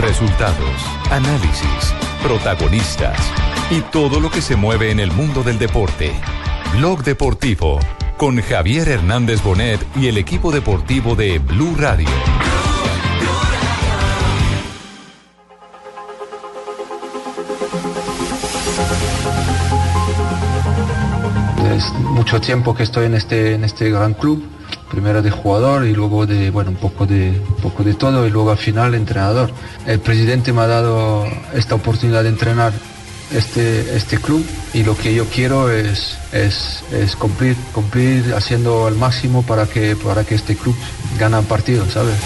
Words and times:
Resultados, 0.00 0.82
análisis, 1.10 1.94
protagonistas 2.22 3.18
y 3.70 3.80
todo 3.80 4.20
lo 4.20 4.30
que 4.30 4.40
se 4.40 4.56
mueve 4.56 4.90
en 4.90 5.00
el 5.00 5.10
mundo 5.12 5.42
del 5.42 5.58
deporte. 5.58 6.12
Blog 6.76 7.02
Deportivo 7.02 7.78
con 8.16 8.40
Javier 8.40 8.88
Hernández 8.88 9.42
Bonet 9.42 9.80
y 9.96 10.08
el 10.08 10.18
equipo 10.18 10.50
deportivo 10.50 11.14
de 11.14 11.38
Blue 11.38 11.74
Radio. 11.76 12.08
Es 21.76 21.92
mucho 21.94 22.40
tiempo 22.40 22.74
que 22.74 22.82
estoy 22.82 23.06
en 23.06 23.14
este, 23.14 23.54
en 23.54 23.64
este 23.64 23.90
gran 23.90 24.14
club 24.14 24.44
primero 24.90 25.22
de 25.22 25.30
jugador 25.30 25.86
y 25.86 25.92
luego 25.92 26.26
de, 26.26 26.50
bueno, 26.50 26.70
un 26.70 26.76
poco 26.76 27.06
de, 27.06 27.40
poco 27.62 27.84
de 27.84 27.94
todo 27.94 28.26
y 28.26 28.30
luego 28.30 28.50
al 28.50 28.58
final 28.58 28.94
entrenador. 28.94 29.50
El 29.86 30.00
presidente 30.00 30.52
me 30.52 30.62
ha 30.62 30.66
dado 30.66 31.26
esta 31.54 31.74
oportunidad 31.74 32.22
de 32.22 32.30
entrenar 32.30 32.72
este, 33.32 33.96
este 33.96 34.18
club 34.18 34.44
y 34.72 34.82
lo 34.82 34.96
que 34.96 35.14
yo 35.14 35.24
quiero 35.26 35.70
es, 35.70 36.16
es, 36.32 36.82
es 36.92 37.16
cumplir, 37.16 37.56
cumplir 37.72 38.34
haciendo 38.34 38.88
el 38.88 38.94
máximo 38.94 39.42
para 39.42 39.66
que, 39.66 39.96
para 39.96 40.24
que 40.24 40.34
este 40.34 40.56
club 40.56 40.74
gane 41.18 41.40
partidos, 41.42 41.92
¿sabes? 41.92 42.16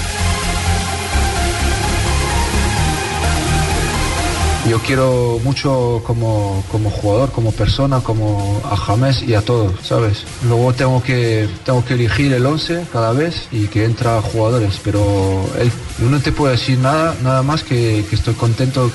Yo 4.68 4.78
quiero 4.78 5.40
mucho 5.42 6.02
como, 6.06 6.64
como 6.70 6.88
jugador, 6.88 7.32
como 7.32 7.50
persona, 7.50 8.00
como 8.00 8.60
a 8.70 8.76
James 8.76 9.22
y 9.22 9.34
a 9.34 9.42
todos, 9.42 9.72
¿sabes? 9.82 10.24
Luego 10.46 10.72
tengo 10.72 11.02
que, 11.02 11.48
tengo 11.64 11.84
que 11.84 11.94
elegir 11.94 12.32
el 12.32 12.46
11 12.46 12.86
cada 12.92 13.12
vez 13.12 13.48
y 13.50 13.66
que 13.66 13.84
entra 13.84 14.22
jugadores, 14.22 14.80
pero 14.84 15.44
él 15.58 15.72
no 15.98 16.20
te 16.20 16.30
puede 16.30 16.52
decir 16.52 16.78
nada, 16.78 17.16
nada 17.22 17.42
más 17.42 17.64
que, 17.64 18.04
que 18.08 18.14
estoy 18.14 18.34
contento 18.34 18.88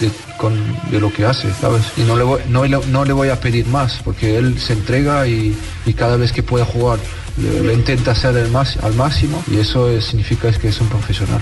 de, 0.00 0.10
con, 0.38 0.54
de, 0.90 0.98
lo 0.98 1.12
que 1.12 1.24
hace, 1.24 1.52
¿sabes? 1.60 1.82
Y 1.96 2.00
no 2.02 2.16
le, 2.16 2.24
voy, 2.24 2.40
no, 2.48 2.64
no 2.66 3.04
le 3.04 3.12
voy 3.12 3.28
a 3.28 3.40
pedir 3.40 3.66
más, 3.68 4.00
porque 4.02 4.36
él 4.36 4.58
se 4.58 4.72
entrega 4.72 5.28
y, 5.28 5.56
y 5.86 5.94
cada 5.94 6.16
vez 6.16 6.32
que 6.32 6.42
puede 6.42 6.64
jugar 6.64 6.98
lo 7.36 7.72
intenta 7.72 8.10
hacer 8.10 8.36
el 8.36 8.50
más, 8.50 8.76
al 8.78 8.94
máximo 8.94 9.42
y 9.50 9.58
eso 9.58 9.88
es, 9.88 10.04
significa 10.04 10.48
es 10.48 10.58
que 10.58 10.68
es 10.68 10.80
un 10.80 10.88
profesional. 10.88 11.40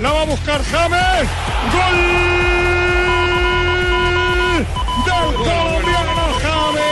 La 0.00 0.12
va 0.12 0.22
a 0.22 0.24
buscar 0.24 0.62
James. 0.64 1.28
¡Gol! 1.72 1.96
¡Del 5.04 5.34
colombiano 5.36 6.12
James! 6.42 6.90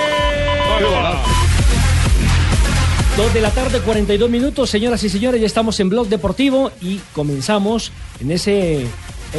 Dos 3.17 3.35
de 3.35 3.41
la 3.41 3.51
tarde, 3.51 3.81
42 3.81 4.31
minutos, 4.31 4.71
señoras 4.71 5.03
y 5.03 5.09
señores, 5.09 5.41
ya 5.41 5.47
estamos 5.47 5.81
en 5.81 5.89
Blog 5.89 6.09
Deportivo 6.09 6.71
y 6.81 7.01
comenzamos 7.13 7.91
en 8.21 8.31
ese 8.31 8.87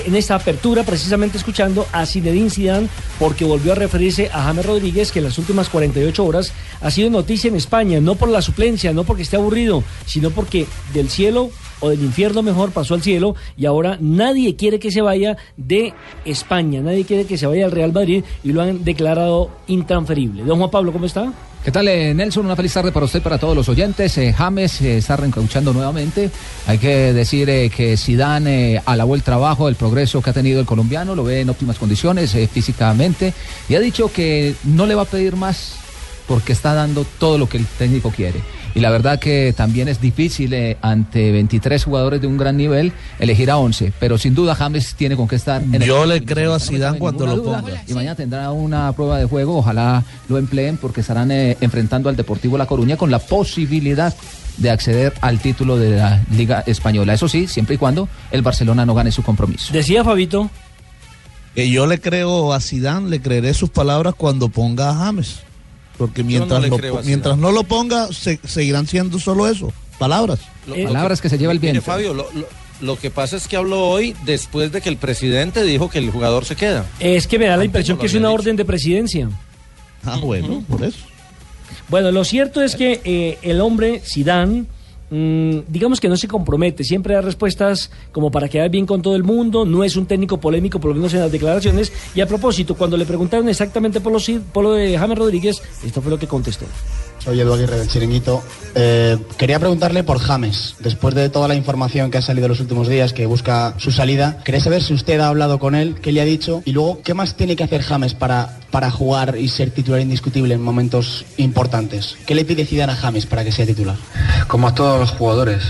en 0.06 0.16
esta 0.16 0.36
apertura 0.36 0.84
precisamente 0.84 1.38
escuchando 1.38 1.88
a 1.92 2.06
Zinedine 2.06 2.52
Zidane 2.52 2.90
porque 3.18 3.44
volvió 3.44 3.72
a 3.72 3.76
referirse 3.76 4.30
a 4.32 4.44
James 4.44 4.66
Rodríguez 4.66 5.12
que 5.12 5.18
en 5.18 5.26
las 5.26 5.40
últimas 5.40 5.68
48 5.70 6.24
horas 6.24 6.52
ha 6.82 6.92
sido 6.92 7.10
noticia 7.10 7.48
en 7.48 7.56
España, 7.56 8.00
no 8.00 8.14
por 8.16 8.30
la 8.30 8.44
suplencia, 8.44 8.94
no 8.94 9.04
porque 9.04 9.24
esté 9.24 9.38
aburrido, 9.38 9.84
sino 10.06 10.30
porque 10.30 10.68
del 10.94 11.10
cielo 11.10 11.50
o 11.80 11.90
del 11.90 12.02
infierno 12.02 12.42
mejor 12.42 12.72
pasó 12.72 12.94
al 12.94 13.02
cielo 13.02 13.36
y 13.58 13.66
ahora 13.66 13.98
nadie 14.02 14.56
quiere 14.56 14.80
que 14.80 14.92
se 14.92 15.02
vaya 15.02 15.38
de 15.58 15.94
España, 16.26 16.82
nadie 16.82 17.06
quiere 17.06 17.26
que 17.26 17.38
se 17.38 17.48
vaya 17.48 17.66
al 17.66 17.72
Real 17.72 17.94
Madrid 17.94 18.24
y 18.44 18.52
lo 18.52 18.62
han 18.62 18.84
declarado 18.84 19.50
intransferible. 19.68 20.44
Don 20.44 20.58
Juan 20.58 20.70
Pablo, 20.70 20.92
¿cómo 20.92 21.06
está? 21.06 21.32
¿Qué 21.64 21.72
tal, 21.72 21.90
eh, 21.90 22.14
Nelson? 22.14 22.46
Una 22.46 22.56
feliz 22.56 22.74
tarde 22.74 22.94
para 22.94 23.06
usted, 23.06 23.22
para 23.22 23.38
todos 23.38 23.54
los 23.54 23.68
oyentes. 23.68 24.18
Eh, 24.18 24.32
James 24.32 24.82
eh, 24.82 24.98
está 24.98 25.18
reencauchando 25.18 25.74
nuevamente. 25.74 26.32
Hay 26.68 26.78
que 26.78 27.12
decir 27.12 27.48
que 27.70 27.98
Zidane 27.98 28.82
alabó 28.86 29.14
el 29.14 29.24
trabajo, 29.24 29.68
el 29.68 29.76
progreso 29.76 30.22
que 30.22 30.30
ha 30.30 30.34
tenido 30.34 30.62
el 30.62 30.66
colombiano, 30.66 31.16
lo 31.16 31.26
ve 31.26 31.42
en 31.42 31.50
óptimas 31.50 31.78
condiciones 31.78 32.32
físicamente 32.52 33.34
y 33.68 33.76
ha 33.76 33.80
dicho 33.82 34.12
que 34.12 34.56
no 34.64 34.86
le 34.86 34.96
va 34.96 35.02
a 35.02 35.06
pedir 35.06 35.36
más 35.36 35.76
porque 36.28 36.54
está 36.54 36.74
dando 36.74 37.06
todo 37.18 37.38
lo 37.38 37.50
que 37.50 37.58
el 37.58 37.66
técnico 37.66 38.12
quiere. 38.12 38.40
Y 38.76 38.80
la 38.82 38.90
verdad 38.90 39.20
que 39.20 39.54
también 39.56 39.88
es 39.88 40.00
difícil 40.02 40.54
eh, 40.54 40.78
ante 40.82 41.32
23 41.32 41.84
jugadores 41.84 42.22
de 42.22 42.28
un 42.28 42.38
gran 42.38 42.56
nivel 42.58 42.92
elegir 43.20 43.50
a 43.52 43.58
11, 43.58 43.94
pero 44.00 44.18
sin 44.18 44.36
duda 44.36 44.56
James 44.56 44.96
tiene 44.96 45.16
con 45.16 45.28
qué 45.28 45.36
estar. 45.36 45.62
En 45.62 45.80
Yo 45.82 46.04
el 46.04 46.10
le 46.10 46.24
creo 46.26 46.54
a 46.54 46.60
Zidane 46.60 47.00
cuando 47.00 47.26
lo 47.26 47.36
duda. 47.38 47.62
ponga. 47.62 47.84
Y 47.88 47.94
mañana 47.94 48.16
tendrá 48.16 48.52
una 48.52 48.92
prueba 48.94 49.18
de 49.18 49.26
juego, 49.26 49.58
ojalá 49.58 50.04
lo 50.28 50.38
empleen 50.38 50.78
porque 50.78 51.02
estarán 51.02 51.32
eh, 51.32 51.58
enfrentando 51.62 52.10
al 52.10 52.16
Deportivo 52.16 52.58
La 52.58 52.66
Coruña 52.68 52.98
con 52.98 53.12
la 53.12 53.20
posibilidad 53.20 54.14
de 54.58 54.70
acceder 54.70 55.14
al 55.22 55.40
título 55.40 55.78
de 55.78 55.98
la 55.98 56.22
Liga 56.32 56.64
Española. 56.66 57.14
Eso 57.14 57.28
sí, 57.30 57.48
siempre 57.48 57.76
y 57.76 57.78
cuando 57.78 58.10
el 58.32 58.42
Barcelona 58.42 58.86
no 58.86 58.94
gane 58.94 59.12
su 59.12 59.24
compromiso. 59.24 59.74
Decía 59.74 60.04
Fabito. 60.04 60.50
Que 61.56 61.70
yo 61.70 61.88
le 61.88 62.00
creo 62.00 62.54
a 62.54 62.60
Zidane, 62.60 63.10
le 63.10 63.22
creeré 63.22 63.54
sus 63.54 63.70
palabras 63.70 64.14
cuando 64.16 64.50
ponga 64.50 64.90
a 64.92 64.96
James. 64.96 65.40
Porque 66.00 66.24
mientras, 66.24 66.60
le 66.62 66.70
lo- 66.70 67.04
mientras 67.04 67.38
no 67.38 67.52
lo 67.52 67.64
ponga, 67.66 68.08
se- 68.12 68.40
seguirán 68.44 68.88
siendo 68.88 69.20
solo 69.20 69.48
eso, 69.48 69.72
palabras. 70.00 70.40
Lo- 70.66 70.74
Eh, 70.76 70.80
lo 70.84 70.88
Palabras 70.88 71.22
que 71.22 71.30
se 71.30 71.38
lleva 71.38 71.52
el 71.52 71.60
Mire, 71.60 71.74
viento. 71.74 71.86
Fabio, 71.92 72.14
lo, 72.16 72.28
lo- 72.34 72.48
lo 72.82 72.98
que 72.98 73.12
pasa 73.12 73.36
es 73.36 73.48
que 73.48 73.58
habló 73.58 73.88
hoy 73.90 74.16
después 74.26 74.72
de 74.72 74.80
que 74.82 74.88
el 74.90 74.96
presidente 74.98 75.62
dijo 75.64 75.90
que 75.90 76.00
el 76.00 76.10
jugador 76.10 76.46
se 76.46 76.56
queda. 76.56 76.86
Es 77.00 77.28
que 77.28 77.38
me 77.38 77.46
da 77.48 77.58
la 77.58 77.66
impresión 77.66 77.98
que 78.00 78.06
es 78.08 78.14
una 78.14 78.30
dicho. 78.30 78.34
orden 78.36 78.56
de 78.56 78.64
presidencia. 78.66 79.30
Ah, 80.06 80.18
bueno, 80.22 80.64
por 80.70 80.82
eso. 80.84 80.98
Bueno, 81.90 82.12
lo 82.12 82.24
cierto 82.24 82.62
es 82.64 82.76
que 82.78 83.02
eh, 83.04 83.38
el 83.42 83.60
hombre, 83.62 84.02
Sidán, 84.06 84.68
digamos 85.12 86.00
que 86.00 86.08
no 86.08 86.16
se 86.18 86.28
compromete, 86.28 86.84
siempre 86.84 87.16
da 87.16 87.22
respuestas 87.22 87.90
como 88.12 88.30
para 88.32 88.48
quedar 88.48 88.70
bien 88.70 88.86
con 88.86 89.02
todo 89.02 89.16
el 89.16 89.24
mundo, 89.24 89.66
no 89.66 89.84
es 89.84 89.96
un 89.96 90.06
técnico 90.06 90.40
polémico, 90.40 90.80
por 90.80 90.90
lo 90.90 90.96
menos 90.96 91.14
en 91.14 91.22
las 91.22 91.32
declaraciones. 91.32 91.92
Y 92.14 92.22
a 92.22 92.28
propósito, 92.28 92.76
cuando 92.76 92.96
le 92.98 93.06
preguntaron 93.06 93.50
exactamente 93.50 94.02
por 94.02 94.12
lo, 94.14 94.20
si- 94.20 94.40
por 94.40 94.64
lo 94.64 94.74
de 94.74 94.98
James 94.98 95.18
Rodríguez, 95.18 95.62
esto 95.84 96.02
fue 96.02 96.12
lo 96.12 96.20
que 96.20 96.28
contestó. 96.28 96.66
Soy 97.20 97.40
Edu 97.42 97.54
Aguirre 97.54 97.78
del 97.78 97.88
Chiringuito. 97.88 98.42
Eh, 98.76 99.18
quería 99.38 99.60
preguntarle 99.60 100.04
por 100.04 100.20
James. 100.20 100.76
Después 100.80 101.14
de 101.16 101.30
toda 101.30 101.48
la 101.48 101.56
información 101.56 102.10
que 102.10 102.18
ha 102.18 102.22
salido 102.22 102.48
los 102.48 102.60
últimos 102.62 102.88
días, 102.88 103.14
que 103.14 103.26
busca 103.26 103.74
su 103.78 103.92
salida, 103.92 104.42
quería 104.46 104.62
saber 104.62 104.82
si 104.82 104.94
usted 104.94 105.20
ha 105.20 105.28
hablado 105.28 105.60
con 105.60 105.76
él, 105.76 105.96
qué 106.02 106.12
le 106.12 106.22
ha 106.22 106.26
dicho 106.26 106.62
y 106.66 106.72
luego 106.72 107.02
qué 107.04 107.14
más 107.14 107.36
tiene 107.36 107.56
que 107.56 107.64
hacer 107.64 107.82
James 107.84 108.14
para, 108.14 108.60
para 108.72 108.90
jugar 108.90 109.36
y 109.38 109.50
ser 109.50 109.72
titular 109.72 110.00
indiscutible 110.02 110.54
en 110.56 110.62
momentos 110.62 111.26
importantes. 111.38 112.16
¿Qué 112.26 112.36
le 112.36 112.46
pide 112.46 112.66
Zidane 112.66 112.94
a 112.94 112.96
James 112.96 113.26
para 113.26 113.44
que 113.44 113.52
sea 113.52 113.66
titular? 113.66 113.96
Como 114.48 114.68
a 114.68 114.74
todos 114.74 115.00
los 115.00 115.12
jugadores, 115.12 115.64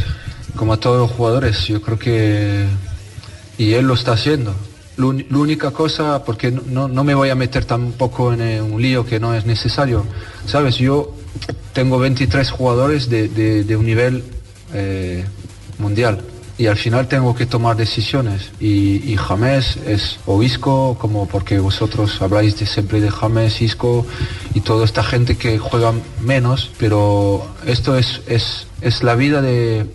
como 0.56 0.74
a 0.74 0.78
todos 0.78 1.00
los 1.00 1.12
jugadores, 1.12 1.66
yo 1.68 1.82
creo 1.82 1.98
que... 1.98 2.68
Y 3.58 3.74
él 3.74 3.86
lo 3.86 3.96
está 3.96 4.14
haciendo. 4.14 4.54
La 4.98 5.06
única 5.38 5.72
cosa, 5.72 6.24
porque 6.26 6.52
no- 6.52 6.62
no, 6.68 6.88
no 6.90 7.04
me 7.04 7.16
voy 7.16 7.30
a 7.30 7.36
meter 7.36 7.66
tampoco 7.66 8.34
en 8.34 8.42
eh, 8.42 8.62
un 8.62 8.82
lío 8.82 9.06
que 9.06 9.20
no 9.20 9.34
es 9.34 9.46
necesario, 9.46 10.06
¿sabes? 10.46 10.76
Yo 10.76 11.16
tengo 11.74 12.00
23 12.00 12.52
jugadores 12.52 13.10
de, 13.10 13.76
un 13.78 13.86
nivel 13.86 14.24
eh, 14.74 15.26
mundial. 15.78 16.22
Y 16.58 16.68
al 16.68 16.76
final 16.76 17.08
tengo 17.08 17.34
que 17.36 17.46
tomar 17.46 17.78
decisiones. 17.78 18.52
Y, 18.60 19.10
y 19.10 19.16
James 19.16 19.78
es 19.88 20.20
o 20.26 20.44
Isco, 20.44 20.98
como 21.00 21.26
porque 21.26 21.58
vosotros 21.60 22.22
habláis 22.22 22.60
de, 22.60 22.66
siempre 22.66 23.00
de 23.00 23.10
James, 23.10 23.62
Isco 23.62 24.06
y 24.54 24.60
toda 24.60 24.84
esta 24.84 25.02
gente 25.02 25.38
que 25.38 25.58
juega 25.58 25.94
menos, 26.20 26.70
pero 26.78 27.48
esto 27.66 27.98
es, 27.98 28.22
es, 28.28 28.68
es 28.82 29.04
la 29.04 29.16
vida 29.16 29.42
de, 29.42 29.86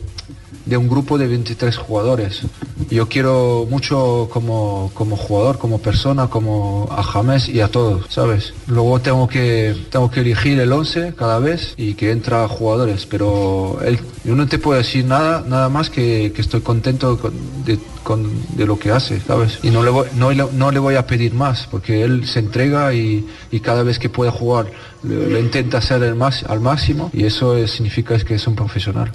de 0.66 0.76
un 0.76 0.88
grupo 0.88 1.18
de 1.18 1.26
23 1.26 1.76
jugadores 1.76 2.42
yo 2.90 3.08
quiero 3.08 3.66
mucho 3.70 4.28
como, 4.32 4.90
como 4.94 5.16
jugador, 5.16 5.58
como 5.58 5.78
persona, 5.78 6.26
como 6.28 6.86
a 6.90 7.02
James 7.02 7.48
y 7.48 7.60
a 7.60 7.68
todos, 7.68 8.06
¿sabes? 8.08 8.52
Luego 8.66 9.00
tengo 9.00 9.26
que, 9.26 9.74
tengo 9.90 10.10
que 10.10 10.20
elegir 10.20 10.58
el 10.60 10.72
11 10.72 11.14
cada 11.16 11.38
vez 11.38 11.74
y 11.76 11.94
que 11.94 12.10
entra 12.12 12.46
jugadores, 12.46 13.06
pero 13.06 13.78
él, 13.84 13.98
yo 14.24 14.34
no 14.36 14.46
te 14.46 14.58
puedo 14.58 14.76
decir 14.78 15.04
nada, 15.06 15.44
nada 15.48 15.68
más 15.68 15.88
que, 15.90 16.32
que 16.34 16.40
estoy 16.42 16.60
contento 16.60 17.18
con- 17.18 17.32
de, 17.64 17.78
con- 18.02 18.30
de 18.56 18.66
lo 18.66 18.78
que 18.78 18.90
hace, 18.90 19.20
¿sabes? 19.20 19.58
Y 19.62 19.70
no 19.70 19.82
le, 19.82 19.90
voy, 19.90 20.06
no, 20.16 20.30
no 20.52 20.70
le 20.70 20.78
voy 20.78 20.96
a 20.96 21.06
pedir 21.06 21.32
más, 21.34 21.66
porque 21.70 22.02
él 22.02 22.26
se 22.26 22.40
entrega 22.40 22.92
y, 22.92 23.26
y 23.50 23.60
cada 23.60 23.82
vez 23.82 23.98
que 23.98 24.08
puede 24.08 24.30
jugar 24.30 24.66
lo, 25.02 25.38
intenta 25.38 25.78
hacer 25.78 26.02
el 26.02 26.14
más, 26.16 26.44
al 26.44 26.60
máximo 26.60 27.10
y 27.12 27.24
eso 27.24 27.56
es- 27.56 27.70
significa 27.72 28.16
que 28.18 28.34
es 28.34 28.46
un 28.46 28.54
profesional. 28.56 29.10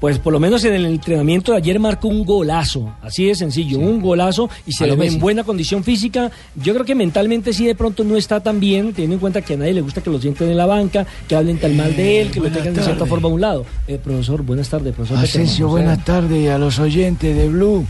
Pues 0.00 0.18
por 0.18 0.32
lo 0.32 0.40
menos 0.40 0.64
en 0.64 0.74
el 0.74 0.84
entrenamiento 0.84 1.52
de 1.52 1.58
ayer 1.58 1.80
marcó 1.80 2.08
un 2.08 2.24
golazo, 2.24 2.94
así 3.00 3.24
de 3.24 3.34
sencillo, 3.34 3.78
un 3.78 4.02
golazo 4.02 4.50
y 4.66 4.72
se 4.72 4.86
lo 4.86 4.96
ve 4.96 5.06
en 5.06 5.18
buena 5.18 5.44
condición 5.44 5.82
física. 5.82 6.30
Yo 6.56 6.74
creo 6.74 6.84
que 6.84 6.94
mentalmente 6.94 7.52
sí 7.52 7.66
de 7.66 7.74
pronto 7.74 8.04
no 8.04 8.16
está 8.16 8.40
tan 8.40 8.60
bien, 8.60 8.92
teniendo 8.92 9.14
en 9.14 9.20
cuenta 9.20 9.40
que 9.40 9.54
a 9.54 9.56
nadie 9.56 9.72
le 9.72 9.80
gusta 9.80 10.02
que 10.02 10.10
lo 10.10 10.20
sienten 10.20 10.50
en 10.50 10.56
la 10.56 10.66
banca, 10.66 11.06
que 11.26 11.34
hablen 11.34 11.58
tan 11.58 11.76
mal 11.76 11.96
de 11.96 12.20
él, 12.20 12.30
que 12.30 12.40
lo 12.40 12.50
tengan 12.50 12.74
de 12.74 12.82
cierta 12.82 13.06
forma 13.06 13.28
a 13.28 13.32
un 13.32 13.40
lado. 13.40 13.64
Eh, 13.88 13.98
profesor, 14.02 14.42
buenas 14.42 14.68
tardes, 14.68 14.94
profesor. 14.94 15.24
Asensio, 15.24 15.68
buenas 15.68 16.04
tardes 16.04 16.42
y 16.42 16.48
a 16.48 16.58
los 16.58 16.78
oyentes 16.78 17.34
de 17.34 17.48
Blue. 17.48 17.86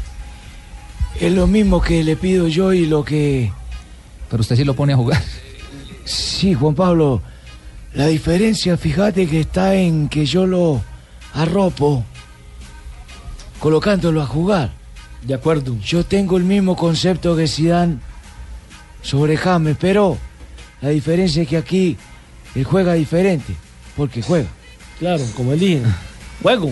Es 1.21 1.33
lo 1.33 1.47
mismo 1.47 1.81
que 1.81 2.05
le 2.05 2.17
pido 2.17 2.49
yo 2.49 2.73
y 2.73 2.87
lo 2.87 3.05
que... 3.05 3.51
Pero 4.31 4.41
usted 4.41 4.57
sí 4.57 4.65
lo 4.65 4.75
pone 4.75 4.93
a 4.93 4.97
jugar. 4.97 5.23
Sí, 6.05 6.55
Juan 6.55 6.75
Pablo. 6.75 7.23
La 7.95 8.09
diferencia, 8.09 8.77
fíjate 8.77 9.27
que 9.27 9.41
está 9.41 9.75
en 9.75 10.09
que 10.09 10.27
yo 10.27 10.47
lo 10.47 10.83
arropo 11.35 12.05
colocándolo 13.59 14.23
a 14.23 14.27
jugar. 14.27 14.73
De 15.23 15.35
acuerdo. 15.35 15.77
Yo 15.83 16.05
tengo 16.05 16.37
el 16.37 16.45
mismo 16.45 16.77
concepto 16.77 17.35
que 17.37 17.49
Zidane 17.49 17.99
sobre 19.03 19.37
James, 19.37 19.77
pero 19.81 20.19
la 20.83 20.91
diferencia 20.91 21.43
es 21.43 21.49
que 21.49 21.57
aquí 21.57 21.97
él 22.55 22.65
juega 22.65 22.93
diferente, 22.93 23.55
porque 23.97 24.23
juega. 24.23 24.49
Claro, 24.99 25.25
como 25.35 25.53
él 25.53 25.61
dije. 25.61 25.83
Juego. 26.43 26.71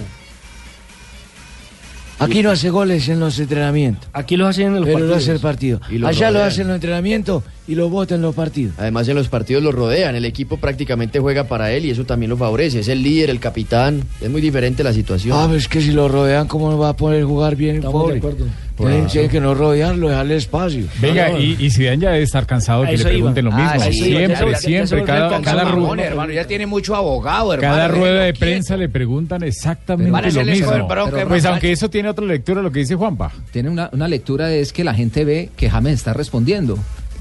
Aquí 2.19 2.43
no 2.43 2.50
hace 2.50 2.69
goles 2.70 3.09
en 3.09 3.19
los 3.20 3.38
entrenamientos. 3.38 4.09
Aquí 4.12 4.37
los 4.37 4.49
hacen 4.50 4.67
en 4.69 4.75
los 4.75 4.85
pero 4.85 4.99
lo 4.99 5.05
partidos. 5.06 5.23
hace 5.23 5.32
el 5.32 5.41
partido. 5.41 5.81
Y 5.91 5.99
lo 5.99 6.09
Allá 6.09 6.31
lo 6.31 6.43
hacen 6.43 6.62
en 6.62 6.69
los 6.69 6.75
entrenamientos 6.76 7.43
y 7.69 7.75
lo 7.75 7.88
vota 7.88 8.14
en 8.17 8.23
los 8.23 8.35
partidos. 8.35 8.75
Además 8.79 9.06
en 9.09 9.14
los 9.17 9.29
partidos 9.29 9.62
lo 9.62 9.70
rodean, 9.73 10.17
el 10.17 10.25
equipo 10.25 10.56
prácticamente 10.56 11.20
juega 11.20 11.44
para 11.44 11.73
él 11.73 11.85
y 11.87 11.91
eso 11.91 12.05
también 12.05 12.31
lo 12.31 12.37
favorece. 12.37 12.81
Es 12.81 12.88
el 12.88 13.03
líder, 13.03 13.31
el 13.31 13.38
capitán, 13.41 14.03
es 14.20 14.29
muy 14.31 14.41
diferente 14.41 14.82
la 14.82 14.93
situación. 14.93 15.37
Ah, 15.38 15.47
pues 15.49 15.62
es 15.62 15.69
que 15.69 15.81
si 15.81 15.93
lo 15.93 16.09
rodean, 16.09 16.49
¿cómo 16.49 16.70
no 16.70 16.79
va 16.79 16.91
a 16.91 16.97
poder 16.97 17.25
jugar 17.25 17.55
bien 17.56 17.76
el 17.76 17.85
Estamos 17.85 18.00
de 18.12 18.20
pobre? 18.20 18.35
acuerdo. 18.35 18.53
Tienen, 18.75 19.06
tienen 19.06 19.31
que 19.31 19.38
no 19.41 19.55
rodearlo, 19.55 20.09
dejarle 20.09 20.37
espacio. 20.37 20.87
Venga, 21.00 21.38
y, 21.38 21.56
y 21.61 21.70
Zidane 21.70 21.99
ya 21.99 22.11
debe 22.11 22.25
estar 22.25 22.47
cansado 22.47 22.82
que 22.85 22.93
le 22.93 23.03
iba. 23.03 23.11
pregunten 23.11 23.44
lo 23.44 23.53
mismo. 23.53 23.70
Ah, 23.75 23.79
sí, 23.79 23.93
siempre, 23.93 24.35
ya 24.47 24.50
ya 24.50 24.56
siempre, 24.59 24.99
volvió 25.00 25.06
cada, 25.14 25.41
cada, 25.43 25.62
hermano, 25.62 26.32
ya 26.32 26.47
tiene 26.47 26.67
mucho 26.67 26.97
abogado, 26.97 27.53
hermano. 27.53 27.75
cada 27.75 27.88
rueda 27.88 28.23
de 28.25 28.32
prensa 28.35 28.76
le 28.76 28.88
preguntan 28.88 29.43
exactamente 29.44 30.11
Van 30.11 30.25
a 30.25 30.31
lo 30.31 30.44
mismo. 30.44 30.88
bronca, 30.88 31.29
Pues 31.29 31.44
aunque 31.44 31.70
eso 31.70 31.91
tiene 31.91 32.09
otra 32.09 32.25
lectura 32.25 32.61
lo 32.62 32.73
que 32.73 32.81
dice 32.81 32.94
Juanpa. 32.97 33.31
Tiene 33.53 33.69
una, 33.70 33.88
una 33.93 34.09
lectura 34.09 34.53
es 34.53 34.73
que 34.73 34.82
la 34.82 34.94
gente 34.94 35.25
ve 35.25 35.50
que 35.55 35.70
James 35.70 35.93
está 35.93 36.12
respondiendo. 36.14 36.76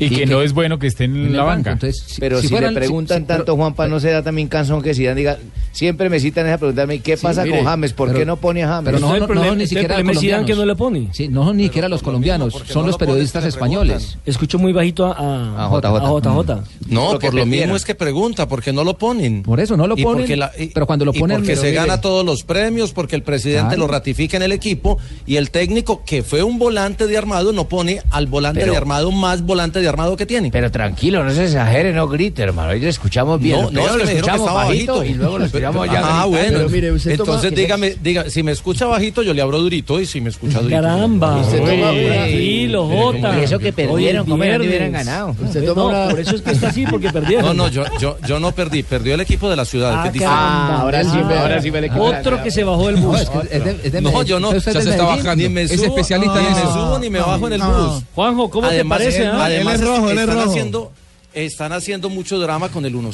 Y, 0.06 0.09
que, 0.09 0.25
no 0.25 0.42
es 0.42 0.53
bueno 0.53 0.80
que 0.80 0.88
esté 0.88 1.03
en, 1.06 1.36
la 1.36 1.44
banca. 1.44 1.71
entonces, 1.74 2.03
si- 2.07 2.19
Pero 2.19 2.42
si, 2.42 2.48
fueran- 2.48 2.74
le 2.74 2.80
preguntan 2.80 3.18
si- 3.19 3.21
si- 3.21 3.27
pero- 3.27 3.38
tanto, 3.39 3.56
Juanpa, 3.56 3.88
¿no 3.88 4.00
se 4.00 4.09
da 4.09 4.24
también 4.24 4.48
cansón 4.48 4.81
que 4.81 4.94
Zidane 4.94 5.15
diga, 5.15 5.38
siempre 5.71 6.09
me 6.09 6.19
citan 6.19 6.48
esa 6.48 6.57
preguntarme, 6.57 7.00
¿qué 7.00 7.18
Sí, 7.18 7.24
pasa 7.24 7.44
mire, 7.44 7.57
con 7.57 7.65
James? 7.65 7.94
¿Por 7.94 8.07
pero- 8.09 8.19
qué 8.19 8.25
no 8.25 8.38
pone 8.38 8.63
a 8.63 8.68
James? 8.68 8.86
Pero 8.86 9.00
no, 9.00 9.18
no, 9.18 9.27
problema- 9.27 9.48
no, 9.48 9.56
ni 9.56 9.68
siquiera 9.68 9.98
los 10.00 10.06
colombianos. 10.07 10.45
que 10.48 10.56
no 10.56 10.65
le 10.65 10.75
pone. 10.75 11.07
Sí, 11.13 11.27
no, 11.27 11.53
ni 11.53 11.63
siquiera 11.65 11.88
los 11.88 12.01
colombianos, 12.01 12.53
son 12.68 12.81
no 12.83 12.88
los 12.88 12.98
periodistas 12.98 13.44
le 13.44 13.50
españoles. 13.50 14.18
Escucho 14.25 14.57
muy 14.59 14.74
bajito 14.74 15.06
a, 15.06 15.12
a, 15.13 15.65
A 15.65 15.69
JJ. 15.69 15.86
a 15.98 16.09
JJ. 16.09 16.63
No, 16.89 17.19
por 17.19 17.33
lo 17.33 17.45
mismo 17.45 17.75
es 17.75 17.86
que 17.86 17.95
pregunta, 17.95 18.47
porque 18.47 18.74
no 18.74 18.83
lo 18.83 18.97
ponen. 18.97 19.44
Por 19.44 19.59
eso 19.59 19.77
no 19.77 19.88
lo 19.88 19.95
ponen, 19.95 20.18
porque 20.24 20.36
la- 20.36 20.51
y- 20.57 20.68
pero 20.68 20.88
cuando 20.88 21.06
lo 21.06 21.13
ponen... 21.13 21.38
porque 21.38 21.56
se 21.56 21.71
gana 21.74 22.01
todos 22.01 22.25
los 22.25 22.44
premios, 22.44 22.92
porque 22.92 23.15
el 23.15 23.24
presidente 23.24 23.77
lo 23.77 23.88
ratifica 23.88 24.38
en 24.38 24.44
el 24.44 24.51
equipo 24.51 24.97
y 25.27 25.36
el 25.36 25.51
técnico, 25.51 26.04
que 26.06 26.24
fue 26.24 26.42
un 26.44 26.57
volante 26.57 27.06
de 27.07 27.18
armado, 27.18 27.54
no 27.54 27.68
pone 27.69 28.01
al 28.09 28.25
volante 28.27 28.62
Pero- 28.62 28.71
de 28.71 28.77
armado 28.77 29.12
más 29.12 29.44
volante 29.44 29.80
de 29.80 29.88
armado 29.88 29.91
que 30.18 30.26
tiene. 30.26 30.50
Pero 30.52 30.72
tranquilo, 30.72 31.24
no 31.24 31.32
se 31.32 31.46
exagere, 31.46 31.94
no 31.94 32.08
grite, 32.08 32.42
hermano. 32.44 32.70
Ahí 32.72 32.80
lo 32.80 32.90
escuchamos 32.90 33.40
bien. 33.40 33.60
No, 33.62 33.72
no, 33.72 33.82
es 33.86 33.92
que 33.92 33.98
lo 33.98 34.04
escuchamos 34.04 34.54
bajito, 34.54 34.94
bajito 34.98 35.04
y 35.06 35.14
luego 35.16 35.40
lo 35.40 35.46
escuchamos 35.46 35.88
ya. 35.92 36.02
Ah, 36.04 36.26
bueno. 36.26 36.58
Pero 36.58 36.70
mire, 36.70 36.92
usted 36.92 37.18
toma- 37.18 37.34
Entonces 37.34 37.56
dígame, 37.56 37.96
diga, 38.02 38.30
si 38.30 38.44
me 38.44 38.52
escucha 38.52 38.86
bajito, 38.86 39.22
yo 39.24 39.34
le 39.34 39.42
abro 39.42 39.60
durito 39.60 40.00
y 40.00 40.06
si 40.06 40.22
me 40.22 40.30
escucha 40.30 40.60
durito. 40.60 40.82
Caramba. 40.82 41.38
Usted 41.38 41.58
toma 41.60 41.92
Uy, 41.92 42.06
una- 42.06 42.14
Tranquilo, 42.16 42.88
Jota. 42.88 43.40
Y 43.40 43.44
eso 43.44 43.60
que 43.60 43.74
perdieron, 43.74 44.26
como 44.26 44.44
es 44.44 44.58
no 44.58 44.64
hubieran 44.66 44.92
ganado. 44.92 45.36
Usted 45.42 45.64
No, 45.64 45.74
toma 45.74 45.86
una- 46.04 46.10
por 46.10 46.20
eso 46.20 46.36
es 46.36 46.42
que 46.42 46.52
está 46.52 46.68
así, 46.70 46.86
porque 46.86 47.10
perdieron. 47.14 47.46
No, 47.46 47.54
no, 47.66 47.68
yo, 47.70 47.84
yo, 48.00 48.18
yo 48.28 48.40
no 48.40 48.52
perdí, 48.54 48.84
perdió 48.84 49.16
el 49.16 49.22
equipo 49.22 49.50
de 49.50 49.56
la 49.56 49.66
ciudad. 49.66 49.94
Ah, 49.96 50.02
que 50.04 50.08
es 50.10 50.14
distinto. 50.14 50.34
caramba. 50.36 50.76
Ah, 50.76 50.82
ahora 50.82 51.04
sí, 51.04 51.10
Ah, 51.14 51.40
ahora 51.42 51.62
sí 51.62 51.72
me 51.72 51.82
le 51.82 51.92
Otro 51.92 52.44
que 52.44 52.52
se 52.52 52.64
bajó 52.64 52.88
del 52.88 52.96
No, 53.02 53.08
bus. 53.08 53.22
es, 53.22 53.30
que 53.30 53.40
es 53.58 53.64
de, 53.64 53.72
es 53.84 53.92
de 53.92 54.02
No, 54.02 54.24
yo 54.24 54.40
no. 54.40 54.52
Ya 54.52 54.58
es 54.58 54.64
se 54.64 54.72
está 54.72 55.04
bajando. 55.04 55.36
Ni 55.36 55.50
me 55.50 55.62
Es 55.64 55.72
subo, 55.72 55.86
especialista 55.86 56.40
en 56.40 56.46
ni 56.50 56.56
me 56.56 56.62
subo 56.62 57.00
ni 57.00 57.10
me 57.10 57.20
bajo 57.20 57.48
en 57.48 57.54
el 57.54 57.60
no. 57.60 57.72
bus. 57.96 58.04
Juanjo, 58.16 58.50
¿cómo 58.50 58.68
te 58.70 58.86
parece? 58.86 59.26
ah? 59.28 59.46
además 59.46 59.76
es 59.76 59.81
rojo, 59.81 60.12
él 60.12 60.18
es 60.19 60.28
rojo. 60.28 60.50
haciendo 60.50 60.92
están 61.33 61.72
haciendo 61.72 62.10
mucho 62.10 62.39
drama 62.39 62.69
con 62.69 62.86
el 62.86 62.94
1-0. 62.94 63.13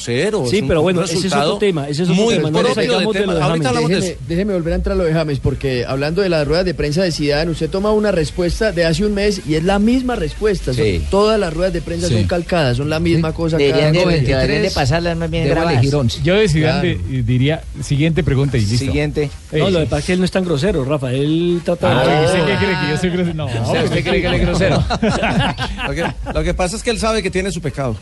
Sí, 0.49 0.57
es 0.57 0.61
un 0.63 0.67
pero 0.67 0.81
bueno, 0.81 1.03
ese 1.03 1.15
es 1.27 1.33
otro 1.33 1.57
tema, 1.57 1.87
ese 1.87 2.03
es 2.03 2.09
otro 2.09 2.23
muy 2.23 2.35
tema, 2.35 2.49
no 2.49 2.57
de 2.63 2.63
de 2.81 2.87
lo 2.87 3.11
tema. 3.11 3.35
de 3.35 3.41
Ahorita 3.41 3.69
hablamos 3.69 3.89
de 3.89 3.95
Déjeme, 3.97 4.11
eso. 4.13 4.21
déjeme 4.27 4.53
volver 4.53 4.73
a 4.73 4.75
entrar 4.75 4.93
a 4.93 4.97
lo 4.97 5.03
de 5.03 5.13
James, 5.13 5.39
porque 5.39 5.85
hablando 5.87 6.21
de 6.23 6.29
las 6.29 6.47
ruedas 6.47 6.65
de 6.65 6.73
prensa 6.73 7.03
de 7.03 7.11
Zidane, 7.11 7.51
usted 7.51 7.69
toma 7.69 7.91
una 7.91 8.11
respuesta 8.11 8.71
de 8.71 8.85
hace 8.85 9.05
un 9.05 9.13
mes 9.13 9.41
y 9.47 9.53
es 9.55 9.63
la 9.63 9.77
misma 9.79 10.15
respuesta. 10.15 10.73
Son- 10.73 10.85
todas 11.11 11.39
las 11.39 11.53
ruedas 11.53 11.73
de 11.73 11.81
prensa 11.81 12.07
Sí. 12.07 12.15
son 12.15 12.23
calcadas, 12.23 12.77
son 12.77 12.89
la 12.89 12.99
misma 12.99 13.33
cosa. 13.33 13.57
Deberían 13.57 13.93
cada 13.93 14.07
de, 14.11 14.21
deberían 14.21 14.61
de 14.63 14.71
pasarlas 14.71 15.15
más 15.15 15.29
bien 15.29 15.43
Debo 15.43 15.55
grabadas. 15.55 15.77
elegir 15.79 15.95
11. 15.95 16.21
Yo 16.23 16.33
de 16.35 16.49
Zidane 16.49 16.93
Claro. 16.95 17.07
de- 17.09 17.23
diría, 17.23 17.61
siguiente 17.83 18.23
pregunta 18.23 18.57
y 18.57 18.61
listo. 18.61 18.77
Siguiente. 18.77 19.29
No, 19.51 19.69
lo 19.69 19.79
que 19.79 19.85
pasa 19.85 19.99
es 19.99 20.05
que 20.05 20.13
él 20.13 20.19
no 20.19 20.25
es 20.25 20.31
tan 20.31 20.43
grosero, 20.43 20.83
Rafa. 20.85 21.11
Él 21.13 21.61
trata 21.63 22.01
Ah, 22.01 22.19
de... 22.21 22.25
¿usted 22.25 22.39
qué 22.45 22.55
cree 22.65 22.75
que 22.81 22.89
yo 22.91 22.97
soy 22.97 23.09
grosero? 23.11 23.33
No, 23.35 23.45
¿Usted 23.85 24.03
cree 24.03 24.21
que 24.21 24.27
él 24.27 24.33
es 24.33 24.41
grosero? 24.41 24.83
Lo 26.33 26.43
que 26.43 26.53
pasa 26.53 26.75
es 26.75 26.83
que 26.83 26.89
él 26.89 26.99
sabe 26.99 27.21
que 27.23 27.31
tiene 27.31 27.51
su 27.51 27.61
pecado. 27.61 27.95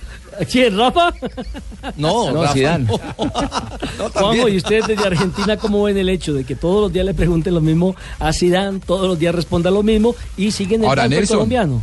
¿Quién, 0.51 0.77
Rafa? 0.77 1.13
No, 1.95 2.31
No, 2.33 2.41
Rafa, 2.43 2.53
Zidane. 2.53 2.85
no. 2.85 2.99
No, 3.97 4.09
Juanjo. 4.09 4.49
¿y 4.49 4.57
ustedes 4.57 4.87
desde 4.87 5.05
Argentina 5.07 5.55
cómo 5.57 5.83
ven 5.83 5.97
el 5.97 6.09
hecho 6.09 6.33
de 6.33 6.43
que 6.43 6.55
todos 6.55 6.81
los 6.81 6.91
días 6.93 7.05
le 7.05 7.13
pregunten 7.13 7.53
lo 7.53 7.61
mismo 7.61 7.95
a 8.19 8.33
Zidane, 8.33 8.79
todos 8.85 9.07
los 9.07 9.17
días 9.17 9.33
responda 9.33 9.71
lo 9.71 9.83
mismo 9.83 10.15
y 10.35 10.51
siguen 10.51 10.81
el 10.81 10.87
Ahora, 10.89 11.07
Nelson. 11.07 11.37
colombiano? 11.37 11.81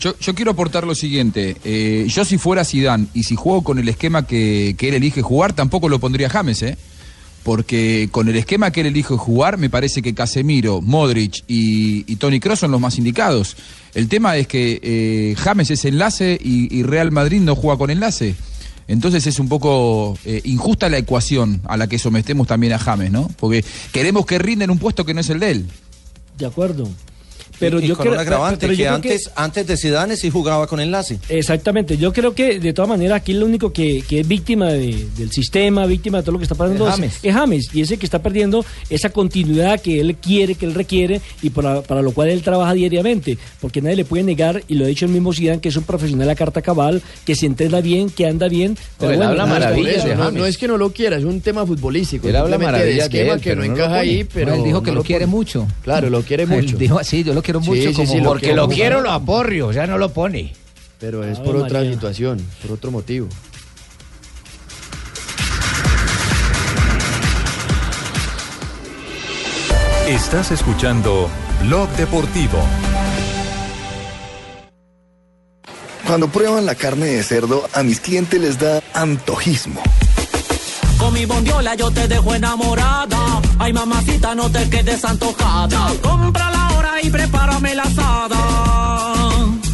Yo, 0.00 0.18
yo 0.18 0.34
quiero 0.34 0.50
aportar 0.50 0.84
lo 0.84 0.96
siguiente. 0.96 1.56
eh, 1.62 2.06
yo 2.08 2.24
si 2.24 2.36
fuera 2.38 2.64
Zidane 2.64 3.06
y 3.14 3.22
si 3.22 3.36
juego 3.36 3.62
con 3.62 3.78
el 3.78 3.88
esquema 3.88 4.26
que, 4.26 4.74
que 4.76 4.88
él 4.88 4.94
elige 4.94 5.22
jugar, 5.22 5.52
tampoco 5.52 5.88
lo 5.88 6.00
pondría 6.00 6.28
James, 6.28 6.60
¿eh? 6.62 6.76
Porque 7.42 8.08
con 8.12 8.28
el 8.28 8.36
esquema 8.36 8.70
que 8.70 8.82
él 8.82 8.86
elige 8.86 9.16
jugar, 9.16 9.58
me 9.58 9.68
parece 9.68 10.00
que 10.00 10.14
Casemiro, 10.14 10.80
Modric 10.80 11.42
y, 11.48 12.16
Tony 12.16 12.38
Kroos 12.38 12.60
son 12.60 12.70
los 12.70 12.80
más 12.80 12.98
indicados. 12.98 13.56
El 13.94 14.08
tema 14.08 14.36
es 14.36 14.46
que 14.46 14.80
eh, 14.82 15.34
James 15.38 15.70
es 15.70 15.84
enlace 15.84 16.38
y, 16.42 16.74
y 16.74 16.82
Real 16.84 17.10
Madrid 17.10 17.40
no 17.40 17.56
juega 17.56 17.78
con 17.78 17.90
enlace. 17.90 18.36
Entonces 18.88 19.26
es 19.26 19.38
un 19.38 19.48
poco 19.48 20.18
eh, 20.24 20.40
injusta 20.44 20.88
la 20.88 20.98
ecuación 20.98 21.60
a 21.64 21.76
la 21.76 21.86
que 21.86 21.98
sometemos 21.98 22.46
también 22.46 22.72
a 22.72 22.78
James, 22.78 23.10
¿no? 23.10 23.30
Porque 23.38 23.64
queremos 23.92 24.26
que 24.26 24.38
rinda 24.38 24.64
en 24.64 24.70
un 24.70 24.78
puesto 24.78 25.04
que 25.04 25.14
no 25.14 25.20
es 25.20 25.30
el 25.30 25.40
de 25.40 25.50
él. 25.50 25.66
De 26.36 26.46
acuerdo. 26.46 26.88
Pero 27.62 27.80
y 27.80 27.86
yo 27.88 27.96
con 27.96 28.02
creo, 28.04 28.14
un 28.14 28.20
agravante, 28.20 28.58
pero 28.60 28.72
yo 28.72 28.78
que 28.78 28.82
creo 28.84 28.94
antes, 28.94 29.30
antes 29.36 29.66
de 29.66 29.76
Zidane 29.76 30.16
sí 30.16 30.30
jugaba 30.30 30.66
con 30.66 30.80
enlace. 30.80 31.18
Exactamente, 31.28 31.96
yo 31.96 32.12
creo 32.12 32.34
que 32.34 32.58
de 32.60 32.72
todas 32.72 32.88
maneras 32.88 33.16
aquí 33.16 33.32
lo 33.32 33.46
único 33.46 33.72
que, 33.72 34.02
que 34.08 34.20
es 34.20 34.28
víctima 34.28 34.70
de- 34.72 35.06
del 35.16 35.30
sistema, 35.32 35.86
víctima 35.86 36.18
de 36.18 36.22
todo 36.24 36.32
lo 36.32 36.38
que 36.38 36.44
está 36.44 36.54
pasando 36.54 36.86
Es 36.86 36.94
es, 36.94 36.96
James. 37.00 37.18
es 37.22 37.34
James 37.34 37.68
y 37.74 37.80
ese 37.80 37.96
que 37.96 38.06
está 38.06 38.20
perdiendo 38.22 38.64
esa 38.90 39.10
continuidad 39.10 39.80
que 39.80 40.00
él 40.00 40.16
quiere, 40.16 40.54
que 40.54 40.66
él 40.66 40.74
requiere 40.74 41.20
y 41.42 41.50
para, 41.50 41.82
para 41.82 42.02
lo 42.02 42.12
cual 42.12 42.28
él 42.28 42.42
trabaja 42.42 42.74
diariamente, 42.74 43.38
porque 43.60 43.80
nadie 43.80 43.96
le 43.96 44.04
puede 44.04 44.22
negar, 44.24 44.62
y 44.68 44.74
lo 44.74 44.84
ha 44.84 44.88
dicho 44.88 45.04
el 45.06 45.12
mismo 45.12 45.32
Zidane, 45.32 45.60
que 45.60 45.68
es 45.68 45.76
un 45.76 45.84
profesional 45.84 46.28
a 46.30 46.34
carta 46.34 46.62
cabal, 46.62 47.02
que 47.24 47.34
se 47.34 47.46
entrena 47.46 47.80
bien, 47.80 48.10
que 48.10 48.26
anda 48.26 48.48
bien. 48.48 48.76
Pero 48.98 49.12
él 49.12 49.16
bueno, 49.18 49.30
habla 49.32 49.46
maravillas 49.46 50.04
no. 50.16 50.30
No 50.30 50.46
es 50.46 50.58
que 50.58 50.68
no 50.68 50.76
lo 50.76 50.92
quiera, 50.92 51.16
es 51.16 51.24
un 51.24 51.40
tema 51.40 51.64
futbolístico. 51.66 52.28
Él 52.28 52.36
habla 52.36 52.58
de 52.58 52.98
esquema 52.98 53.34
él, 53.34 53.40
que 53.40 53.56
no 53.56 53.64
encaja 53.64 53.98
ahí, 54.00 54.24
pero 54.24 54.54
él 54.54 54.62
dijo 54.64 54.82
que 54.82 54.90
no 54.90 54.96
lo 54.98 55.02
quiere 55.04 55.26
mucho. 55.26 55.66
Claro, 55.82 56.10
lo 56.10 56.22
quiere 56.22 56.42
Él 56.44 56.48
mucho. 56.48 56.76
dijo 56.76 56.98
así, 56.98 57.22
yo 57.24 57.34
lo 57.34 57.42
quiero 57.52 57.60
mucho. 57.60 57.82
Sí, 57.82 57.88
sí, 57.88 57.94
como- 57.94 58.12
sí, 58.12 58.18
lo 58.20 58.28
Porque 58.30 58.46
quiero 58.46 58.62
lo 58.62 58.68
quiero, 58.68 59.00
lo 59.00 59.10
aporrio, 59.12 59.66
o 59.68 59.72
sea, 59.72 59.86
no 59.86 59.98
lo 59.98 60.12
pone. 60.12 60.52
Pero 60.98 61.24
es 61.24 61.38
por 61.40 61.56
otra 61.56 61.82
situación, 61.82 62.38
por 62.62 62.72
otro 62.72 62.90
motivo. 62.90 63.28
Estás 70.08 70.50
escuchando 70.50 71.28
Blog 71.62 71.88
Deportivo. 71.90 72.58
Cuando 76.06 76.28
prueban 76.28 76.66
la 76.66 76.74
carne 76.74 77.06
de 77.06 77.22
cerdo, 77.22 77.66
a 77.72 77.82
mis 77.82 78.00
clientes 78.00 78.40
les 78.40 78.58
da 78.58 78.82
antojismo. 78.92 79.82
Con 81.02 81.14
mi 81.14 81.26
bondiola 81.26 81.74
yo 81.74 81.90
te 81.90 82.06
dejo 82.06 82.32
enamorada. 82.32 83.42
Ay, 83.58 83.72
mamacita, 83.72 84.36
no 84.36 84.48
te 84.52 84.70
quedes 84.70 85.04
antojada. 85.04 85.92
Compra 86.00 86.48
la 86.52 86.76
hora 86.76 87.02
y 87.02 87.10
prepárame 87.10 87.74
la 87.74 87.82
asada. 87.82 88.38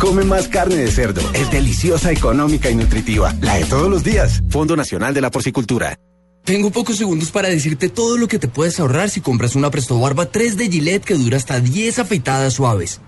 Come 0.00 0.24
más 0.24 0.48
carne 0.48 0.76
de 0.76 0.90
cerdo. 0.90 1.20
Es 1.34 1.50
deliciosa, 1.50 2.12
económica 2.12 2.70
y 2.70 2.76
nutritiva. 2.76 3.34
La 3.42 3.56
de 3.56 3.66
todos 3.66 3.90
los 3.90 4.04
días. 4.04 4.42
Fondo 4.48 4.74
Nacional 4.74 5.12
de 5.12 5.20
la 5.20 5.30
Porcicultura. 5.30 5.98
Tengo 6.44 6.70
pocos 6.70 6.96
segundos 6.96 7.30
para 7.30 7.50
decirte 7.50 7.90
todo 7.90 8.16
lo 8.16 8.26
que 8.26 8.38
te 8.38 8.48
puedes 8.48 8.80
ahorrar 8.80 9.10
si 9.10 9.20
compras 9.20 9.54
una 9.54 9.70
Presto 9.70 10.00
Barba 10.00 10.30
3 10.30 10.56
de 10.56 10.70
Gillette 10.70 11.04
que 11.04 11.14
dura 11.14 11.36
hasta 11.36 11.60
10 11.60 11.98
afeitadas 11.98 12.54
suaves. 12.54 13.02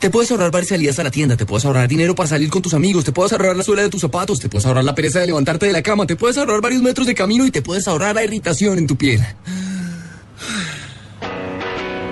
Te 0.00 0.08
puedes 0.08 0.30
ahorrar 0.30 0.50
varias 0.50 0.70
salidas 0.70 0.98
a 0.98 1.04
la 1.04 1.10
tienda, 1.10 1.36
te 1.36 1.44
puedes 1.44 1.66
ahorrar 1.66 1.86
dinero 1.86 2.14
para 2.14 2.26
salir 2.26 2.48
con 2.48 2.62
tus 2.62 2.72
amigos, 2.72 3.04
te 3.04 3.12
puedes 3.12 3.32
ahorrar 3.32 3.54
la 3.54 3.62
suela 3.62 3.82
de 3.82 3.90
tus 3.90 4.00
zapatos, 4.00 4.40
te 4.40 4.48
puedes 4.48 4.64
ahorrar 4.64 4.82
la 4.82 4.94
pereza 4.94 5.20
de 5.20 5.26
levantarte 5.26 5.66
de 5.66 5.72
la 5.72 5.82
cama, 5.82 6.06
te 6.06 6.16
puedes 6.16 6.38
ahorrar 6.38 6.62
varios 6.62 6.80
metros 6.80 7.06
de 7.06 7.14
camino 7.14 7.44
y 7.44 7.50
te 7.50 7.60
puedes 7.60 7.86
ahorrar 7.86 8.14
la 8.14 8.24
irritación 8.24 8.78
en 8.78 8.86
tu 8.86 8.96
piel. 8.96 9.20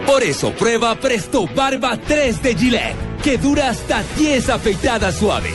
Por 0.07 0.23
eso 0.23 0.53
prueba 0.53 1.01
Presto 1.01 1.47
Barba 1.57 1.99
3 1.99 2.43
de 2.43 2.55
Gillette, 2.55 2.97
que 3.23 3.39
dura 3.39 3.71
hasta 3.71 4.05
10 4.19 4.51
afeitadas 4.51 5.17
suaves. 5.17 5.55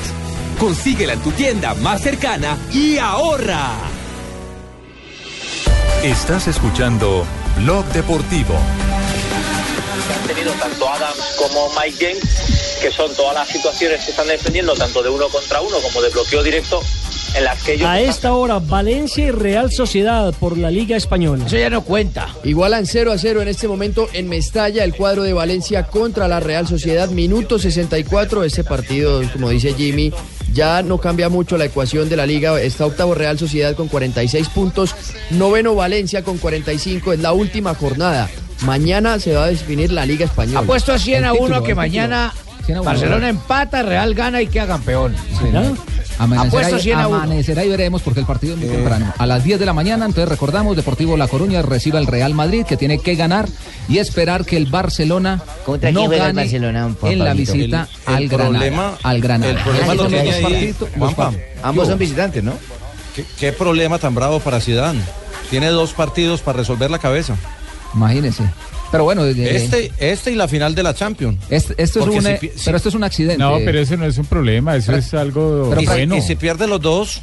Consíguela 0.60 1.14
en 1.14 1.20
tu 1.20 1.32
tienda 1.34 1.76
más 1.76 2.02
cercana 2.02 2.58
y 2.74 2.98
ahorra. 2.98 3.74
Estás 6.04 6.48
escuchando 6.48 7.26
Blog 7.60 7.86
Deportivo. 7.94 8.56
Han 9.94 10.28
tenido 10.28 10.52
tanto 10.54 10.90
Adams 10.90 11.36
como 11.38 11.70
Mike 11.80 11.98
James, 12.00 12.80
que 12.82 12.92
son 12.92 13.14
todas 13.16 13.36
las 13.36 13.48
situaciones 13.48 14.04
que 14.04 14.12
están 14.12 14.28
defendiendo, 14.28 14.74
tanto 14.74 15.04
de 15.04 15.10
uno 15.10 15.28
contra 15.30 15.62
uno 15.62 15.78
como 15.80 16.02
de 16.02 16.10
bloqueo 16.10 16.42
directo, 16.42 16.82
en 17.36 17.44
las 17.44 17.62
que 17.62 17.74
ellos... 17.74 17.88
A 17.88 18.00
esta 18.00 18.34
hora, 18.34 18.60
Valencia 18.60 19.26
y 19.26 19.32
Real 19.32 19.72
Sociedad 19.72 20.34
por 20.40 20.58
la 20.58 20.72
Liga 20.72 20.98
Española. 20.98 21.46
Eso 21.46 21.58
ya 21.58 21.70
no 21.70 21.84
cuenta. 21.84 22.30
Igualan 22.44 22.86
0 22.86 23.12
a 23.12 23.18
0 23.18 23.42
en 23.42 23.48
este 23.48 23.68
momento 23.68 24.08
en 24.14 24.30
Mestalla, 24.30 24.84
el 24.84 24.96
cuadro 24.96 25.24
de 25.24 25.34
Valencia 25.34 25.84
contra 25.84 26.28
la 26.28 26.40
Real 26.40 26.68
Sociedad. 26.68 27.10
Minuto 27.10 27.60
64. 27.60 28.44
Ese 28.44 28.64
partido, 28.64 29.22
como 29.32 29.50
dice 29.50 29.74
Jimmy, 29.74 30.12
ya 30.54 30.82
no 30.82 30.98
cambia 31.00 31.30
mucho 31.30 31.58
la 31.58 31.66
ecuación 31.66 32.10
de 32.10 32.16
la 32.16 32.26
liga. 32.26 32.60
Está 32.60 32.86
octavo 32.86 33.14
Real 33.14 33.38
Sociedad 33.38 33.76
con 33.76 33.88
46 33.88 34.50
puntos. 34.50 34.96
Noveno 35.32 35.76
Valencia 35.76 36.24
con 36.24 36.38
45. 36.38 37.14
Es 37.14 37.20
la 37.20 37.34
última 37.34 37.74
jornada. 37.76 38.30
Mañana 38.62 39.20
se 39.20 39.34
va 39.34 39.46
a 39.46 39.48
definir 39.48 39.92
la 39.92 40.06
Liga 40.06 40.26
Española. 40.26 40.60
Apuesto 40.62 40.98
100 40.98 41.26
a 41.26 41.28
El 41.30 41.34
1 41.34 41.40
título, 41.48 41.64
que 41.64 41.76
mañana. 41.76 42.34
Barcelona 42.84 43.28
empata, 43.30 43.84
Real 43.84 44.14
gana 44.14 44.42
y 44.42 44.48
queda 44.48 44.68
campeón. 44.68 45.14
Amanecerá, 46.20 46.48
Apuesto 46.48 46.78
y- 46.78 46.82
100 46.82 47.00
a 47.00 47.08
1. 47.08 47.18
amanecerá 47.18 47.66
y 47.66 47.70
veremos 47.70 48.02
porque 48.04 48.20
el 48.20 48.26
partido 48.26 48.54
es 48.54 48.60
muy 48.60 48.70
temprano. 48.70 49.12
A 49.18 49.26
las 49.26 49.44
10 49.44 49.60
de 49.60 49.66
la 49.66 49.74
mañana, 49.74 50.06
entonces 50.06 50.30
recordamos, 50.30 50.76
Deportivo 50.78 51.18
La 51.18 51.28
Coruña 51.28 51.62
recibe 51.64 51.98
al 51.98 52.06
Real 52.08 52.34
Madrid 52.36 52.66
que 52.66 52.78
tiene 52.78 53.00
que 53.00 53.16
ganar 53.16 53.50
y 53.90 53.98
esperar 53.98 54.46
que 54.46 54.56
el 54.56 54.68
Barcelona 54.68 55.42
¿Contra 55.66 55.92
no 55.92 56.08
gane 56.08 56.34
Barcelona, 56.34 56.90
en 57.04 57.20
la 57.20 57.34
visita 57.34 57.88
El- 58.08 58.14
el 58.14 58.16
al 58.24 58.28
Granada. 58.30 58.50
problema- 58.52 58.94
al 59.04 59.22
Granada. 59.22 59.52
el 59.52 59.58
problema 59.58 59.94
lo 59.96 60.02
son 60.04 60.12
tiene 60.12 60.26
los 60.26 60.36
ahí, 60.36 60.74
partidos- 60.74 61.34
Ambos 61.64 61.88
son 61.88 62.00
visitantes, 62.00 62.44
¿no? 62.44 62.54
¿Qué, 63.16 63.26
qué 63.40 63.52
problema 63.52 63.98
tan 64.00 64.14
bravo 64.16 64.40
para 64.40 64.60
Zidane. 64.62 65.02
Tiene 65.50 65.68
dos 65.68 65.94
partidos 65.94 66.42
para 66.42 66.60
resolver 66.60 66.90
la 66.92 67.00
cabeza. 67.00 67.36
Imagínese. 67.96 68.44
Pero 68.92 69.06
bueno, 69.06 69.26
eh, 69.26 69.34
Este, 69.56 69.92
este 69.98 70.32
y 70.32 70.36
la 70.36 70.48
final 70.48 70.76
de 70.76 70.84
la 70.84 70.94
Champions. 70.94 71.40
Este- 71.50 71.74
esto 71.82 72.00
es 72.02 72.06
un, 72.08 72.22
si 72.22 72.38
si- 72.50 72.52
pero 72.66 72.78
esto 72.78 72.90
es 72.90 72.96
un 72.96 73.04
accidente. 73.04 73.38
No, 73.40 73.58
pero 73.66 73.80
eso 73.80 73.98
no 73.98 74.06
es 74.06 74.18
un 74.20 74.26
problema, 74.26 74.76
eso 74.76 74.88
Pero- 74.88 74.98
es 75.00 75.14
algo 75.16 75.68
pero- 75.70 75.82
bueno. 75.84 76.16
Y 76.16 76.22
si 76.22 76.36
pierde 76.36 76.68
los 76.68 76.80
dos. 76.80 77.22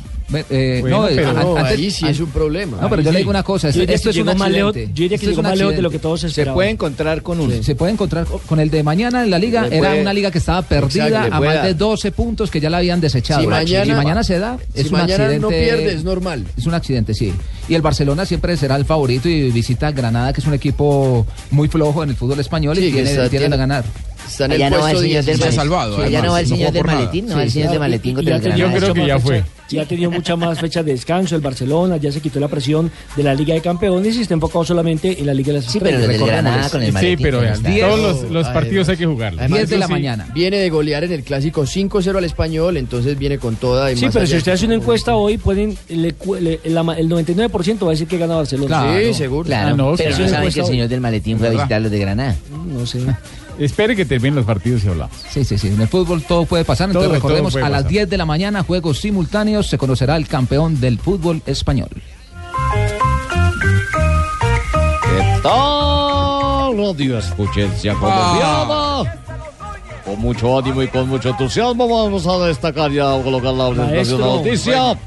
Eh, 0.50 0.78
Bueno, 0.80 1.00
no, 1.02 1.08
eh, 1.08 1.12
pero- 1.16 1.28
an- 1.30 1.36
No, 1.36 1.56
antes- 1.56 1.78
ahí 1.78 1.90
sí 1.90 2.06
es 2.06 2.20
un 2.20 2.30
problema. 2.30 2.78
No, 2.80 2.88
pero 2.88 3.02
yo 3.02 3.10
le 3.12 3.18
digo 3.18 3.30
una 3.30 3.42
cosa, 3.42 3.70
Yo 3.70 3.80
diría 3.80 3.94
esto 3.96 4.10
que 4.12 4.18
es 4.18 4.22
un 4.22 4.28
accidente. 4.28 4.86
yo 4.94 5.02
diría 5.02 5.18
que 5.18 5.26
llegó 5.26 5.40
un 5.40 5.46
más 5.46 5.58
lejos 5.58 5.74
de 5.76 5.82
lo 5.82 5.90
que 5.90 5.98
todos 5.98 6.24
esperaban. 6.24 6.68
encontrar 6.68 7.22
con 7.22 7.40
uno. 7.40 7.62
Se 7.62 7.74
puede 7.74 7.92
encontrar 7.92 8.26
co- 8.26 8.40
con 8.46 8.60
el 8.60 8.70
de 8.70 8.82
mañana 8.82 9.22
en 9.24 9.30
la 9.30 9.38
liga. 9.38 9.66
Era 9.66 9.88
puede- 9.90 10.00
una 10.02 10.12
liga 10.12 10.30
que 10.30 10.38
estaba 10.38 10.62
perdida 10.62 11.06
Exacto, 11.08 11.34
a 11.34 11.38
puede 11.38 11.54
más 11.54 11.62
de 11.64 11.68
dar. 11.70 11.76
12 11.78 12.12
puntos 12.12 12.50
que 12.50 12.60
ya 12.60 12.70
la 12.70 12.78
habían 12.78 13.00
desechado. 13.00 13.40
Si 13.40 13.46
mañana- 13.46 13.84
si 13.84 13.90
mañana 13.92 14.22
se 14.22 14.38
da, 14.38 14.56
si 14.74 14.80
es 14.80 14.86
un 14.86 14.92
mañana 14.92 15.12
accidente. 15.24 15.38
no 15.40 15.48
pierde, 15.48 15.94
es 15.94 16.04
normal. 16.04 16.44
Es 16.56 16.66
un 16.66 16.74
accidente, 16.74 17.14
sí. 17.14 17.32
Y 17.68 17.74
el 17.74 17.82
Barcelona 17.82 18.24
siempre 18.26 18.56
será 18.56 18.76
el 18.76 18.84
favorito 18.84 19.28
y 19.28 19.50
visita 19.50 19.90
Granada, 19.92 20.32
que 20.32 20.40
es 20.40 20.46
un 20.46 20.54
equipo 20.54 21.26
muy 21.50 21.68
flojo 21.68 22.02
en 22.02 22.10
el 22.10 22.16
fútbol 22.16 22.38
español 22.40 22.78
y 22.78 22.82
Sí, 22.86 22.92
tiene, 22.92 23.10
tiene 23.10 23.28
tiene- 23.28 23.54
a 23.54 23.58
ganar. 23.58 23.84
Está 24.30 24.44
en 24.46 24.52
Allá 24.52 24.66
el 24.68 24.72
no 24.72 24.78
va 24.80 24.90
el 24.90 24.96
puesto 24.96 25.00
señor 25.08 25.24
del 25.24 25.36
16. 25.38 25.56
maletín. 25.68 26.04
Allá 26.04 26.22
no 26.22 26.32
va 26.32 26.40
el 26.40 26.46
señor 26.46 26.72
del 26.72 26.84
maletín, 26.84 27.26
no 27.26 27.36
va 27.36 27.42
el 27.42 27.50
señor 27.50 27.70
del 27.70 27.78
maletín 27.80 28.14
contra 28.14 28.36
el 28.36 28.56
Yo 28.56 28.72
creo 28.72 28.94
que 28.94 29.06
ya 29.06 29.18
fue. 29.18 29.42
Ya 29.70 29.84
tenía 29.86 30.10
muchas 30.10 30.36
más 30.36 30.58
fechas 30.58 30.84
de 30.84 30.90
descanso 30.92 31.36
el 31.36 31.40
Barcelona, 31.42 31.96
ya 31.96 32.10
se 32.10 32.20
quitó 32.20 32.40
la 32.40 32.48
presión 32.48 32.90
de 33.16 33.22
la 33.22 33.34
Liga 33.34 33.54
de 33.54 33.60
Campeones 33.60 34.16
y 34.16 34.22
está 34.22 34.34
enfocado 34.34 34.64
solamente 34.64 35.20
en 35.20 35.26
la 35.26 35.32
Liga 35.32 35.52
de 35.52 35.60
las 35.60 35.66
Sí, 35.66 35.78
pero 35.78 35.90
Estrellas. 35.90 36.12
Recordemos. 36.20 36.42
Granada 36.42 36.70
con 36.70 36.80
el 36.82 36.86
Sí, 36.88 36.92
maletín. 36.92 37.18
pero 37.22 37.40
ahí 37.40 37.46
vean, 37.62 37.90
todos 37.90 38.22
los, 38.22 38.30
los 38.32 38.46
partidos 38.48 38.88
hay 38.88 38.96
que 38.96 39.06
jugarlos. 39.06 39.46
10 39.46 39.68
de 39.70 39.78
la 39.78 39.86
Sí. 39.86 39.92
mañana. 39.92 40.26
Viene 40.34 40.56
de 40.58 40.70
golear 40.70 41.04
en 41.04 41.12
el 41.12 41.22
clásico 41.22 41.66
5-0 41.66 42.18
al 42.18 42.24
español, 42.24 42.76
entonces 42.78 43.16
viene 43.16 43.38
con 43.38 43.54
toda. 43.56 43.92
y 43.92 43.96
Sí, 43.96 44.06
más 44.06 44.14
pero 44.14 44.24
allá- 44.24 44.32
si 44.32 44.38
usted 44.38 44.52
hace 44.52 44.66
una 44.66 44.74
encuesta 44.74 45.14
hoy, 45.14 45.38
pueden 45.38 45.76
le 45.88 46.14
le- 46.40 46.60
la- 46.64 46.94
el 46.98 47.08
99% 47.08 47.86
va 47.86 47.92
a 47.92 47.94
decir 47.94 48.08
que 48.08 48.18
gana 48.18 48.34
Barcelona. 48.36 48.66
Claro. 48.66 48.98
Sí, 49.06 49.14
seguro. 49.14 49.44
Claro, 49.46 49.68
Ah, 49.68 49.76
no, 49.76 49.94
pero 49.96 50.16
sí, 50.16 50.22
no 50.22 50.26
sí, 50.28 50.34
saben 50.34 50.52
que 50.52 50.60
el 50.60 50.66
señor 50.66 50.88
del 50.88 51.00
maletín 51.00 51.38
fue 51.38 51.46
a 51.46 51.50
visitar 51.50 51.74
a 51.74 51.80
los 51.80 51.90
de 51.92 51.98
Granada. 52.00 52.36
No 52.66 52.84
sé. 52.86 52.98
Espere 53.60 53.94
que 53.94 54.06
terminen 54.06 54.36
los 54.36 54.46
partidos 54.46 54.82
y 54.84 54.88
hablamos. 54.88 55.14
Sí, 55.28 55.44
sí, 55.44 55.58
sí. 55.58 55.68
En 55.68 55.78
el 55.80 55.86
fútbol 55.86 56.22
todo 56.22 56.46
puede 56.46 56.64
pasar. 56.64 56.88
Entonces 56.88 57.08
Todo, 57.08 57.14
recordemos, 57.14 57.54
a 57.56 57.68
las 57.68 57.82
pasar. 57.82 57.88
10 57.88 58.08
de 58.10 58.16
la 58.16 58.24
mañana, 58.24 58.62
juegos 58.62 59.00
simultáneos, 59.00 59.66
se 59.68 59.76
conocerá 59.76 60.16
el 60.16 60.26
campeón 60.26 60.80
del 60.80 60.98
fútbol 60.98 61.42
español. 61.44 61.90
¿Qué 65.02 65.40
tal, 65.42 66.76
Radio 66.78 67.18
Escuchencia 67.18 67.94
Colombiana? 67.94 69.20
Con 70.06 70.18
mucho 70.20 70.58
ánimo 70.58 70.82
y 70.82 70.88
con 70.88 71.08
mucho 71.08 71.28
entusiasmo 71.28 71.86
vamos 71.86 72.26
a 72.26 72.46
destacar 72.46 72.90
ya 72.90 73.12
o 73.12 73.22
colocar 73.22 73.52
la 73.52 73.68
presentación 73.68 74.20
de 74.20 74.26
la 74.26 74.32
noticia. 74.32 74.98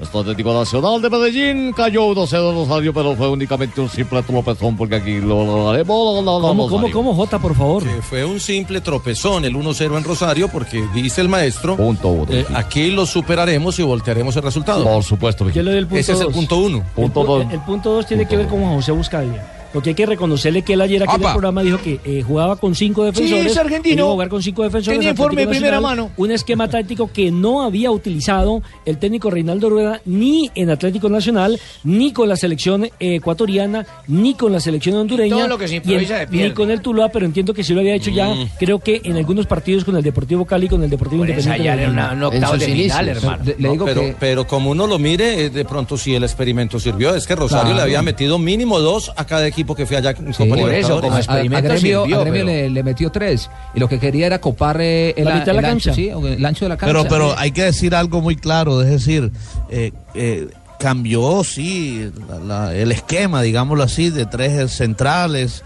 Nuestro 0.00 0.20
Atlético 0.20 0.54
Nacional 0.54 1.02
de 1.02 1.10
Medellín 1.10 1.72
cayó 1.74 2.06
1-0 2.14 2.48
en 2.50 2.54
Rosario, 2.56 2.94
pero 2.94 3.14
fue 3.16 3.28
únicamente 3.28 3.82
un 3.82 3.88
simple 3.90 4.22
tropezón 4.22 4.74
porque 4.74 4.94
aquí 4.94 5.20
lo 5.20 5.44
lo- 5.44 5.84
¿Cómo, 5.86 6.68
cómo, 6.70 6.90
cómo, 6.90 7.14
Jota, 7.14 7.38
por 7.38 7.54
favor? 7.54 7.82
Que 7.84 8.00
fue 8.00 8.24
un 8.24 8.40
simple 8.40 8.80
tropezón, 8.80 9.44
el 9.44 9.54
1-0 9.54 9.98
en 9.98 10.02
Rosario, 10.04 10.48
porque 10.48 10.82
dice 10.94 11.20
el 11.20 11.28
maestro, 11.28 11.76
Punto 11.76 12.08
uno. 12.08 12.32
eh, 12.32 12.46
aquí 12.54 12.90
lo 12.90 13.04
superaremos 13.04 13.78
y 13.78 13.82
voltearemos 13.82 14.34
el 14.36 14.42
resultado. 14.42 14.84
Por 14.84 15.04
supuesto, 15.04 15.46
el 15.46 15.52
punto 15.86 15.96
Ese 15.96 16.12
es 16.12 16.20
el 16.20 16.24
dos. 16.26 16.34
punto 16.34 16.56
uno. 16.56 16.78
El, 16.78 16.84
Punto 16.94 17.22
pu- 17.22 17.26
dos. 17.26 17.52
el 17.52 17.60
punto 17.60 17.92
2 17.92 18.06
tiene 18.06 18.22
Punto 18.24 18.30
que 18.30 18.36
ver 18.38 18.46
dos. 18.50 18.58
con 18.58 18.74
José 18.76 18.92
Buscalia. 18.92 19.59
Porque 19.72 19.90
hay 19.90 19.94
que 19.94 20.06
reconocerle 20.06 20.62
que 20.62 20.72
él 20.72 20.80
ayer 20.80 21.02
aquí 21.02 21.14
en 21.16 21.22
el 21.24 21.30
programa 21.32 21.62
dijo 21.62 21.78
que 21.78 22.00
eh, 22.04 22.22
jugaba 22.22 22.56
con 22.56 22.74
cinco 22.74 23.04
defensores. 23.04 23.46
es 23.52 23.56
argentino. 23.56 23.94
que 23.94 24.00
iba 24.00 24.08
a 24.08 24.12
jugar 24.12 24.28
con 24.28 24.42
cinco 24.42 24.62
defensores. 24.64 24.98
Tenía 24.98 25.10
informe 25.10 25.42
de 25.42 25.46
primera 25.48 25.76
Nacional, 25.80 25.96
mano. 26.06 26.12
Un 26.16 26.30
esquema 26.32 26.68
táctico 26.68 27.10
que 27.12 27.30
no 27.30 27.62
había 27.62 27.90
utilizado 27.90 28.62
el 28.84 28.98
técnico 28.98 29.30
Reinaldo 29.30 29.70
Rueda 29.70 30.00
ni 30.04 30.50
en 30.54 30.70
Atlético 30.70 31.08
Nacional, 31.08 31.58
ni 31.84 32.12
con 32.12 32.28
la 32.28 32.36
selección 32.36 32.84
eh, 32.84 32.90
ecuatoriana, 32.98 33.86
ni 34.08 34.34
con 34.34 34.52
la 34.52 34.60
selección 34.60 34.96
hondureña. 34.96 35.36
Todo 35.36 35.48
lo 35.48 35.58
que 35.58 35.68
se 35.68 35.76
en- 35.76 35.82
improvisa 35.84 36.18
se 36.20 36.26
pierde. 36.26 36.48
Ni 36.48 36.54
con 36.54 36.70
el 36.70 36.80
Tuluá, 36.80 37.08
pero 37.10 37.26
entiendo 37.26 37.54
que 37.54 37.62
sí 37.62 37.72
lo 37.74 37.80
había 37.80 37.94
hecho 37.94 38.10
ya, 38.10 38.34
creo 38.58 38.80
que 38.80 39.00
en 39.04 39.16
algunos 39.16 39.46
partidos 39.46 39.84
con 39.84 39.96
el 39.96 40.02
Deportivo 40.02 40.44
Cali, 40.44 40.68
con 40.68 40.82
el 40.82 40.90
Deportivo 40.90 41.20
Por 41.22 41.30
Independiente. 41.30 41.84
en 41.84 41.90
una- 41.90 42.12
un 42.12 42.22
octavo 42.24 42.56
de 42.56 42.66
final, 42.66 43.08
hermano. 43.08 43.44
Le, 43.44 43.54
No, 43.58 43.72
digo 43.72 43.84
pero, 43.84 44.00
que 44.00 44.16
pero 44.18 44.46
como 44.46 44.70
uno 44.70 44.86
lo 44.86 44.98
mire, 44.98 45.44
eh, 45.46 45.50
de 45.50 45.64
pronto 45.64 45.96
sí 45.96 46.14
el 46.14 46.24
experimento 46.24 46.80
sirvió. 46.80 47.14
Es 47.14 47.26
que 47.26 47.36
Rosario 47.36 47.66
Claro. 47.66 47.76
le 47.76 47.82
había 47.82 48.02
metido 48.02 48.38
mínimo 48.38 48.80
dos 48.80 49.12
a 49.16 49.24
cada 49.26 49.46
equipo 49.46 49.59
que 49.74 49.86
fue 49.86 49.96
allá 49.96 50.14
Sí, 50.16 50.24
Copa 50.36 50.56
por 50.56 50.72
eso, 50.72 51.00
como 51.00 51.12
a, 51.12 51.14
a- 51.14 51.16
a 51.16 51.20
experimento 51.20 51.68
Gremio, 51.68 52.02
sirvió, 52.02 52.16
a 52.18 52.20
Gremio 52.24 52.32
pero- 52.32 52.46
le, 52.46 52.70
le 52.70 52.82
metió 52.82 53.10
tres 53.10 53.50
y 53.74 53.80
lo 53.80 53.88
que 53.88 53.98
quería 53.98 54.26
era 54.26 54.40
copar 54.40 54.80
eh, 54.80 55.14
el, 55.16 55.24
La 55.24 55.36
la 55.36 55.40
ancho, 55.40 55.60
cancha. 55.62 55.94
sí, 55.94 56.10
o 56.10 56.26
el 56.26 56.44
ancho 56.44 56.64
de 56.64 56.68
la 56.70 56.76
cancha. 56.76 56.92
Pero, 56.92 57.08
pero 57.08 57.38
hay 57.38 57.50
que 57.52 57.64
decir 57.64 57.94
algo 57.94 58.20
muy 58.20 58.36
claro, 58.36 58.82
es 58.82 58.90
decir, 58.90 59.30
eh, 59.70 59.92
eh, 60.14 60.48
cambió, 60.78 61.44
sí, 61.44 62.10
la- 62.28 62.38
la- 62.38 62.74
el 62.74 62.90
esquema, 62.92 63.42
digámoslo 63.42 63.84
así, 63.84 64.10
de 64.10 64.26
tres 64.26 64.72
centrales, 64.72 65.62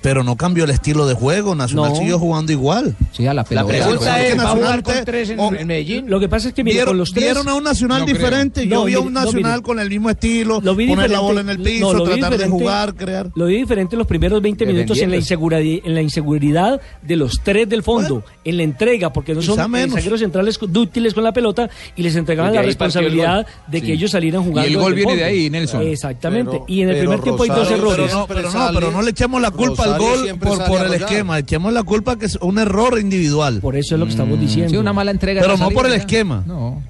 pero 0.00 0.22
no 0.24 0.36
cambió 0.36 0.64
el 0.64 0.70
estilo 0.70 1.06
de 1.06 1.14
juego. 1.14 1.54
Nacional 1.54 1.90
No. 1.92 1.96
siguió 1.96 2.18
jugando 2.18 2.52
igual. 2.52 2.94
Sí, 3.12 3.26
a 3.26 3.34
la 3.34 3.42
La 3.42 3.44
pelota. 3.44 3.66
pregunta 3.68 4.22
Es 4.22 4.30
¿va 4.30 4.42
a 4.42 4.44
Nacional 4.44 4.56
jugar 4.56 4.82
con 4.82 5.04
tres 5.04 5.30
en, 5.30 5.40
o- 5.40 5.54
en 5.54 5.66
Medellín? 5.66 6.08
Lo 6.10 6.20
que 6.20 6.28
pasa 6.28 6.48
es 6.48 6.54
que 6.54 6.64
mire, 6.64 6.74
Vieron, 6.76 6.90
con 6.92 6.98
los 6.98 7.12
tres. 7.12 7.24
vieron 7.24 7.48
a 7.48 7.54
un 7.54 7.64
Nacional 7.64 8.00
No 8.00 8.06
diferente. 8.06 8.66
Yo 8.66 8.76
No, 8.76 8.84
vi 8.84 8.94
a 8.94 9.00
un 9.00 9.12
Nacional 9.12 9.52
mire. 9.52 9.62
con 9.62 9.80
el 9.80 9.88
mismo 9.88 10.10
estilo, 10.10 10.60
Lo 10.62 10.74
vi 10.74 10.86
poner 10.88 11.10
la 11.10 11.18
diferente- 11.18 11.22
bola 11.26 11.40
en 11.40 11.48
el 11.48 11.58
piso, 11.60 11.90
tratar 11.92 12.08
de 12.08 12.36
diferente- 12.38 12.48
jugar, 12.48 12.94
crear. 12.94 13.30
Lo 13.34 13.46
vi 13.46 13.56
diferente 13.56 13.96
los 13.96 14.06
primeros 14.06 14.40
20 14.42 14.66
minutos 14.66 14.98
en 14.98 15.10
la, 15.10 15.16
inseguridad, 15.16 15.60
en 15.60 15.94
la 15.94 16.02
inseguridad 16.02 16.80
de 17.02 17.16
los 17.16 17.40
tres 17.42 17.68
del 17.68 17.82
fondo, 17.82 18.22
en 18.44 18.56
la 18.56 18.62
entrega, 18.62 19.12
porque 19.12 19.34
no 19.34 19.42
son 19.42 19.56
zagueros 19.56 20.20
centrales 20.20 20.58
dúctiles 20.68 21.14
con 21.14 21.24
la 21.24 21.32
pelota 21.32 21.68
y 21.96 22.02
les 22.02 22.14
entregaban 22.16 22.54
la 22.54 22.62
responsabilidad 22.62 23.46
de 23.66 23.80
que 23.80 23.86
Sí. 23.88 23.92
ellos 23.92 24.10
salieran 24.10 24.42
jugando. 24.44 24.68
Y 24.68 24.74
el 24.74 24.78
gol 24.80 24.94
viene 24.94 25.16
de 25.16 25.24
ahí, 25.24 25.50
Nelson. 25.50 25.82
Exactamente. 25.86 26.50
Pero- 26.52 26.64
y 26.68 26.82
en 26.82 26.90
el 26.90 26.98
primer 26.98 27.20
tiempo 27.20 27.42
hay 27.42 27.48
dos 27.50 27.70
errores. 27.70 28.06
Pero 28.08 28.18
no, 28.20 28.26
pero 28.26 28.50
no, 28.52 28.70
pero 28.74 28.90
no 28.92 29.02
le 29.02 29.10
echemos 29.10 29.40
la 29.40 29.50
culpa 29.50 29.87
al 29.94 29.98
Rosario 29.98 30.16
gol 30.16 30.24
siempre 30.24 30.50
por, 30.66 30.86
el 30.86 30.94
esquema. 30.94 31.38
Echemos 31.38 31.72
la 31.72 31.82
culpa 31.82 32.18
que 32.18 32.26
es 32.26 32.36
un 32.40 32.58
error 32.58 32.98
individual. 32.98 33.60
Por 33.60 33.76
eso 33.76 33.94
es 33.94 33.98
lo 33.98 34.06
que 34.06 34.12
estamos 34.12 34.38
diciendo. 34.40 34.70
Sí, 34.70 34.76
una 34.76 34.92
mala 34.92 35.10
entrega. 35.10 35.40
Pero 35.42 35.56
no 35.56 35.70
por 35.70 35.86
el 35.86 35.92
esquema. 35.94 36.42
No. 36.46 36.82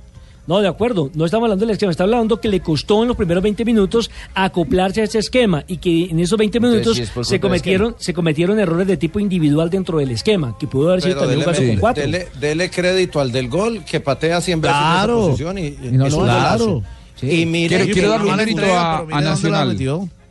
No, 0.47 0.61
de 0.62 0.69
acuerdo, 0.69 1.11
no 1.12 1.26
estamos 1.26 1.45
hablando 1.45 1.67
del 1.67 1.73
esquema, 1.75 1.90
está 1.90 2.05
hablando 2.05 2.40
que 2.40 2.49
le 2.49 2.61
costó 2.61 3.02
en 3.02 3.09
los 3.09 3.19
primeros 3.19 3.43
20 3.43 3.67
minutos 3.67 4.11
acoplarse 4.35 5.02
a 5.02 5.05
ese 5.05 5.19
esquema 5.19 5.62
y 5.69 5.76
que 5.76 6.05
en 6.07 6.21
esos 6.21 6.38
20 6.38 6.57
Entonces, 6.57 6.73
minutos 6.81 6.97
sí 6.97 7.21
es 7.21 7.28
se 7.28 7.38
cometieron 7.38 7.97
se 7.99 8.14
cometieron 8.14 8.59
errores 8.59 8.87
de 8.87 8.97
tipo 8.97 9.21
individual 9.21 9.69
dentro 9.69 9.99
del 9.99 10.11
esquema, 10.11 10.57
que 10.59 10.67
pudo 10.67 10.88
haber 10.88 11.02
sido 11.02 11.17
Pero 11.17 11.21
también 11.26 11.38
un 11.40 11.45
caso 11.45 11.61
dele, 11.61 11.73
con 11.75 11.81
cuatro. 11.81 12.02
dele- 12.02 12.28
dele 12.40 12.71
crédito 12.71 13.21
al 13.21 13.31
del 13.31 13.50
gol 13.50 13.85
que 13.85 14.00
patea 14.00 14.40
100 14.40 14.62
veces 14.62 14.75
Claro. 14.78 15.12
en 15.12 15.19
esa 15.19 15.28
posición 15.33 15.59
y, 15.59 15.67
Y 15.67 15.90
no 15.99 16.05
un 16.07 16.11
golazo. 16.12 16.83
Claro. 17.21 17.35
Y 17.35 17.45
mire 17.45 17.76
Quiero, 17.76 17.93
quiero 17.93 18.09
darle 18.09 18.31
un 18.31 18.37
mérito 18.38 18.62
a, 18.64 18.99
a 19.00 19.21
Nacional. 19.21 19.76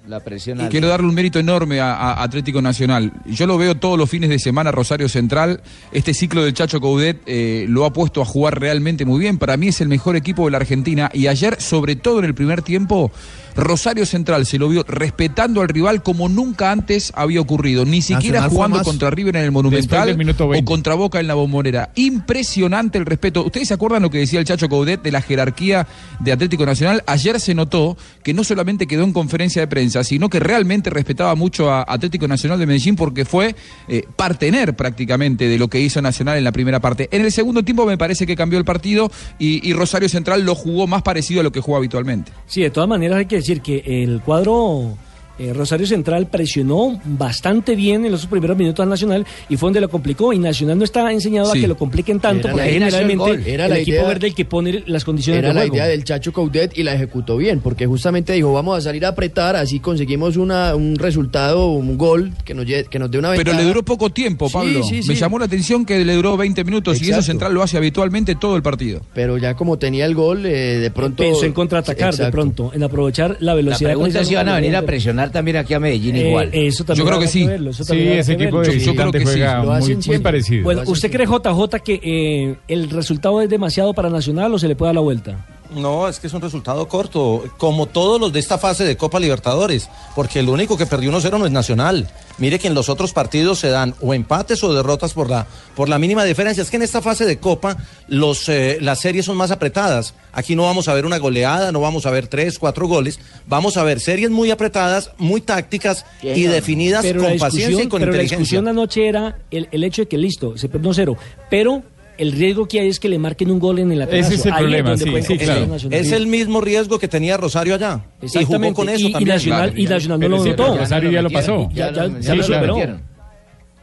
La 0.07 0.21
presión 0.21 0.57
Y 0.57 0.61
alta. 0.61 0.71
quiero 0.71 0.87
darle 0.87 1.07
un 1.07 1.13
mérito 1.13 1.37
enorme 1.37 1.79
a, 1.81 1.93
a 1.93 2.23
Atlético 2.23 2.61
Nacional. 2.61 3.11
Yo 3.25 3.45
lo 3.45 3.57
veo 3.57 3.75
todos 3.75 3.97
los 3.97 4.09
fines 4.09 4.29
de 4.29 4.39
semana 4.39 4.71
Rosario 4.71 5.09
Central. 5.09 5.61
Este 5.91 6.13
ciclo 6.13 6.43
del 6.43 6.53
Chacho 6.53 6.79
Coudet 6.79 7.21
eh, 7.25 7.65
lo 7.67 7.83
ha 7.85 7.91
puesto 7.91 8.21
a 8.21 8.25
jugar 8.25 8.59
realmente 8.59 9.03
muy 9.05 9.19
bien. 9.19 9.37
Para 9.37 9.57
mí 9.57 9.67
es 9.67 9.81
el 9.81 9.89
mejor 9.89 10.15
equipo 10.15 10.45
de 10.45 10.51
la 10.51 10.57
Argentina. 10.57 11.09
Y 11.13 11.27
ayer, 11.27 11.61
sobre 11.61 11.95
todo 11.97 12.19
en 12.19 12.25
el 12.25 12.33
primer 12.35 12.61
tiempo, 12.61 13.11
Rosario 13.57 14.05
Central 14.05 14.45
se 14.45 14.59
lo 14.59 14.69
vio 14.69 14.85
respetando 14.87 15.61
al 15.61 15.67
rival 15.67 16.03
como 16.03 16.29
nunca 16.29 16.71
antes 16.71 17.11
había 17.15 17.41
ocurrido. 17.41 17.85
Ni 17.85 18.03
siquiera 18.03 18.41
Nacional 18.41 18.49
jugando 18.49 18.83
contra 18.83 19.09
River 19.09 19.35
en 19.37 19.43
el 19.43 19.51
Monumental 19.51 20.09
o 20.39 20.47
20. 20.49 20.63
contra 20.63 20.93
Boca 20.93 21.19
en 21.19 21.25
la 21.25 21.33
Bombonera. 21.33 21.89
Impresionante 21.95 22.99
el 22.99 23.07
respeto. 23.07 23.43
¿Ustedes 23.43 23.69
se 23.69 23.73
acuerdan 23.73 24.03
lo 24.03 24.11
que 24.11 24.19
decía 24.19 24.39
el 24.39 24.45
Chacho 24.45 24.69
Coudet 24.69 25.01
de 25.01 25.11
la 25.11 25.21
jerarquía 25.21 25.87
de 26.19 26.31
Atlético 26.31 26.67
Nacional? 26.67 27.03
Ayer 27.07 27.39
se 27.39 27.55
notó 27.55 27.97
que 28.23 28.31
no 28.33 28.43
solamente 28.43 28.85
quedó 28.85 29.03
en 29.03 29.11
conferencia 29.11 29.59
de 29.63 29.67
prensa, 29.67 30.03
sino 30.03 30.29
que 30.29 30.39
realmente 30.39 30.91
respetaba 30.91 31.33
mucho 31.33 31.71
a 31.71 31.83
Atlético 31.87 32.27
Nacional 32.27 32.59
de 32.59 32.67
Medellín 32.67 32.95
porque 32.95 33.25
fue 33.25 33.55
eh, 33.87 34.03
partener 34.15 34.75
prácticamente 34.75 35.47
de 35.47 35.57
lo 35.57 35.67
que 35.67 35.81
hizo 35.81 35.99
Nacional 35.99 36.37
en 36.37 36.43
la 36.43 36.51
primera 36.51 36.79
parte. 36.79 37.09
En 37.11 37.25
el 37.25 37.31
segundo 37.31 37.63
tiempo 37.63 37.87
me 37.87 37.97
parece 37.97 38.27
que 38.27 38.35
cambió 38.35 38.59
el 38.59 38.65
partido 38.65 39.11
y, 39.39 39.67
y 39.67 39.73
Rosario 39.73 40.09
Central 40.09 40.43
lo 40.43 40.53
jugó 40.53 40.85
más 40.85 41.01
parecido 41.01 41.41
a 41.41 41.43
lo 41.43 41.51
que 41.51 41.59
juega 41.59 41.79
habitualmente. 41.79 42.31
Sí, 42.45 42.61
de 42.61 42.69
todas 42.69 42.87
maneras 42.87 43.17
hay 43.17 43.25
que 43.25 43.37
decir 43.37 43.46
que 43.55 44.03
el 44.03 44.21
cuadro 44.21 44.97
eh, 45.39 45.53
Rosario 45.53 45.85
Central 45.87 46.27
presionó 46.27 46.99
bastante 47.05 47.75
bien 47.75 48.05
en 48.05 48.11
los 48.11 48.25
primeros 48.25 48.57
minutos 48.57 48.83
al 48.83 48.89
Nacional 48.89 49.25
y 49.49 49.57
fue 49.57 49.67
donde 49.67 49.81
lo 49.81 49.89
complicó. 49.89 50.33
Y 50.33 50.39
Nacional 50.39 50.77
no 50.77 50.83
está 50.83 51.11
enseñado 51.11 51.51
Sí. 51.51 51.59
a 51.59 51.61
que 51.61 51.67
lo 51.67 51.77
compliquen 51.77 52.19
tanto, 52.19 52.47
Era 52.47 52.51
porque 52.53 52.65
la- 52.65 52.67
el 52.67 52.73
generalmente 52.83 53.15
gol. 53.17 53.43
Era 53.45 53.65
el 53.65 53.69
la 53.71 53.77
equipo 53.79 53.97
idea- 53.97 54.07
verde 54.07 54.27
el 54.27 54.35
que 54.35 54.45
pone 54.45 54.83
las 54.87 55.03
condiciones 55.05 55.39
Era 55.39 55.49
de 55.49 55.53
la 55.53 55.59
juego. 55.61 55.75
idea 55.75 55.87
del 55.87 56.03
Chacho 56.03 56.33
Coudet 56.33 56.77
y 56.77 56.83
la 56.83 56.93
ejecutó 56.95 57.37
bien, 57.37 57.59
porque 57.61 57.85
justamente 57.85 58.33
dijo, 58.33 58.51
vamos 58.53 58.77
a 58.77 58.81
salir 58.81 59.05
a 59.05 59.09
apretar, 59.09 59.55
así 59.55 59.79
conseguimos 59.79 60.37
una, 60.37 60.75
un 60.75 60.95
resultado, 60.95 61.67
un 61.71 61.97
gol 61.97 62.31
que 62.45 62.53
nos, 62.53 62.65
que 62.65 62.99
nos 62.99 63.11
dé 63.11 63.19
una 63.19 63.29
Pero 63.29 63.37
ventaja. 63.39 63.57
le 63.59 63.65
duró 63.67 63.83
poco 63.83 64.09
tiempo, 64.09 64.49
Pablo. 64.49 64.83
sí, 64.83 65.01
sí. 65.03 65.09
Me 65.09 65.15
llamó 65.15 65.39
la 65.39 65.45
atención 65.45 65.85
que 65.85 66.03
le 66.03 66.13
duró 66.15 66.37
20 66.37 66.63
minutos 66.63 67.01
y 67.01 67.09
eso. 67.11 67.21
Central 67.21 67.53
lo 67.53 67.61
hace 67.63 67.77
habitualmente 67.77 68.35
todo 68.35 68.55
el 68.55 68.61
partido. 68.61 69.01
Pero 69.13 69.37
ya 69.37 69.55
como 69.55 69.77
tenía 69.77 70.05
el 70.05 70.15
gol, 70.15 70.45
eh, 70.45 70.77
de 70.79 70.91
pronto... 70.91 71.23
Pensó 71.23 71.45
en 71.45 71.53
contraatacar 71.53 72.15
de 72.15 72.31
pronto, 72.31 72.71
en 72.73 72.83
aprovechar 72.83 73.37
la 73.39 73.47
La 73.47 73.53
velocidad. 73.55 73.89
pregunta 73.89 74.21
es 74.21 74.27
si 74.27 74.35
van 74.35 74.49
a 74.49 74.55
venir 74.55 74.75
a 74.75 74.81
precisamente. 74.83 75.26
También 75.31 75.57
aquí 75.57 75.73
a 75.73 75.79
Medellín 75.79 76.15
Eh, 76.15 76.29
igual. 76.29 76.49
eso 76.53 76.83
también 76.83 77.05
Yo 77.05 77.09
creo 77.09 77.19
que 77.19 77.27
sí. 77.27 77.45
verlo, 77.45 77.71
ese 77.71 78.33
equipo 78.33 78.61
de 78.61 78.67
Yo- 78.67 78.73
yo 78.73 78.93
creo 78.93 79.11
visitante 79.11 79.19
que 79.19 79.25
sí. 79.25 79.31
juega 79.33 79.63
Lo 79.63 79.71
muy, 80.07 80.19
parecido. 80.19 80.63
Bueno, 80.63 80.81
¿usted 80.85 81.11
cree, 81.11 81.25
JJ, 81.27 81.79
que 81.83 81.99
eh, 82.03 82.55
el 82.67 82.89
resultado 82.89 83.41
es 83.41 83.49
demasiado 83.49 83.93
para 83.93 84.09
Nacional 84.09 84.53
o 84.53 84.59
se 84.59 84.67
le 84.67 84.75
puede 84.75 84.89
dar 84.89 84.95
la 84.95 85.01
vuelta? 85.01 85.45
No, 85.71 86.07
es 86.07 86.19
que 86.19 86.27
es 86.27 86.33
un 86.33 86.41
resultado 86.41 86.87
corto, 86.87 87.43
como 87.57 87.85
todos 87.87 88.19
los 88.19 88.31
de 88.31 88.39
esta 88.39 88.57
fase 88.57 88.83
de 88.85 88.97
Copa 88.97 89.19
Libertadores, 89.19 89.89
porque 90.15 90.39
el 90.39 90.49
único 90.49 90.77
que 90.77 90.85
perdió 90.85 91.11
1-0 91.11 91.37
no 91.37 91.45
es 91.45 91.51
Nacional. 91.51 92.09
Mire 92.37 92.59
que 92.59 92.67
en 92.67 92.75
los 92.75 92.87
otros 92.89 93.13
partidos 93.13 93.59
se 93.59 93.69
dan 93.69 93.95
o 93.99 94.13
empates 94.13 94.63
o 94.63 94.73
derrotas 94.73 95.13
por 95.13 95.29
la, 95.29 95.47
por 95.75 95.89
la 95.89 95.97
mínima 95.97 96.23
diferencia. 96.23 96.61
Es 96.61 96.69
que 96.69 96.77
en 96.77 96.83
esta 96.83 97.01
fase 97.01 97.25
de 97.25 97.39
Copa 97.39 97.77
los, 98.07 98.47
eh, 98.49 98.77
las 98.79 98.99
series 98.99 99.25
son 99.25 99.37
más 99.37 99.49
apretadas. 99.49 100.13
Aquí 100.33 100.55
no 100.55 100.63
vamos 100.63 100.87
a 100.87 100.93
ver 100.93 101.05
una 101.05 101.17
goleada, 101.17 101.71
no 101.71 101.81
vamos 101.81 102.05
a 102.05 102.11
ver 102.11 102.27
tres, 102.27 102.59
cuatro 102.59 102.87
goles. 102.87 103.19
Vamos 103.47 103.75
a 103.77 103.83
ver 103.83 103.99
series 103.99 104.29
muy 104.29 104.51
apretadas, 104.51 105.11
muy 105.17 105.41
tácticas 105.41 106.05
y 106.21 106.43
definidas 106.43 107.03
Pero 107.03 107.23
con 107.23 107.37
paciencia 107.39 107.83
y 107.83 107.87
con 107.87 107.99
pero 108.01 108.11
la 108.11 108.17
inteligencia. 108.17 108.37
discusión 108.37 108.67
anoche 108.67 109.07
era 109.07 109.39
el, 109.49 109.67
el 109.71 109.83
hecho 109.83 110.03
de 110.03 110.07
que 110.07 110.17
listo, 110.17 110.57
se 110.57 110.69
perdió 110.69 110.91
1-0, 110.91 111.17
pero 111.49 111.81
el 112.17 112.31
riesgo 112.31 112.67
que 112.67 112.79
hay 112.79 112.87
es 112.89 112.99
que 112.99 113.09
le 113.09 113.17
marquen 113.19 113.51
un 113.51 113.59
gol 113.59 113.79
en 113.79 113.91
el 113.91 114.01
atraso. 114.01 114.19
Ese 114.27 114.35
es 114.35 114.45
el 114.45 114.53
Ahí 114.53 114.59
problema, 114.59 114.89
donde 114.91 115.21
sí, 115.23 115.27
sí, 115.27 115.37
claro. 115.37 115.67
Es 115.91 116.11
el 116.11 116.27
mismo 116.27 116.61
riesgo 116.61 116.97
que 116.99 117.07
tenía 117.07 117.37
Rosario 117.37 117.75
allá. 117.75 118.01
Y 118.21 118.43
jugó 118.45 118.73
con 118.73 118.89
eso 118.89 119.05
y, 119.05 119.09
y 119.09 119.11
también. 119.13 119.35
Nacional, 119.35 119.73
y 119.79 119.85
Nacional 119.85 120.19
no 120.19 120.27
lo 120.29 120.43
notó. 120.45 120.77
Rosario 120.77 121.11
ya 121.11 121.21
lo 121.21 121.29
pasó. 121.29 121.69
Ya, 121.73 121.87
ya, 121.91 121.93
Ya 121.93 122.07
lo- 122.07 122.19
ya 122.19 122.35
lo 122.35 122.43
superó. 122.43 122.99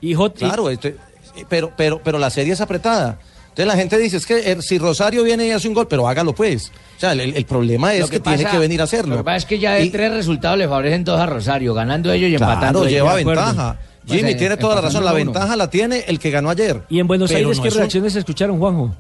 Y 0.00 0.14
Hot- 0.14 0.36
y- 0.36 0.38
Claro, 0.44 0.70
este, 0.70 0.96
pero, 1.48 1.72
pero, 1.76 2.00
pero 2.04 2.18
la 2.18 2.30
serie 2.30 2.52
es 2.52 2.60
apretada. 2.60 3.18
Entonces 3.50 3.66
la 3.66 3.76
gente 3.76 3.98
dice, 3.98 4.16
es 4.16 4.26
que 4.26 4.50
eh, 4.50 4.56
si 4.62 4.78
Rosario 4.78 5.22
viene 5.22 5.46
y 5.46 5.50
hace 5.52 5.68
un 5.68 5.74
gol, 5.74 5.86
pero 5.88 6.08
hágalo 6.08 6.34
pues. 6.34 6.72
O 6.96 7.00
sea, 7.00 7.12
el, 7.12 7.20
el 7.20 7.44
problema 7.44 7.94
es 7.94 8.00
Lo 8.00 8.08
que, 8.08 8.18
tiene 8.18 8.38
pasa- 8.42 8.50
que 8.50 8.58
venir 8.58 8.80
a 8.80 8.84
hacerlo. 8.84 9.12
Lo 9.14 9.20
que 9.20 9.24
pasa 9.24 9.36
es 9.36 9.44
que 9.46 9.58
ya 9.60 9.74
de 9.74 9.84
Y- 9.84 9.90
tres 9.90 10.10
resultados 10.12 10.58
le 10.58 10.66
favorecen 10.66 11.04
dos 11.04 11.20
a 11.20 11.26
Rosario, 11.26 11.72
ganando 11.72 12.10
ellos 12.12 12.30
y 12.30 12.34
empatando 12.34 12.80
Claro, 12.80 12.80
ellos. 12.80 12.90
lleva 12.92 13.16
acuerdo. 13.16 13.44
ventaja. 13.46 13.78
Jimmy 14.06 14.30
eh, 14.32 14.34
tiene 14.34 14.56
toda 14.56 14.74
la 14.76 14.80
razón, 14.82 15.04
la 15.04 15.12
uno. 15.12 15.24
ventaja 15.24 15.56
la 15.56 15.70
tiene 15.70 16.04
el 16.08 16.18
que 16.18 16.30
ganó 16.30 16.50
ayer. 16.50 16.82
y 16.90 17.00
en 17.00 17.06
Buenos 17.06 17.30
Pero 17.30 17.38
Aires, 17.48 17.56
no 17.58 17.62
¿qué 17.62 17.68
un- 17.70 17.74
reacciones 17.76 18.16
escucharon, 18.16 18.58
Juanjo? 18.58 18.94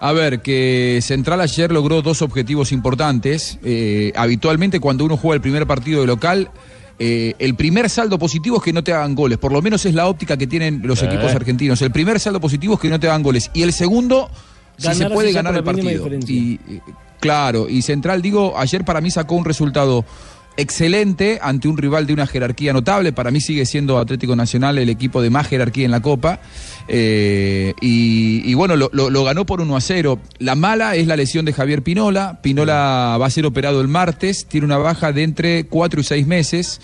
A 0.00 0.12
ver, 0.12 0.40
que 0.42 0.98
Central 1.02 1.40
ayer 1.40 1.72
logró 1.72 2.02
dos 2.02 2.20
objetivos 2.20 2.70
importantes. 2.72 3.58
Eh, 3.64 4.12
habitualmente 4.14 4.78
cuando 4.78 5.04
uno 5.04 5.16
juega 5.16 5.36
el 5.36 5.40
primer 5.40 5.66
partido 5.66 6.02
de 6.02 6.06
local, 6.06 6.50
eh, 6.98 7.34
el 7.38 7.54
primer 7.54 7.88
saldo 7.88 8.18
positivo 8.18 8.58
es 8.58 8.62
que 8.62 8.72
no 8.74 8.84
te 8.84 8.92
hagan 8.92 9.14
goles. 9.14 9.38
Por 9.38 9.52
lo 9.52 9.62
menos 9.62 9.86
es 9.86 9.94
la 9.94 10.06
óptica 10.06 10.36
que 10.36 10.46
tienen 10.46 10.82
los 10.84 11.02
Eh. 11.02 11.06
equipos 11.06 11.32
argentinos. 11.34 11.80
El 11.80 11.92
primer 11.92 12.20
saldo 12.20 12.40
positivo 12.40 12.74
es 12.74 12.80
que 12.80 12.88
no 12.90 13.00
te 13.00 13.06
hagan 13.08 13.22
goles. 13.22 13.50
Y 13.54 13.62
el 13.62 13.72
segundo, 13.72 14.30
si 14.76 14.92
se 14.94 15.08
puede 15.08 15.32
ganar 15.32 15.54
el 15.56 15.64
partido. 15.64 16.06
Y, 16.28 16.60
claro, 17.18 17.66
y 17.68 17.80
Central, 17.82 18.20
digo, 18.20 18.54
ayer 18.58 18.84
para 18.84 19.00
mí 19.00 19.10
sacó 19.10 19.34
un 19.34 19.46
resultado 19.46 20.04
excelente 20.56 21.38
ante 21.42 21.68
un 21.68 21.76
rival 21.76 22.06
de 22.06 22.12
una 22.12 22.26
jerarquía 22.26 22.72
notable. 22.72 23.12
Para 23.12 23.30
mí 23.30 23.40
sigue 23.40 23.66
siendo 23.66 23.98
Atlético 23.98 24.34
Nacional 24.36 24.78
el 24.78 24.88
equipo 24.88 25.20
de 25.22 25.30
más 25.30 25.46
jerarquía 25.48 25.84
en 25.84 25.90
la 25.90 26.00
Copa. 26.00 26.40
Eh, 26.88 27.74
y, 27.80 28.54
bueno, 28.54 28.76
lo, 28.76 28.90
lo- 28.92 29.10
lo 29.10 29.24
ganó 29.24 29.44
por 29.46 29.60
1 29.60 29.76
a 29.76 29.80
0. 29.80 30.18
La 30.38 30.54
mala 30.54 30.94
es 30.96 31.06
la 31.06 31.16
lesión 31.16 31.44
de 31.44 31.52
Javier 31.52 31.82
Pinola. 31.82 32.40
Pinola 32.42 33.16
va 33.20 33.26
a 33.26 33.30
ser 33.30 33.46
operado 33.46 33.80
el 33.80 33.88
martes. 33.88 34.46
Tiene 34.46 34.66
una 34.66 34.78
baja 34.78 35.12
de 35.12 35.22
entre 35.22 35.64
4 35.64 36.00
y 36.00 36.04
6 36.04 36.26
meses. 36.26 36.80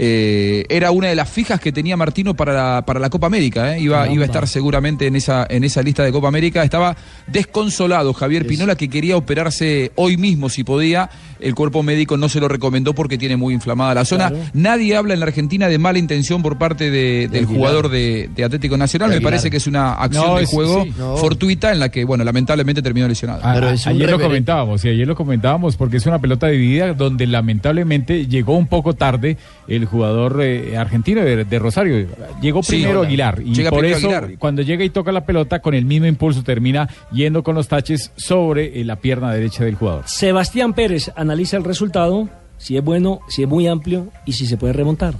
Eh, 0.00 0.64
era 0.68 0.92
una 0.92 1.08
de 1.08 1.16
las 1.16 1.28
fijas 1.28 1.58
que 1.58 1.72
tenía 1.72 1.96
Martino 1.96 2.34
para 2.34 2.52
la, 2.52 2.82
para 2.86 3.00
la 3.00 3.10
Copa 3.10 3.26
América. 3.26 3.74
¿eh? 3.76 3.80
Iba, 3.80 4.08
iba 4.08 4.22
a 4.22 4.26
estar 4.26 4.46
seguramente 4.46 5.08
en 5.08 5.16
esa, 5.16 5.44
en 5.50 5.64
esa 5.64 5.82
lista 5.82 6.04
de 6.04 6.12
Copa 6.12 6.28
América. 6.28 6.62
Estaba 6.62 6.96
desconsolado 7.26 8.12
Javier 8.12 8.46
Pinola, 8.46 8.76
que 8.76 8.88
quería 8.88 9.16
operarse 9.16 9.90
hoy 9.96 10.16
mismo 10.16 10.48
si 10.50 10.62
podía. 10.62 11.10
El 11.40 11.54
cuerpo 11.54 11.82
médico 11.84 12.16
no 12.16 12.28
se 12.28 12.40
lo 12.40 12.48
recomendó 12.48 12.94
porque 12.94 13.16
tiene 13.18 13.36
muy 13.36 13.54
inflamada 13.54 13.94
la 13.94 14.04
zona. 14.04 14.28
Claro. 14.28 14.44
Nadie 14.54 14.96
habla 14.96 15.14
en 15.14 15.20
la 15.20 15.26
Argentina 15.26 15.68
de 15.68 15.78
mala 15.78 15.98
intención 15.98 16.42
por 16.42 16.58
parte 16.58 16.90
de- 16.90 17.28
del 17.28 17.44
Aguilar. 17.44 17.46
jugador 17.56 17.88
de, 17.90 18.28
de 18.34 18.44
Atlético 18.44 18.76
Nacional. 18.76 19.10
De 19.10 19.16
Me 19.16 19.22
parece 19.22 19.50
que 19.50 19.56
es 19.58 19.66
una 19.66 19.94
acción 19.94 20.26
No, 20.26 20.36
de 20.36 20.44
es- 20.44 20.50
juego 20.50 20.84
sí. 20.84 20.92
No. 20.98 21.16
fortuita 21.16 21.72
en 21.72 21.78
la 21.80 21.90
que, 21.90 22.04
bueno, 22.04 22.22
lamentablemente 22.24 22.82
terminó 22.82 23.06
lesionado. 23.06 23.40
A- 23.44 23.54
Pero 23.54 23.68
a- 23.68 23.72
es 23.72 23.86
un 23.86 23.92
ayer 23.92 24.10
lo 24.10 24.20
comentábamos, 24.20 24.84
y 24.84 24.88
ayer 24.88 25.06
lo 25.06 25.14
comentábamos 25.16 25.76
porque 25.76 25.96
es 25.98 26.06
una 26.06 26.18
pelota 26.20 26.48
dividida 26.48 26.92
donde 26.94 27.26
lamentablemente 27.26 28.26
llegó 28.26 28.56
un 28.56 28.66
poco 28.66 28.94
tarde 28.94 29.36
el 29.68 29.84
jugador 29.84 30.40
eh, 30.42 30.76
argentino 30.76 31.20
de, 31.22 31.44
de 31.44 31.58
Rosario. 31.58 32.06
Llegó 32.40 32.62
Sí, 32.62 32.72
primero 32.78 33.00
hola. 33.00 33.08
Aguilar 33.08 33.42
y 33.44 33.54
Llega 33.54 33.70
por 33.70 33.84
eso 33.84 34.08
Aguilar. 34.08 34.38
cuando 34.38 34.62
llega 34.62 34.82
y 34.84 34.90
toca 34.90 35.12
la 35.12 35.24
pelota 35.26 35.60
con 35.60 35.74
el 35.74 35.84
mismo 35.84 36.06
impulso 36.06 36.42
termina 36.42 36.88
yendo 37.12 37.42
con 37.42 37.54
los 37.54 37.68
taches 37.68 38.12
sobre 38.16 38.80
eh, 38.80 38.84
la 38.84 38.96
pierna 38.96 39.32
derecha 39.32 39.64
del 39.64 39.74
jugador. 39.74 40.04
Sebastián 40.06 40.72
Pérez 40.72 41.10
analiza 41.16 41.56
el 41.56 41.64
resultado, 41.64 42.28
si 42.56 42.76
es 42.76 42.82
bueno, 42.84 43.20
si 43.28 43.42
es 43.42 43.48
muy 43.48 43.66
amplio 43.68 44.08
y 44.24 44.32
si 44.32 44.46
se 44.46 44.56
puede 44.56 44.72
remontar. 44.72 45.14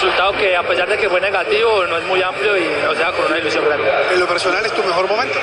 Resultado 0.00 0.32
que 0.32 0.56
a 0.56 0.62
pesar 0.62 0.88
de 0.88 0.96
que 0.96 1.10
fue 1.10 1.20
negativo, 1.20 1.84
no 1.84 1.98
es 1.98 2.06
muy 2.06 2.22
amplio 2.22 2.56
y 2.56 2.64
nos 2.86 2.96
deja 2.96 3.12
con 3.12 3.26
una 3.26 3.38
ilusión 3.38 3.62
grande. 3.66 3.84
En 4.14 4.18
lo 4.18 4.26
personal 4.26 4.64
es 4.64 4.72
tu 4.72 4.82
mejor 4.82 5.06
momento. 5.06 5.38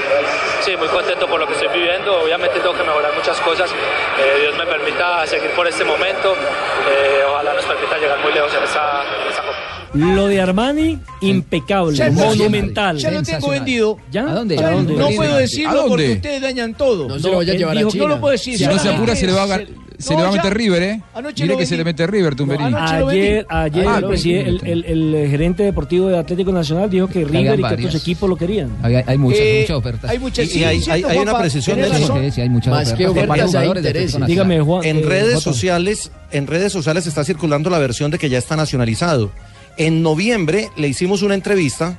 Sí, 0.61 0.75
muy 0.75 0.87
contento 0.87 1.27
por 1.27 1.39
lo 1.39 1.45
que 1.45 1.53
estoy 1.53 1.67
viviendo. 1.67 2.23
Obviamente 2.23 2.59
tengo 2.59 2.73
que 2.73 2.81
mejorar 2.81 3.13
muchas 3.15 3.39
cosas. 3.41 3.69
Eh, 3.69 4.41
Dios 4.41 4.57
me 4.57 4.65
permita 4.65 5.27
seguir 5.27 5.51
por 5.51 5.67
este 5.67 5.85
momento. 5.85 6.33
Eh, 6.33 7.21
ojalá 7.29 7.53
nos 7.53 7.65
permita 7.65 7.99
llegar 7.99 8.19
muy 8.23 8.33
lejos 8.33 8.51
en 8.55 8.63
esta, 8.63 9.03
en 9.21 9.29
esta 9.29 9.41
Copa. 9.43 9.57
Lo 9.93 10.25
de 10.25 10.41
Armani, 10.41 10.99
impecable, 11.21 11.95
Ya 11.95 12.09
monumental. 12.09 12.97
Ya 12.97 13.11
lo 13.11 13.21
tengo 13.21 13.49
vendido. 13.49 13.99
¿Ya? 14.09 14.23
¿A 14.23 14.33
dónde? 14.33 14.57
¿A 14.57 14.71
dónde? 14.71 14.95
no 14.95 15.05
¿A 15.05 15.09
puedo 15.11 15.37
decirlo 15.37 15.85
porque 15.87 16.13
ustedes 16.13 16.41
dañan 16.41 16.73
todo. 16.73 17.07
No 17.07 17.19
se 17.19 17.29
lo 17.29 17.37
vaya 17.37 17.53
a 17.53 17.55
llevar 17.55 17.77
a 17.77 17.87
China. 17.87 18.03
No 18.05 18.09
lo 18.09 18.19
puedo 18.19 18.31
decir. 18.31 18.57
Si 18.57 18.65
no 18.65 18.79
se 18.79 18.89
apura, 18.89 19.15
se 19.15 19.27
le 19.27 19.33
va 19.33 19.43
a, 19.43 19.59
se- 19.97 20.13
No, 20.13 20.19
le 20.19 20.23
va 20.23 20.29
a 20.29 20.31
ya. 20.35 20.37
meter 20.43 20.57
River, 20.57 20.83
¿eh? 20.83 21.01
Anoche 21.13 21.43
Mire 21.43 21.57
que 21.57 21.65
se 21.65 21.75
le 21.77 21.83
mete 21.83 22.05
River, 22.07 22.35
Tumberini. 22.35 22.71
No. 22.71 22.77
Ayer, 22.77 23.45
ayer 23.49 23.85
Ah, 23.87 23.95
el, 23.95 24.01
lo 24.01 24.07
presidente- 24.09 24.51
vendí. 24.51 24.69
el, 24.71 24.85
el- 24.85 25.15
el 25.15 25.29
gerente 25.29 25.63
deportivo 25.63 26.07
de 26.07 26.17
Atlético 26.17 26.51
Nacional 26.51 26.89
dijo 26.89 27.07
que 27.07 27.23
River 27.25 27.53
y 27.53 27.55
que 27.57 27.61
varias. 27.61 27.87
otros 27.89 28.01
equipos 28.01 28.29
lo 28.29 28.35
querían. 28.35 28.69
Hay, 28.83 28.95
hay 28.95 29.17
muchas, 29.17 29.39
Eh, 29.41 29.59
muchas 29.61 29.77
ofertas. 29.77 30.11
Hay 30.11 30.19
muchas 30.19 30.55
Y- 30.55 30.63
hay- 30.63 30.81
sí, 30.81 30.91
hay- 30.91 31.03
una 31.17 31.37
precisión 31.39 31.77
de 31.81 31.87
eso. 31.87 32.15
Sí, 32.21 32.31
sí, 32.31 32.41
hay 32.41 32.49
muchas 32.49 32.71
Más 32.73 32.91
ofertas 32.93 33.55
hay 33.55 33.67
intereses. 33.67 34.25
Dígame, 34.25 34.61
Juan. 34.61 34.85
En 34.85 34.97
eh, 34.97 35.01
redes 35.03 35.33
Jota. 35.35 35.43
sociales, 35.53 36.11
en 36.31 36.47
redes 36.47 36.71
sociales 36.71 37.07
está 37.07 37.23
circulando 37.23 37.69
la 37.69 37.79
versión 37.79 38.11
de 38.11 38.17
que 38.19 38.29
ya 38.29 38.37
está 38.37 38.55
nacionalizado. 38.55 39.31
En 39.77 40.01
noviembre 40.03 40.69
le 40.75 40.87
hicimos 40.87 41.21
una 41.21 41.35
entrevista 41.35 41.97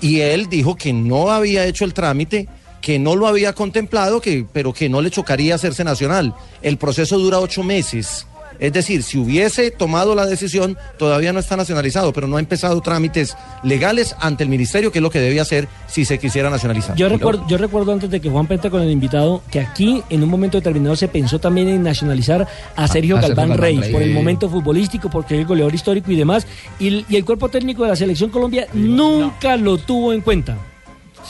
y 0.00 0.20
él 0.20 0.48
dijo 0.48 0.76
que 0.76 0.92
no 0.92 1.30
había 1.30 1.64
hecho 1.66 1.84
el 1.84 1.94
trámite, 1.94 2.48
que 2.84 2.98
no 2.98 3.16
lo 3.16 3.26
había 3.26 3.54
contemplado, 3.54 4.20
que, 4.20 4.44
pero 4.52 4.74
que 4.74 4.90
no 4.90 5.00
le 5.00 5.10
chocaría 5.10 5.54
hacerse 5.54 5.84
nacional. 5.84 6.34
El 6.60 6.76
proceso 6.76 7.18
dura 7.18 7.40
ocho 7.40 7.62
meses. 7.62 8.26
Es 8.58 8.74
decir, 8.74 9.02
si 9.02 9.16
hubiese 9.16 9.70
tomado 9.70 10.14
la 10.14 10.26
decisión, 10.26 10.76
todavía 10.98 11.32
no 11.32 11.40
está 11.40 11.56
nacionalizado, 11.56 12.12
pero 12.12 12.28
no 12.28 12.36
ha 12.36 12.40
empezado 12.40 12.78
trámites 12.82 13.38
legales 13.62 14.14
ante 14.20 14.44
el 14.44 14.50
ministerio, 14.50 14.92
que 14.92 14.98
es 14.98 15.02
lo 15.02 15.08
que 15.08 15.18
debía 15.18 15.40
hacer 15.40 15.66
si 15.86 16.04
se 16.04 16.18
quisiera 16.18 16.50
nacionalizar. 16.50 16.94
Yo 16.94 17.08
recuerdo, 17.08 17.46
yo 17.48 17.56
recuerdo 17.56 17.90
antes 17.90 18.10
de 18.10 18.20
que 18.20 18.28
Juan 18.28 18.46
Penta 18.46 18.68
con 18.68 18.82
el 18.82 18.90
invitado 18.90 19.42
que 19.50 19.60
aquí 19.60 20.02
en 20.10 20.22
un 20.22 20.28
momento 20.28 20.58
determinado 20.58 20.94
se 20.94 21.08
pensó 21.08 21.38
también 21.38 21.68
en 21.68 21.82
nacionalizar 21.82 22.42
a 22.42 22.46
Sergio 22.46 22.84
a 22.84 22.88
Sergio 22.88 23.16
Galván 23.16 23.48
Galván 23.48 23.58
Rey 23.58 23.80
Rey. 23.80 23.92
por 23.92 24.02
el 24.02 24.12
momento 24.12 24.50
futbolístico, 24.50 25.08
porque 25.08 25.36
es 25.36 25.40
el 25.40 25.46
goleador 25.46 25.74
histórico 25.74 26.12
y 26.12 26.16
demás. 26.16 26.46
Y 26.78 27.16
el 27.16 27.24
cuerpo 27.24 27.48
técnico 27.48 27.82
de 27.84 27.88
la 27.88 27.96
selección 27.96 28.28
Colombia 28.28 28.68
nunca 28.74 29.56
lo 29.56 29.78
tuvo 29.78 30.12
en 30.12 30.20
cuenta. 30.20 30.58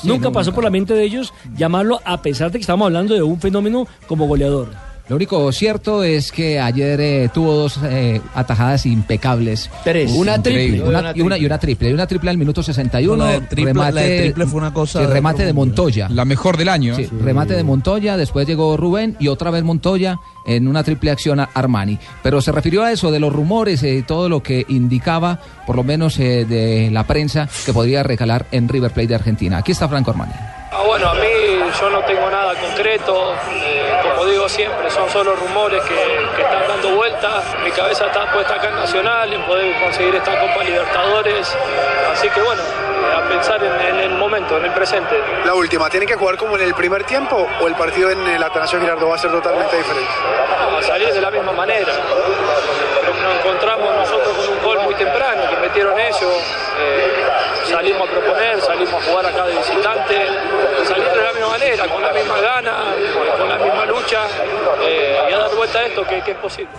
Nunca 0.04 0.30
pasó 0.30 0.52
por 0.52 0.64
la 0.64 0.70
mente 0.70 0.94
de 0.94 1.04
ellos 1.04 1.32
llamarlo 1.56 2.00
a 2.04 2.22
pesar 2.22 2.50
de 2.50 2.58
que 2.58 2.62
estamos 2.62 2.86
hablando 2.86 3.14
de 3.14 3.22
un 3.22 3.40
fenómeno 3.40 3.86
como 4.06 4.26
goleador. 4.26 4.93
Lo 5.06 5.16
único 5.16 5.52
cierto 5.52 6.02
es 6.02 6.32
que 6.32 6.58
ayer 6.58 6.98
eh, 6.98 7.28
tuvo 7.32 7.52
dos 7.54 7.78
eh, 7.84 8.22
atajadas 8.34 8.86
impecables. 8.86 9.70
Tres. 9.84 10.10
Una 10.12 10.42
triple. 10.42 10.82
Una, 10.82 11.12
y, 11.14 11.20
una, 11.20 11.36
y 11.36 11.44
una 11.44 11.58
triple. 11.58 11.90
Y 11.90 11.92
una 11.92 12.06
triple 12.06 12.30
al 12.30 12.38
minuto 12.38 12.62
61. 12.62 13.14
No, 13.16 13.24
la 13.26 13.32
de 13.32 13.40
triple- 13.48 13.74
la 13.92 14.00
de 14.00 14.20
triple 14.22 14.46
fue 14.46 14.58
una 14.60 14.72
cosa 14.72 15.00
sí, 15.00 15.06
remate 15.06 15.44
de. 15.44 15.52
Montoya. 15.52 16.08
La 16.08 16.24
mejor 16.24 16.56
del 16.56 16.70
año. 16.70 16.96
Sí, 16.96 17.02
¿eh? 17.02 17.10
remate 17.22 17.52
de 17.54 17.62
Montoya, 17.62 18.16
después 18.16 18.46
llegó 18.46 18.76
Rubén 18.78 19.14
y 19.20 19.28
otra 19.28 19.50
vez 19.50 19.62
Montoya 19.62 20.18
en 20.46 20.66
una 20.68 20.82
triple 20.82 21.10
acción 21.10 21.38
a 21.38 21.50
Armani. 21.52 21.98
Pero 22.22 22.40
se 22.40 22.50
refirió 22.52 22.82
a 22.82 22.90
eso, 22.90 23.10
de 23.10 23.20
los 23.20 23.30
rumores 23.32 23.82
y 23.82 24.02
todo 24.02 24.30
lo 24.30 24.42
que 24.42 24.64
indicaba, 24.68 25.38
por 25.66 25.76
lo 25.76 25.84
menos 25.84 26.18
eh, 26.18 26.46
de 26.46 26.90
la 26.90 27.06
prensa, 27.06 27.46
que 27.66 27.74
podría 27.74 28.02
recalar 28.02 28.46
en 28.52 28.68
River 28.70 28.90
Plate 28.92 29.08
de 29.08 29.14
Argentina. 29.16 29.58
Aquí 29.58 29.72
está 29.72 29.86
Franco 29.86 30.12
Armani. 30.12 30.32
Ah, 30.72 30.82
bueno, 30.86 31.08
a 31.08 31.14
mí 31.14 31.20
yo 31.80 31.90
no 31.90 32.00
tengo 32.04 32.28
nada 32.30 32.52
concreto, 32.60 33.14
digo 34.26 34.48
siempre, 34.48 34.90
son 34.90 35.08
solo 35.10 35.34
rumores 35.36 35.82
que, 35.82 35.94
que 36.36 36.42
están 36.42 36.68
dando 36.68 36.90
vueltas. 36.94 37.44
Mi 37.62 37.70
cabeza 37.70 38.06
está 38.06 38.30
puesta 38.32 38.54
acá 38.54 38.68
en 38.68 38.76
Nacional, 38.76 39.32
en 39.32 39.42
poder 39.42 39.80
conseguir 39.80 40.14
esta 40.14 40.38
Copa 40.38 40.64
Libertadores. 40.64 41.56
Así 42.12 42.28
que 42.28 42.40
bueno, 42.40 42.62
a 43.16 43.28
pensar 43.28 43.62
en, 43.62 43.72
en 43.80 44.00
el 44.00 44.10
momento, 44.10 44.56
en 44.58 44.64
el 44.64 44.72
presente. 44.72 45.20
La 45.44 45.54
última, 45.54 45.88
¿tienen 45.90 46.08
que 46.08 46.14
jugar 46.14 46.36
como 46.36 46.56
en 46.56 46.62
el 46.62 46.74
primer 46.74 47.04
tiempo 47.04 47.48
o 47.60 47.66
el 47.66 47.74
partido 47.74 48.10
en 48.10 48.26
el 48.26 48.42
Atanasio 48.42 48.80
Girardot 48.80 49.10
va 49.10 49.14
a 49.14 49.18
ser 49.18 49.30
totalmente 49.30 49.76
diferente? 49.76 50.10
a 50.78 50.82
salir 50.82 51.12
de 51.12 51.20
la 51.20 51.30
misma 51.30 51.52
manera. 51.52 51.92
Nos 53.24 53.44
encontramos 53.44 53.88
nosotros 53.96 54.36
con 54.36 54.56
un 54.56 54.62
gol 54.64 54.78
muy 54.84 54.94
temprano 54.94 55.42
que 55.50 55.56
metieron 55.66 55.98
ellos. 55.98 56.20
eh, 56.80 57.08
salimos 57.70 58.02
a 58.08 58.10
proponer, 58.10 58.60
salimos 58.60 58.94
a 58.94 59.00
jugar 59.02 59.26
acá 59.26 59.46
de 59.46 59.54
visitante, 59.56 60.14
salir 60.86 61.04
de 61.08 61.22
la 61.22 61.32
misma 61.32 61.48
manera, 61.48 61.86
con 61.88 62.02
la 62.02 62.12
misma 62.12 62.40
gana, 62.40 62.72
eh, 62.98 63.38
con 63.38 63.48
la 63.48 63.58
misma 63.58 63.86
lucha 63.86 64.20
eh, 64.86 65.16
y 65.30 65.32
a 65.32 65.38
dar 65.38 65.54
vuelta 65.56 65.78
a 65.78 65.86
esto 65.86 66.04
que, 66.06 66.20
que 66.22 66.30
es 66.32 66.36
posible. 66.38 66.70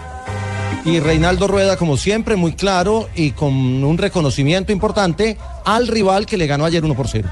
Y 0.85 0.99
Reinaldo 0.99 1.47
Rueda, 1.47 1.77
como 1.77 1.97
siempre, 1.97 2.35
muy 2.35 2.53
claro 2.53 3.09
y 3.15 3.31
con 3.31 3.51
un 3.83 3.97
reconocimiento 3.97 4.71
importante 4.71 5.37
al 5.65 5.87
rival 5.87 6.27
que 6.27 6.37
le 6.37 6.45
ganó 6.45 6.65
ayer 6.65 6.83
1 6.85 6.93
por 6.93 7.07
0. 7.07 7.27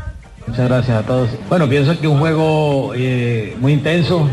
Muchas 0.47 0.67
gracias 0.67 0.97
a 0.97 1.05
todos. 1.05 1.29
Bueno, 1.47 1.69
pienso 1.69 1.97
que 1.99 2.07
un 2.07 2.19
juego 2.19 2.93
eh, 2.95 3.55
muy 3.59 3.73
intenso. 3.73 4.27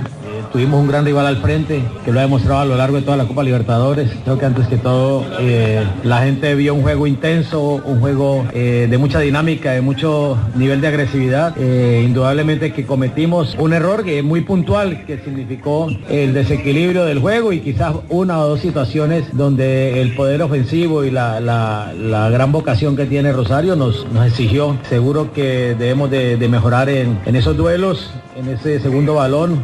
Tuvimos 0.52 0.80
un 0.80 0.88
gran 0.88 1.04
rival 1.04 1.26
al 1.26 1.36
frente 1.38 1.82
que 2.04 2.12
lo 2.12 2.18
ha 2.18 2.22
demostrado 2.22 2.60
a 2.60 2.64
lo 2.64 2.76
largo 2.76 2.96
de 2.96 3.02
toda 3.02 3.16
la 3.16 3.24
Copa 3.24 3.42
Libertadores. 3.42 4.10
Creo 4.24 4.38
que 4.38 4.46
antes 4.46 4.66
que 4.68 4.76
todo 4.76 5.24
eh, 5.38 5.82
la 6.04 6.22
gente 6.22 6.54
vio 6.54 6.74
un 6.74 6.82
juego 6.82 7.06
intenso, 7.06 7.80
un 7.84 8.00
juego 8.00 8.44
eh, 8.52 8.86
de 8.90 8.98
mucha 8.98 9.20
dinámica, 9.20 9.72
de 9.72 9.80
mucho 9.80 10.36
nivel 10.56 10.80
de 10.80 10.88
agresividad. 10.88 11.54
Eh, 11.58 12.02
indudablemente 12.04 12.72
que 12.72 12.84
cometimos 12.86 13.56
un 13.58 13.72
error 13.72 14.04
que 14.04 14.18
es 14.18 14.24
muy 14.24 14.40
puntual, 14.42 15.04
que 15.06 15.18
significó 15.18 15.88
el 16.08 16.34
desequilibrio 16.34 17.04
del 17.04 17.18
juego 17.20 17.52
y 17.52 17.60
quizás 17.60 17.94
una 18.08 18.38
o 18.40 18.48
dos 18.48 18.60
situaciones 18.60 19.24
donde 19.32 20.00
el 20.02 20.14
poder 20.14 20.42
ofensivo 20.42 21.04
y 21.04 21.10
la, 21.10 21.40
la- 21.40 22.28
gran 22.30 22.52
vocación 22.52 22.96
que 22.96 23.06
tiene 23.06 23.32
Rosario 23.32 23.76
nos, 23.76 24.06
nos 24.12 24.26
exigió. 24.26 24.76
Seguro 24.88 25.32
que 25.32 25.74
debemos 25.78 26.10
de, 26.10 26.36
de 26.36 26.48
mejorar 26.48 26.88
en, 26.88 27.18
en 27.26 27.36
esos 27.36 27.56
duelos, 27.56 28.10
en 28.36 28.48
ese 28.48 28.80
segundo 28.80 29.14
balón, 29.14 29.62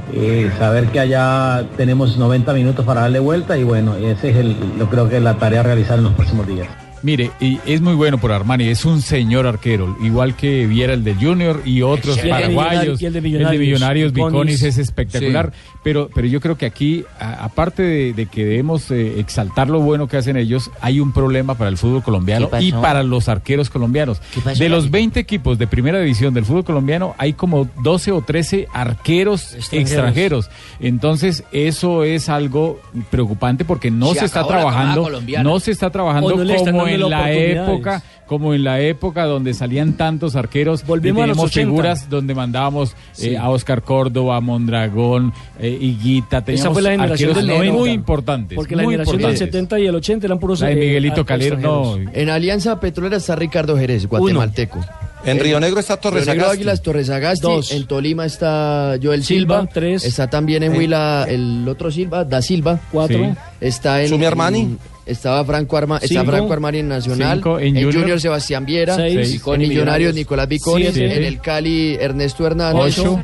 saber 0.67 0.89
que 0.89 0.99
allá 0.99 1.65
tenemos 1.77 2.17
90 2.17 2.53
minutos 2.53 2.85
para 2.85 3.03
darle 3.03 3.21
vuelta 3.21 3.57
y 3.57 3.63
bueno, 3.63 3.95
ese 3.95 4.31
es 4.31 4.37
el, 4.37 4.57
yo 4.77 4.91
creo 4.91 5.09
que 5.09 5.19
es 5.19 5.23
la 5.23 5.35
tarea 5.35 5.63
realizar 5.63 5.97
en 5.99 6.05
los 6.05 6.15
próximos 6.15 6.45
días. 6.45 6.86
Mire, 7.03 7.31
y 7.41 7.59
es 7.67 7.81
muy 7.81 7.95
bueno 7.95 8.19
por 8.19 8.33
Armani, 8.33 8.65
es 8.69 8.85
un 8.85 9.01
señor 9.03 9.47
arquero, 9.47 9.97
igual 10.03 10.35
que 10.35 10.67
Viera 10.67 10.93
el 10.95 11.05
de 11.05 11.15
Junior 11.15 11.63
y 11.65 11.83
otros 11.83 12.17
Y 12.17 12.21
el 12.21 12.25
de 12.25 12.31
paraguayos. 12.31 12.71
Millonarios, 12.73 13.03
y 13.03 13.07
el 13.07 13.13
de 13.13 13.19
El 13.19 13.23
de 13.51 13.59
Millonarios. 13.59 14.13
Viconis 14.13 14.63
es 14.63 14.79
espectacular. 14.79 15.53
Pero, 15.85 16.11
pero 16.13 16.27
yo 16.27 16.41
creo 16.41 16.57
que 16.59 16.67
aquí, 16.67 17.05
a- 17.21 17.45
aparte 17.45 17.83
de, 17.83 18.13
de 18.13 18.27
que 18.27 18.45
debemos 18.45 18.91
eh, 18.91 19.21
exaltar 19.21 19.69
lo 19.69 19.81
bueno 19.81 20.09
que 20.09 20.17
hacen 20.17 20.37
ellos, 20.37 20.71
hay 20.81 20.99
un 20.99 21.13
problema 21.13 21.55
para 21.55 21.71
el 21.71 21.77
fútbol 21.77 22.03
colombiano 22.03 22.49
y 22.61 22.73
para 22.73 23.03
los 23.05 23.29
arqueros 23.29 23.71
colombianos. 23.71 24.21
pasó, 24.43 24.59
De 24.59 24.69
los 24.69 24.85
David? 24.85 24.93
20 24.93 25.21
equipos 25.21 25.59
de 25.59 25.67
primera 25.69 26.01
división 26.01 26.35
del 26.35 26.45
fútbol 26.45 26.65
colombiano, 26.65 27.15
hay 27.19 27.35
como 27.35 27.69
12 27.83 28.11
o 28.13 28.23
13 28.23 28.67
arqueros 28.73 29.55
Extranjeros. 29.55 29.91
extranjeros. 29.91 30.51
Entonces, 30.81 31.45
eso 31.53 32.03
es 32.05 32.29
algo 32.29 32.81
preocupante 33.11 33.65
porque 33.65 33.91
no 33.91 34.13
Se 34.15 34.21
se, 34.21 34.25
está 34.27 34.47
trabajando, 34.47 35.09
no 35.43 35.61
se 35.61 35.71
está 35.71 35.91
trabajando 35.91 36.29
O 36.35 36.37
no 36.39 36.45
le 36.45 36.55
están 36.57 36.75
como 36.93 37.05
en 37.07 37.11
la 37.11 37.21
la 37.21 37.33
época, 37.33 38.03
como 38.27 38.55
en 38.55 38.65
la 38.65 38.81
época 38.81 39.25
donde 39.25 39.55
salían 39.55 39.93
tantos 39.97 40.35
arqueros. 40.37 40.85
Volvimos 40.87 41.21
y 41.21 41.23
a 41.23 41.27
los 41.27 41.37
teníamos 41.37 41.51
80. 41.53 41.71
figuras 41.71 42.11
donde 42.11 42.35
mandábamos 42.35 42.97
Sí. 43.13 43.29
eh, 43.31 43.39
a 43.39 43.49
Oscar 43.51 43.83
Córdoba, 43.83 44.37
a 44.37 44.41
Mondragón, 44.41 45.33
eh, 45.61 45.69
Higuita. 45.81 46.39
Esa 46.39 46.45
Teníamos 46.45 46.73
fue 46.73 46.83
la 46.83 46.91
generación 46.91 47.31
arqueros 47.31 47.37
del 47.47 47.57
90. 47.59 47.79
muy 47.79 47.91
importantes. 47.91 48.57
Porque 48.57 48.77
la 48.77 48.83
muy 48.83 48.95
generación 48.95 49.17
del 49.19 49.31
importantes. 49.33 49.53
70 49.53 49.79
y 49.81 49.87
el 49.87 49.95
80 49.95 50.27
eran 50.27 50.39
puros 50.39 50.61
La 50.61 50.67
de 50.69 50.73
eh, 50.73 50.77
Miguelito 50.77 51.25
Calero, 51.25 51.59
no. 51.59 51.97
En 52.13 52.31
Alianza 52.31 52.79
Petrolera 52.81 53.17
está 53.17 53.37
Ricardo 53.37 53.77
Jerez, 53.77 54.07
guatemalteco. 54.07 54.81
En 55.27 55.41
Río 55.41 55.61
Negro 55.61 55.81
está 55.81 55.97
Torres 55.99 56.25
Río 56.25 56.35
Negro. 56.35 56.51
Águilas, 56.51 56.83
Torres 56.83 57.07
Sagasti. 57.09 57.43
Dos. 57.43 57.73
En 57.73 57.87
Tolima 57.87 58.25
está 58.27 58.97
Joel 59.03 59.25
Silva, 59.25 59.61
Silva. 59.61 59.71
tres. 59.73 60.05
Está 60.05 60.29
también 60.29 60.63
en 60.63 60.75
Eh. 60.75 60.79
Huila 60.79 61.27
el 61.29 61.67
otro 61.69 61.91
Silva, 61.91 62.25
Da 62.25 62.41
Silva. 62.43 62.81
Cuatro. 62.93 63.19
Sí. 63.19 63.31
Está 63.61 64.03
en. 64.03 64.09
Sumi 64.09 64.25
Armani. 64.25 64.61
en- 64.61 64.79
estaba 65.07 65.45
Franco, 65.45 65.77
Arma, 65.77 65.97
está 65.99 66.09
Cinco. 66.09 66.25
Franco 66.27 66.53
Armani 66.53 66.79
en 66.79 66.89
Nacional. 66.89 67.39
Cinco. 67.39 67.59
En 67.61 67.77
En, 67.77 67.85
Junior. 67.85 67.95
Junior, 68.03 68.21
Sebastián 68.21 68.65
Viera. 68.67 68.97
Seis. 68.97 69.41
Con 69.41 69.59
Millonarios 69.61 70.15
Nicolás 70.15 70.49
Viconi. 70.49 70.85
Siete. 70.93 71.17
En 71.17 71.25
el 71.25 71.41
Cali 71.41 71.95
Ernesto 71.95 72.47
Hernández. 72.47 72.99
Ocho. 72.99 73.23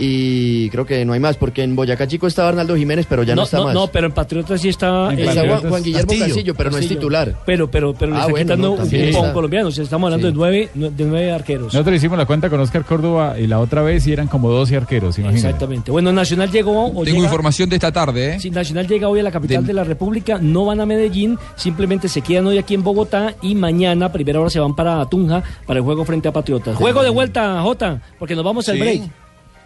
Y 0.00 0.70
creo 0.70 0.86
que 0.86 1.04
no 1.04 1.12
hay 1.12 1.20
más, 1.20 1.36
porque 1.36 1.62
en 1.64 1.74
Boyacá 1.74 2.06
Chico 2.06 2.28
estaba 2.28 2.50
Arnaldo 2.50 2.76
Jiménez, 2.76 3.04
pero 3.08 3.24
ya 3.24 3.34
no, 3.34 3.40
no, 3.40 3.44
está 3.44 3.56
no, 3.58 3.64
más. 3.64 3.74
no, 3.74 3.86
pero 3.88 4.06
en 4.06 4.12
Patriotas 4.12 4.60
sí 4.60 4.68
está. 4.68 5.12
En 5.12 5.18
eh. 5.18 5.24
Juan, 5.24 5.60
Juan 5.68 5.82
Guillermo 5.82 6.06
Castillo. 6.08 6.24
Castillo, 6.26 6.54
pero 6.54 6.70
no 6.70 6.78
es 6.78 6.88
titular. 6.88 7.34
Pero, 7.44 7.68
pero, 7.70 7.94
pero 7.94 8.12
le 8.12 8.16
Ah, 8.16 8.20
está 8.20 8.30
bueno, 8.30 8.44
quitando 8.46 8.68
no, 8.76 8.82
un 8.82 8.94
está. 8.94 9.32
colombiano. 9.32 9.68
O 9.68 9.70
sea, 9.72 9.82
estamos 9.84 10.06
hablando 10.06 10.28
Sí. 10.28 10.32
de, 10.32 10.38
nueve, 10.38 10.70
de 10.74 11.04
nueve 11.04 11.32
arqueros. 11.32 11.74
Nosotros 11.74 11.96
hicimos 11.96 12.16
la 12.16 12.26
cuenta 12.26 12.48
con 12.48 12.60
Oscar 12.60 12.84
Córdoba 12.84 13.38
y 13.40 13.46
la 13.48 13.58
otra 13.58 13.82
vez 13.82 14.06
y 14.06 14.12
eran 14.12 14.28
como 14.28 14.50
12 14.50 14.76
arqueros, 14.76 15.18
imagínate. 15.18 15.46
Exactamente. 15.48 15.90
Bueno, 15.90 16.12
Nacional 16.12 16.50
llegó. 16.50 16.86
O 16.86 16.90
Tengo 16.90 17.04
llega- 17.04 17.18
información 17.24 17.68
de 17.68 17.76
esta 17.76 17.90
tarde, 17.92 18.34
¿eh? 18.36 18.40
Si 18.40 18.50
Nacional 18.50 18.86
llega 18.86 19.08
hoy 19.08 19.20
a 19.20 19.22
la 19.24 19.32
capital 19.32 19.62
De- 19.62 19.68
de 19.68 19.72
la 19.74 19.84
República, 19.84 20.38
no 20.40 20.64
van 20.64 20.80
a 20.80 20.86
Medellín, 20.86 21.38
simplemente 21.56 22.08
se 22.08 22.20
quedan 22.20 22.46
hoy 22.46 22.58
aquí 22.58 22.74
en 22.74 22.82
Bogotá 22.84 23.34
y 23.42 23.54
mañana, 23.56 24.06
a 24.06 24.12
primera 24.12 24.40
hora, 24.40 24.48
se 24.50 24.60
van 24.60 24.76
para 24.76 25.04
Tunja 25.06 25.42
para 25.66 25.78
el 25.80 25.84
juego 25.84 26.04
frente 26.04 26.28
a 26.28 26.32
Patriotas. 26.32 26.76
Juego 26.76 27.02
de 27.02 27.10
vuelta, 27.10 27.60
Jota, 27.62 28.00
porque 28.18 28.34
nos 28.36 28.44
vamos 28.44 28.68
al 28.68 28.76
Sí. 28.76 28.80
break. 28.80 29.02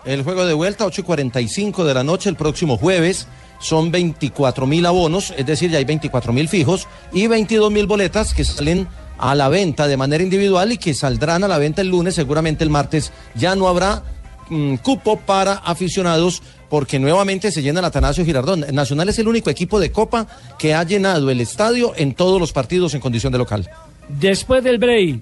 El 0.05 0.25
juego 0.25 0.45
de 0.45 0.55
vuelta, 0.55 0.85
8 0.85 1.01
y 1.01 1.05
45 1.05 1.85
de 1.85 1.95
la 1.95 2.03
noche, 2.03 2.29
el 2.29 2.37
próximo 2.37 2.77
jueves. 2.77 3.29
Son 3.61 3.93
24 3.93 4.67
mil 4.67 4.85
abonos, 4.87 5.33
es 5.37 5.47
decir, 5.47 5.71
ya 5.71 5.79
hay 5.79 5.85
24 5.85 6.33
mil 6.33 6.49
fijos 6.49 6.89
y 7.13 7.29
22 7.29 7.71
mil 7.71 7.87
boletas 7.87 8.35
que 8.35 8.45
salen 8.45 8.89
a 9.19 9.37
la 9.37 9.49
venta 9.49 9.87
de 9.87 9.97
manera 9.97 10.25
individual 10.25 10.73
y 10.73 10.79
que 10.79 10.95
saldrán 10.95 11.45
a 11.45 11.49
la 11.49 11.59
venta 11.59 11.81
el 11.81 11.89
lunes, 11.89 12.17
seguramente 12.17 12.65
el 12.65 12.71
martes. 12.71 13.13
Ya 13.37 13.55
no 13.55 13.69
habrá 13.69 14.03
mm, 14.49 14.77
cupo 14.77 15.17
para 15.21 15.53
aficionados 15.53 16.43
porque 16.69 16.99
nuevamente 16.99 17.53
se 17.53 17.63
llena 17.63 17.79
el 17.79 17.85
Atanasio 17.85 18.25
Girardón. 18.25 18.65
Nacional 18.73 19.09
es 19.11 19.19
el 19.21 19.29
único 19.29 19.49
equipo 19.49 19.79
de 19.79 19.93
Copa 19.93 20.27
que 20.59 20.75
ha 20.75 20.83
llenado 20.83 21.31
el 21.31 21.41
estadio 21.41 21.93
en 21.97 22.15
todos 22.15 22.41
los 22.41 22.53
partidos 22.53 22.95
en 22.95 23.01
condición 23.01 23.33
de 23.33 23.39
local. 23.39 23.71
Después 24.09 24.65
del 24.65 24.79
break, 24.79 25.21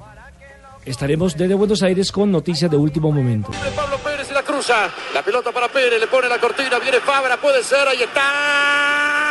estaremos 0.87 1.37
desde 1.37 1.55
Buenos 1.55 1.83
Aires 1.83 2.11
con 2.11 2.33
noticias 2.33 2.71
de 2.71 2.79
último 2.79 3.13
momento. 3.13 3.51
Cruza. 4.43 4.89
La 5.15 5.23
pelota 5.23 5.53
para 5.53 5.69
Pérez, 5.69 6.01
le 6.01 6.07
pone 6.07 6.29
la 6.29 6.39
cortina, 6.39 6.79
viene 6.79 7.01
Fabra, 7.01 7.37
puede 7.37 7.63
ser, 7.63 7.87
ahí 7.89 8.03
está. 8.03 9.31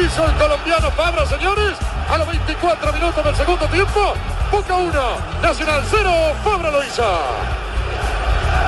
Hizo 0.00 0.24
el 0.24 0.34
colombiano 0.36 0.90
Fabra, 0.92 1.26
señores, 1.26 1.76
a 2.08 2.16
los 2.16 2.26
24 2.26 2.92
minutos 2.94 3.22
del 3.22 3.36
segundo 3.36 3.66
tiempo. 3.66 4.14
Boca 4.50 4.74
1, 4.74 4.92
Nacional 5.42 5.84
0, 5.88 6.10
Fabra 6.42 6.70
lo 6.70 6.82
hizo. 6.82 7.04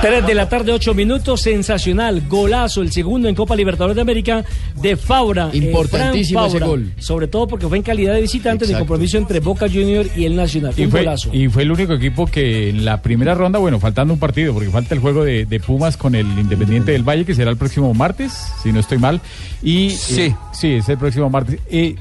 3 0.03 0.27
de 0.27 0.35
la 0.35 0.49
tarde, 0.49 0.73
8 0.73 0.95
minutos, 0.95 1.41
sensacional, 1.43 2.23
golazo, 2.29 2.83
el 2.83 2.91
segundo 2.91 3.29
en 3.29 3.37
Copa 3.37 3.55
Libertadores 3.55 3.95
de 3.95 4.03
América 4.03 4.45
de 4.75 4.97
Fabra. 4.97 5.51
eh, 5.53 5.59
Importantísimo 5.59 6.45
ese 6.45 6.59
gol. 6.59 6.93
Sobre 6.99 7.29
todo 7.29 7.47
porque 7.47 7.69
fue 7.69 7.77
en 7.77 7.85
calidad 7.85 8.13
de 8.15 8.21
visitante 8.21 8.67
de 8.67 8.77
compromiso 8.77 9.17
entre 9.17 9.39
Boca 9.39 9.67
Junior 9.69 10.05
y 10.17 10.25
el 10.25 10.35
Nacional. 10.35 10.75
Y 10.77 10.85
un 10.87 10.91
fue, 10.91 11.01
golazo. 11.01 11.31
y 11.33 11.47
fue 11.49 11.63
el 11.63 11.71
único 11.71 11.93
equipo 11.93 12.27
que 12.27 12.71
en 12.71 12.85
la 12.85 13.01
primera 13.01 13.35
ronda, 13.37 13.61
bueno, 13.61 13.79
faltando 13.79 14.13
un 14.13 14.19
partido, 14.19 14.53
porque 14.53 14.71
falta 14.71 14.93
el 14.95 15.01
juego 15.01 15.23
de, 15.23 15.47
de 15.47 15.61
Pumas 15.61 15.97
con 15.97 16.17
el 16.17 16.27
Independiente 16.37 16.91
del 16.91 17.05
Valle, 17.09 17.25
que 17.25 17.37
será 17.37 17.53
el 17.53 17.57
próximo 17.57 17.95
martes, 17.95 18.33
si 18.61 18.73
no 18.73 18.81
estoy 18.81 18.99
mal. 18.99 19.21
Y 19.63 19.91
Sí. 19.91 20.21
eh, 20.23 20.35
sí, 20.53 20.69
es 20.73 20.89
el 20.89 20.99
próximo 20.99 21.31
martes. 21.31 21.61
Eh, 21.71 21.95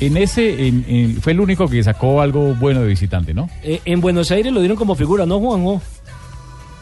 en 0.00 0.16
ese, 0.16 0.66
en- 0.66 0.84
en- 0.88 1.20
fue 1.22 1.32
el 1.32 1.38
único 1.38 1.68
que 1.68 1.80
sacó 1.84 2.20
algo 2.20 2.52
bueno 2.56 2.80
de 2.80 2.88
visitante, 2.88 3.32
¿no? 3.32 3.48
Eh, 3.62 3.80
en 3.84 4.00
Buenos 4.00 4.32
Aires 4.32 4.52
lo 4.52 4.58
dieron 4.58 4.76
como 4.76 4.96
figura, 4.96 5.24
¿no, 5.24 5.38
Juanjo? 5.38 5.80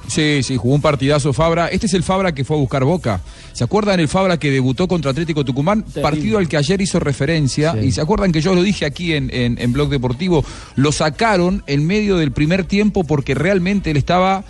Sí, 0.08 0.42
sí, 0.42 0.56
jugó 0.56 0.74
un 0.74 0.80
partidazo 0.82 1.32
Fabra. 1.32 1.68
Este 1.68 1.86
es 1.86 1.94
el 1.94 2.02
Fabra 2.02 2.32
que 2.34 2.44
fue 2.44 2.56
a 2.56 2.60
buscar 2.60 2.84
Boca. 2.84 3.20
¿Se 3.52 3.64
acuerdan 3.64 4.00
el 4.00 4.08
Fabra 4.08 4.38
que 4.38 4.50
debutó 4.50 4.88
contra 4.88 5.10
Atlético 5.10 5.44
Tucumán? 5.44 5.84
Partido 6.02 6.38
al 6.38 6.48
que 6.48 6.56
ayer 6.56 6.80
hizo 6.80 6.98
referencia. 7.00 7.74
Y 7.82 7.92
se 7.92 8.00
acuerdan 8.00 8.32
que 8.32 8.40
yo 8.40 8.54
lo 8.54 8.62
dije 8.62 8.84
aquí 8.84 9.12
en, 9.14 9.30
en, 9.32 9.58
en 9.60 9.72
Blog 9.72 9.88
Deportivo. 9.90 10.44
Lo 10.76 10.92
sacaron 10.92 11.62
en 11.66 11.86
medio 11.86 12.16
del 12.16 12.32
primer 12.32 12.64
tiempo 12.64 13.04
porque 13.04 13.34
realmente 13.34 13.90
él 13.90 13.96
estaba 13.96 14.44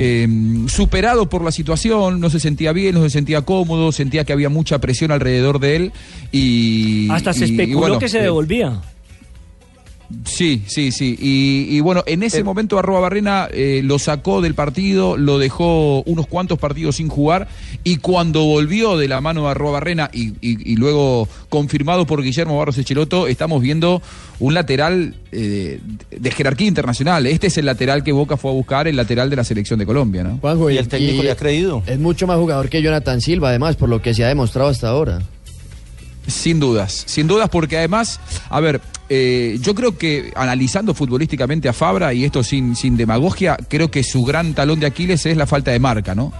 eh, 0.00 0.26
superado 0.68 1.28
por 1.28 1.44
la 1.44 1.52
situación. 1.52 2.20
No 2.20 2.30
se 2.30 2.40
sentía 2.40 2.72
bien, 2.72 2.94
no 2.94 3.02
se 3.02 3.10
sentía 3.10 3.42
cómodo, 3.42 3.92
sentía 3.92 4.24
que 4.24 4.32
había 4.32 4.48
mucha 4.48 4.78
presión 4.80 5.10
alrededor 5.12 5.58
de 5.60 5.76
él. 5.76 5.92
Y, 6.32 7.08
Hasta 7.10 7.32
se 7.32 7.46
y- 7.46 7.48
y 7.48 7.52
especuló 7.52 7.78
bueno, 7.80 7.98
que 7.98 8.08
se 8.08 8.18
eh, 8.18 8.22
devolvía. 8.22 8.80
Sí, 10.24 10.62
sí, 10.66 10.90
sí. 10.92 11.16
Y, 11.20 11.76
y 11.76 11.80
bueno, 11.80 12.02
en 12.06 12.22
ese 12.22 12.38
momento 12.44 12.78
Arroba 12.78 13.00
Barrena 13.00 13.48
eh, 13.52 13.80
lo 13.84 13.98
sacó 13.98 14.40
del 14.40 14.54
partido, 14.54 15.16
lo 15.16 15.38
dejó 15.38 16.02
unos 16.02 16.26
cuantos 16.26 16.58
partidos 16.58 16.96
sin 16.96 17.08
jugar 17.08 17.48
y 17.84 17.96
cuando 17.98 18.44
volvió 18.44 18.96
de 18.96 19.08
la 19.08 19.20
mano 19.20 19.42
de 19.44 19.48
Arroba 19.50 19.72
Barrena 19.72 20.10
y, 20.12 20.28
y- 20.40 20.72
y 20.72 20.76
luego 20.76 21.28
confirmado 21.48 22.06
por 22.06 22.22
Guillermo 22.22 22.58
Barros 22.58 22.78
Echeloto, 22.78 23.26
estamos 23.28 23.60
viendo 23.62 24.02
un 24.40 24.54
lateral 24.54 25.14
eh, 25.32 25.80
de 26.10 26.30
jerarquía 26.30 26.66
internacional. 26.66 27.26
Este 27.26 27.46
es 27.48 27.58
el 27.58 27.66
lateral 27.66 28.02
que 28.02 28.12
Boca 28.12 28.36
fue 28.36 28.50
a 28.50 28.54
buscar, 28.54 28.88
el 28.88 28.96
lateral 28.96 29.30
de 29.30 29.36
la 29.36 29.44
selección 29.44 29.78
de 29.78 29.86
Colombia, 29.86 30.22
¿no? 30.24 30.38
Juanjo, 30.38 30.70
Y 30.70 30.78
el 30.78 30.88
técnico 30.88 31.22
le 31.22 31.30
ha 31.30 31.36
creído. 31.36 31.82
Es 31.86 31.98
mucho 31.98 32.26
más 32.26 32.38
jugador 32.38 32.68
que 32.68 32.82
Jonathan 32.82 33.20
Silva, 33.20 33.50
además, 33.50 33.76
por 33.76 33.88
lo 33.88 34.02
que 34.02 34.14
se 34.14 34.24
ha 34.24 34.28
demostrado 34.28 34.68
hasta 34.68 34.88
ahora. 34.88 35.20
Sin 36.26 36.58
dudas, 36.60 37.04
sin 37.06 37.26
dudas, 37.26 37.48
porque 37.50 37.76
además, 37.78 38.18
a 38.48 38.60
ver, 38.60 38.80
eh, 39.08 39.58
yo 39.60 39.74
creo 39.74 39.98
que 39.98 40.32
analizando 40.36 40.94
futbolísticamente 40.94 41.68
a 41.68 41.72
Fabra, 41.72 42.14
y 42.14 42.24
esto 42.24 42.42
sin, 42.42 42.74
sin 42.76 42.96
demagogia, 42.96 43.56
creo 43.68 43.90
que 43.90 44.02
su 44.02 44.24
gran 44.24 44.54
talón 44.54 44.80
de 44.80 44.86
Aquiles 44.86 45.26
es 45.26 45.36
la 45.36 45.46
falta 45.46 45.70
de 45.70 45.78
marca, 45.78 46.14
¿no? 46.14 46.32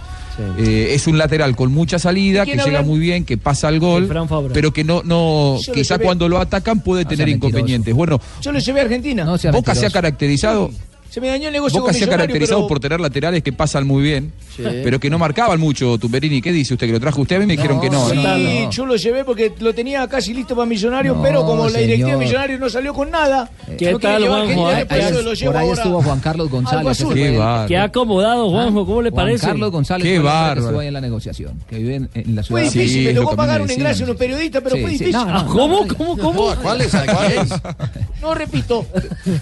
Eh, 0.57 0.89
es 0.93 1.07
un 1.07 1.17
lateral 1.17 1.55
con 1.55 1.71
mucha 1.71 1.97
salida, 1.97 2.43
¿De 2.43 2.51
que 2.51 2.57
llega 2.57 2.81
muy 2.81 2.99
bien, 2.99 3.23
que 3.23 3.37
pasa 3.37 3.69
al 3.69 3.79
gol, 3.79 4.09
pero 4.53 4.73
que 4.73 4.83
no, 4.83 5.01
no 5.03 5.57
Yo 5.65 5.71
quizá 5.71 5.95
llevé- 5.95 6.03
cuando 6.03 6.27
lo 6.27 6.39
atacan 6.39 6.81
puede 6.81 7.05
tener 7.05 7.29
inconvenientes. 7.29 7.93
Bueno, 7.93 8.19
Yo 8.41 8.51
lo 8.51 8.59
llevé 8.59 8.79
a 8.81 8.83
Argentina. 8.83 9.23
Boca 9.51 9.75
se 9.75 9.85
ha 9.85 9.89
caracterizado. 9.91 10.71
Se 11.15 11.21
me 11.21 11.29
dañó 11.29 11.47
el 11.47 11.53
negocio 11.53 11.79
Boca 11.79 11.93
con 11.93 11.97
se 11.97 12.03
ha 12.03 12.09
caracterizado 12.09 12.59
pero- 12.59 12.67
por 12.67 12.79
tener 12.81 12.99
laterales 12.99 13.41
que 13.41 13.53
pasan 13.53 13.87
muy 13.87 14.03
bien, 14.03 14.33
Sí. 14.53 14.63
pero 14.83 14.99
que 14.99 15.09
no 15.09 15.17
marcaban 15.17 15.57
mucho. 15.61 15.97
Tumberini, 15.97 16.41
¿qué 16.41 16.51
dice 16.51 16.73
usted? 16.73 16.87
¿Que 16.87 16.91
lo 16.91 16.99
trajo 16.99 17.21
usted? 17.21 17.37
A 17.37 17.39
mí 17.39 17.45
me 17.45 17.53
dijeron 17.55 17.79
que 17.79 17.89
no. 17.89 18.09
Sí, 18.09 18.17
¿no? 18.17 18.69
yo 18.69 18.85
lo 18.85 18.97
llevé 18.97 19.23
porque 19.23 19.53
lo 19.59 19.73
tenía 19.73 20.05
casi 20.09 20.33
listo 20.33 20.57
para 20.57 20.65
Millonarios, 20.65 21.15
No, 21.15 21.23
pero 21.23 21.45
como 21.45 21.69
la 21.69 21.79
directiva 21.79 22.09
de 22.09 22.13
señor. 22.15 22.19
Millonarios 22.19 22.59
no 22.59 22.69
salió 22.69 22.93
con 22.93 23.09
nada. 23.11 23.49
¿Qué 23.77 23.95
tal, 23.95 24.27
Juanjo? 24.27 24.67
Ahí- 24.67 24.83
por 24.83 24.97
eso 24.97 25.07
ahí- 25.19 25.23
lo 25.23 25.33
llevo 25.33 25.51
Por 25.53 25.61
ahí 25.61 25.67
ahora. 25.69 25.81
estuvo 25.81 26.01
Juan 26.03 26.19
Carlos 26.19 26.49
González. 26.49 26.97
Qué 27.13 27.37
bárbaro. 27.37 27.67
Qué 27.69 27.77
acomodado, 27.77 28.49
Juanjo, 28.49 28.85
¿cómo 28.85 29.01
le 29.01 29.09
Juan 29.11 29.25
parece? 29.25 29.45
Carlos 29.47 29.71
González 29.71 30.03
Qué 30.05 30.17
hombre 30.17 30.29
que 30.31 30.35
bárbaro. 30.37 30.61
estuvo 30.63 30.79
ahí 30.81 30.87
en 30.87 30.93
la 30.93 31.01
negociación, 31.01 31.61
que 31.69 31.77
vive 31.77 31.95
en, 31.95 32.09
en 32.13 32.35
la 32.35 32.43
ciudad 32.43 32.47
Fue 32.49 32.59
de 32.59 32.65
difícil, 32.65 32.87
Medellín. 32.97 33.07
me 33.07 33.13
tocó 33.21 33.29
que 33.31 33.37
pagar 33.37 33.61
un 33.61 33.71
engracio 33.71 34.03
a 34.03 34.07
unos 34.09 34.17
periodistas, 34.17 34.61
pero 34.61 34.75
Sí, 34.75 34.81
fue 34.81 34.91
sí. 34.91 34.97
difícil. 34.97 35.21
¿Cómo? 35.47 35.87
¿Cómo? 35.87 36.17
¿Cómo? 36.17 36.49
¿A 36.49 36.55
cuáles? 36.57 36.93
¿A 36.93 37.05
cuáles? 37.05 37.49
No 38.21 38.33
repito, 38.33 38.83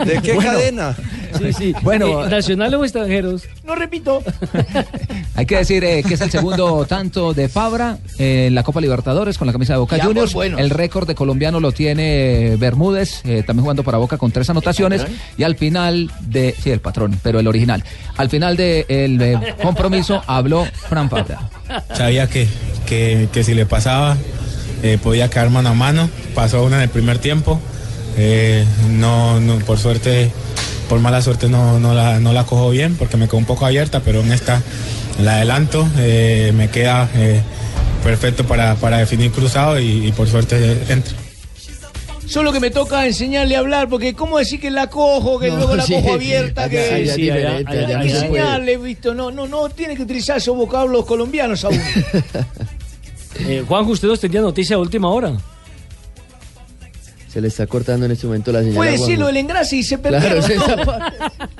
¿De 0.06 0.22
qué 0.22 0.36
cadena? 0.36 0.94
Sí, 1.38 1.54
sí. 1.54 1.63
Bueno. 1.82 2.26
Eh, 2.26 2.30
¿Nacionales 2.30 2.80
o 2.80 2.84
extranjeros? 2.84 3.44
no 3.64 3.76
repito. 3.76 4.22
Hay 5.36 5.46
que 5.46 5.58
decir 5.58 5.84
eh, 5.84 6.04
que 6.04 6.16
es 6.16 6.22
el 6.22 6.30
segundo 6.30 6.86
tanto 6.86 7.34
de 7.34 7.50
Fabra 7.50 7.98
eh, 8.20 8.48
en 8.48 8.56
la 8.56 8.64
Copa 8.64 8.82
Libertadores 8.82 9.38
con 9.38 9.48
la 9.48 9.54
camisa 9.54 9.74
de 9.74 9.80
Boca 9.80 9.96
ambos 9.96 10.34
Juniors. 10.34 10.60
El 10.60 10.70
récord 10.70 11.08
de 11.08 11.16
colombiano 11.16 11.60
lo 11.60 11.72
tiene 11.72 12.56
Bermúdez, 12.58 13.22
eh, 13.26 13.44
también 13.46 13.64
jugando 13.64 13.84
para 13.84 13.98
Boca 13.98 14.18
con 14.18 14.32
tres 14.32 14.50
anotaciones. 14.50 15.06
Y 15.38 15.44
al 15.44 15.56
final 15.56 16.12
de. 16.22 16.56
Sí, 16.62 16.70
el 16.70 16.82
patrón, 16.82 17.20
pero 17.24 17.40
el 17.40 17.48
original. 17.48 17.84
Al 18.18 18.30
final 18.30 18.58
del 18.58 19.56
compromiso 19.62 20.22
habló 20.28 20.66
Fran 20.90 21.10
Fabra. 21.10 21.50
Sabía 21.94 22.28
que, 22.28 22.48
que, 22.86 23.30
que 23.32 23.44
si 23.44 23.54
le 23.54 23.66
pasaba 23.66 24.18
eh, 24.84 24.98
podía 25.02 25.30
quedar 25.30 25.50
mano 25.50 25.70
a 25.70 25.74
mano. 25.74 26.10
Pasó 26.36 26.64
una 26.64 26.76
en 26.76 26.84
el 26.84 26.90
primer 26.90 27.18
tiempo. 27.18 27.60
Eh, 28.18 28.66
no, 28.92 29.40
no, 29.40 29.58
por 29.60 29.80
suerte, 29.80 30.30
por 30.94 31.02
mala 31.02 31.24
suerte 31.24 31.50
no, 31.50 31.80
no, 31.80 31.96
la, 31.96 32.20
no 32.20 32.34
la 32.34 32.44
cojo 32.46 32.70
bien 32.70 32.96
porque 32.98 33.18
me 33.18 33.26
quedó 33.26 33.38
un 33.38 33.46
poco 33.46 33.66
abierta, 33.66 34.02
pero 34.02 34.22
en 34.22 34.32
esta 34.32 34.62
la 35.24 35.38
adelanto. 35.38 35.88
eh, 35.98 36.52
me 36.54 36.70
queda 36.70 37.10
eh, 37.16 37.42
perfecto 38.04 38.44
para, 38.46 38.76
para 38.76 39.00
definir 39.00 39.32
cruzado 39.32 39.80
y, 39.80 40.06
y 40.06 40.12
por 40.12 40.28
suerte 40.28 40.78
entra. 40.90 41.16
Solo 42.28 42.54
que 42.54 42.60
me 42.60 42.70
toca 42.70 43.08
enseñarle 43.08 43.56
a 43.56 43.60
hablar, 43.60 43.90
porque 43.90 44.14
¿cómo 44.14 44.38
decir 44.38 44.60
que 44.62 44.70
la 44.70 44.86
cojo, 44.88 45.40
que 45.40 45.48
No, 45.50 45.58
luego 45.58 45.76
la 45.78 45.84
sí. 45.88 45.96
cojo 45.96 46.14
abierta? 46.14 46.70
Que 46.70 47.12
Sí, 47.12 47.28
enseñarle, 47.28 48.78
visto, 48.78 49.16
no, 49.16 49.32
no, 49.32 49.48
no, 49.48 49.70
tiene 49.70 49.96
que 49.96 50.04
utilizar 50.04 50.38
esos 50.38 50.56
vocablos 50.56 51.06
colombianos 51.06 51.64
aún. 51.66 51.82
Eh, 53.40 53.66
Juanjo, 53.68 53.94
usted 53.94 54.08
nos 54.08 54.20
tenía 54.20 54.42
noticia 54.42 54.76
a 54.76 54.80
última 54.80 55.10
hora. 55.10 55.34
Se 57.34 57.42
le 57.42 57.48
está 57.48 57.66
cortando 57.66 58.06
en 58.06 58.12
este 58.12 58.28
momento 58.28 58.52
la 58.52 58.62
señal. 58.62 58.88
A 58.88 58.92
decirlo 58.92 59.26
del 59.26 59.38
engrase 59.38 59.78
y 59.78 59.84
se 59.84 60.00
Claro, 60.00 60.36
todos. 60.86 61.00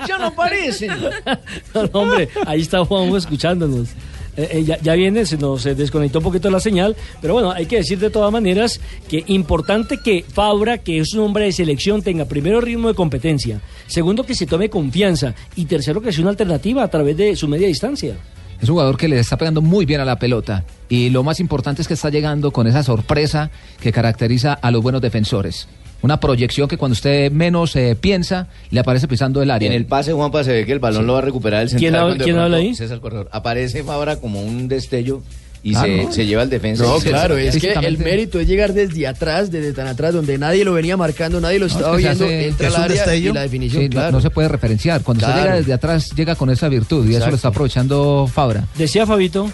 ya 0.06 0.18
no 0.18 0.26
aparecen. 0.26 0.92
No, 1.74 1.82
no, 1.82 1.88
hombre, 1.92 2.28
ahí 2.46 2.60
está 2.60 2.84
Juanjo 2.84 3.16
escuchándonos. 3.16 3.88
Eh, 4.36 4.48
eh, 4.52 4.64
ya, 4.64 4.78
ya 4.80 4.94
viene, 4.94 5.26
se 5.26 5.36
nos 5.36 5.66
eh, 5.66 5.74
desconectó 5.74 6.18
un 6.18 6.24
poquito 6.24 6.48
la 6.48 6.60
señal, 6.60 6.94
pero 7.20 7.34
bueno, 7.34 7.50
hay 7.50 7.66
que 7.66 7.78
decir 7.78 7.98
de 7.98 8.10
todas 8.10 8.30
maneras 8.30 8.80
que 9.08 9.24
importante 9.26 9.98
que 9.98 10.24
Fabra, 10.28 10.78
que 10.78 10.98
es 10.98 11.12
un 11.14 11.20
hombre 11.20 11.46
de 11.46 11.52
selección, 11.52 12.02
tenga 12.02 12.24
primero 12.24 12.60
ritmo 12.60 12.86
de 12.86 12.94
competencia, 12.94 13.60
segundo 13.88 14.22
que 14.22 14.36
se 14.36 14.46
tome 14.46 14.70
confianza 14.70 15.34
y 15.56 15.64
tercero 15.64 16.00
que 16.00 16.12
sea 16.12 16.22
una 16.22 16.30
alternativa 16.30 16.84
a 16.84 16.88
través 16.88 17.16
de 17.16 17.34
su 17.34 17.48
media 17.48 17.66
distancia. 17.66 18.16
Es 18.64 18.70
un 18.70 18.76
jugador 18.76 18.96
que 18.96 19.08
le 19.08 19.18
está 19.18 19.36
pegando 19.36 19.60
muy 19.60 19.84
bien 19.84 20.00
a 20.00 20.06
la 20.06 20.18
pelota. 20.18 20.64
Y 20.88 21.10
lo 21.10 21.22
más 21.22 21.38
importante 21.38 21.82
es 21.82 21.88
que 21.88 21.92
está 21.92 22.08
llegando 22.08 22.50
con 22.50 22.66
esa 22.66 22.82
sorpresa 22.82 23.50
que 23.78 23.92
caracteriza 23.92 24.54
a 24.54 24.70
los 24.70 24.82
buenos 24.82 25.02
defensores. 25.02 25.68
Una 26.00 26.18
proyección 26.18 26.66
que 26.66 26.78
cuando 26.78 26.94
usted 26.94 27.30
menos 27.30 27.76
eh, 27.76 27.94
piensa, 27.94 28.48
le 28.70 28.80
aparece 28.80 29.06
pisando 29.06 29.42
el 29.42 29.50
área. 29.50 29.68
En 29.68 29.76
el 29.76 29.84
pase, 29.84 30.14
Juanpa, 30.14 30.44
se 30.44 30.52
ve 30.52 30.64
que 30.64 30.72
el 30.72 30.78
balón 30.78 31.06
lo 31.06 31.12
va 31.12 31.18
a 31.18 31.22
recuperar 31.22 31.60
el 31.60 31.68
central. 31.68 31.92
¿Quién 31.92 32.18
de 32.18 32.24
quién 32.24 32.36
pronto 32.36 32.42
habla 32.42 32.56
ahí? 32.56 32.74
César 32.74 33.00
Corredor. 33.00 33.28
Aparece 33.32 33.84
Fabra 33.84 34.16
como 34.16 34.40
un 34.40 34.66
destello 34.66 35.22
y 35.66 35.74
Ah, 35.74 35.80
se, 35.80 36.02
¿no? 36.04 36.12
se 36.12 36.26
lleva 36.26 36.42
el 36.42 36.50
defensa. 36.50 36.84
No, 36.84 37.00
se- 37.00 37.08
claro, 37.08 37.36
es 37.38 37.56
que 37.56 37.72
el 37.72 37.96
mérito 37.98 38.38
es 38.38 38.46
llegar 38.46 38.74
desde 38.74 39.06
atrás, 39.08 39.50
desde 39.50 39.72
tan 39.72 39.86
atrás, 39.86 40.12
donde 40.12 40.36
nadie 40.38 40.64
lo 40.64 40.74
venía 40.74 40.96
marcando, 40.96 41.40
nadie 41.40 41.58
lo 41.58 41.66
No, 41.66 41.72
estaba 41.74 41.98
es 41.98 42.02
que 42.02 42.02
se 42.02 42.08
viendo, 42.10 42.24
hace- 42.26 42.46
entra 42.48 42.68
que 42.68 42.76
al 42.76 42.82
área 42.82 42.96
destello. 43.06 43.30
y 43.30 43.34
la 43.34 43.40
definición, 43.40 43.82
Sí, 43.82 43.88
no- 43.88 43.92
claro. 43.92 44.12
no, 44.12 44.20
se 44.20 44.30
puede 44.30 44.48
referenciar. 44.48 45.02
Cuando 45.02 45.20
Claro. 45.20 45.34
usted 45.34 45.44
llega 45.46 45.56
desde 45.56 45.72
atrás, 45.72 46.10
llega 46.14 46.36
con 46.36 46.50
esa 46.50 46.68
virtud 46.68 47.08
y 47.08 47.14
eso 47.16 47.30
lo 47.30 47.36
está 47.36 47.48
aprovechando 47.48 48.28
Fabra. 48.32 48.68
Decía 48.76 49.06
Fabito, 49.06 49.50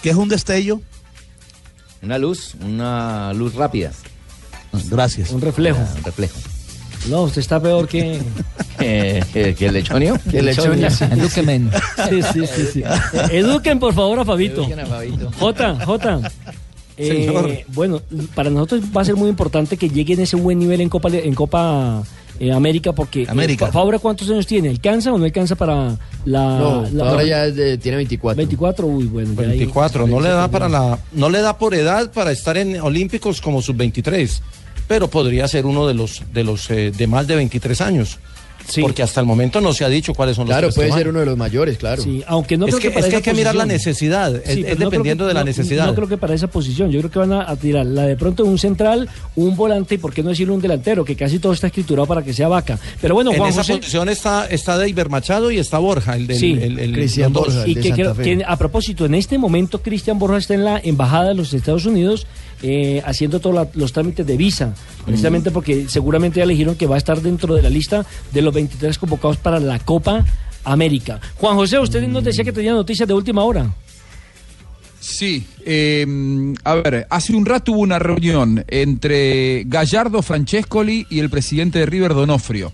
¿Qué 0.00 0.10
es 0.10 0.16
un 0.16 0.28
destello? 0.28 0.80
Una 2.02 2.18
luz, 2.18 2.54
una 2.64 3.32
luz 3.34 3.54
rápida. 3.54 3.92
Gracias. 4.90 5.30
un 5.30 5.40
reflejo. 5.40 5.78
Un 5.96 6.02
reflejo. 6.04 6.38
No, 7.08 7.22
usted 7.22 7.40
está 7.40 7.60
peor 7.60 7.88
que... 7.88 8.20
Eh, 8.84 9.22
¿Que 9.32 9.54
que 9.54 9.66
el 9.66 9.74
lechonio? 9.74 10.18
que 10.28 10.38
el 10.40 10.46
Lechonia. 10.46 10.88
Edúqueme. 10.88 11.70
Sí, 12.08 12.20
sí, 12.32 12.46
sí, 12.52 12.62
sí. 12.72 12.82
Eh, 12.82 13.28
Eduquen, 13.38 13.78
por 13.78 13.94
favor, 13.94 14.18
a 14.18 14.24
Fabito. 14.24 14.62
Eduquen 14.62 14.80
a 14.80 14.86
Fabito. 14.86 15.30
Jota, 15.38 15.76
Jota. 15.86 16.32
eh, 16.96 17.64
bueno, 17.68 18.00
para 18.34 18.50
nosotros 18.50 18.82
va 18.96 19.02
a 19.02 19.04
ser 19.04 19.14
muy 19.14 19.28
importante 19.28 19.76
que 19.76 19.88
llegue 19.88 20.14
en 20.14 20.20
ese 20.20 20.34
buen 20.36 20.58
nivel 20.58 20.80
en 20.80 20.88
Copa, 20.88 21.10
en 21.12 21.34
Copa 21.34 22.02
eh, 22.40 22.50
América, 22.50 22.92
porque 22.92 23.22
eh, 23.22 23.26
América. 23.28 23.66
Fa- 23.66 23.72
Fabra, 23.72 24.00
¿cuántos 24.00 24.28
años 24.30 24.46
tiene? 24.48 24.70
¿Alcanza 24.70 25.12
o 25.12 25.18
no 25.18 25.24
alcanza 25.26 25.54
para 25.54 25.96
la. 26.24 26.58
No, 26.58 26.86
la- 26.92 27.08
ahora 27.10 27.22
ya 27.24 27.46
es 27.46 27.54
de- 27.54 27.78
tiene 27.78 27.98
24. 27.98 28.36
24, 28.36 28.86
uy, 28.86 29.04
bueno. 29.04 29.34
ya 29.34 29.42
ahí- 29.42 29.58
24, 29.58 30.08
no 30.08 30.18
le 30.20 30.28
da 30.30 30.48
para 30.48 30.68
la, 30.68 30.98
no 31.12 31.30
le 31.30 31.40
da 31.40 31.56
por 31.56 31.74
edad 31.74 32.10
para 32.10 32.32
estar 32.32 32.56
en 32.56 32.80
Olímpicos 32.80 33.40
como 33.40 33.62
sub 33.62 33.76
23, 33.76 34.42
pero 34.92 35.08
podría 35.08 35.48
ser 35.48 35.64
uno 35.64 35.86
de 35.86 35.94
los 35.94 36.20
de 36.34 36.44
los 36.44 36.68
eh, 36.70 36.92
de 36.94 37.06
más 37.06 37.26
de 37.26 37.34
23 37.36 37.80
años. 37.80 38.18
Porque 38.80 39.02
hasta 39.02 39.18
el 39.20 39.26
momento 39.26 39.60
no 39.60 39.72
se 39.72 39.84
ha 39.84 39.88
dicho 39.88 40.14
cuáles 40.14 40.36
son 40.36 40.46
los 40.46 40.52
Claro, 40.56 40.72
puede 40.72 40.92
ser 40.92 41.08
uno 41.08 41.18
de 41.18 41.26
los 41.26 41.36
mayores, 41.36 41.78
claro. 41.78 42.00
Sí, 42.00 42.22
aunque 42.28 42.56
no 42.56 42.66
es 42.66 42.70
creo 42.76 42.80
que, 42.80 42.88
que, 42.90 42.94
para 42.94 43.06
es 43.06 43.10
que 43.12 43.16
esa 43.18 43.30
hay 43.30 43.34
que 43.34 43.40
mirar 43.40 43.56
la 43.56 43.66
necesidad, 43.66 44.36
es, 44.36 44.42
Sí, 44.44 44.50
es 44.50 44.54
pero 44.54 44.68
no 44.70 44.76
creo 44.76 44.90
dependiendo 44.90 45.24
que- 45.24 45.28
de 45.28 45.34
la 45.34 45.40
no- 45.40 45.46
necesidad. 45.46 45.86
No 45.86 45.94
creo 45.96 46.06
que 46.06 46.16
para 46.16 46.32
esa 46.32 46.46
posición. 46.46 46.92
Yo 46.92 47.00
creo 47.00 47.10
que 47.10 47.18
van 47.18 47.32
a, 47.32 47.50
a 47.50 47.56
tirar 47.56 47.84
la 47.86 48.04
de 48.06 48.14
pronto 48.14 48.44
un 48.44 48.58
central, 48.60 49.08
un 49.34 49.56
volante 49.56 49.96
y 49.96 49.98
por 49.98 50.12
qué 50.14 50.22
no 50.22 50.28
decirlo 50.28 50.54
un 50.54 50.60
delantero, 50.60 51.04
que 51.04 51.16
casi 51.16 51.40
todo 51.40 51.54
está 51.54 51.66
escriturado 51.66 52.06
para 52.06 52.22
que 52.22 52.32
sea 52.32 52.46
vaca. 52.46 52.78
Pero 53.00 53.14
bueno, 53.16 53.32
en 53.32 53.38
Juan 53.38 53.50
esa 53.50 53.62
José. 53.62 53.78
posición 53.78 54.08
está, 54.08 54.46
está 54.46 54.78
Deiber 54.78 55.08
Machado 55.08 55.50
y 55.50 55.58
está 55.58 55.78
Borja, 55.78 56.14
el 56.14 56.28
del 56.28 56.36
Sí, 56.38 56.52
el, 56.52 56.78
el- 56.78 56.92
los 56.92 57.32
dos. 57.32 57.66
y 57.66 57.74
que, 57.74 57.90
creo 57.90 58.14
que 58.14 58.44
a 58.46 58.56
propósito, 58.56 59.06
en 59.06 59.16
este 59.16 59.38
momento 59.38 59.82
Cristian 59.82 60.20
Borja 60.20 60.36
está 60.38 60.54
en 60.54 60.64
la 60.64 60.78
embajada 60.84 61.30
de 61.30 61.34
los 61.34 61.52
Estados 61.52 61.84
Unidos 61.84 62.28
eh, 62.62 63.02
haciendo 63.04 63.40
todos 63.40 63.68
los 63.74 63.92
trámites 63.92 64.26
de 64.26 64.36
visa, 64.36 64.74
precisamente 65.04 65.50
porque 65.50 65.88
seguramente 65.88 66.40
ya 66.40 66.46
le 66.46 66.52
dijeron 66.52 66.76
que 66.76 66.86
va 66.86 66.94
a 66.94 66.98
estar 66.98 67.20
dentro 67.20 67.54
de 67.54 67.62
la 67.62 67.70
lista 67.70 68.06
de 68.32 68.42
los 68.42 68.54
23 68.54 68.98
convocados 68.98 69.36
para 69.36 69.58
la 69.60 69.78
Copa 69.78 70.24
América. 70.64 71.20
Juan 71.36 71.56
José, 71.56 71.78
usted 71.78 72.06
nos 72.06 72.24
decía 72.24 72.44
que 72.44 72.52
tenía 72.52 72.72
noticias 72.72 73.08
de 73.08 73.14
última 73.14 73.42
hora. 73.44 73.74
Sí, 75.00 75.44
eh, 75.66 76.06
a 76.62 76.74
ver, 76.76 77.08
hace 77.10 77.34
un 77.34 77.44
rato 77.44 77.72
hubo 77.72 77.80
una 77.80 77.98
reunión 77.98 78.64
entre 78.68 79.64
Gallardo 79.66 80.22
Francescoli 80.22 81.06
y 81.10 81.18
el 81.18 81.28
presidente 81.28 81.80
de 81.80 81.86
River 81.86 82.14
Donofrio. 82.14 82.72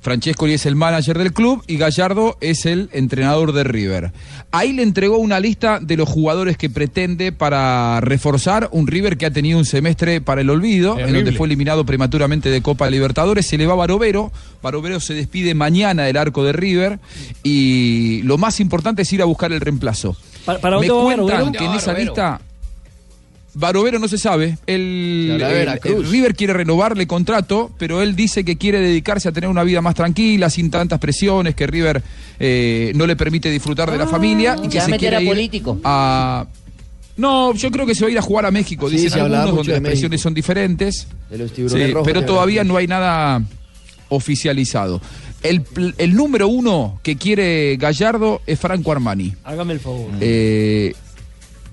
Francescoli 0.00 0.54
es 0.54 0.66
el 0.66 0.76
manager 0.76 1.18
del 1.18 1.32
club 1.32 1.62
y 1.66 1.76
Gallardo 1.76 2.36
es 2.40 2.66
el 2.66 2.88
entrenador 2.92 3.52
de 3.52 3.64
River. 3.64 4.12
Ahí 4.50 4.72
le 4.72 4.82
entregó 4.82 5.18
una 5.18 5.40
lista 5.40 5.78
de 5.80 5.96
los 5.96 6.08
jugadores 6.08 6.56
que 6.56 6.70
pretende 6.70 7.32
para 7.32 8.00
reforzar 8.00 8.68
un 8.72 8.86
River 8.86 9.18
que 9.18 9.26
ha 9.26 9.30
tenido 9.30 9.58
un 9.58 9.64
semestre 9.64 10.20
para 10.20 10.40
el 10.40 10.50
olvido, 10.50 10.98
en 10.98 11.12
donde 11.12 11.32
fue 11.32 11.46
eliminado 11.46 11.84
prematuramente 11.84 12.50
de 12.50 12.62
Copa 12.62 12.88
Libertadores. 12.88 13.46
Se 13.46 13.58
le 13.58 13.66
va 13.66 13.74
Barovero. 13.74 14.32
Barovero 14.62 15.00
se 15.00 15.14
despide 15.14 15.54
mañana 15.54 16.04
del 16.04 16.16
arco 16.16 16.44
de 16.44 16.52
River 16.52 16.98
y 17.42 18.22
lo 18.22 18.38
más 18.38 18.60
importante 18.60 19.02
es 19.02 19.12
ir 19.12 19.22
a 19.22 19.26
buscar 19.26 19.52
el 19.52 19.60
reemplazo. 19.60 20.16
¿Para, 20.44 20.58
para 20.58 20.80
Me 20.80 20.88
va 20.88 21.02
cuentan 21.02 21.52
que 21.52 21.64
en 21.64 21.72
esa 21.74 21.92
lista 21.92 22.40
Barovero 23.54 23.98
no 23.98 24.06
se 24.08 24.16
sabe. 24.18 24.58
El, 24.66 25.40
River 26.10 26.34
quiere 26.36 26.52
renovarle 26.52 27.06
contrato, 27.06 27.70
pero 27.78 28.00
él 28.02 28.14
dice 28.14 28.44
que 28.44 28.56
quiere 28.56 28.78
dedicarse 28.80 29.28
a 29.28 29.32
tener 29.32 29.50
una 29.50 29.64
vida 29.64 29.80
más 29.80 29.94
tranquila, 29.94 30.48
sin 30.50 30.70
tantas 30.70 30.98
presiones, 31.00 31.54
que 31.54 31.66
River 31.66 32.02
eh, 32.38 32.92
no 32.94 33.06
le 33.06 33.16
permite 33.16 33.50
disfrutar 33.50 33.90
de 33.90 33.98
la 33.98 34.06
familia 34.06 34.56
y 34.58 34.64
¿Se 34.64 34.68
que 34.68 34.78
va 34.78 34.82
a 34.82 34.86
se 34.86 34.90
meter 34.92 34.98
quiere 35.00 35.16
a 35.16 35.20
ir 35.22 35.28
político? 35.28 35.78
a- 35.84 36.46
No, 37.16 37.52
yo 37.54 37.70
creo 37.70 37.84
que 37.86 37.94
se 37.94 38.02
va 38.04 38.08
a 38.08 38.12
ir 38.12 38.18
a 38.18 38.22
jugar 38.22 38.46
a 38.46 38.50
México. 38.50 38.88
Sí, 38.88 38.96
Dicen 38.96 39.20
algunos 39.20 39.56
donde 39.56 39.72
de 39.72 39.80
las 39.80 39.88
presiones 39.90 40.10
México. 40.12 40.22
son 40.22 40.34
diferentes. 40.34 41.06
De 41.28 41.38
los 41.38 41.52
tiburones 41.52 41.86
Sí, 41.88 41.92
rojos 41.92 42.06
pero 42.06 42.24
todavía 42.24 42.64
no 42.64 42.76
hay 42.76 42.86
nada 42.86 43.42
oficializado. 44.10 45.00
El, 45.42 45.64
el 45.98 46.14
número 46.14 46.48
uno 46.48 47.00
que 47.02 47.16
quiere 47.16 47.76
Gallardo 47.76 48.42
es 48.46 48.58
Franco 48.60 48.92
Armani. 48.92 49.32
Hágame 49.44 49.72
el 49.74 49.80
favor. 49.80 50.10
Eh, 50.20 50.94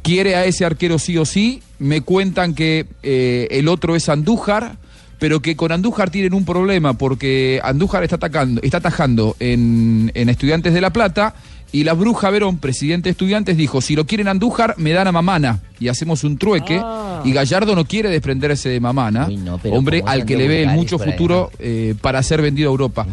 quiere 0.01 0.36
a 0.36 0.45
ese 0.45 0.65
arquero 0.65 0.99
sí 0.99 1.17
o 1.17 1.25
sí. 1.25 1.62
Me 1.79 2.01
cuentan 2.01 2.55
que 2.55 2.86
eh, 3.03 3.47
el 3.51 3.67
otro 3.67 3.95
es 3.95 4.10
Andújar, 4.10 4.77
pero 5.19 5.41
que 5.41 5.55
con 5.55 5.71
Andújar 5.71 6.10
tienen 6.10 6.33
un 6.33 6.45
problema 6.45 6.93
porque 6.93 7.60
Andújar 7.63 8.03
está 8.03 8.17
atacando, 8.17 8.62
está 8.63 8.77
atajando 8.77 9.36
en, 9.39 10.12
en 10.13 10.29
Estudiantes 10.29 10.73
de 10.73 10.81
La 10.81 10.91
Plata. 10.91 11.36
Y 11.71 11.84
la 11.84 11.93
bruja 11.93 12.30
Verón, 12.30 12.58
presidente 12.58 13.10
de 13.10 13.12
estudiantes, 13.12 13.58
dijo, 13.58 13.82
si 13.82 13.95
lo 13.95 14.06
quieren 14.06 14.27
Andújar, 14.27 14.75
me 14.77 14.91
dan 14.91 15.08
a 15.08 15.12
Mamana 15.12 15.60
y 15.80 15.89
hacemos 15.89 16.23
un 16.23 16.38
trueque. 16.38 16.80
Ah. 16.82 17.21
Y 17.25 17.34
Gallardo 17.34 17.75
no 17.75 17.86
quiere 17.86 18.10
desprenderse 18.10 18.69
de 18.69 18.80
Mamana, 18.80 19.27
pero 19.62 19.75
hombre 19.75 20.01
al 20.06 20.25
que 20.25 20.38
le 20.38 20.47
ve 20.47 20.63
el 20.63 20.69
mucho 20.69 20.97
ahí, 20.99 21.12
futuro 21.12 21.51
eh, 21.60 21.93
para 21.99 22.23
ser 22.23 22.41
vendido 22.41 22.69
a 22.69 22.71
Europa. 22.71 23.06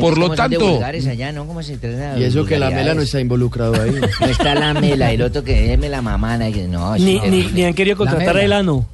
Por 0.00 0.18
lo 0.18 0.26
¿cómo 0.28 0.36
son 0.36 0.50
de 0.50 0.56
tanto, 0.56 0.70
vulgares 0.72 1.06
allá, 1.06 1.32
¿no? 1.32 1.46
¿Cómo 1.46 1.62
se 1.62 1.78
trata? 1.78 2.18
Y 2.18 2.24
eso 2.24 2.44
que 2.44 2.58
la 2.58 2.70
mela 2.70 2.94
no 2.94 3.02
está 3.02 3.20
involucrado 3.20 3.80
ahí. 3.80 3.92
No 4.20 4.26
está 4.26 4.54
la 4.54 4.74
mela, 4.74 5.10
el 5.10 5.22
otro 5.22 5.42
que 5.42 5.68
déme 5.68 5.88
la 5.88 6.02
mamana. 6.02 6.48
y 6.48 6.52
que 6.52 6.68
No, 6.68 6.96
Ni, 6.96 7.20
ni, 7.20 7.44
ni 7.52 7.64
han 7.64 7.74
querido 7.74 7.96
contratar 7.96 8.36
a. 8.36 8.42
Elano. 8.42 8.86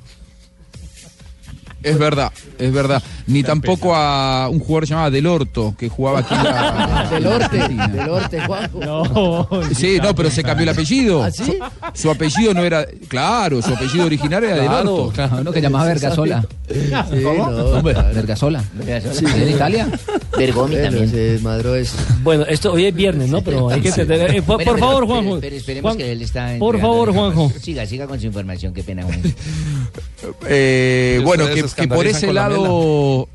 Es 1.83 1.99
verdad, 1.99 2.31
es 2.59 2.73
verdad. 2.73 3.03
Ni 3.27 3.43
tampoco 3.43 3.95
a 3.95 4.49
un 4.49 4.59
jugador 4.61 4.85
llamado 4.87 5.11
Del 5.11 5.27
Orto, 5.27 5.75
que 5.79 5.89
jugaba 5.89 6.21
aquí 6.21 6.35
en 6.35 6.45
la 6.45 7.09
Del 7.11 7.27
Orte, 7.27 7.57
del 7.69 8.09
Orte, 8.09 8.41
Juanjo. 8.47 8.81
No. 8.81 9.49
Sí, 9.75 9.99
no, 10.03 10.15
pero 10.15 10.31
se 10.31 10.43
cambió 10.43 10.65
el 10.65 10.69
apellido. 10.71 11.23
¿Ah, 11.23 11.31
sí? 11.31 11.45
Su, 11.95 12.03
su 12.03 12.11
apellido 12.11 12.53
no 12.55 12.63
era. 12.65 12.85
Claro, 13.09 13.63
su 13.63 13.73
apellido 13.73 14.05
original 14.07 14.45
era 14.45 14.57
Del 14.57 14.67
Claro, 14.67 14.95
Orto. 14.95 15.13
claro, 15.15 15.37
uno 15.41 15.53
que 15.53 15.61
llamaba 15.63 15.85
Vergasola. 15.87 16.45
Sí, 16.69 17.23
¿Cómo? 17.23 17.51
no. 17.51 17.83
Vergasola. 17.83 18.63
¿En 18.87 19.49
Italia? 19.49 19.89
Bergomi 20.37 20.75
Bueno, 20.75 20.85
también. 20.89 21.11
se 21.11 21.17
desmadró 21.17 21.75
eso. 21.75 21.97
Bueno, 22.23 22.45
esto 22.49 22.73
hoy 22.73 22.87
es 22.87 22.95
viernes, 22.95 23.29
¿no? 23.31 23.43
Pero 23.43 23.69
hay 23.69 23.81
que 23.81 23.89
entender. 23.89 24.35
eh, 24.37 24.43
por, 24.43 24.57
Bueno, 24.57 24.65
por 24.71 24.75
pero- 24.77 24.87
favor, 24.87 25.07
Juanjo. 25.07 25.39
pero 25.41 25.57
esperemos 25.57 25.89
Juan- 25.91 25.99
que 25.99 26.13
él 26.13 26.23
está 26.23 26.55
Por 26.59 26.81
favor, 26.81 27.13
Juanjo. 27.13 27.53
Siga, 27.61 27.85
siga 27.87 28.07
con 28.07 28.21
su 28.21 28.27
información, 28.27 28.73
qué 28.73 28.83
pena, 28.83 29.03
Juanjo. 29.03 29.29
Eh, 30.49 31.21
bueno, 31.25 31.47
que, 31.49 31.89
por 31.89 32.07
ese 32.07 32.27
la 32.33 32.49
lado. 32.49 33.29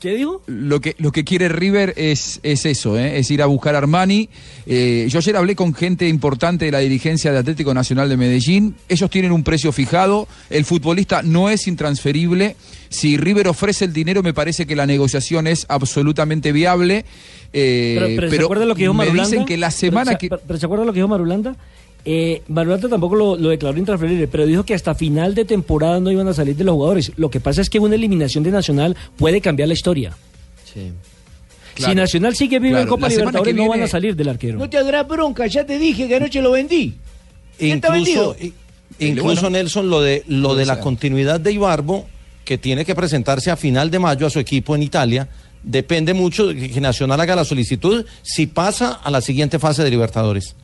¿Qué 0.00 0.14
digo? 0.14 0.42
Lo 0.46 0.80
que, 0.80 0.94
lo 0.98 1.10
que 1.10 1.24
quiere 1.24 1.48
River 1.48 1.92
es, 1.96 2.38
es 2.44 2.64
eso, 2.66 2.96
¿eh? 2.96 3.18
es 3.18 3.30
ir 3.32 3.42
a 3.42 3.46
buscar 3.46 3.74
a 3.74 3.78
Armani. 3.78 4.28
Eh, 4.66 5.06
yo 5.10 5.18
ayer 5.18 5.36
hablé 5.36 5.56
con 5.56 5.74
gente 5.74 6.06
importante 6.06 6.66
de 6.66 6.70
la 6.70 6.78
dirigencia 6.78 7.32
de 7.32 7.38
Atlético 7.38 7.74
Nacional 7.74 8.08
de 8.08 8.16
Medellín. 8.16 8.76
Ellos 8.88 9.10
tienen 9.10 9.32
un 9.32 9.42
precio 9.42 9.72
fijado. 9.72 10.28
El 10.50 10.64
futbolista 10.64 11.22
no 11.22 11.50
es 11.50 11.66
intransferible. 11.66 12.54
Si 12.90 13.16
River 13.16 13.48
ofrece 13.48 13.86
el 13.86 13.92
dinero, 13.92 14.22
me 14.22 14.32
parece 14.32 14.66
que 14.66 14.76
la 14.76 14.86
negociación 14.86 15.48
es 15.48 15.66
absolutamente 15.68 16.52
viable. 16.52 17.04
Eh, 17.52 17.96
Pero, 17.98 18.28
pero, 18.28 18.30
¿se 18.30 18.42
acuerda 18.44 18.64
lo 18.66 18.74
que 18.74 18.82
dijo 18.82 18.94
me 18.94 18.98
Marulanda? 19.04 19.30
dicen 19.30 19.46
que 19.46 19.56
la 19.56 19.70
semana 19.70 20.16
pero, 20.18 20.38
que. 20.38 20.44
Pero 20.46 20.58
¿se 20.60 20.66
acuerda 20.66 20.84
lo 20.84 20.92
que 20.92 20.98
dijo 20.98 21.08
Marulanda? 21.08 21.56
Eh, 22.10 22.40
Marulanda 22.48 22.88
tampoco 22.88 23.16
lo, 23.16 23.36
lo 23.36 23.50
declaró 23.50 23.76
intransferible, 23.78 24.28
pero 24.28 24.46
dijo 24.46 24.64
que 24.64 24.72
hasta 24.72 24.94
final 24.94 25.34
de 25.34 25.44
temporada 25.44 26.00
no 26.00 26.10
iban 26.10 26.26
a 26.26 26.32
salir 26.32 26.56
de 26.56 26.64
los 26.64 26.72
jugadores. 26.74 27.12
Lo 27.16 27.28
que 27.28 27.38
pasa 27.38 27.60
es 27.60 27.68
que 27.68 27.78
una 27.78 27.96
eliminación 27.96 28.42
de 28.44 28.50
Nacional 28.50 28.96
puede 29.18 29.42
cambiar 29.42 29.68
la 29.68 29.74
historia. 29.74 30.16
Sí. 30.64 30.90
Si. 31.76 31.94
Nacional 31.94 32.34
sigue 32.34 32.58
vivo 32.60 32.78
en 32.78 32.84
Claro, 32.84 32.88
Copa 32.88 33.08
la 33.08 33.10
semana 33.10 33.30
Libertadores, 33.40 33.54
no 33.56 33.68
van 33.68 33.82
a 33.82 33.88
salir 33.88 34.16
del 34.16 34.28
arquero. 34.30 34.58
No 34.58 34.70
te 34.70 34.78
hagas 34.78 35.06
bronca, 35.06 35.46
ya 35.48 35.66
te 35.66 35.78
dije 35.78 36.08
que 36.08 36.16
anoche 36.16 36.40
lo 36.40 36.52
vendí. 36.52 36.94
¿Quién 37.58 37.76
está 37.76 37.96
Incluso, 37.98 38.30
vendido? 38.32 38.54
incluso 38.98 39.42
Bueno. 39.42 39.50
Nelson, 39.50 39.90
lo 39.90 40.00
de, 40.00 40.24
lo 40.28 40.54
de 40.54 40.64
la 40.64 40.80
continuidad 40.80 41.38
de 41.40 41.52
Ibarbo, 41.52 42.06
que 42.46 42.56
tiene 42.56 42.86
que 42.86 42.94
presentarse 42.94 43.50
a 43.50 43.56
final 43.56 43.90
de 43.90 43.98
mayo 43.98 44.26
a 44.26 44.30
su 44.30 44.38
equipo 44.38 44.74
en 44.74 44.82
Italia, 44.82 45.28
depende 45.62 46.14
mucho 46.14 46.46
de 46.46 46.70
que 46.70 46.80
Nacional 46.80 47.20
haga 47.20 47.36
la 47.36 47.44
solicitud 47.44 48.06
si 48.22 48.46
pasa 48.46 48.92
a 48.92 49.10
la 49.10 49.20
siguiente 49.20 49.58
fase 49.58 49.84
de 49.84 49.90
Libertadores. 49.90 50.56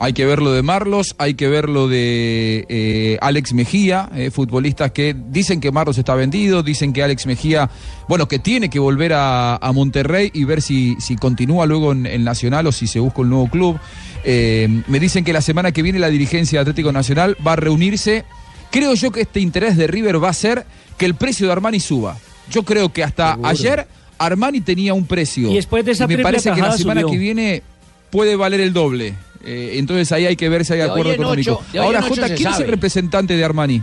Hay 0.00 0.12
que 0.12 0.24
ver 0.24 0.40
lo 0.40 0.52
de 0.52 0.62
Marlos, 0.62 1.16
hay 1.18 1.34
que 1.34 1.48
ver 1.48 1.68
lo 1.68 1.88
de 1.88 2.64
eh, 2.68 3.18
Alex 3.20 3.52
Mejía, 3.52 4.08
eh, 4.14 4.30
futbolistas 4.30 4.92
que 4.92 5.12
dicen 5.12 5.60
que 5.60 5.72
Marlos 5.72 5.98
está 5.98 6.14
vendido, 6.14 6.62
dicen 6.62 6.92
que 6.92 7.02
Alex 7.02 7.26
Mejía, 7.26 7.68
bueno, 8.08 8.28
que 8.28 8.38
tiene 8.38 8.70
que 8.70 8.78
volver 8.78 9.12
a, 9.12 9.56
a 9.56 9.72
Monterrey 9.72 10.30
y 10.32 10.44
ver 10.44 10.62
si, 10.62 10.94
si 11.00 11.16
continúa 11.16 11.66
luego 11.66 11.90
en, 11.90 12.06
en 12.06 12.22
Nacional 12.22 12.68
o 12.68 12.72
si 12.72 12.86
se 12.86 13.00
busca 13.00 13.22
un 13.22 13.30
nuevo 13.30 13.48
club. 13.48 13.76
Eh, 14.22 14.82
me 14.86 15.00
dicen 15.00 15.24
que 15.24 15.32
la 15.32 15.40
semana 15.40 15.72
que 15.72 15.82
viene 15.82 15.98
la 15.98 16.10
dirigencia 16.10 16.58
de 16.58 16.62
Atlético 16.62 16.92
Nacional 16.92 17.36
va 17.44 17.54
a 17.54 17.56
reunirse. 17.56 18.24
Creo 18.70 18.94
yo 18.94 19.10
que 19.10 19.22
este 19.22 19.40
interés 19.40 19.76
de 19.76 19.88
River 19.88 20.22
va 20.22 20.28
a 20.28 20.32
ser 20.34 20.64
que 20.96 21.06
el 21.06 21.16
precio 21.16 21.46
de 21.46 21.52
Armani 21.52 21.80
suba. 21.80 22.16
Yo 22.52 22.62
creo 22.62 22.92
que 22.92 23.02
hasta 23.02 23.32
Seguro. 23.32 23.48
ayer 23.48 23.88
Armani 24.18 24.60
tenía 24.60 24.94
un 24.94 25.06
precio. 25.06 25.50
Y 25.50 25.54
después 25.56 25.84
de 25.84 25.90
esa 25.92 26.04
me 26.06 26.14
triple 26.14 26.22
parece 26.22 26.52
que 26.52 26.60
la 26.60 26.76
semana 26.78 27.00
subió. 27.00 27.12
que 27.12 27.18
viene 27.18 27.62
puede 28.10 28.36
valer 28.36 28.60
el 28.60 28.72
doble. 28.72 29.14
Eh, 29.44 29.72
entonces 29.74 30.10
ahí 30.12 30.26
hay 30.26 30.36
que 30.36 30.48
ver 30.48 30.64
si 30.64 30.72
hay 30.72 30.80
De 30.80 30.84
acuerdo 30.86 31.12
económico. 31.12 31.60
ocho- 31.62 31.72
de 31.72 31.78
Ahora, 31.78 32.02
Jota, 32.02 32.34
¿quién 32.34 32.48
es 32.50 32.58
el 32.60 32.68
representante 32.68 33.36
de 33.36 33.44
Armani? 33.44 33.82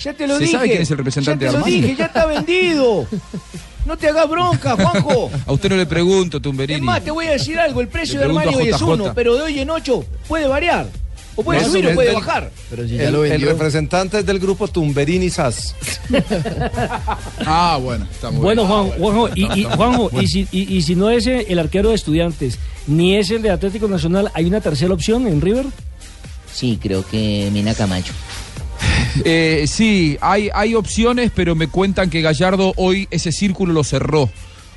Ya 0.00 0.12
te 0.14 0.26
lo 0.26 0.34
¿Se 0.34 0.40
dije. 0.40 0.52
sabe 0.52 0.68
quién 0.70 0.82
es 0.82 0.90
el 0.90 0.96
representante 0.98 1.44
ya 1.44 1.50
de 1.50 1.52
te 1.52 1.58
lo 1.60 1.64
Armani? 1.64 1.80
dije, 1.82 1.96
ya 1.96 2.06
está 2.06 2.26
vendido. 2.26 3.06
No 3.86 3.96
te 3.96 4.08
hagas 4.08 4.28
bronca, 4.28 4.74
Juanjo. 4.76 5.30
A 5.46 5.52
usted 5.52 5.68
no 5.68 5.76
le 5.76 5.86
pregunto, 5.86 6.40
Tumberini. 6.40 6.78
Es 6.78 6.84
más, 6.84 7.02
te 7.04 7.10
voy 7.10 7.26
a 7.26 7.32
decir 7.32 7.58
algo. 7.58 7.80
El 7.80 7.88
precio 7.88 8.18
de 8.18 8.26
Armani 8.26 8.54
hoy 8.54 8.68
es 8.68 8.80
uno, 8.80 9.12
pero 9.14 9.36
de 9.36 9.42
hoy 9.42 9.58
en 9.60 9.70
ocho 9.70 10.04
puede 10.28 10.46
variar. 10.48 10.86
O 11.34 11.42
puede 11.42 11.64
subir 11.64 11.86
o 11.88 11.94
puede 11.94 12.08
del- 12.08 12.16
bajar. 12.16 12.50
Pero 12.70 12.86
si 12.86 12.96
ya 12.96 13.04
El, 13.04 13.12
lo 13.14 13.24
el 13.24 13.30
vendió. 13.30 13.48
representante 13.50 14.18
es 14.18 14.26
del 14.26 14.38
grupo 14.38 14.68
Tumberini 14.68 15.30
Sass. 15.30 15.74
Ah, 17.46 17.78
bueno, 17.82 18.06
está 18.10 18.30
muy 18.30 18.40
Bueno, 18.40 18.62
bien. 18.66 18.72
Juan, 18.72 18.90
Juanjo, 18.98 19.28
y, 19.34 19.60
y- 19.60 19.64
Juanjo, 19.64 20.10
y, 20.20 20.26
si, 20.26 20.46
y- 20.52 20.76
y 20.76 20.82
si 20.82 20.94
no 20.94 21.10
es 21.10 21.26
el 21.26 21.58
arquero 21.58 21.88
de 21.90 21.94
estudiantes, 21.94 22.58
ni 22.86 23.16
es 23.16 23.30
el 23.30 23.42
de 23.42 23.50
Atlético 23.50 23.88
Nacional, 23.88 24.30
¿hay 24.34 24.46
una 24.46 24.60
tercera 24.60 24.92
opción 24.94 25.26
en 25.26 25.40
River? 25.40 25.66
Sí, 26.52 26.78
creo 26.80 27.04
que 27.06 27.48
Mina 27.52 27.74
Camacho. 27.74 28.12
Eh, 29.24 29.64
sí, 29.68 30.16
hay, 30.20 30.50
hay 30.54 30.74
opciones, 30.74 31.30
pero 31.34 31.54
me 31.54 31.68
cuentan 31.68 32.10
que 32.10 32.20
Gallardo 32.22 32.72
hoy 32.76 33.08
ese 33.10 33.32
círculo 33.32 33.72
lo 33.72 33.84
cerró. 33.84 34.30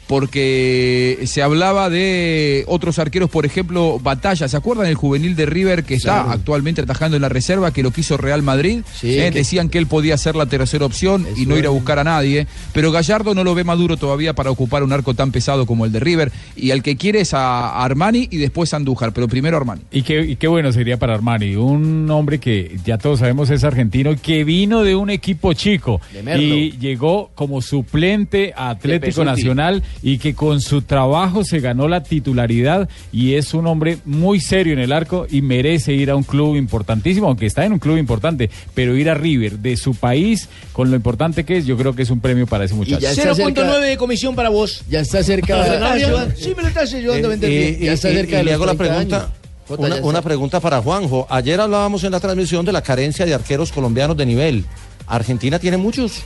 Porque 0.08 1.20
se 1.26 1.42
hablaba 1.42 1.90
de 1.90 2.64
otros 2.68 3.00
arqueros, 3.00 3.30
por 3.30 3.46
ejemplo, 3.46 4.00
Batalla. 4.02 4.48
¿Se 4.48 4.58
acuerdan 4.58 4.88
el 4.88 4.96
juvenil 4.96 5.36
de 5.36 5.46
River 5.46 5.84
que 5.84 5.96
está 5.96 6.06
Claro. 6.24 6.32
actualmente 6.32 6.82
atajando 6.82 7.16
en 7.18 7.22
la 7.22 7.30
reserva, 7.30 7.72
que 7.72 7.84
lo 7.84 7.92
quiso 7.92 8.18
Real 8.18 8.42
Madrid? 8.42 8.82
Sí, 8.94 9.20
Eh, 9.20 9.32
que- 9.32 9.46
Decían 9.46 9.70
que 9.70 9.78
él 9.78 9.86
podía 9.88 10.18
ser 10.18 10.36
la 10.36 10.46
tercera 10.48 10.86
opción 10.86 11.26
y 11.38 11.46
no 11.46 11.58
ir 11.58 11.66
a 11.68 11.70
buscar 11.70 12.00
a 12.00 12.04
nadie, 12.04 12.48
pero 12.74 12.92
Gallardo 12.92 13.36
no 13.36 13.44
lo 13.44 13.54
ve 13.54 13.64
maduro 13.64 13.96
todavía 13.98 14.34
para 14.34 14.50
ocupar 14.50 14.82
un 14.84 14.92
arco 14.94 15.14
tan 15.14 15.32
pesado 15.32 15.66
como 15.66 15.86
el 15.86 15.92
de 15.92 16.00
River. 16.00 16.32
Y 16.56 16.72
al 16.72 16.82
que 16.82 16.96
quiere 16.98 17.22
es 17.22 17.34
a 17.34 17.84
Armani 17.84 18.28
y 18.32 18.38
después 18.38 18.74
a 18.74 18.78
Andújar, 18.78 19.12
pero 19.14 19.28
primero 19.28 19.58
Armani. 19.58 19.82
Y 19.92 20.02
qué, 20.04 20.22
y 20.22 20.36
qué 20.38 20.48
bueno 20.48 20.72
sería 20.72 20.98
para 20.98 21.14
Armani, 21.14 21.56
un 21.56 22.10
hombre 22.10 22.40
que 22.40 22.78
ya 22.86 22.98
todos 22.98 23.20
sabemos 23.20 23.50
es 23.50 23.64
argentino, 23.64 24.16
que 24.22 24.44
vino 24.44 24.84
de 24.84 24.96
un 24.96 25.10
equipo 25.10 25.54
chico 25.54 26.02
De 26.14 26.24
Merlo. 26.24 26.44
y 26.56 26.72
llegó 26.80 27.30
como 27.36 27.62
suplente 27.62 28.54
a 28.56 28.70
Atlético. 28.72 29.24
Nacional 29.26 29.84
y 30.02 30.18
que 30.18 30.34
con 30.36 30.62
su 30.62 30.82
trabajo 30.82 31.44
se 31.44 31.60
ganó 31.60 31.88
la 31.88 32.04
titularidad 32.04 32.90
y 33.12 33.34
es 33.36 33.54
un 33.54 33.68
hombre 33.68 33.98
muy 34.06 34.40
serio 34.40 34.74
en 34.74 34.80
el 34.80 34.92
arco 34.92 35.28
y 35.30 35.42
merece 35.42 35.94
ir 35.94 36.10
a 36.12 36.16
un 36.16 36.24
club 36.24 36.56
importantísimo, 36.56 37.28
aunque 37.28 37.46
está 37.46 37.66
en 37.66 37.74
un 37.74 37.80
club 37.80 37.98
importante, 37.98 38.50
pero 38.74 38.96
ir 38.96 39.10
a 39.10 39.14
River 39.16 39.60
de 39.60 39.78
su 39.78 39.96
país 39.96 40.50
con 40.74 40.90
lo 40.90 40.96
importante 40.96 41.44
que 41.44 41.58
es, 41.58 41.66
yo 41.66 41.78
creo 41.78 41.96
que 41.96 42.04
es 42.04 42.10
un 42.10 42.20
premio 42.20 42.48
para 42.48 42.66
ese 42.66 42.74
muchacho. 42.76 43.00
ya 43.00 43.12
está 43.12 43.34
cerca- 43.34 43.62
0.9 43.64 43.80
de 43.82 43.98
comisión 43.98 44.36
para 44.36 44.50
vos. 44.50 44.84
Ya 44.90 45.00
está 45.00 45.24
cerca. 45.24 45.56
¿Me 45.58 45.68
lo 45.68 45.74
estás 45.76 45.92
ayudando? 45.94 46.36
Sí, 46.38 46.54
me 46.56 46.62
lo 46.62 46.68
estás 46.68 46.94
ayudando 46.94 47.28
a 47.28 47.30
vender 47.32 47.50
Eh, 47.52 47.58
bien. 47.72 47.80
Ya 47.82 47.94
está 47.94 48.10
cerca 48.10 48.34
y 48.36 48.38
de 48.38 48.44
le 48.44 48.52
los 48.52 48.54
hago 48.56 48.66
la 48.66 48.76
30 48.76 48.94
pregunta, 48.96 49.18
años. 49.18 50.00
Una, 50.04 50.22
pregunta 50.22 50.60
para 50.60 50.82
Juanjo. 50.82 51.26
Ayer 51.30 51.60
hablábamos 51.60 52.04
en 52.04 52.12
la 52.12 52.20
transmisión 52.20 52.66
de 52.66 52.72
la 52.72 52.84
carencia 52.84 53.26
de 53.26 53.34
arqueros 53.34 53.72
colombianos 53.72 54.16
de 54.16 54.26
nivel. 54.26 54.66
¿Argentina 55.08 55.58
tiene 55.60 55.78
muchos? 55.78 56.24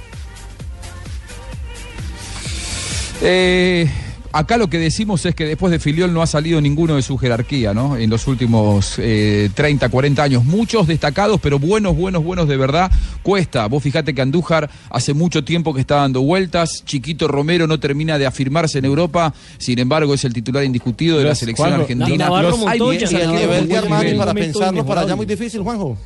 Eh, 3.21 3.89
acá 4.31 4.57
lo 4.57 4.69
que 4.69 4.77
decimos 4.77 5.25
es 5.25 5.35
que 5.35 5.45
después 5.45 5.71
de 5.71 5.79
Filiol 5.79 6.13
no 6.13 6.21
ha 6.21 6.27
salido 6.27 6.61
ninguno 6.61 6.95
de 6.95 7.01
su 7.01 7.17
jerarquía, 7.17 7.73
¿no? 7.73 7.97
En 7.97 8.09
los 8.09 8.27
últimos 8.27 8.95
eh, 8.97 9.49
30, 9.53 9.89
40 9.89 10.23
años. 10.23 10.45
Muchos 10.45 10.87
destacados, 10.87 11.39
pero 11.41 11.59
buenos, 11.59 11.95
buenos, 11.95 12.23
buenos 12.23 12.47
de 12.47 12.55
verdad. 12.57 12.91
Cuesta. 13.23 13.65
Vos 13.67 13.83
fijate 13.83 14.13
que 14.13 14.21
Andújar 14.21 14.69
hace 14.89 15.13
mucho 15.13 15.43
tiempo 15.43 15.73
que 15.73 15.81
está 15.81 15.95
dando 15.95 16.21
vueltas. 16.21 16.83
Chiquito 16.85 17.27
Romero 17.27 17.67
no 17.67 17.79
termina 17.79 18.17
de 18.17 18.25
afirmarse 18.25 18.79
en 18.79 18.85
Europa. 18.85 19.33
Sin 19.57 19.79
embargo, 19.79 20.13
es 20.13 20.23
el 20.23 20.33
titular 20.33 20.63
indiscutido 20.63 21.17
de 21.17 21.25
la 21.25 21.35
selección 21.35 21.67
Juanjo, 21.69 21.81
argentina. 21.83 22.25
Navarro 22.25 22.49
Los- 22.51 22.67
hay 22.67 22.79
bien- 22.79 23.03
Y 23.11 23.15
el 23.15 23.31
nivel 23.31 23.67
de 23.67 23.77
Armani 23.77 24.13
para 24.13 24.33
pensarlo 24.33 24.85
para 24.85 25.01
allá 25.01 25.15
muy 25.15 25.25
difícil, 25.25 25.61
Juanjo. 25.61 25.97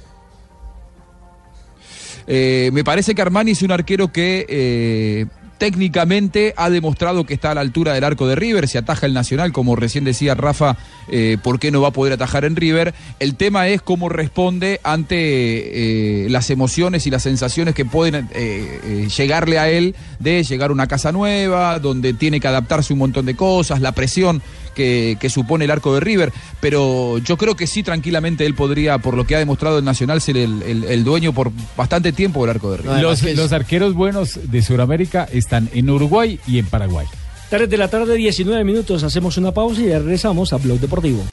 Eh, 2.25 2.69
me 2.73 2.85
parece 2.85 3.13
que 3.13 3.21
Armani 3.21 3.51
es 3.51 3.61
un 3.61 3.71
arquero 3.71 4.09
que 4.11 4.45
eh, 4.47 5.25
técnicamente 5.63 6.53
ha 6.57 6.69
demostrado 6.69 7.25
que 7.25 7.33
está 7.33 7.51
a 7.51 7.55
la 7.55 7.61
altura 7.61 7.93
del 7.93 8.03
arco 8.03 8.27
de 8.27 8.35
River, 8.35 8.67
se 8.67 8.77
ataja 8.77 9.05
el 9.05 9.13
Nacional, 9.13 9.53
como 9.53 9.77
recién 9.77 10.03
decía 10.03 10.35
Rafa, 10.35 10.75
eh, 11.07 11.37
¿por 11.41 11.57
qué 11.57 11.71
no 11.71 11.79
va 11.79 11.87
a 11.87 11.91
poder 11.91 12.11
atajar 12.11 12.43
en 12.43 12.57
River? 12.57 12.93
El 13.21 13.35
tema 13.35 13.69
es 13.69 13.81
cómo 13.81 14.09
responde 14.09 14.81
ante 14.83 15.15
eh, 15.15 16.29
las 16.29 16.49
emociones 16.49 17.07
y 17.07 17.11
las 17.11 17.23
sensaciones 17.23 17.75
que 17.75 17.85
pueden 17.85 18.27
eh, 18.33 19.07
llegarle 19.15 19.57
a 19.57 19.69
él 19.69 19.95
de 20.19 20.43
llegar 20.43 20.69
a 20.69 20.73
una 20.73 20.87
casa 20.87 21.13
nueva, 21.13 21.79
donde 21.79 22.13
tiene 22.13 22.41
que 22.41 22.49
adaptarse 22.49 22.91
un 22.91 22.99
montón 22.99 23.25
de 23.25 23.37
cosas, 23.37 23.79
la 23.79 23.93
presión 23.93 24.41
que, 24.73 25.17
que 25.19 25.29
supone 25.29 25.65
el 25.65 25.71
arco 25.71 25.93
de 25.93 25.99
River, 25.99 26.33
pero 26.59 27.17
yo 27.19 27.37
creo 27.37 27.55
que 27.55 27.67
sí, 27.67 27.83
tranquilamente 27.83 28.45
él 28.45 28.55
podría, 28.55 28.97
por 28.97 29.15
lo 29.15 29.25
que 29.25 29.35
ha 29.35 29.39
demostrado 29.39 29.79
el 29.79 29.85
Nacional, 29.85 30.21
ser 30.21 30.37
el, 30.37 30.61
el- 30.63 30.83
el 30.85 31.03
dueño 31.03 31.33
por 31.33 31.51
bastante 31.77 32.11
tiempo 32.11 32.41
del 32.41 32.51
arco 32.51 32.71
de 32.71 32.77
River. 32.77 33.01
Los, 33.01 33.23
los 33.23 33.51
arqueros 33.53 33.93
buenos 33.93 34.39
de 34.51 34.61
Sudamérica 34.61 35.27
están 35.31 35.69
en 35.73 35.89
Uruguay 35.89 36.39
y 36.47 36.59
en 36.59 36.65
Paraguay. 36.65 37.07
3 37.49 37.69
de 37.69 37.77
la 37.77 37.87
tarde, 37.87 38.15
19 38.15 38.63
minutos. 38.63 39.03
Hacemos 39.03 39.37
una 39.37 39.51
pausa 39.51 39.81
y 39.81 39.89
regresamos 39.89 40.53
a 40.53 40.57
Blog 40.57 40.79
Deportivo. 40.79 41.23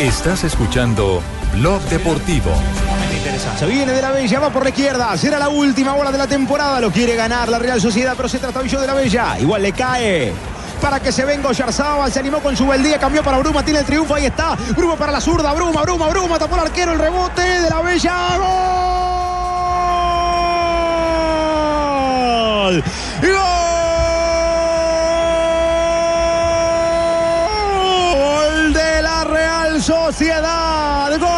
Estás 0.00 0.44
escuchando 0.44 1.20
Blog 1.58 1.80
Deportivo. 1.88 2.50
Se 3.58 3.66
viene 3.66 3.92
de 3.92 4.02
la 4.02 4.12
Bella, 4.12 4.38
va 4.40 4.50
por 4.52 4.62
la 4.62 4.68
izquierda. 4.68 5.16
Será 5.16 5.38
la 5.38 5.48
última 5.48 5.94
bola 5.94 6.12
de 6.12 6.18
la 6.18 6.26
temporada. 6.26 6.80
Lo 6.80 6.90
quiere 6.90 7.14
ganar 7.16 7.48
la 7.48 7.58
Real 7.58 7.80
Sociedad, 7.80 8.14
pero 8.16 8.28
se 8.28 8.38
trata 8.38 8.62
de 8.62 8.86
la 8.86 8.94
Bella. 8.94 9.38
Igual 9.40 9.62
le 9.62 9.72
cae. 9.72 10.32
Para 10.80 11.00
que 11.00 11.10
se 11.12 11.24
venga 11.24 11.48
Oyarzábal, 11.48 12.10
se 12.12 12.20
animó 12.20 12.40
con 12.40 12.56
su 12.56 12.66
beldía, 12.66 12.98
cambió 12.98 13.22
para 13.22 13.38
Bruma, 13.38 13.64
tiene 13.64 13.80
el 13.80 13.84
triunfo, 13.84 14.14
ahí 14.14 14.26
está. 14.26 14.56
Bruma 14.76 14.96
para 14.96 15.12
la 15.12 15.20
zurda, 15.20 15.52
Bruma, 15.52 15.82
Bruma, 15.82 16.08
Bruma, 16.08 16.38
tapó 16.38 16.54
el 16.54 16.62
arquero, 16.62 16.92
el 16.92 16.98
rebote 16.98 17.42
de 17.42 17.68
la 17.68 17.80
Bella. 17.82 18.36
¡Gol! 22.68 22.84
¡Gol 28.14 28.72
de 28.72 29.02
la 29.02 29.24
Real 29.24 29.82
Sociedad! 29.82 31.18
¡Gol! 31.18 31.37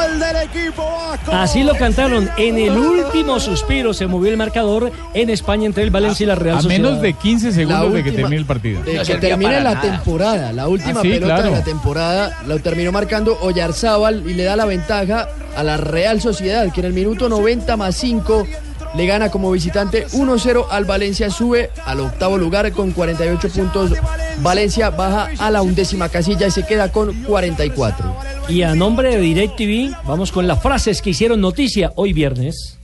Así 1.33 1.63
lo 1.63 1.75
cantaron. 1.77 2.29
En 2.37 2.59
el 2.59 2.77
último 2.77 3.39
suspiro 3.39 3.95
se 3.95 4.07
movió 4.07 4.31
el 4.31 4.37
marcador 4.37 4.91
en 5.15 5.31
España 5.31 5.67
entre 5.67 5.85
el 5.85 5.91
Valencia 5.91 6.25
y 6.25 6.27
la 6.27 6.35
Real 6.35 6.59
A 6.59 6.63
Sociedad. 6.63 6.83
menos 6.83 7.01
de 7.03 7.13
15 7.15 7.53
segundos 7.53 7.89
La 7.91 7.97
de 7.97 8.05
que 8.05 8.13
termine 8.13 8.37
el 8.37 8.45
partido. 8.47 8.83
De 8.83 8.99
que 8.99 9.15
termine 9.17 9.61
la 9.61 9.81
temporada, 9.81 10.53
la 10.53 10.67
última 10.69 11.01
Ah, 11.01 11.03
sí, 11.03 11.09
pelota 11.11 11.35
claro. 11.37 11.51
de 11.51 11.57
la 11.59 11.65
temporada, 11.65 12.39
lo 12.47 12.59
terminó 12.59 12.91
marcando 12.93 13.39
Oyarzábal 13.43 14.25
y 14.29 14.35
le 14.35 14.43
da 14.45 14.57
la 14.57 14.65
ventaja 14.67 15.29
a 15.57 15.63
la 15.63 15.77
Real 15.77 16.21
Sociedad, 16.21 16.71
que 16.73 16.81
en 16.81 16.87
el 16.87 16.93
minuto 16.93 17.29
90 17.29 17.77
más 17.77 17.95
5 17.97 18.47
le 18.95 19.07
gana 19.07 19.31
como 19.31 19.51
visitante 19.51 20.07
1-0 20.09 20.67
al 20.71 20.85
Valencia, 20.85 21.31
sube 21.31 21.71
al 21.85 22.01
octavo 22.01 22.39
lugar 22.39 22.71
con 22.73 22.93
48 22.93 23.49
puntos. 23.51 23.93
Valencia 24.41 24.91
baja 24.91 25.29
a 25.39 25.51
la 25.51 25.63
undécima 25.63 26.09
casilla 26.09 26.47
y 26.47 26.51
se 26.51 26.67
queda 26.67 26.91
con 26.91 27.15
44. 27.25 28.17
Y 28.49 28.63
a 28.63 28.75
nombre 28.75 29.17
de 29.17 29.21
DirecTV, 29.21 29.95
vamos 30.07 30.33
con 30.33 30.47
las 30.47 30.61
frases 30.61 31.03
que 31.03 31.11
hicieron 31.11 31.41
noticia 31.41 31.93
hoy 31.97 32.13
viernes. 32.13 32.79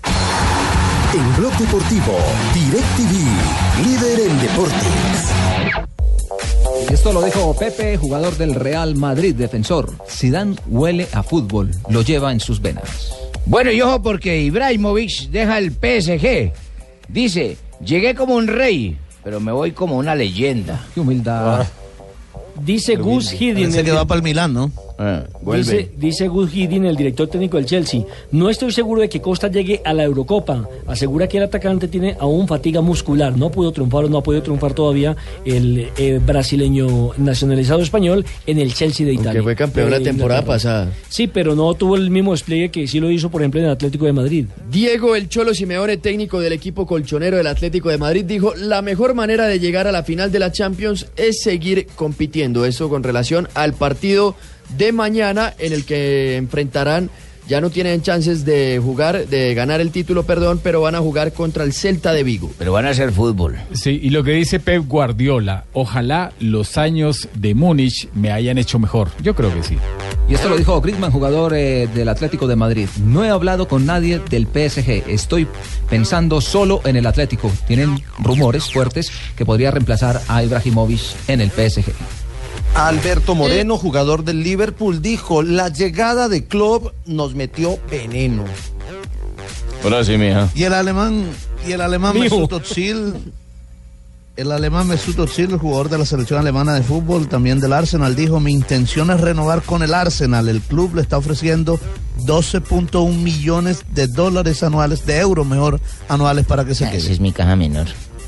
En 1.12 1.36
Blog 1.36 1.56
Deportivo, 1.58 2.18
DirecTV, 2.54 3.86
líder 3.86 4.30
en 4.30 4.40
deportes. 4.40 5.32
Y 6.88 6.92
esto 6.94 7.12
lo 7.12 7.22
dijo 7.22 7.54
Pepe, 7.58 7.96
jugador 7.96 8.36
del 8.36 8.54
Real 8.54 8.94
Madrid, 8.94 9.34
defensor. 9.34 9.92
Zidane 10.08 10.56
huele 10.68 11.08
a 11.12 11.22
fútbol, 11.22 11.70
lo 11.88 12.02
lleva 12.02 12.32
en 12.32 12.40
sus 12.40 12.60
venas. 12.60 13.25
Bueno, 13.46 13.70
y 13.70 13.80
ojo 13.80 14.02
porque 14.02 14.42
Ibrahimovic 14.42 15.30
deja 15.30 15.58
el 15.58 15.70
PSG. 15.70 16.52
Dice, 17.08 17.56
llegué 17.84 18.14
como 18.14 18.34
un 18.34 18.48
rey, 18.48 18.98
pero 19.22 19.38
me 19.38 19.52
voy 19.52 19.70
como 19.70 19.96
una 19.96 20.16
leyenda. 20.16 20.84
Qué 20.92 21.00
humildad. 21.00 21.64
Dice 22.60 22.96
Gus 22.96 23.32
Hiddink. 23.32 23.68
Parece 23.70 23.84
que 23.84 23.92
va 23.92 24.04
para 24.04 24.18
el 24.18 24.24
Milán, 24.24 24.52
¿no? 24.52 24.72
Dice, 25.54 25.90
dice 25.96 26.28
Gus 26.28 26.54
Hiddink, 26.54 26.84
el 26.84 26.96
director 26.96 27.28
técnico 27.28 27.56
del 27.56 27.66
Chelsea. 27.66 28.02
No 28.32 28.48
estoy 28.50 28.72
seguro 28.72 29.00
de 29.02 29.08
que 29.08 29.20
Costa 29.20 29.48
llegue 29.48 29.80
a 29.84 29.92
la 29.92 30.04
Eurocopa. 30.04 30.68
Asegura 30.86 31.28
que 31.28 31.36
el 31.38 31.44
atacante 31.44 31.88
tiene 31.88 32.16
aún 32.18 32.48
fatiga 32.48 32.80
muscular. 32.80 33.36
No 33.36 33.50
pudo 33.50 33.72
triunfar 33.72 34.04
o 34.04 34.08
no 34.08 34.18
ha 34.18 34.22
podido 34.22 34.42
triunfar 34.42 34.72
todavía 34.74 35.16
el 35.44 35.88
eh, 35.96 36.20
brasileño 36.24 37.12
nacionalizado 37.18 37.80
español 37.82 38.24
en 38.46 38.58
el 38.58 38.72
Chelsea 38.74 39.06
de 39.06 39.12
Italia. 39.14 39.32
Que 39.34 39.42
fue 39.42 39.56
campeón 39.56 39.90
la 39.90 39.98
De 39.98 40.04
temporada 40.04 40.40
Inglaterra. 40.40 40.54
pasada. 40.54 40.92
Sí, 41.08 41.26
pero 41.26 41.54
no 41.54 41.74
tuvo 41.74 41.96
el 41.96 42.10
mismo 42.10 42.32
despliegue 42.32 42.70
que 42.70 42.86
sí 42.86 43.00
lo 43.00 43.10
hizo, 43.10 43.30
por 43.30 43.42
ejemplo, 43.42 43.60
en 43.60 43.66
el 43.66 43.72
Atlético 43.72 44.06
de 44.06 44.12
Madrid. 44.12 44.46
Diego 44.70 45.14
El 45.16 45.28
Cholo 45.28 45.54
Simeone, 45.54 45.96
técnico 45.98 46.40
del 46.40 46.52
equipo 46.52 46.86
colchonero 46.86 47.36
del 47.36 47.46
Atlético 47.46 47.90
de 47.90 47.98
Madrid, 47.98 48.24
dijo, 48.24 48.54
la 48.54 48.82
mejor 48.82 49.14
manera 49.14 49.46
de 49.46 49.58
llegar 49.60 49.86
a 49.86 49.92
la 49.92 50.02
final 50.02 50.32
de 50.32 50.38
la 50.38 50.52
Champions 50.52 51.06
es 51.16 51.42
seguir 51.42 51.86
compitiendo. 51.96 52.64
Eso 52.64 52.88
con 52.88 53.02
relación 53.02 53.48
al 53.54 53.74
partido 53.74 54.34
de 54.70 54.92
mañana 54.92 55.54
en 55.58 55.72
el 55.72 55.84
que 55.84 56.36
enfrentarán, 56.36 57.10
ya 57.48 57.60
no 57.60 57.70
tienen 57.70 58.02
chances 58.02 58.44
de 58.44 58.80
jugar, 58.82 59.28
de 59.28 59.54
ganar 59.54 59.80
el 59.80 59.92
título, 59.92 60.24
perdón, 60.24 60.60
pero 60.62 60.80
van 60.80 60.96
a 60.96 60.98
jugar 60.98 61.32
contra 61.32 61.62
el 61.62 61.72
Celta 61.72 62.12
de 62.12 62.24
Vigo. 62.24 62.50
Pero 62.58 62.72
van 62.72 62.86
a 62.86 62.90
hacer 62.90 63.12
fútbol. 63.12 63.56
Sí, 63.72 64.00
y 64.02 64.10
lo 64.10 64.24
que 64.24 64.32
dice 64.32 64.58
Pep 64.58 64.84
Guardiola, 64.86 65.64
ojalá 65.72 66.32
los 66.40 66.76
años 66.76 67.28
de 67.34 67.54
Múnich 67.54 68.08
me 68.14 68.32
hayan 68.32 68.58
hecho 68.58 68.78
mejor. 68.78 69.10
Yo 69.22 69.34
creo 69.36 69.54
que 69.54 69.62
sí. 69.62 69.76
Y 70.28 70.34
esto 70.34 70.48
lo 70.48 70.56
dijo 70.56 70.80
Griezmann, 70.80 71.12
jugador 71.12 71.54
eh, 71.54 71.88
del 71.94 72.08
Atlético 72.08 72.48
de 72.48 72.56
Madrid. 72.56 72.88
No 73.04 73.24
he 73.24 73.28
hablado 73.28 73.68
con 73.68 73.86
nadie 73.86 74.20
del 74.28 74.46
PSG. 74.46 75.08
Estoy 75.08 75.46
pensando 75.88 76.40
solo 76.40 76.80
en 76.84 76.96
el 76.96 77.06
Atlético. 77.06 77.52
Tienen 77.68 78.02
rumores 78.18 78.72
fuertes 78.72 79.12
que 79.36 79.46
podría 79.46 79.70
reemplazar 79.70 80.20
a 80.26 80.42
Ibrahimovic 80.42 81.00
en 81.28 81.40
el 81.40 81.50
PSG. 81.50 81.92
Alberto 82.76 83.34
Moreno, 83.34 83.78
jugador 83.78 84.22
del 84.22 84.42
Liverpool, 84.42 85.00
dijo, 85.00 85.42
la 85.42 85.70
llegada 85.70 86.28
de 86.28 86.44
Klopp 86.44 86.92
nos 87.06 87.34
metió 87.34 87.78
veneno. 87.90 88.44
Ahora 89.82 90.04
sí, 90.04 90.18
mija. 90.18 90.50
Y 90.54 90.64
el 90.64 90.74
alemán, 90.74 91.24
y 91.66 91.72
el 91.72 91.80
alemán. 91.80 92.18
Mesut 92.18 92.52
Özil, 92.52 93.32
el 94.36 94.52
alemán 94.52 94.88
Mesut 94.88 95.18
Özil, 95.18 95.52
el 95.52 95.58
jugador 95.58 95.88
de 95.88 95.98
la 95.98 96.04
selección 96.04 96.38
alemana 96.38 96.74
de 96.74 96.82
fútbol, 96.82 97.28
también 97.28 97.60
del 97.60 97.72
Arsenal, 97.72 98.14
dijo, 98.14 98.40
mi 98.40 98.52
intención 98.52 99.10
es 99.10 99.20
renovar 99.22 99.62
con 99.62 99.82
el 99.82 99.94
Arsenal. 99.94 100.48
El 100.48 100.60
club 100.60 100.96
le 100.96 101.02
está 101.02 101.16
ofreciendo 101.16 101.80
12.1 102.24 103.10
millones 103.16 103.84
de 103.92 104.06
dólares 104.06 104.62
anuales, 104.62 105.06
de 105.06 105.18
euros 105.18 105.46
mejor, 105.46 105.80
anuales 106.08 106.44
para 106.44 106.64
que 106.66 106.74
se 106.74 106.84
quede. 106.90 106.98
Esa 106.98 107.12
es 107.12 107.20
mi 107.20 107.32
caja 107.32 107.56
menor. 107.56 107.86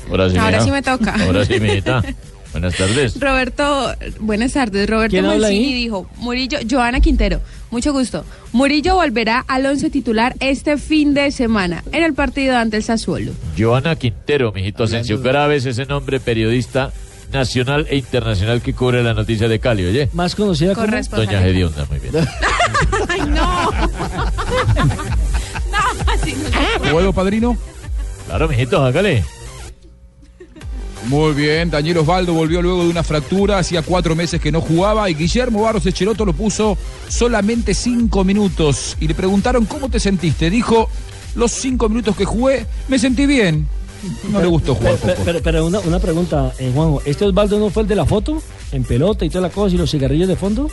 Ahora 0.09 0.27
sí, 0.29 0.37
Ahora 0.37 0.51
mija. 0.57 0.63
sí 0.63 0.71
me 0.71 0.81
toca. 0.81 1.15
Ahora 1.23 1.45
sí, 1.45 1.59
mijita. 1.59 2.03
Buenas 2.51 2.75
tardes. 2.75 3.19
Roberto, 3.19 3.93
buenas 4.19 4.53
tardes. 4.53 4.89
Roberto 4.89 5.11
¿Quién 5.11 5.25
habla 5.25 5.47
Mancini 5.47 5.73
dijo, 5.73 6.09
Murillo, 6.17 6.59
Joana 6.69 6.99
Quintero, 6.99 7.41
mucho 7.69 7.93
gusto. 7.93 8.25
Murillo 8.53 8.95
volverá 8.95 9.45
al 9.47 9.65
once 9.65 9.89
titular 9.89 10.35
este 10.39 10.77
fin 10.77 11.13
de 11.13 11.31
semana 11.31 11.83
en 11.91 12.03
el 12.03 12.13
partido 12.13 12.57
ante 12.57 12.77
el 12.77 12.83
Sassuolo. 12.83 13.31
Joana 13.57 13.95
Quintero, 13.95 14.51
mijito 14.51 14.83
Asensio 14.83 15.19
Graves, 15.21 15.65
ese 15.65 15.85
nombre 15.85 16.19
periodista 16.19 16.91
nacional 17.31 17.85
e 17.89 17.97
internacional 17.97 18.61
que 18.61 18.73
cubre 18.73 19.03
la 19.03 19.13
noticia 19.13 19.47
de 19.47 19.59
Cali, 19.59 19.85
oye. 19.85 20.09
Más 20.13 20.35
conocida 20.35 20.73
como 20.73 20.87
Doña 20.87 21.41
Gedionda, 21.41 21.85
muy 21.85 21.99
bien. 21.99 22.15
Ay, 23.07 23.21
no. 23.21 23.71
no, 25.71 26.11
así 26.11 26.33
no. 26.33 26.91
¿Puedo, 26.91 27.13
padrino? 27.13 27.55
Claro, 28.27 28.47
mijito, 28.47 28.83
hágale. 28.83 29.23
Muy 31.07 31.33
bien, 31.33 31.69
Daniel 31.71 31.99
Osvaldo 31.99 32.33
volvió 32.33 32.61
luego 32.61 32.83
de 32.83 32.89
una 32.89 33.03
fractura, 33.03 33.57
hacía 33.57 33.81
cuatro 33.81 34.15
meses 34.15 34.39
que 34.41 34.51
no 34.51 34.59
jugaba 34.61 35.09
y 35.09 35.13
Guillermo 35.15 35.61
Barros 35.61 35.85
Echeloto 35.85 36.25
lo 36.25 36.33
puso 36.33 36.77
solamente 37.07 37.73
cinco 37.73 38.23
minutos 38.23 38.97
y 38.99 39.07
le 39.07 39.15
preguntaron 39.15 39.65
cómo 39.65 39.89
te 39.89 39.99
sentiste. 39.99 40.49
Dijo, 40.49 40.89
los 41.35 41.51
cinco 41.51 41.87
minutos 41.87 42.15
que 42.17 42.25
jugué 42.25 42.65
me 42.89 42.99
sentí 42.99 43.25
bien. 43.25 43.67
No 44.31 44.39
le 44.41 44.47
gustó 44.47 44.75
jugar 44.75 44.95
Pero, 45.01 45.15
pero- 45.25 45.41
pero 45.41 45.65
una, 45.65 45.79
una 45.79 45.99
pregunta, 45.99 46.53
eh, 46.59 46.71
Juanjo. 46.73 47.01
¿Este 47.05 47.25
Osvaldo 47.25 47.59
no 47.59 47.69
fue 47.69 47.83
el 47.83 47.87
de 47.89 47.95
la 47.95 48.05
foto? 48.05 48.41
En 48.71 48.83
pelota 48.83 49.25
y 49.25 49.29
toda 49.29 49.41
la 49.41 49.49
cosa 49.49 49.75
y 49.75 49.77
los 49.77 49.89
cigarrillos 49.91 50.27
de 50.27 50.35
fondo. 50.35 50.69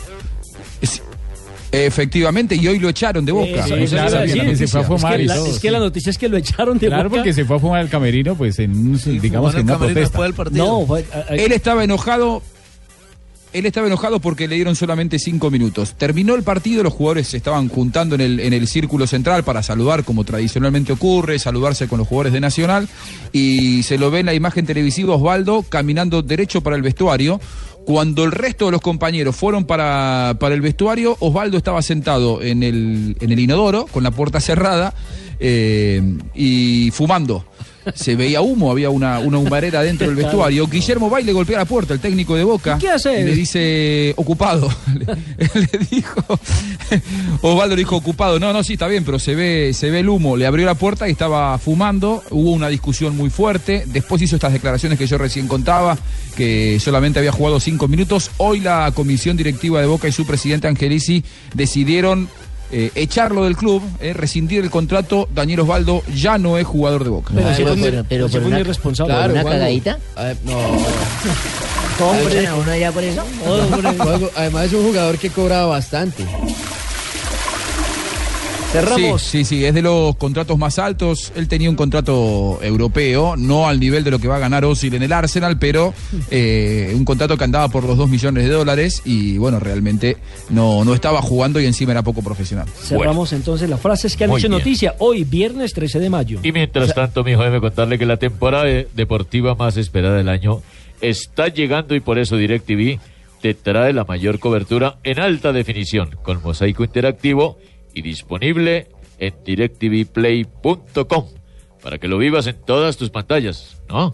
Efectivamente, 1.71 2.55
y 2.55 2.67
hoy 2.67 2.79
lo 2.79 2.89
echaron 2.89 3.25
de 3.25 3.31
boca. 3.31 3.47
Eh, 3.67 3.87
sí, 3.87 3.95
la 3.95 4.09
decir. 4.21 4.57
se 4.57 4.67
fue 4.67 4.81
a 4.81 4.83
fumar 4.83 5.13
es 5.13 5.17
que, 5.17 5.23
y 5.23 5.27
la, 5.27 5.35
todo, 5.35 5.45
es 5.47 5.53
que 5.59 5.67
sí. 5.67 5.69
la 5.69 5.79
noticia 5.79 6.09
es 6.09 6.17
que 6.17 6.29
lo 6.29 6.37
echaron 6.37 6.77
de 6.79 6.87
Claro, 6.87 7.03
boca. 7.09 7.15
porque 7.17 7.33
se 7.33 7.45
fue 7.45 7.57
a 7.57 7.59
fumar 7.59 7.79
al 7.81 7.89
camerino, 7.89 8.35
pues 8.35 8.57
en 8.59 8.71
un, 8.71 8.99
digamos 9.21 9.53
que 9.53 9.61
en 9.61 9.65
una 9.67 9.77
protesta. 9.77 10.19
No, 10.51 10.85
fue, 10.85 11.05
a- 11.13 11.31
a- 11.31 11.35
Él 11.35 11.51
estaba 11.51 11.83
enojado. 11.83 12.41
Él 13.53 13.65
estaba 13.65 13.87
enojado 13.87 14.19
porque 14.19 14.47
le 14.47 14.55
dieron 14.55 14.75
solamente 14.75 15.19
cinco 15.19 15.49
minutos. 15.49 15.95
Terminó 15.97 16.35
el 16.35 16.43
partido, 16.43 16.83
los 16.83 16.93
jugadores 16.93 17.27
se 17.29 17.37
estaban 17.37 17.69
juntando 17.69 18.15
en 18.15 18.21
el, 18.21 18.39
en 18.39 18.53
el 18.53 18.67
círculo 18.67 19.07
central 19.07 19.43
para 19.43 19.63
saludar, 19.63 20.03
como 20.03 20.23
tradicionalmente 20.23 20.93
ocurre, 20.93 21.39
saludarse 21.39 21.87
con 21.87 21.99
los 21.99 22.07
jugadores 22.07 22.33
de 22.33 22.39
Nacional. 22.39 22.87
Y 23.31 23.83
se 23.83 23.97
lo 23.97 24.11
ve 24.11 24.19
en 24.19 24.25
la 24.27 24.33
imagen 24.33 24.65
televisiva 24.65 25.15
Osvaldo 25.15 25.63
caminando 25.63 26.21
derecho 26.21 26.61
para 26.61 26.75
el 26.75 26.81
vestuario. 26.81 27.39
Cuando 27.85 28.25
el 28.25 28.33
resto 28.33 28.65
de 28.65 28.73
los 28.73 28.81
compañeros 28.81 29.33
fueron 29.33 29.63
para, 29.63 30.35
para 30.39 30.53
el 30.53 30.59
vestuario, 30.59 31.15
Osvaldo 31.21 31.57
estaba 31.57 31.81
sentado 31.81 32.41
en 32.41 32.61
el, 32.61 33.15
en 33.21 33.31
el 33.31 33.39
inodoro, 33.39 33.85
con 33.85 34.03
la 34.03 34.11
puerta 34.11 34.41
cerrada, 34.41 34.93
eh, 35.39 36.01
y 36.35 36.91
fumando. 36.91 37.45
Se 37.95 38.15
veía 38.15 38.41
humo, 38.41 38.71
había 38.71 38.89
una, 38.89 39.19
una 39.19 39.37
humarera 39.37 39.81
dentro 39.81 40.07
del 40.07 40.15
vestuario. 40.15 40.67
Guillermo 40.67 41.09
va 41.09 41.21
y 41.21 41.23
le 41.23 41.33
golpea 41.33 41.57
la 41.59 41.65
puerta, 41.65 41.93
el 41.93 41.99
técnico 41.99 42.35
de 42.35 42.43
Boca. 42.43 42.77
¿Qué 42.79 42.89
hace? 42.89 43.23
Le 43.23 43.33
dice, 43.33 44.13
ocupado. 44.17 44.69
le, 44.93 45.05
le 45.71 45.85
dijo, 45.89 46.39
Osvaldo 47.41 47.75
le 47.75 47.81
dijo, 47.81 47.95
ocupado. 47.95 48.39
No, 48.39 48.53
no, 48.53 48.63
sí, 48.63 48.73
está 48.73 48.87
bien, 48.87 49.03
pero 49.03 49.19
se 49.19 49.35
ve, 49.35 49.71
se 49.73 49.89
ve 49.89 49.99
el 49.99 50.09
humo. 50.09 50.37
Le 50.37 50.45
abrió 50.45 50.65
la 50.65 50.75
puerta 50.75 51.07
y 51.07 51.11
estaba 51.11 51.57
fumando. 51.57 52.23
Hubo 52.29 52.51
una 52.51 52.69
discusión 52.69 53.15
muy 53.15 53.29
fuerte. 53.29 53.83
Después 53.87 54.21
hizo 54.21 54.35
estas 54.35 54.53
declaraciones 54.53 54.97
que 54.97 55.07
yo 55.07 55.17
recién 55.17 55.47
contaba, 55.47 55.97
que 56.35 56.79
solamente 56.79 57.19
había 57.19 57.31
jugado 57.31 57.59
cinco 57.59 57.87
minutos. 57.87 58.31
Hoy 58.37 58.59
la 58.59 58.91
comisión 58.93 59.37
directiva 59.37 59.81
de 59.81 59.87
Boca 59.87 60.07
y 60.07 60.11
su 60.11 60.25
presidente 60.25 60.67
Angelici 60.67 61.23
decidieron 61.53 62.29
eh, 62.71 62.91
echarlo 62.95 63.43
del 63.45 63.55
club, 63.55 63.81
eh, 63.99 64.13
rescindir 64.13 64.63
el 64.63 64.69
contrato. 64.69 65.27
Daniel 65.33 65.61
Osvaldo 65.61 66.03
ya 66.13 66.37
no 66.37 66.57
es 66.57 66.65
jugador 66.67 67.03
de 67.03 67.09
Boca. 67.09 67.33
Pero, 67.35 67.47
fue, 67.75 67.81
pero- 67.81 68.05
pero 68.07 68.27
sí 68.27 68.33
por 68.33 68.41
fue 68.41 68.47
una- 68.51 68.59
irresponsable. 68.59 69.13
¿por 69.13 69.31
una 69.31 69.43
cagadita? 69.43 69.99
Ah, 70.15 70.33
no. 70.43 70.53
¿Lo 71.99 72.29
echan 72.29 72.45
a 72.47 72.55
uno 72.55 72.71
allá 72.71 72.91
por 72.91 73.03
eso? 73.03 73.23
Además 74.35 74.65
es 74.65 74.73
un 74.73 74.83
jugador 74.85 75.17
que 75.17 75.29
cobra 75.29 75.65
bastante. 75.65 76.23
Cerramos. 78.81 79.21
Sí, 79.21 79.43
sí, 79.43 79.57
sí, 79.57 79.65
es 79.65 79.73
de 79.73 79.81
los 79.81 80.15
contratos 80.17 80.57
más 80.57 80.79
altos. 80.79 81.31
Él 81.35 81.47
tenía 81.47 81.69
un 81.69 81.75
contrato 81.75 82.59
europeo, 82.61 83.35
no 83.37 83.67
al 83.67 83.79
nivel 83.79 84.03
de 84.03 84.11
lo 84.11 84.19
que 84.19 84.27
va 84.27 84.35
a 84.37 84.39
ganar 84.39 84.65
Osil 84.65 84.93
en 84.93 85.03
el 85.03 85.11
Arsenal, 85.13 85.57
pero 85.59 85.93
eh, 86.31 86.91
un 86.95 87.05
contrato 87.05 87.37
que 87.37 87.43
andaba 87.43 87.67
por 87.69 87.83
los 87.83 87.97
2 87.97 88.09
millones 88.09 88.43
de 88.45 88.49
dólares 88.51 89.01
y 89.05 89.37
bueno, 89.37 89.59
realmente 89.59 90.17
no, 90.49 90.83
no 90.85 90.93
estaba 90.93 91.21
jugando 91.21 91.59
y 91.59 91.65
encima 91.65 91.91
era 91.91 92.03
poco 92.03 92.21
profesional. 92.21 92.67
Cerramos 92.81 93.33
entonces 93.33 93.69
las 93.69 93.79
frases 93.79 94.15
que 94.15 94.23
han 94.25 94.29
Muy 94.29 94.39
hecho 94.39 94.49
bien. 94.49 94.59
noticia 94.59 94.95
hoy, 94.99 95.23
viernes 95.23 95.73
13 95.73 95.99
de 95.99 96.09
mayo. 96.09 96.39
Y 96.43 96.51
mientras 96.51 96.93
tanto, 96.93 97.23
mi 97.23 97.31
hijo, 97.31 97.41
déjeme 97.41 97.61
contarle 97.61 97.97
que 97.97 98.05
la 98.05 98.17
temporada 98.17 98.65
de- 98.65 98.87
deportiva 98.95 99.55
más 99.55 99.77
esperada 99.77 100.15
del 100.17 100.29
año 100.29 100.61
está 101.01 101.47
llegando 101.47 101.95
y 101.95 101.99
por 101.99 102.17
eso 102.19 102.37
DirecTV 102.37 102.99
te 103.41 103.53
trae 103.53 103.93
la 103.93 104.03
mayor 104.03 104.39
cobertura 104.39 104.97
en 105.03 105.19
alta 105.19 105.53
definición 105.53 106.09
con 106.23 106.41
mosaico 106.41 106.83
interactivo 106.83 107.57
y 107.97 108.01
disponible 108.03 108.87
en 109.17 109.33
directvplay.com 109.43 111.25
para 111.81 111.97
que 111.97 112.07
lo 112.07 112.17
vivas 112.17 112.45
en 112.47 112.55
todas 112.63 112.95
tus 112.97 113.09
pantallas, 113.09 113.81
¿no? 113.89 114.11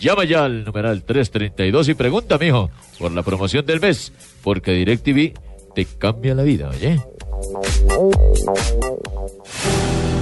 Llama 0.00 0.24
ya 0.24 0.44
al 0.44 0.64
numeral 0.64 1.02
332 1.02 1.88
y 1.88 1.94
pregunta, 1.94 2.38
mijo, 2.38 2.70
por 2.98 3.12
la 3.12 3.22
promoción 3.22 3.66
del 3.66 3.80
mes, 3.80 4.12
porque 4.42 4.72
DirecTV 4.72 5.32
te 5.74 5.84
cambia 5.84 6.34
la 6.34 6.42
vida, 6.42 6.68
oye. 6.70 7.00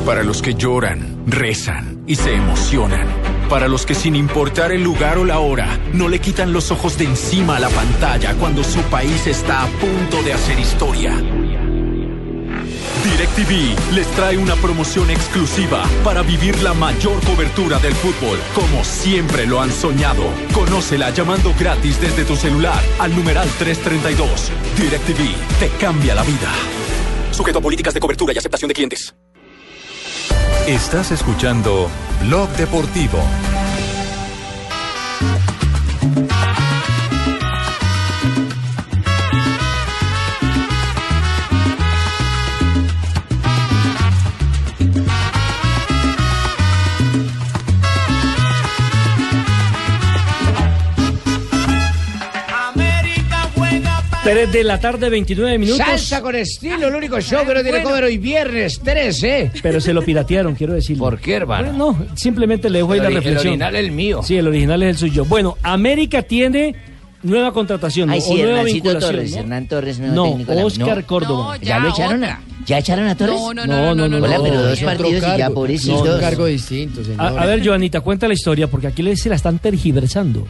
Para 0.06 0.22
los 0.22 0.42
que 0.42 0.54
lloran, 0.54 1.24
rezan 1.26 2.04
y 2.06 2.14
se 2.16 2.34
emocionan. 2.34 3.06
Para 3.48 3.68
los 3.68 3.84
que 3.84 3.94
sin 3.94 4.16
importar 4.16 4.72
el 4.72 4.82
lugar 4.82 5.18
o 5.18 5.24
la 5.24 5.38
hora, 5.40 5.78
no 5.92 6.08
le 6.08 6.18
quitan 6.18 6.52
los 6.52 6.70
ojos 6.70 6.96
de 6.96 7.04
encima 7.04 7.56
a 7.56 7.60
la 7.60 7.68
pantalla 7.68 8.34
cuando 8.34 8.64
su 8.64 8.80
país 8.82 9.26
está 9.26 9.64
a 9.64 9.66
punto 9.66 10.22
de 10.22 10.32
hacer 10.32 10.58
historia. 10.58 11.14
DirecTV 13.22 13.94
les 13.94 14.06
trae 14.16 14.36
una 14.36 14.56
promoción 14.56 15.08
exclusiva 15.08 15.84
para 16.02 16.22
vivir 16.22 16.60
la 16.60 16.74
mayor 16.74 17.24
cobertura 17.24 17.78
del 17.78 17.94
fútbol, 17.94 18.36
como 18.52 18.82
siempre 18.82 19.46
lo 19.46 19.60
han 19.60 19.70
soñado. 19.70 20.24
Conócela 20.52 21.10
llamando 21.10 21.54
gratis 21.56 22.00
desde 22.00 22.24
tu 22.24 22.34
celular 22.34 22.82
al 22.98 23.14
numeral 23.14 23.48
332. 23.60 24.50
DirecTV 24.76 25.36
te 25.60 25.68
cambia 25.78 26.16
la 26.16 26.24
vida. 26.24 26.50
Sujeto 27.30 27.60
a 27.60 27.62
políticas 27.62 27.94
de 27.94 28.00
cobertura 28.00 28.32
y 28.34 28.38
aceptación 28.38 28.66
de 28.66 28.74
clientes. 28.74 29.14
Estás 30.66 31.12
escuchando 31.12 31.88
Blog 32.22 32.50
Deportivo. 32.56 33.20
Tres 54.22 54.52
de 54.52 54.62
la 54.62 54.78
tarde, 54.78 55.08
29 55.10 55.58
minutos. 55.58 55.84
Salsa 55.84 56.22
con 56.22 56.36
estilo, 56.36 56.86
el 56.86 56.94
único 56.94 57.20
show 57.20 57.44
que 57.44 57.54
no 57.54 57.62
tiene 57.62 57.82
cover 57.82 58.04
hoy 58.04 58.18
viernes 58.18 58.78
13. 58.80 59.50
Pero 59.62 59.80
se 59.80 59.92
lo 59.92 60.00
piratearon, 60.02 60.54
quiero 60.54 60.74
decirlo. 60.74 61.02
¿Por 61.04 61.18
qué, 61.18 61.34
hermano? 61.34 61.72
Bueno, 61.72 61.96
no, 61.98 62.16
simplemente 62.16 62.70
le 62.70 62.78
dejo 62.78 62.92
ahí 62.92 63.00
la 63.00 63.06
ori- 63.06 63.08
el 63.08 63.14
reflexión. 63.16 63.46
original 63.48 63.74
es 63.74 63.80
el 63.84 63.90
mío. 63.90 64.20
Sí, 64.22 64.36
el 64.36 64.46
original 64.46 64.80
es 64.84 64.88
el 64.90 64.96
suyo. 64.98 65.24
Bueno, 65.24 65.56
América 65.64 66.22
tiene 66.22 66.76
nueva 67.24 67.52
contratación 67.52 68.10
Ay, 68.10 68.20
o 68.20 68.22
sí, 68.22 68.34
nueva 68.34 68.50
Hernancito 68.60 68.74
vinculación. 68.90 69.12
Torres, 69.12 69.30
¿no? 69.32 69.38
Hernán 69.38 69.66
Torres, 69.68 69.98
nuevo 69.98 70.14
No, 70.14 70.24
técnico 70.30 70.52
Oscar 70.66 70.96
no. 70.98 71.06
Córdoba. 71.06 71.56
¿Ya, 71.60 71.78
lo 71.80 71.88
echaron 71.88 72.22
a, 72.24 72.40
¿Ya 72.64 72.78
echaron 72.78 73.06
a 73.08 73.16
Torres? 73.16 73.34
No, 73.34 73.54
no, 73.54 73.66
no, 73.66 73.94
no, 73.96 74.08
no, 74.08 74.16
Hola, 74.24 74.36
no, 74.38 74.42
pero 74.44 74.54
no, 74.54 74.62
dos 74.62 74.80
partidos 74.82 75.24
y 75.34 75.38
ya, 75.38 75.50
pobrecitos. 75.50 76.04
No, 76.04 76.14
un 76.14 76.20
cargo 76.20 76.46
distinto, 76.46 77.02
señor. 77.02 77.20
A, 77.20 77.42
a 77.42 77.46
ver, 77.46 77.66
Joanita, 77.66 78.00
cuenta 78.02 78.28
la 78.28 78.34
historia, 78.34 78.68
porque 78.68 78.86
aquí 78.86 79.02
le- 79.02 79.16
se 79.16 79.28
la 79.28 79.34
están 79.34 79.58
tergiversando. 79.58 80.46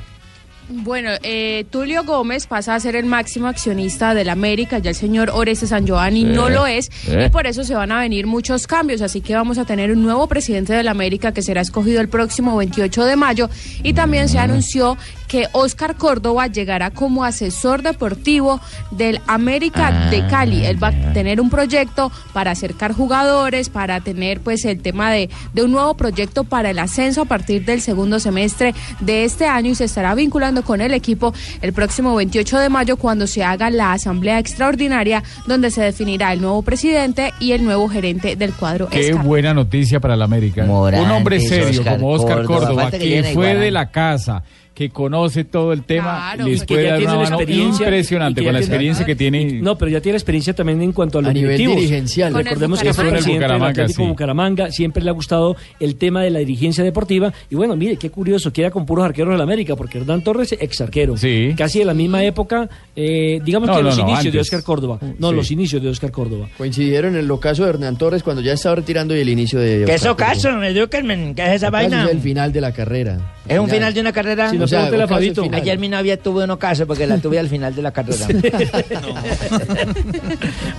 Bueno, 0.68 1.10
eh, 1.22 1.66
Tulio 1.70 2.04
Gómez 2.04 2.46
pasa 2.46 2.74
a 2.74 2.80
ser 2.80 2.96
el 2.96 3.04
máximo 3.04 3.48
accionista 3.48 4.14
del 4.14 4.28
América, 4.28 4.78
ya 4.78 4.90
el 4.90 4.96
señor 4.96 5.30
Oreste 5.30 5.66
San 5.66 5.86
Giovanni 5.86 6.24
no 6.24 6.48
Eh, 6.48 6.52
lo 6.52 6.66
es, 6.66 6.90
eh. 7.08 7.24
y 7.26 7.30
por 7.30 7.46
eso 7.46 7.64
se 7.64 7.74
van 7.74 7.92
a 7.92 8.00
venir 8.00 8.26
muchos 8.26 8.66
cambios, 8.66 9.02
así 9.02 9.20
que 9.20 9.34
vamos 9.34 9.58
a 9.58 9.64
tener 9.64 9.90
un 9.90 10.02
nuevo 10.02 10.26
presidente 10.28 10.72
del 10.72 10.88
América 10.88 11.32
que 11.32 11.42
será 11.42 11.60
escogido 11.60 12.00
el 12.00 12.08
próximo 12.08 12.56
28 12.56 13.04
de 13.04 13.16
mayo, 13.16 13.50
y 13.82 13.92
también 13.92 14.28
se 14.28 14.38
anunció 14.38 14.96
que 15.32 15.48
Oscar 15.52 15.96
Córdoba 15.96 16.46
llegará 16.46 16.90
como 16.90 17.24
asesor 17.24 17.80
deportivo 17.80 18.60
del 18.90 19.18
América 19.26 20.10
de 20.10 20.26
Cali. 20.26 20.66
Él 20.66 20.80
va 20.80 20.88
a 20.88 21.12
tener 21.14 21.40
un 21.40 21.48
proyecto 21.48 22.12
para 22.34 22.50
acercar 22.50 22.92
jugadores, 22.92 23.70
para 23.70 24.02
tener 24.02 24.40
pues 24.40 24.66
el 24.66 24.82
tema 24.82 25.10
de, 25.10 25.30
de 25.54 25.62
un 25.62 25.72
nuevo 25.72 25.94
proyecto 25.94 26.44
para 26.44 26.68
el 26.68 26.78
ascenso 26.78 27.22
a 27.22 27.24
partir 27.24 27.64
del 27.64 27.80
segundo 27.80 28.20
semestre 28.20 28.74
de 29.00 29.24
este 29.24 29.46
año 29.46 29.70
y 29.70 29.74
se 29.74 29.84
estará 29.84 30.14
vinculando 30.14 30.64
con 30.64 30.82
el 30.82 30.92
equipo 30.92 31.32
el 31.62 31.72
próximo 31.72 32.14
28 32.14 32.58
de 32.58 32.68
mayo 32.68 32.98
cuando 32.98 33.26
se 33.26 33.42
haga 33.42 33.70
la 33.70 33.94
asamblea 33.94 34.38
extraordinaria 34.38 35.22
donde 35.46 35.70
se 35.70 35.80
definirá 35.80 36.34
el 36.34 36.42
nuevo 36.42 36.60
presidente 36.60 37.32
y 37.40 37.52
el 37.52 37.64
nuevo 37.64 37.88
gerente 37.88 38.36
del 38.36 38.52
cuadro. 38.52 38.90
Qué 38.90 39.08
Escar. 39.08 39.24
buena 39.24 39.54
noticia 39.54 39.98
para 39.98 40.14
la 40.14 40.26
América. 40.26 40.66
Morantes, 40.66 41.06
Un 41.06 41.10
hombre 41.10 41.40
serio 41.40 41.80
Oscar 41.80 41.96
como 41.96 42.10
Oscar 42.10 42.44
Córdoba. 42.44 42.90
Que 42.90 43.30
fue 43.32 43.54
de 43.54 43.70
la 43.70 43.90
casa, 43.90 44.42
que 44.74 44.88
conoce 44.90 45.44
todo 45.44 45.72
el 45.72 45.84
tema, 45.84 46.34
Y 46.38 46.50
les 46.50 46.60
que 46.64 46.74
puede 46.74 46.84
ya 46.84 46.90
dar 46.92 46.98
tiene 46.98 47.12
una 47.14 47.24
la 47.24 47.30
mano 47.36 47.42
impresionante 47.52 48.40
que 48.40 48.44
con 48.46 48.52
la 48.54 48.58
experiencia 48.60 49.04
que 49.04 49.14
tiene. 49.14 49.60
No, 49.60 49.76
pero 49.76 49.90
ya 49.90 50.00
tiene 50.00 50.16
experiencia 50.16 50.54
también 50.54 50.80
en 50.80 50.92
cuanto 50.92 51.18
a 51.18 51.22
los 51.22 51.30
A 51.30 51.34
nivel 51.34 51.58
dirigencial. 51.58 52.32
Recordemos 52.34 52.80
que 52.82 52.94
fue 52.94 53.04
presidente 53.10 53.30
del 53.30 53.36
Bucaramanga, 53.40 53.70
Atlético 53.70 54.02
sí. 54.02 54.08
Bucaramanga. 54.08 54.70
Siempre 54.70 55.02
le 55.04 55.10
ha 55.10 55.12
gustado 55.12 55.56
el 55.78 55.96
tema 55.96 56.22
de 56.22 56.30
la 56.30 56.38
dirigencia 56.38 56.82
deportiva. 56.82 57.32
Y 57.50 57.54
bueno, 57.54 57.76
mire, 57.76 57.96
qué 57.96 58.10
curioso, 58.10 58.52
queda 58.52 58.70
con 58.70 58.86
puros 58.86 59.04
arqueros 59.04 59.32
de 59.32 59.38
la 59.38 59.44
América, 59.44 59.76
porque 59.76 59.98
Hernán 59.98 60.22
Torres, 60.22 60.52
ex 60.58 60.80
arquero. 60.80 61.14
Casi 61.56 61.78
de 61.80 61.84
la 61.84 61.94
misma 61.94 62.24
época, 62.24 62.68
eh, 62.96 63.40
digamos 63.44 63.68
No, 63.68 63.76
que 63.76 63.82
no, 63.82 63.88
los 63.88 63.98
no, 63.98 64.08
inicios 64.08 64.32
de. 64.32 64.40
Oscar 64.40 64.62
Córdoba. 64.62 64.98
No, 65.18 65.30
Sí. 65.30 65.36
los 65.36 65.50
inicios 65.50 65.82
de 65.82 65.88
Oscar 65.90 66.10
Córdoba. 66.10 66.48
Coincidieron 66.56 67.14
en 67.14 67.20
el 67.20 67.30
ocaso 67.30 67.64
de 67.64 67.70
Hernán 67.70 67.96
Torres 67.96 68.22
cuando 68.22 68.42
ya 68.42 68.54
estaba 68.54 68.76
retirando 68.76 69.14
y 69.16 69.20
el 69.20 69.28
inicio 69.28 69.60
de. 69.60 69.84
¿Qué 69.84 69.94
es 69.94 70.00
Oscar 70.06 70.12
ocaso? 70.12 70.48
¿qué 70.90 71.42
es 71.44 71.52
esa 71.56 71.70
vaina? 71.70 72.04
Es 72.04 72.10
el 72.10 72.20
final 72.20 72.52
de 72.52 72.60
la 72.60 72.72
carrera. 72.72 73.34
¿Es 73.48 73.58
un 73.58 73.68
final 73.68 73.92
de 73.92 74.00
una 74.00 74.12
carrera? 74.12 74.50
O 74.64 74.68
sea, 74.68 74.86
a 74.86 75.08
Fabito. 75.08 75.46
Ayer 75.52 75.78
mi 75.78 75.88
novia 75.88 76.16
tuvo 76.16 76.44
un 76.44 76.50
ocaso 76.50 76.86
porque 76.86 77.06
la 77.06 77.18
tuve 77.18 77.38
al 77.38 77.48
final 77.48 77.74
de 77.74 77.82
la 77.82 77.92
carrera. 77.92 78.26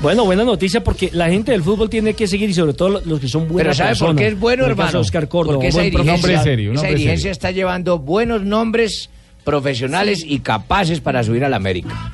Bueno, 0.02 0.26
buena 0.26 0.44
noticia 0.44 0.84
porque 0.84 1.10
la 1.14 1.30
gente 1.30 1.52
del 1.54 1.64
fútbol 1.64 1.90
tiene 1.90 2.14
que 2.14 2.28
seguir 2.28 2.50
y 2.50 2.54
sobre 2.54 2.74
todo 2.74 3.02
los 3.06 3.20
que 3.20 3.28
son 3.28 3.48
buenas 3.48 3.78
Pero 3.78 3.96
¿sabe 3.96 4.08
por 4.08 4.16
qué 4.16 4.28
es 4.28 4.40
bueno, 4.40 4.64
caso 4.64 4.72
hermano? 4.72 5.00
Oscar 5.00 5.28
Córdoba, 5.30 5.56
Porque 5.56 5.70
esa 5.70 5.82
dirigencia, 5.82 6.42
profesional. 6.42 6.76
esa 6.76 6.88
dirigencia 6.88 7.32
está 7.32 7.52
llevando 7.52 8.00
buenos 8.00 8.44
nombres 8.44 9.10
profesionales 9.44 10.24
y 10.28 10.40
capaces 10.40 11.00
para 11.00 11.24
subir 11.24 11.44
a 11.46 11.50
la 11.50 11.56
América. 11.58 12.12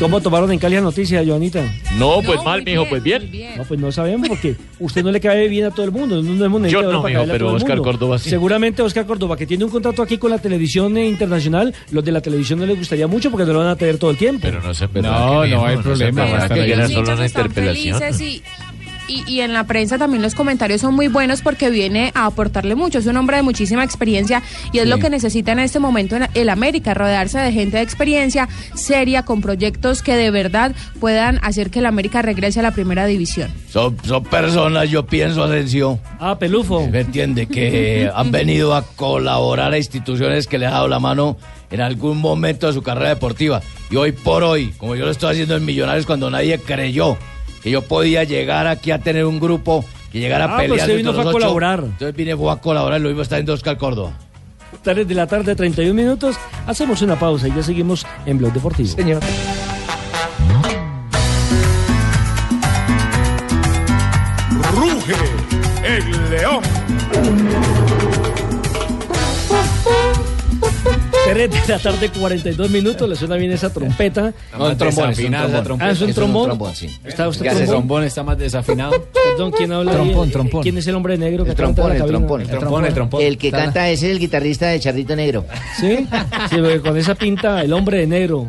¿Cómo 0.00 0.18
tomaron 0.22 0.50
en 0.50 0.58
Cali 0.58 0.76
la 0.76 0.80
noticia, 0.80 1.22
Joanita? 1.24 1.62
No, 1.98 2.22
pues 2.24 2.42
mal, 2.42 2.64
mijo, 2.64 2.86
pues 2.88 3.02
bien. 3.02 3.30
No, 3.58 3.64
pues 3.64 3.78
no 3.78 3.92
sabemos 3.92 4.30
porque 4.30 4.56
usted 4.78 5.04
no 5.04 5.12
le 5.12 5.20
cae 5.20 5.46
bien 5.46 5.66
a 5.66 5.70
todo 5.72 5.84
el 5.84 5.92
mundo. 5.92 6.22
No, 6.22 6.32
no 6.32 6.42
hemos 6.42 6.58
necesitado 6.62 6.90
Yo 6.90 6.98
no, 7.02 7.06
mijo, 7.06 7.24
pero 7.30 7.52
Oscar. 7.52 7.76
Córdoba 7.82 8.18
sí. 8.18 8.30
Seguramente 8.30 8.80
Oscar 8.80 9.04
Córdoba, 9.04 9.36
que 9.36 9.46
tiene 9.46 9.62
un 9.62 9.70
contrato 9.70 10.00
aquí 10.02 10.16
con 10.16 10.30
la 10.30 10.38
televisión 10.38 10.96
internacional, 10.96 11.74
los 11.90 12.02
de 12.02 12.12
la 12.12 12.22
televisión 12.22 12.60
no 12.60 12.64
les 12.66 12.78
gustaría 12.78 13.06
mucho 13.06 13.30
porque 13.30 13.44
no 13.44 13.52
lo 13.52 13.58
van 13.58 13.68
a 13.68 13.76
tener 13.76 13.98
todo 13.98 14.10
el 14.10 14.16
tiempo. 14.16 14.40
Pero 14.40 14.62
no 14.62 14.72
verdad. 14.90 15.02
No, 15.02 15.46
no 15.46 15.66
hay 15.66 15.76
problema, 15.76 16.08
en 16.08 16.16
va 16.16 16.22
a 16.22 16.24
verdad 16.24 16.42
estar 16.44 16.56
que 16.56 16.62
ahí. 16.64 16.72
era 16.72 16.82
Los 16.84 16.92
solo 16.92 17.12
una 17.12 17.26
interpelación. 17.26 17.98
felices 18.00 18.20
y, 18.22 18.42
y, 19.10 19.24
y 19.30 19.40
en 19.40 19.52
la 19.52 19.64
prensa 19.64 19.98
también 19.98 20.22
los 20.22 20.34
comentarios 20.34 20.80
son 20.80 20.94
muy 20.94 21.08
buenos 21.08 21.42
porque 21.42 21.68
viene 21.70 22.12
a 22.14 22.26
aportarle 22.26 22.74
mucho. 22.74 22.98
Es 22.98 23.06
un 23.06 23.16
hombre 23.16 23.36
de 23.38 23.42
muchísima 23.42 23.84
experiencia 23.84 24.42
y 24.72 24.78
es 24.78 24.84
Sí. 24.84 24.88
lo 24.90 24.98
que 24.98 25.10
necesita 25.10 25.52
en 25.52 25.58
este 25.58 25.78
momento 25.78 26.16
en 26.16 26.28
el 26.34 26.48
América, 26.48 26.94
rodearse 26.94 27.38
de 27.38 27.52
gente 27.52 27.76
de 27.78 27.82
experiencia 27.82 28.48
seria, 28.74 29.24
con 29.24 29.40
proyectos 29.40 30.02
que 30.02 30.16
de 30.16 30.30
verdad 30.30 30.74
puedan 31.00 31.38
hacer 31.42 31.70
que 31.70 31.80
el 31.80 31.86
América 31.86 32.22
regrese 32.22 32.60
a 32.60 32.62
la 32.62 32.70
primera 32.70 33.06
división. 33.06 33.50
Son, 33.70 33.96
son 34.04 34.22
personas, 34.24 34.88
yo 34.90 35.06
pienso, 35.06 35.44
Asensio. 35.44 35.98
Ah, 36.18 36.38
pelufo. 36.38 36.86
¿Me 36.88 37.00
entiende? 37.00 37.46
Que 37.46 38.10
han 38.14 38.30
venido 38.30 38.74
a 38.74 38.82
colaborar 38.82 39.72
a 39.72 39.78
instituciones 39.78 40.46
que 40.46 40.58
le 40.58 40.66
han 40.66 40.72
dado 40.72 40.88
la 40.88 41.00
mano 41.00 41.36
en 41.70 41.80
algún 41.80 42.18
momento 42.18 42.66
de 42.66 42.72
su 42.72 42.82
carrera 42.82 43.10
deportiva. 43.10 43.60
Y 43.90 43.96
hoy 43.96 44.12
por 44.12 44.42
hoy, 44.42 44.72
como 44.78 44.96
yo 44.96 45.04
lo 45.04 45.10
estoy 45.10 45.32
haciendo 45.32 45.56
en 45.56 45.64
Millonarios 45.64 46.06
cuando 46.06 46.30
nadie 46.30 46.58
creyó 46.58 47.16
que 47.62 47.70
yo 47.70 47.82
podía 47.82 48.24
llegar 48.24 48.66
aquí 48.66 48.90
a 48.90 48.98
tener 48.98 49.24
un 49.24 49.38
grupo 49.40 49.84
que 50.12 50.18
llegara 50.20 50.44
Ah, 50.44 50.54
a 50.54 50.56
pues 50.56 50.68
pelear. 50.70 50.88
usted 50.88 50.96
vino 50.96 51.10
a 51.10 51.32
colaborar. 51.32 51.80
Entonces 51.84 52.14
vine 52.16 52.36
fue 52.36 52.50
a 52.52 52.56
colaborar, 52.56 53.00
lo 53.00 53.08
mismo 53.08 53.22
está 53.22 53.38
en 53.38 53.48
Oscar 53.50 53.76
Córdoba. 53.76 54.12
3 54.82 55.06
de 55.06 55.14
la 55.14 55.26
tarde, 55.26 55.54
31 55.54 55.94
minutos. 55.94 56.36
Hacemos 56.66 57.02
una 57.02 57.18
pausa 57.18 57.48
y 57.48 57.54
ya 57.54 57.62
seguimos 57.62 58.06
en 58.26 58.38
Blog 58.38 58.52
Deportivo. 58.52 58.88
Señor. 58.88 59.20
3 71.30 71.50
de 71.50 71.72
la 71.72 71.78
tarde, 71.78 72.10
42 72.10 72.70
minutos. 72.70 73.08
Le 73.08 73.16
suena 73.16 73.36
bien 73.36 73.52
esa 73.52 73.72
trompeta. 73.72 74.32
No, 74.58 74.66
un 74.66 74.76
trombón, 74.76 75.10
es 75.10 75.18
un 75.18 75.30
trombón. 75.30 75.78
Ah, 75.80 75.90
es 75.90 76.00
un 76.00 76.08
Es 76.08 76.08
un 76.08 76.14
trombón. 76.14 76.44
trombón, 76.46 76.74
sí. 76.74 76.88
¿Está 77.04 77.28
usted 77.28 77.44
Ya 77.44 77.52
ese 77.52 77.60
trombón? 77.64 77.80
trombón 77.82 78.04
está 78.04 78.22
más 78.22 78.38
desafinado. 78.38 78.92
Perdón, 79.12 79.52
¿quién 79.56 79.72
habla? 79.72 79.92
Trompón, 79.92 80.30
trompón. 80.30 80.62
¿Quién 80.62 80.78
es 80.78 80.86
el 80.86 80.94
hombre 80.96 81.16
negro 81.18 81.44
que 81.44 81.50
El 81.50 81.56
trompón, 81.56 81.88
la 81.90 81.96
el 81.96 82.04
trompón, 82.06 82.40
el 82.40 82.48
trompón, 82.48 82.84
el 82.84 82.94
trompón. 82.94 83.22
El 83.22 83.38
que 83.38 83.50
canta 83.50 83.88
ese 83.88 84.06
es 84.06 84.12
el 84.12 84.18
guitarrista 84.18 84.68
de 84.68 84.80
Charrito 84.80 85.14
Negro. 85.16 85.44
¿Sí? 85.78 86.06
Sí, 86.50 86.56
porque 86.56 86.80
con 86.80 86.96
esa 86.96 87.14
pinta, 87.14 87.62
el 87.62 87.72
hombre 87.72 87.98
de 87.98 88.06
negro. 88.06 88.46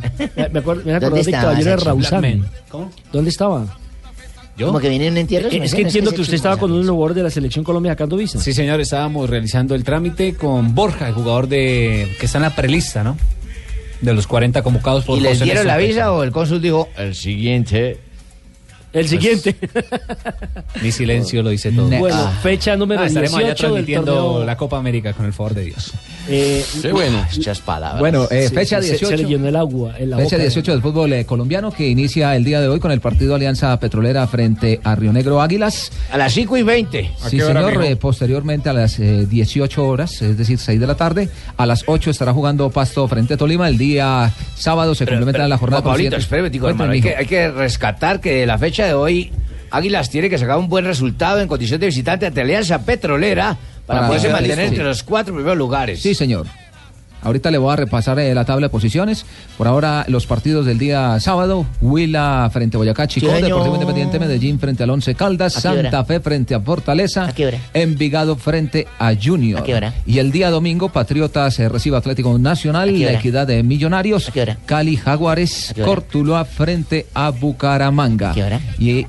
Me, 0.52 0.60
acuerdo, 0.60 0.84
me 0.86 0.92
¿Dónde 0.94 1.06
acordé 1.08 1.24
de 1.24 1.32
Caballero 1.32 1.70
de? 1.72 1.78
Rausán. 1.78 2.46
¿Dónde 3.12 3.30
estaba? 3.30 3.66
¿Como 4.60 4.80
que 4.80 4.90
viene 4.90 5.08
en 5.08 5.14
un 5.14 5.18
entierro? 5.20 5.50
Eh, 5.50 5.60
Es 5.64 5.74
que 5.74 5.82
entiendo 5.82 6.12
que 6.12 6.22
usted 6.22 6.36
estaba 6.36 6.58
con 6.58 6.72
los 6.76 6.88
jugadores 6.88 7.16
de 7.16 7.24
la 7.24 7.30
selección 7.30 7.64
Colombia 7.64 7.94
sacando 7.94 8.18
visa. 8.18 8.40
Sí, 8.40 8.54
señor, 8.54 8.80
estábamos 8.82 9.30
realizando 9.30 9.76
el 9.76 9.84
trámite 9.84 10.36
con 10.36 10.76
Borja, 10.76 11.08
el 11.08 11.14
jugador 11.14 11.48
de 11.48 12.16
que 12.20 12.26
está 12.26 12.38
en 12.38 12.44
la 12.44 12.56
prelista, 12.56 13.04
¿no? 13.04 13.18
De 14.02 14.14
los 14.14 14.28
40 14.28 14.62
convocados 14.64 15.06
por 15.06 15.18
¿Y 15.18 15.22
les 15.22 15.40
dieron 15.40 15.66
la 15.68 15.78
visa 15.78 16.12
o 16.12 16.24
el 16.24 16.32
cónsul 16.32 16.62
dijo? 16.62 16.90
El 16.98 17.16
siguiente. 17.16 18.00
El 18.94 19.08
siguiente. 19.08 19.56
Mi 20.82 20.92
silencio 20.92 21.42
lo 21.44 21.50
dice 21.50 21.72
todo. 21.72 21.88
Bueno, 21.90 22.30
fecha 22.44 22.76
número 22.76 23.02
Ah, 23.02 23.08
estaremos 23.08 23.36
allá 23.38 23.48
18 23.48 23.64
del 23.64 23.74
transmitiendo 23.86 24.16
torneo. 24.16 24.46
la 24.46 24.58
Copa 24.58 24.78
América 24.78 25.14
con 25.14 25.26
el 25.26 25.34
favor 25.34 25.54
de 25.54 25.64
Dios. 25.66 25.92
Eh, 26.28 26.64
Muchas 27.36 27.60
palabras. 27.62 28.00
Bueno, 28.00 28.28
eh, 28.30 28.48
Sí, 28.50 28.54
fecha 28.56 28.82
sí, 28.82 28.88
se- 28.90 28.94
18. 28.94 29.18
Se, 29.18 29.24
le 29.24 29.30
llenó 29.30 29.48
el 29.48 29.56
agua 29.56 29.96
en 29.98 30.10
la 30.12 30.18
Fecha 30.18 30.36
boca. 30.36 30.44
18 30.44 30.72
del 30.74 30.82
fútbol 30.82 31.14
eh, 31.14 31.26
colombiano 31.26 31.72
que 31.72 31.88
inicia 31.88 32.36
el 32.36 32.44
día 32.44 32.60
de 32.62 32.68
hoy 32.68 32.80
con 32.80 32.92
el 32.92 33.00
partido 33.02 33.36
Alianza 33.36 33.78
Petrolera 33.80 34.28
frente 34.28 34.80
a 34.84 34.96
Río 34.96 35.14
Negro 35.14 35.42
Águilas. 35.42 35.92
A 36.12 36.18
las 36.18 36.34
5 36.34 36.58
y 36.58 36.64
20. 36.64 37.12
Sí, 37.30 37.40
señor. 37.40 37.84
eh, 37.84 37.96
posteriormente 37.96 38.70
a 38.70 38.74
las 38.74 39.00
eh, 39.00 39.26
18 39.26 39.86
horas, 39.86 40.22
es 40.22 40.38
decir, 40.38 40.58
6 40.60 40.80
de 40.80 40.88
la 40.88 40.96
tarde, 40.96 41.30
a 41.58 41.66
las 41.66 41.84
8 41.88 42.12
estará 42.12 42.34
jugando 42.34 42.70
Pasto 42.70 43.08
frente 43.08 43.34
a 43.36 43.38
Tolima. 43.38 43.68
El 43.68 43.78
día 43.78 44.32
sábado 44.56 44.96
se 44.96 45.06
complementa 45.06 45.48
la 45.48 45.58
jornada. 45.58 45.82
Con 45.82 45.92
Pablito, 45.94 46.18
tico, 46.18 46.66
Cuénteme, 46.66 46.70
hermano, 46.70 46.92
hay 46.92 47.02
que, 47.02 47.16
hay 47.16 47.26
que 47.26 47.50
rescatar 47.52 48.20
que 48.20 48.46
la 48.46 48.58
fecha 48.58 48.81
de 48.86 48.94
hoy 48.94 49.32
Águilas 49.72 50.10
tiene 50.10 50.30
que 50.30 50.38
sacar 50.38 50.58
un 50.58 50.68
buen 50.68 50.86
resultado 50.86 51.40
en 51.40 51.48
condición 51.48 51.80
de 51.80 51.88
visitante 51.88 52.26
ante 52.26 52.42
Alianza 52.42 52.86
Petrolera 52.86 53.58
para, 53.86 54.00
Para 54.00 54.08
poderse 54.08 54.30
mantener 54.30 54.68
entre 54.68 54.84
los 54.84 55.02
cuatro 55.04 55.34
primeros 55.34 55.58
lugares. 55.58 56.02
Sí, 56.02 56.14
señor. 56.14 56.46
Ahorita 57.22 57.52
le 57.52 57.58
voy 57.58 57.74
a 57.74 57.76
repasar 57.76 58.20
eh, 58.20 58.34
la 58.34 58.46
tabla 58.46 58.68
de 58.68 58.70
posiciones. 58.72 59.26
Por 59.58 59.68
ahora, 59.68 60.06
los 60.08 60.26
partidos 60.26 60.66
del 60.66 60.78
día 60.78 61.20
sábado: 61.20 61.66
Huila 61.82 62.50
frente 62.52 62.78
a 62.78 62.80
Boyacá, 62.80 63.08
Chico. 63.08 63.28
Deportivo 63.28 63.76
Independiente 63.76 64.20
Medellín 64.20 64.60
frente 64.60 64.84
al 64.84 64.90
Once 64.90 65.14
Caldas. 65.16 65.54
Santa 65.54 66.04
Fe 66.06 66.20
frente 66.20 66.56
a 66.56 66.60
Fortaleza, 66.60 67.26
¿A 67.26 67.34
qué 67.34 67.48
hora? 67.48 67.58
Envigado 67.74 68.36
frente 68.36 68.88
a 69.00 69.14
Junior. 69.16 69.62
¿A 69.62 69.64
qué 69.64 69.76
hora? 69.76 69.94
Y 70.06 70.20
el 70.20 70.32
día 70.32 70.50
domingo, 70.50 70.90
Patriotas 70.90 71.60
eh, 71.60 71.70
recibe 71.70 71.98
Atlético 71.98 72.38
Nacional, 72.38 72.90
¿A 72.90 72.92
qué 72.92 73.06
la 73.06 73.14
equidad 73.14 73.48
de 73.48 73.64
Millonarios, 73.64 74.32
Cali 74.66 74.98
Jaguares, 74.98 75.72
qué 75.76 75.82
hora? 75.82 75.92
Cortuluá 75.92 76.46
frente 76.46 77.08
a 77.14 77.30
Bucaramanga. 77.30 78.32
¿A 78.32 78.34
qué 78.34 78.44
hora? 78.44 78.60
Y 78.80 79.06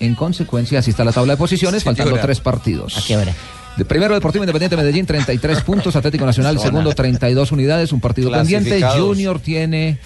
en 0.00 0.14
consecuencia, 0.14 0.78
así 0.78 0.90
está 0.90 1.04
la 1.04 1.12
tabla 1.12 1.34
de 1.34 1.36
posiciones, 1.38 1.84
faltando 1.84 2.16
tres 2.18 2.40
partidos. 2.40 2.96
¿A 2.98 3.02
qué 3.06 3.16
hora? 3.16 3.32
De 3.78 3.84
primero 3.84 4.12
Deportivo 4.12 4.42
Independiente 4.42 4.76
Medellín 4.76 5.06
33 5.06 5.60
puntos, 5.62 5.94
Atlético 5.94 6.26
Nacional 6.26 6.56
Zona. 6.58 6.68
segundo 6.68 6.92
32 6.92 7.52
unidades, 7.52 7.92
un 7.92 8.00
partido 8.00 8.28
pendiente. 8.28 8.82
Junior 8.82 9.38
tiene 9.38 9.98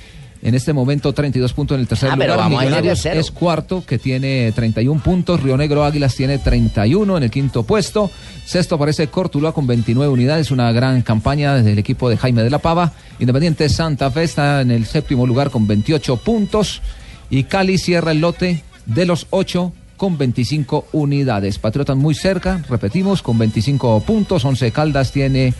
en 0.42 0.54
este 0.54 0.74
momento 0.74 1.14
32 1.14 1.54
puntos 1.54 1.76
en 1.76 1.80
el 1.80 1.88
tercer 1.88 2.10
Ah, 2.12 2.16
pero 2.18 2.34
lugar. 2.34 2.50
vamos 2.50 2.60
a 2.60 2.64
ir 2.64 2.70
de 2.70 2.76
Millonarios 2.82 3.06
es 3.06 3.30
cuarto 3.30 3.82
que 3.86 3.98
tiene 3.98 4.52
31 4.52 5.02
puntos. 5.02 5.42
Río 5.42 5.56
Negro 5.56 5.84
Águilas 5.86 6.14
tiene 6.14 6.36
31 6.36 7.16
en 7.16 7.22
el 7.22 7.30
quinto 7.30 7.62
puesto. 7.62 8.10
Sexto 8.44 8.74
aparece 8.74 9.06
Cortuluá 9.06 9.52
con 9.54 9.66
29 9.66 10.12
unidades, 10.12 10.50
una 10.50 10.70
gran 10.72 11.00
campaña 11.00 11.54
desde 11.54 11.72
el 11.72 11.78
equipo 11.78 12.10
de 12.10 12.18
Jaime 12.18 12.42
de 12.42 12.50
la 12.50 12.58
Pava. 12.58 12.92
Independiente 13.20 13.70
Santa 13.70 14.10
Fe 14.10 14.24
está 14.24 14.60
en 14.60 14.70
el 14.70 14.84
séptimo 14.84 15.26
lugar 15.26 15.48
con 15.48 15.66
28 15.66 16.18
puntos 16.18 16.82
y 17.30 17.44
Cali 17.44 17.78
cierra 17.78 18.10
el 18.10 18.20
lote 18.20 18.64
de 18.84 19.06
los 19.06 19.28
8 19.30 19.72
con 20.02 20.18
25 20.18 20.86
unidades. 20.90 21.60
Patriotas 21.60 21.96
muy 21.96 22.16
cerca, 22.16 22.60
repetimos, 22.68 23.22
con 23.22 23.38
25 23.38 24.00
puntos. 24.00 24.44
Once 24.44 24.72
Caldas 24.72 25.12
tiene 25.12 25.54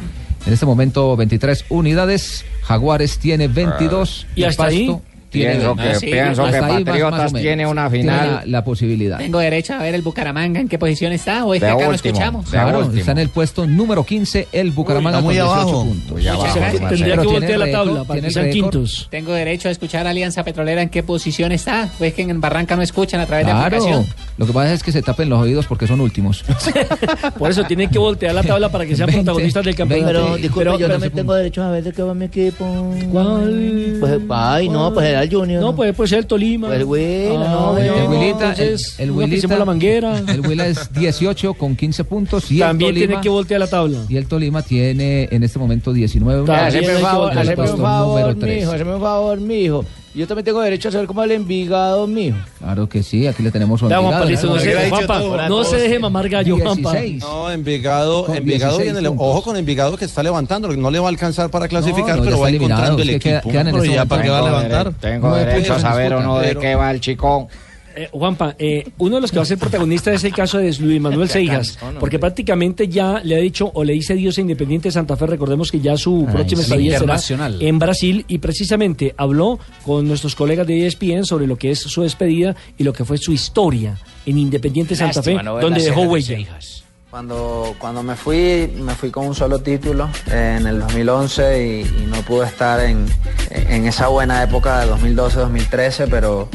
en 0.45 0.53
este 0.53 0.66
momento 0.66 1.14
23 1.16 1.66
unidades. 1.68 2.45
Jaguares 2.62 3.18
tiene 3.18 3.47
22. 3.47 4.26
¿Y 4.34 4.43
hasta 4.43 4.64
ahí? 4.64 4.99
Tiene 5.33 5.53
Pienso 5.53 5.74
que- 5.76 5.83
20. 5.83 6.07
pienso 6.07 6.45
que 6.45 6.61
más- 6.61 6.83
Patriotas 6.85 7.33
más 7.33 7.43
tiene 7.43 7.66
una 7.66 7.89
Tiene 7.89 8.03
final. 8.03 8.26
la, 8.35 8.43
la 8.47 8.64
posibilidad. 8.64 9.18
¿Tengo 9.18 9.39
derecho 9.39 9.74
a 9.74 9.78
ver 9.78 9.95
el 9.95 10.03
Bucaramanga 10.03 10.61
en 10.61 10.68
qué 10.68 10.78
posición 10.78 11.12
está 11.12 11.45
o 11.45 11.55
es 11.55 11.61
que 11.61 11.66
De 11.66 11.72
acá 11.72 11.85
no 11.85 11.91
último, 11.91 12.09
escuchamos? 12.12 12.51
Claro, 12.51 12.93
está 12.95 13.12
en 13.12 13.18
el 13.18 13.28
puesto 13.30 13.66
número 13.66 14.05
15 14.05 14.49
el 14.53 14.70
Bucaramanga 14.72 15.18
está 15.18 15.24
muy 15.24 15.37
con 15.37 15.45
18 15.47 15.61
abajo. 15.62 15.85
puntos. 15.85 16.12
Muy 16.12 16.26
abajo, 16.28 16.45
Tendría 16.55 16.70
que 16.70 16.78
Pero 16.91 17.22
tiene 17.22 17.33
voltear 17.33 17.59
la 17.59 17.70
tabla 17.72 17.93
para 18.05 18.20
tiene 18.20 18.28
que 18.28 18.35
sean 18.35 18.51
quintos. 18.51 19.09
¿Tengo 19.11 19.33
derecho 19.33 19.68
a 19.68 19.70
escuchar 19.72 20.07
a 20.07 20.11
Alianza 20.11 20.45
Petrolera 20.45 20.83
en 20.83 20.89
qué 20.91 21.03
posición 21.03 21.51
está? 21.53 21.89
Pues 21.99 22.12
que 22.14 22.22
en 22.22 22.41
Barranca 22.41 22.76
no 22.76 22.83
escuchan 22.83 23.20
a 23.20 23.26
través 23.26 23.47
de 23.47 23.53
Claro, 23.53 23.66
aplicación. 23.76 24.07
lo 24.37 24.47
que 24.47 24.53
pasa 24.53 24.72
es 24.74 24.83
que 24.83 24.93
se 24.93 25.01
tapen 25.03 25.28
los 25.30 25.41
oídos 25.41 25.66
porque 25.66 25.87
son 25.87 26.01
últimos. 26.03 26.45
Por 27.39 27.51
eso 27.51 27.64
tienen 27.64 27.89
que 27.89 27.99
voltear 27.99 28.35
la 28.35 28.43
tabla 28.43 28.68
para 28.70 28.85
que 28.87 28.95
sean 28.97 29.07
20, 29.09 29.22
protagonistas 29.24 29.64
del 29.64 29.74
campeonato. 29.74 30.07
Pero, 30.12 30.37
disculpe, 30.37 30.78
yo 30.78 30.89
también 30.89 31.12
tengo 31.12 31.35
derecho 31.35 31.62
a 31.62 31.70
ver 31.70 31.85
de 31.85 31.93
qué 31.93 32.03
va 32.03 32.14
mi 32.14 32.26
equipo. 32.26 32.95
¿Cuál? 33.11 33.97
Pues, 34.01 34.18
ay, 34.30 34.68
no, 34.68 34.93
pues 34.93 35.21
Nacional 35.26 35.40
Junior. 35.40 35.60
No, 35.62 35.74
pues 35.76 35.94
puede 35.94 36.08
ser 36.08 36.18
el 36.20 36.26
Tolima. 36.26 36.68
Pues 36.68 36.84
bueno, 36.84 37.44
Ah, 37.44 37.52
no, 37.52 37.78
El 37.78 38.08
Huilita, 38.08 38.50
entonces, 38.50 38.94
el, 38.98 39.08
el 39.10 39.14
Huilita- 39.14 39.58
la 39.58 39.64
manguera. 39.64 40.18
El 40.28 40.40
Huila 40.40 40.66
es 40.66 40.92
18 40.92 41.54
con 41.54 41.76
15 41.76 42.04
puntos. 42.04 42.50
Y 42.50 42.58
También 42.58 42.88
el 42.90 42.94
Tolima, 42.94 43.08
tiene 43.10 43.22
que 43.22 43.28
voltear 43.28 43.60
la 43.60 43.66
tabla. 43.66 43.98
Y 44.08 44.16
el 44.16 44.26
Tolima 44.26 44.62
tiene 44.62 45.28
en 45.30 45.42
este 45.42 45.58
momento 45.58 45.92
19 45.92 46.44
También 46.46 46.66
unidades. 46.66 46.74
Haceme 46.84 46.96
un 46.96 47.02
favor, 47.02 47.32
el 47.32 47.38
haceme 47.38 47.62
un 47.70 47.78
favor, 47.78 48.36
mijo, 48.36 48.72
haceme 48.72 48.94
un 48.94 49.00
favor, 49.00 49.40
mijo. 49.40 49.84
Yo 50.14 50.26
también 50.26 50.44
tengo 50.44 50.60
derecho 50.60 50.90
a 50.90 50.92
saber 50.92 51.06
cómo 51.06 51.22
el 51.24 51.30
Envigado, 51.32 52.06
mijo. 52.06 52.36
Claro 52.58 52.86
que 52.86 53.02
sí, 53.02 53.26
aquí 53.26 53.42
le 53.42 53.50
tenemos 53.50 53.80
Ya, 53.80 53.86
Envigado, 53.86 54.08
Juanpa, 54.08 54.24
listo, 54.26 54.46
no, 54.46 54.52
¿no? 54.54 54.58
se, 54.60 54.64
hubiera 54.66 54.82
dicho 54.82 54.96
Juanpa, 54.96 55.18
todo. 55.20 55.48
no 55.48 55.64
se 55.64 55.76
deje 55.76 55.98
mamar 55.98 56.28
gallo, 56.28 56.58
Juanpa. 56.58 56.92
16. 56.92 57.22
No, 57.22 57.50
Envigado, 57.50 58.26
Con 58.26 58.36
Envigado 58.36 58.76
16 58.78 59.02
viene, 59.02 59.16
ojo 59.18 59.42
con 59.42 59.56
Envigado 59.56 59.96
que 59.96 60.04
está 60.04 60.22
levantando, 60.22 60.68
no 60.68 60.90
le 60.90 60.98
va 60.98 61.06
a 61.06 61.08
alcanzar 61.08 61.48
para 61.50 61.66
clasificar, 61.66 62.18
no, 62.18 62.24
pero 62.24 62.40
va 62.40 62.50
eliminado, 62.50 62.82
encontrando 62.82 63.02
el 63.10 63.20
queda- 63.20 63.38
equipo. 63.38 63.50
quedan 63.52 63.68
en 63.68 63.72
Pero 63.72 63.84
este 63.84 63.96
ya 63.96 64.04
para 64.04 64.22
qué 64.22 64.28
va 64.28 64.38
a 64.38 64.42
levantar. 64.42 64.92
Tengo 65.00 65.34
derecho 65.34 65.74
a 65.74 65.80
saber 65.80 66.12
o 66.12 66.22
no 66.22 66.38
de 66.40 66.56
qué 66.56 66.74
va 66.74 66.90
el 66.90 67.00
chico. 67.00 67.48
Eh, 67.95 68.09
Juanpa, 68.12 68.55
eh, 68.59 68.90
uno 68.99 69.16
de 69.16 69.20
los 69.20 69.30
que 69.30 69.36
va 69.36 69.43
a 69.43 69.47
ser 69.47 69.59
protagonista 69.59 70.12
es 70.12 70.24
el 70.24 70.32
caso 70.32 70.59
de 70.59 70.72
Luis 70.78 71.01
Manuel 71.01 71.28
Seijas, 71.30 71.78
porque 72.01 72.18
prácticamente 72.18 72.88
ya 72.88 73.20
le 73.22 73.36
ha 73.36 73.38
dicho 73.38 73.70
o 73.74 73.84
le 73.84 73.93
dice 73.93 74.14
Dios 74.14 74.38
a 74.38 74.40
Independiente 74.40 74.90
Santa 74.90 75.16
Fe. 75.16 75.26
Recordemos 75.26 75.70
que 75.70 75.80
ya 75.80 75.97
su 75.97 76.26
próxima 76.30 76.62
sí. 76.62 76.88
estadía 76.88 77.18
será 77.18 77.51
en 77.61 77.78
Brasil 77.78 78.24
y 78.28 78.38
precisamente 78.38 79.14
habló 79.16 79.59
con 79.84 80.07
nuestros 80.09 80.34
colegas 80.34 80.66
de 80.66 80.86
ESPN 80.86 81.24
sobre 81.24 81.47
lo 81.47 81.57
que 81.57 81.70
es 81.70 81.80
su 81.80 82.03
despedida 82.03 82.57
y 82.78 82.84
lo 82.84 82.93
que 82.93 83.05
fue 83.05 83.18
su 83.18 83.32
historia 83.32 83.99
en 84.26 84.38
Independiente 84.38 84.95
Santa 84.97 85.22
Fe, 85.22 85.34
Lástima 85.34 85.43
no 85.43 85.61
donde 85.61 85.82
dejó 85.82 86.03
de 86.03 86.07
huella. 86.07 86.36
Seijas. 86.36 86.84
Cuando, 87.11 87.74
cuando 87.78 88.03
me 88.03 88.16
fui, 88.16 88.72
me 88.74 88.95
fui 88.95 89.11
con 89.11 89.26
un 89.26 89.34
solo 89.34 89.59
título 89.59 90.09
eh, 90.30 90.57
en 90.59 90.66
el 90.66 90.80
2011 90.80 91.62
y, 91.62 91.80
y 91.82 92.07
no 92.07 92.16
pude 92.22 92.47
estar 92.47 92.80
en, 92.80 93.05
en 93.51 93.86
esa 93.86 94.09
buena 94.09 94.43
época 94.43 94.80
de 94.80 94.93
2012-2013, 94.93 96.09
pero, 96.11 96.49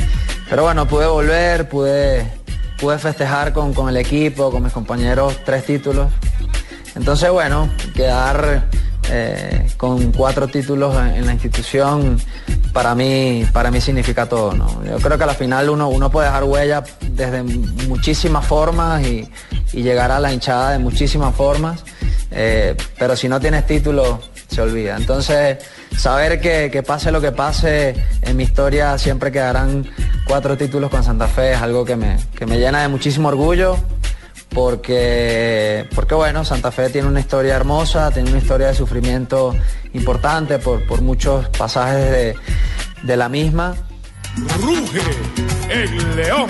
pero 0.49 0.63
bueno, 0.63 0.87
pude 0.87 1.07
volver, 1.07 1.67
pude, 1.67 2.25
pude 2.79 2.97
festejar 2.97 3.53
con, 3.53 3.73
con 3.73 3.89
el 3.89 3.97
equipo, 3.97 4.51
con 4.51 4.63
mis 4.63 4.73
compañeros, 4.73 5.37
tres 5.45 5.65
títulos. 5.65 6.11
Entonces, 6.95 7.29
bueno, 7.29 7.69
quedar 7.93 8.67
eh, 9.09 9.67
con 9.77 10.11
cuatro 10.11 10.47
títulos 10.47 10.95
en, 10.95 11.25
la 11.25 11.33
institución 11.33 12.19
para 12.73 12.95
mí, 12.95 13.45
para 13.53 13.71
mí 13.71 13.79
significa 13.79 14.27
todo. 14.27 14.53
¿no? 14.53 14.83
Yo 14.83 14.97
creo 14.97 15.17
que 15.17 15.23
a 15.23 15.27
la 15.27 15.33
final 15.33 15.69
uno, 15.69 15.89
uno 15.89 16.09
puede 16.09 16.27
dejar 16.27 16.43
huella 16.43 16.83
desde 17.11 17.43
muchísimas 17.43 18.45
formas 18.45 19.05
y, 19.05 19.29
y 19.73 19.83
llegar 19.83 20.11
a 20.11 20.19
la 20.19 20.33
hinchada 20.33 20.71
de 20.71 20.79
muchísimas 20.79 21.35
formas, 21.35 21.83
eh, 22.31 22.75
pero 22.97 23.15
si 23.15 23.29
no 23.29 23.39
tienes 23.39 23.65
título 23.65 24.19
se 24.47 24.61
olvida. 24.61 24.97
Entonces, 24.97 25.57
saber 25.95 26.39
que, 26.39 26.69
que 26.71 26.83
pase 26.83 27.11
lo 27.11 27.21
que 27.21 27.31
pase, 27.31 27.95
en 28.21 28.37
mi 28.37 28.43
historia 28.43 28.97
siempre 28.97 29.31
quedarán 29.31 29.85
cuatro 30.25 30.57
títulos 30.57 30.89
con 30.89 31.03
Santa 31.03 31.27
Fe, 31.27 31.53
es 31.53 31.61
algo 31.61 31.85
que 31.85 31.95
me, 31.95 32.17
que 32.35 32.45
me 32.45 32.57
llena 32.57 32.81
de 32.81 32.87
muchísimo 32.87 33.29
orgullo 33.29 33.77
porque, 34.49 35.87
porque 35.93 36.15
bueno, 36.15 36.43
Santa 36.43 36.71
Fe 36.71 36.89
tiene 36.89 37.07
una 37.07 37.19
historia 37.19 37.55
hermosa, 37.55 38.11
tiene 38.11 38.29
una 38.29 38.39
historia 38.39 38.67
de 38.67 38.73
sufrimiento 38.73 39.55
importante 39.93 40.57
por, 40.59 40.85
por 40.87 41.01
muchos 41.01 41.47
pasajes 41.49 42.11
de, 42.11 42.35
de 43.03 43.17
la 43.17 43.29
misma. 43.29 43.75
Ruge 44.61 45.01
el 45.69 46.15
león. 46.15 46.47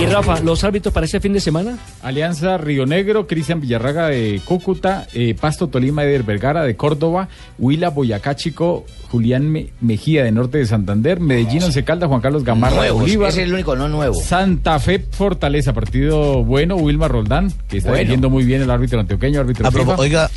Y 0.00 0.06
Rafa, 0.06 0.40
¿los 0.40 0.62
árbitros 0.64 0.92
para 0.92 1.06
este 1.06 1.20
fin 1.20 1.32
de 1.32 1.40
semana? 1.40 1.78
Alianza 2.02 2.58
Río 2.58 2.84
Negro, 2.84 3.26
Cristian 3.26 3.60
Villarraga 3.60 4.08
de 4.08 4.40
Cúcuta, 4.44 5.06
eh, 5.14 5.34
Pasto 5.40 5.68
Tolima, 5.68 6.04
Eder 6.04 6.22
Vergara 6.24 6.62
de 6.64 6.76
Córdoba, 6.76 7.28
Huila 7.58 7.90
Boyacá 7.90 8.34
Chico, 8.36 8.84
Julián 9.10 9.50
Me- 9.50 9.68
Mejía 9.80 10.24
de 10.24 10.32
Norte 10.32 10.58
de 10.58 10.66
Santander, 10.66 11.20
Medellín 11.20 11.62
Once 11.62 11.82
Caldas, 11.84 12.08
Juan 12.08 12.20
Carlos 12.20 12.44
Gamarra 12.44 12.74
de 12.82 12.88
Nuevos, 12.88 13.02
Bolívar. 13.02 13.28
ese 13.30 13.42
es 13.42 13.48
el 13.48 13.54
único 13.54 13.76
no 13.76 13.88
nuevo. 13.88 14.14
Santa 14.14 14.78
Fe 14.80 14.98
Fortaleza, 15.10 15.72
partido 15.72 16.44
bueno, 16.44 16.76
Wilmar 16.76 17.10
Roldán, 17.12 17.52
que 17.68 17.78
está 17.78 17.90
Bueno. 17.90 18.00
dirigiendo 18.00 18.30
muy 18.30 18.44
bien 18.44 18.62
el 18.62 18.70
árbitro 18.70 19.00
antioqueño, 19.00 19.40
árbitro 19.40 19.66
A 19.66 19.70
FIFA. 19.70 19.94
oiga, 19.96 20.30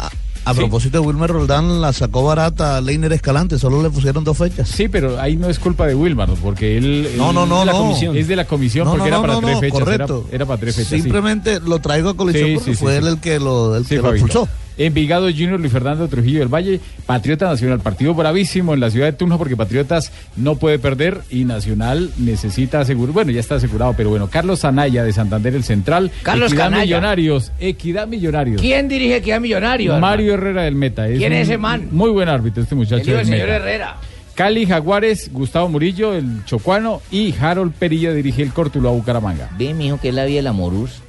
a, 0.46 0.54
Sí. 0.54 0.60
propósito 0.60 1.00
de 1.02 1.06
Wilmer 1.08 1.30
Roldán, 1.30 1.82
la 1.82 1.94
sacó 1.94 2.24
barata 2.24 2.78
a 2.78 2.82
Leiner 2.82 3.12
Escalante, 3.14 3.58
solo 3.60 3.82
le 3.82 3.90
pusieron 3.90 4.24
dos 4.24 4.38
fechas. 4.38 4.68
Sí, 4.70 4.88
pero 4.88 5.20
ahí 5.20 5.36
no 5.36 5.50
es 5.50 5.60
culpa 5.60 5.86
de 5.88 5.96
Wilmar, 5.96 6.30
porque 6.42 6.78
él, 6.78 7.10
No, 7.18 7.30
él- 7.30 7.36
no, 7.36 7.46
no, 7.46 7.56
es 7.56 7.60
de 7.62 7.66
la 7.66 7.72
no. 7.74 7.78
comisión. 7.80 8.18
es 8.18 8.28
de 8.28 8.36
la 8.36 8.46
comisión 8.46 8.86
No, 8.86 8.92
porque 8.92 9.10
no, 9.10 9.18
era 9.18 9.22
para 9.28 9.40
tres 9.42 9.60
fechas, 9.60 9.80
correcto. 9.80 10.26
era 10.32 10.46
para 10.46 10.60
tres 10.60 10.76
fechas. 10.76 10.90
sí. 10.92 11.02
Simplemente 11.02 11.60
lo 11.60 11.80
traigo 11.80 12.10
a 12.10 12.18
colisión 12.18 12.50
Sí, 12.50 12.56
porque 12.56 12.76
fue 12.76 12.98
él 12.98 13.08
el 13.08 13.20
que 13.20 13.40
lo, 13.40 13.76
el 13.76 13.84
Sí, 13.84 13.90
que 13.90 13.96
lo 13.98 14.04
Fabito. 14.04 14.26
expulsó. 14.26 14.50
Envigado 14.78 15.30
Junior 15.30 15.60
Luis 15.60 15.72
Fernando 15.72 16.08
Trujillo 16.08 16.40
del 16.40 16.54
Valle, 16.54 16.80
Patriota 17.06 17.48
Nacional, 17.48 17.80
partido 17.80 18.14
bravísimo 18.14 18.74
en 18.74 18.80
la 18.80 18.90
ciudad 18.90 19.08
de 19.08 19.14
Tunja 19.14 19.38
porque 19.38 19.56
Patriotas 19.56 20.12
no 20.36 20.56
puede 20.56 20.80
perder 20.80 21.22
y 21.30 21.46
Nacional 21.46 22.12
necesita 22.18 22.80
asegurar, 22.80 23.14
bueno, 23.14 23.32
ya 23.32 23.40
está 23.40 23.56
asegurado, 23.56 23.94
pero 23.96 24.10
bueno, 24.10 24.30
Carlos 24.30 24.66
Anaya 24.66 25.04
de 25.04 25.14
Santander 25.14 25.56
el 25.56 25.64
Central, 25.64 26.12
Carlos 26.24 26.52
Equidad 26.52 26.66
Canalla. 26.66 26.86
Millonarios, 26.86 27.52
Equidad 27.60 28.08
Millonarios. 28.08 28.62
¿Quién 28.62 28.88
dirige 28.88 29.22
que 29.22 29.34
a 29.34 29.40
Millonario? 29.40 29.98
Mario 30.00 30.34
Herrera 30.36 30.64
del 30.64 30.76
Meta. 30.76 31.08
¿Quién 31.08 31.32
un 31.32 31.38
es 31.38 31.48
ese 31.48 31.58
man? 31.58 31.88
Muy 31.92 32.12
buen 32.12 32.30
árbitro 32.30 32.64
este 32.64 32.76
muchacho. 32.76 33.12
El 33.12 33.18
del 33.18 33.26
señor 33.26 33.48
Meta. 33.48 33.56
Herrera. 33.56 33.98
Cali 34.36 34.68
Jaguares, 34.68 35.32
Gustavo 35.34 35.68
Murillo, 35.68 36.14
el 36.14 36.46
Chocuano 36.46 37.02
y 37.10 37.34
Harold 37.40 37.74
Perillo 37.74 38.14
dirige 38.14 38.44
el 38.44 38.54
Córtulo 38.54 38.90
a 38.90 38.92
Bucaramanga. 38.92 39.50
Ve, 39.58 39.74
mijo, 39.74 40.00
que 40.00 40.10
es 40.10 40.14
la 40.14 40.26
vía 40.26 40.44
la 40.44 40.54
Morús. 40.54 41.02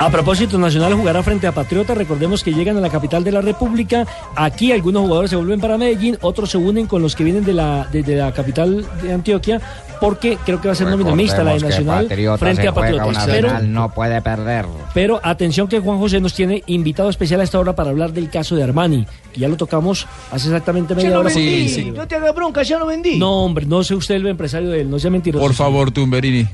A 0.00 0.10
propósito, 0.10 0.58
Nacional 0.58 0.92
jugará 0.94 1.22
frente 1.22 1.46
a 1.46 1.52
Patriota. 1.52 1.94
Recordemos 1.94 2.42
que 2.44 2.52
llegan 2.52 2.76
a 2.76 2.80
la 2.80 2.90
capital 2.90 3.24
de 3.24 3.32
la 3.32 3.40
República. 3.40 4.06
Aquí 4.36 4.70
algunos 4.70 5.02
jugadores 5.02 5.30
se 5.30 5.36
vuelven 5.36 5.60
para 5.60 5.78
Medellín, 5.78 6.18
otros 6.20 6.50
se 6.50 6.58
unen 6.58 6.86
con 6.86 7.00
los 7.00 7.16
que 7.16 7.24
vienen 7.24 7.44
de 7.44 7.54
la, 7.54 7.86
de, 7.90 8.02
de 8.02 8.16
la 8.16 8.32
capital 8.32 8.84
de 9.02 9.12
Antioquia, 9.12 9.62
porque 10.00 10.36
creo 10.44 10.60
que 10.60 10.68
va 10.68 10.72
a 10.72 10.74
ser 10.74 10.88
nómina 10.88 11.14
mixta 11.14 11.42
la 11.42 11.54
de 11.54 11.60
Nacional 11.60 12.06
Patriota 12.06 12.38
frente 12.38 12.66
a 12.68 12.72
una 12.72 13.24
Pero, 13.24 13.48
final, 13.48 13.72
no 13.72 13.94
puede 13.94 14.20
perder. 14.20 14.66
pero 14.92 15.20
atención 15.22 15.68
que 15.68 15.78
Juan 15.80 15.98
José 15.98 16.20
nos 16.20 16.34
tiene 16.34 16.62
invitado 16.66 17.08
especial 17.08 17.40
a 17.40 17.44
esta 17.44 17.58
hora 17.58 17.74
para 17.74 17.88
hablar 17.90 18.12
del 18.12 18.28
caso 18.28 18.56
de 18.56 18.62
Armani, 18.64 19.06
que 19.32 19.40
ya 19.40 19.48
lo 19.48 19.56
tocamos 19.56 20.06
hace 20.30 20.48
exactamente 20.48 20.92
Ya 20.94 20.96
media 20.96 21.10
lo 21.14 21.20
hora. 21.20 21.30
vendí. 21.32 21.92
No 21.92 22.06
te 22.06 22.16
hagas 22.16 22.34
bronca, 22.34 22.62
ya 22.62 22.78
lo 22.78 22.86
vendí. 22.86 23.16
No, 23.16 23.44
hombre, 23.44 23.64
no 23.64 23.82
sea 23.82 23.96
usted 23.96 24.16
el 24.16 24.26
empresario 24.26 24.68
de 24.68 24.82
él, 24.82 24.90
no 24.90 24.98
sea 24.98 25.10
mentiroso. 25.10 25.42
Por 25.42 25.54
favor, 25.54 25.90
Tumberini. 25.92 26.46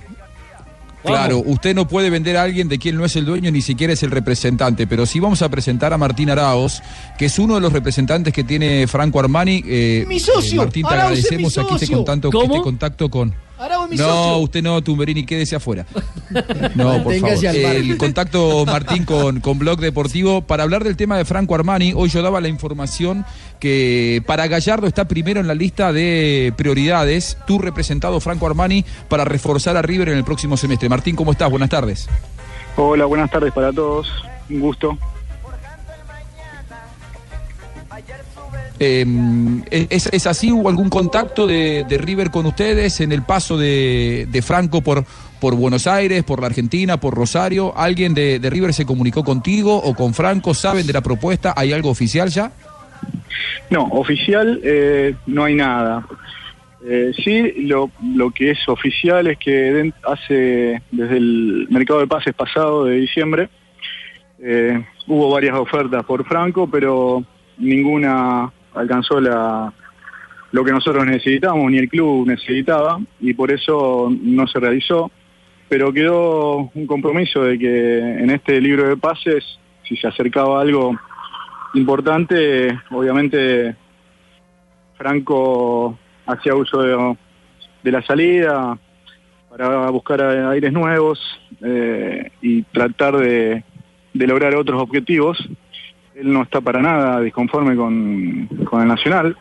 Vamos. 1.03 1.19
Claro, 1.19 1.39
usted 1.39 1.75
no 1.75 1.89
puede 1.89 2.11
vender 2.11 2.37
a 2.37 2.43
alguien 2.43 2.69
de 2.69 2.79
quien 2.79 2.97
no 2.97 3.05
es 3.05 3.17
el 3.17 3.25
dueño 3.25 3.51
ni 3.51 3.63
siquiera 3.63 3.93
es 3.93 4.03
el 4.03 4.11
representante, 4.11 4.87
pero 4.87 5.07
sí 5.07 5.19
vamos 5.19 5.41
a 5.41 5.49
presentar 5.49 5.93
a 5.93 5.99
Martín 5.99 6.29
Araos, 6.31 6.83
que 7.19 7.27
es 7.27 7.39
uno 7.39 7.55
de 7.55 7.61
los 7.61 7.73
representantes 7.73 8.35
que 8.35 8.45
tiene 8.45 8.87
Franco 8.87 9.19
Armani. 9.19 9.63
Eh, 9.67 10.05
Mi 10.07 10.21
socio, 10.21 10.55
eh, 10.55 10.57
Martín, 10.57 10.83
te 10.83 10.95
Arauz 10.95 11.05
agradecemos 11.05 11.57
aquí 11.57 11.75
este 11.75 11.95
contacto, 11.95 12.43
este 12.43 12.61
contacto 12.61 13.09
con. 13.09 13.35
Arau 13.61 13.85
es 13.85 13.91
mi 13.91 13.97
no, 13.97 14.05
socio. 14.05 14.39
usted 14.39 14.63
no, 14.63 14.83
Tumberini, 14.83 15.25
quédese 15.25 15.57
afuera. 15.57 15.85
No, 16.77 17.03
por 17.03 17.15
favor. 17.17 17.45
El 17.45 17.99
contacto, 17.99 18.65
Martín, 18.65 19.05
con, 19.05 19.41
con 19.41 19.59
Blog 19.59 19.81
Deportivo. 19.81 20.43
Para 20.43 20.63
hablar 20.63 20.85
del 20.85 20.97
tema 20.97 21.17
de 21.19 21.25
Franco 21.25 21.57
Armani, 21.57 21.93
hoy 21.95 22.09
yo 22.09 22.23
daba 22.23 22.41
la 22.41 22.49
información 22.49 23.27
que 23.59 24.23
para 24.27 24.47
Gallardo 24.47 24.87
está 24.87 25.09
primero 25.09 25.41
en 25.41 25.49
la 25.49 25.55
lista 25.55 25.93
de 25.93 26.55
prioridades, 26.57 27.37
tu 27.47 27.59
representado 27.59 28.21
Franco 28.21 28.47
Armani, 28.47 28.85
para 29.09 29.25
reforzar 29.25 29.77
a 29.77 29.83
River 29.83 30.11
en 30.11 30.19
el 30.19 30.25
próximo 30.25 30.57
semestre. 30.57 30.89
Martín, 30.89 31.17
¿cómo 31.17 31.33
estás? 31.33 31.51
Buenas 31.51 31.69
tardes. 31.69 32.09
Hola, 32.77 33.05
buenas 33.07 33.31
tardes 33.31 33.53
para 33.53 33.73
todos. 33.73 34.09
Un 34.49 34.61
gusto. 34.61 34.97
Eh, 38.83 39.05
¿es, 39.71 40.07
es 40.07 40.27
así? 40.27 40.51
¿Hubo 40.51 40.71
algún 40.71 40.89
contacto 40.89 41.47
de, 41.47 41.85
de 41.87 41.99
River 41.99 42.31
con 42.31 42.47
ustedes 42.47 43.03
en 43.03 43.13
el 43.13 43.23
paso 43.23 43.59
de, 43.59 44.27
de 44.31 44.41
Franco 44.43 44.81
por, 44.81 45.05
por 45.39 45.55
Buenos 45.55 45.87
Aires, 45.87 46.25
por 46.25 46.41
la 46.41 46.47
Argentina, 46.47 46.99
por 46.99 47.15
Rosario? 47.15 47.77
¿Alguien 47.77 48.15
de, 48.15 48.39
de 48.39 48.49
River 48.49 48.73
se 48.73 48.87
comunicó 48.87 49.23
contigo 49.23 49.77
o 49.77 49.95
con 49.95 50.15
Franco? 50.15 50.55
¿Saben 50.55 50.87
de 50.87 50.95
la 50.95 51.03
propuesta? 51.03 51.53
¿Hay 51.57 51.75
algo 51.75 51.91
oficial 51.91 52.31
ya? 52.31 52.53
No, 53.69 53.85
oficial 53.85 54.61
eh, 54.65 55.15
no 55.27 55.45
hay 55.45 55.55
nada. 55.55 56.07
Eh, 56.83 57.13
sí, 57.23 57.67
lo, 57.67 57.91
lo 58.15 58.31
que 58.31 58.53
es 58.53 58.67
oficial 58.67 59.27
es 59.27 59.37
que 59.39 59.93
hace 60.03 60.81
desde 60.91 61.17
el 61.19 61.67
mercado 61.69 62.01
de 62.01 62.07
pases 62.07 62.33
pasado 62.33 62.87
de 62.87 62.97
diciembre 62.97 63.51
eh, 64.43 64.83
hubo 65.07 65.31
varias 65.31 65.55
ofertas 65.55 66.03
por 66.07 66.25
Franco, 66.25 66.67
pero 66.67 67.23
ninguna 67.59 68.51
alcanzó 68.75 69.21
la 69.21 69.73
lo 70.53 70.65
que 70.65 70.73
nosotros 70.73 71.07
necesitábamos 71.07 71.71
ni 71.71 71.79
el 71.79 71.89
club 71.89 72.27
necesitaba 72.27 73.01
y 73.21 73.35
por 73.35 73.51
eso 73.51 74.13
no 74.21 74.47
se 74.47 74.59
realizó. 74.59 75.11
Pero 75.69 75.93
quedó 75.93 76.71
un 76.75 76.87
compromiso 76.87 77.45
de 77.45 77.59
que 77.59 77.99
en 77.99 78.31
este 78.31 78.61
libro 78.61 78.89
de 78.89 78.97
pases, 78.97 79.45
si 79.85 79.97
se 79.97 80.09
acercaba 80.09 80.61
algo 80.61 80.99
importante, 81.75 82.77
obviamente 82.91 83.77
Franco 84.97 85.97
hacía 86.27 86.57
uso 86.57 86.83
de, 86.83 87.93
la 87.93 88.03
salida 88.03 88.77
para 89.49 89.89
buscar 89.91 90.21
aires 90.21 90.73
nuevos 90.73 91.21
eh, 91.63 92.33
y 92.43 92.63
tratar 92.63 93.17
de 93.17 93.63
lograr 94.15 94.57
otros 94.57 94.83
objetivos. 94.83 95.39
Él 96.21 96.33
no 96.33 96.43
está 96.43 96.61
para 96.61 96.81
nada 96.81 97.21
disconforme 97.21 97.75
con, 97.77 98.47
con 98.69 98.83
el 98.83 98.89
Nacional. 98.89 99.37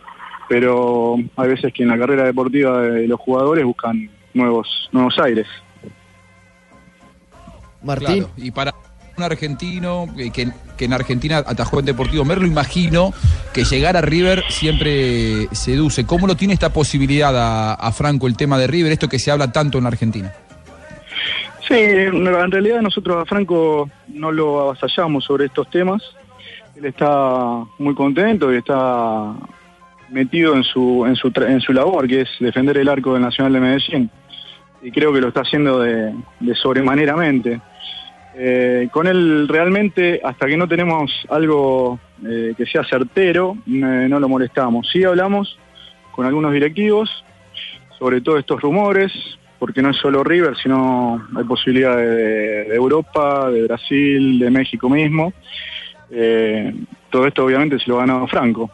pero 0.47 1.15
hay 1.37 1.49
veces 1.49 1.71
que 1.73 1.83
en 1.83 1.89
la 1.89 1.97
carrera 1.97 2.23
deportiva 2.23 2.81
de 2.81 3.07
los 3.07 3.19
jugadores 3.19 3.63
buscan 3.63 4.09
nuevos, 4.33 4.89
nuevos 4.91 5.17
aires. 5.19 5.47
Martín. 7.81 8.25
y 8.35 8.51
para 8.51 8.73
un 9.15 9.23
argentino 9.23 10.07
eh, 10.17 10.31
que, 10.31 10.49
que 10.77 10.85
en 10.85 10.93
Argentina 10.93 11.37
atajó 11.37 11.79
en 11.79 11.85
Deportivo 11.85 12.25
Merlo, 12.25 12.47
imagino 12.47 13.13
que 13.53 13.63
llegar 13.63 13.95
a 13.95 14.01
River 14.01 14.43
siempre 14.49 15.47
seduce. 15.51 16.05
¿Cómo 16.05 16.27
lo 16.27 16.35
tiene 16.35 16.53
esta 16.53 16.73
posibilidad 16.73 17.35
a, 17.37 17.73
a 17.73 17.91
Franco 17.91 18.27
el 18.27 18.35
tema 18.35 18.57
de 18.57 18.67
River, 18.67 18.91
esto 18.91 19.07
que 19.07 19.19
se 19.19 19.31
habla 19.31 19.51
tanto 19.51 19.77
en 19.77 19.83
la 19.83 19.89
Argentina? 19.89 20.33
Sí, 21.67 21.75
en 21.75 22.51
realidad 22.51 22.81
nosotros 22.81 23.21
a 23.21 23.25
Franco 23.25 23.89
no 24.07 24.31
lo 24.31 24.61
avasallamos 24.61 25.23
sobre 25.23 25.45
estos 25.45 25.69
temas. 25.69 26.01
Él 26.79 26.85
está 26.85 27.65
muy 27.77 27.93
contento 27.93 28.53
y 28.53 28.55
está 28.55 29.35
metido 30.11 30.55
en 30.55 30.63
su, 30.63 31.05
en 31.05 31.17
su, 31.17 31.29
en 31.35 31.59
su 31.59 31.73
labor, 31.73 32.07
que 32.07 32.21
es 32.21 32.29
defender 32.39 32.77
el 32.77 32.87
arco 32.87 33.11
del 33.11 33.21
Nacional 33.21 33.51
de 33.51 33.59
Medellín. 33.59 34.09
Y 34.81 34.89
creo 34.89 35.11
que 35.11 35.19
lo 35.19 35.27
está 35.27 35.41
haciendo 35.41 35.81
de, 35.81 36.13
de 36.39 36.55
sobremaneramente. 36.55 37.59
Eh, 38.33 38.87
con 38.93 39.07
él 39.07 39.49
realmente, 39.49 40.21
hasta 40.23 40.47
que 40.47 40.55
no 40.55 40.69
tenemos 40.69 41.11
algo 41.29 41.99
eh, 42.25 42.53
que 42.55 42.65
sea 42.65 42.85
certero, 42.85 43.57
eh, 43.67 44.07
no 44.09 44.17
lo 44.17 44.29
molestamos. 44.29 44.87
Sí 44.89 45.03
hablamos 45.03 45.59
con 46.11 46.25
algunos 46.25 46.53
directivos 46.53 47.25
sobre 47.97 48.21
todos 48.21 48.39
estos 48.39 48.61
rumores, 48.61 49.11
porque 49.59 49.81
no 49.81 49.89
es 49.89 49.97
solo 49.97 50.23
River, 50.23 50.55
sino 50.55 51.27
hay 51.35 51.43
posibilidades 51.43 52.09
de, 52.09 52.63
de 52.69 52.75
Europa, 52.75 53.49
de 53.49 53.63
Brasil, 53.63 54.39
de 54.39 54.49
México 54.49 54.87
mismo. 54.87 55.33
Eh, 56.11 56.73
todo 57.09 57.27
esto 57.27 57.45
obviamente 57.45 57.79
se 57.79 57.89
lo 57.89 57.97
ha 57.97 58.01
ganado 58.01 58.27
Franco. 58.27 58.69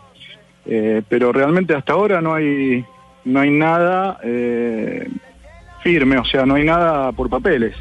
Eh, 0.65 1.03
pero 1.07 1.31
realmente 1.31 1.75
hasta 1.75 1.93
ahora 1.93 2.21
no 2.21 2.33
hay, 2.33 2.83
no 3.25 3.39
hay 3.39 3.51
nada 3.51 4.19
eh, 4.23 5.07
firme, 5.83 6.17
o 6.17 6.25
sea, 6.25 6.45
no 6.45 6.55
hay 6.55 6.63
nada 6.63 7.11
por 7.11 7.29
papeles. 7.29 7.75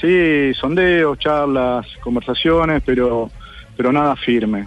Sí, 0.00 0.52
sondeos, 0.54 1.18
charlas, 1.18 1.86
conversaciones, 2.02 2.82
pero, 2.84 3.30
pero 3.76 3.92
nada 3.92 4.16
firme. 4.16 4.66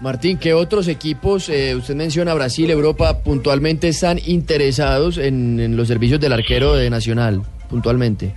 Martín, 0.00 0.38
¿qué 0.38 0.54
otros 0.54 0.88
equipos, 0.88 1.48
eh, 1.50 1.76
usted 1.76 1.94
menciona 1.94 2.32
Brasil, 2.34 2.70
Europa, 2.70 3.22
puntualmente 3.22 3.88
están 3.88 4.18
interesados 4.26 5.18
en, 5.18 5.60
en 5.60 5.76
los 5.76 5.88
servicios 5.88 6.18
del 6.20 6.32
arquero 6.32 6.74
de 6.74 6.88
Nacional, 6.88 7.42
puntualmente? 7.68 8.32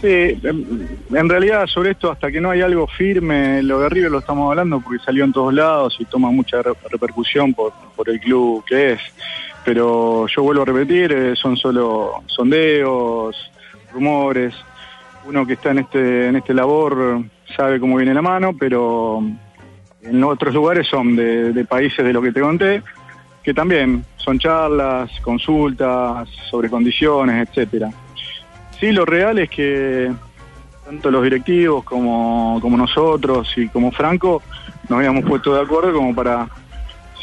Sí, 0.00 0.08
en, 0.42 0.88
en 1.10 1.28
realidad 1.28 1.66
sobre 1.66 1.92
esto, 1.92 2.10
hasta 2.10 2.30
que 2.30 2.40
no 2.40 2.50
hay 2.50 2.60
algo 2.60 2.86
firme, 2.86 3.62
lo 3.62 3.80
de 3.80 3.88
River 3.88 4.10
lo 4.10 4.18
estamos 4.18 4.50
hablando 4.50 4.80
porque 4.80 5.02
salió 5.02 5.24
en 5.24 5.32
todos 5.32 5.54
lados 5.54 5.96
y 5.98 6.04
toma 6.04 6.30
mucha 6.30 6.60
re- 6.60 6.72
repercusión 6.90 7.54
por, 7.54 7.72
por 7.96 8.08
el 8.10 8.20
club 8.20 8.62
que 8.66 8.92
es. 8.92 9.00
Pero 9.64 10.26
yo 10.28 10.42
vuelvo 10.42 10.62
a 10.62 10.66
repetir, 10.66 11.12
eh, 11.12 11.34
son 11.34 11.56
solo 11.56 12.22
sondeos, 12.26 13.34
rumores. 13.92 14.54
Uno 15.26 15.46
que 15.46 15.54
está 15.54 15.70
en 15.70 15.78
este, 15.78 16.28
en 16.28 16.36
este 16.36 16.52
labor 16.54 17.22
sabe 17.56 17.80
cómo 17.80 17.96
viene 17.96 18.14
la 18.14 18.22
mano, 18.22 18.54
pero 18.56 19.22
en 20.02 20.22
otros 20.24 20.54
lugares 20.54 20.86
son 20.86 21.16
de, 21.16 21.52
de 21.52 21.64
países 21.64 22.04
de 22.04 22.12
lo 22.12 22.20
que 22.22 22.30
te 22.32 22.40
conté, 22.40 22.82
que 23.42 23.54
también 23.54 24.04
son 24.18 24.38
charlas, 24.38 25.10
consultas 25.22 26.28
sobre 26.50 26.68
condiciones, 26.68 27.48
etcétera. 27.48 27.90
Sí, 28.78 28.92
lo 28.92 29.04
real 29.04 29.38
es 29.38 29.50
que 29.50 30.12
tanto 30.84 31.10
los 31.10 31.22
directivos 31.24 31.84
como, 31.84 32.58
como 32.60 32.76
nosotros 32.76 33.52
y 33.56 33.68
como 33.68 33.90
Franco 33.90 34.42
nos 34.88 34.98
habíamos 34.98 35.24
puesto 35.24 35.54
de 35.54 35.62
acuerdo 35.62 35.92
como 35.92 36.14
para, 36.14 36.48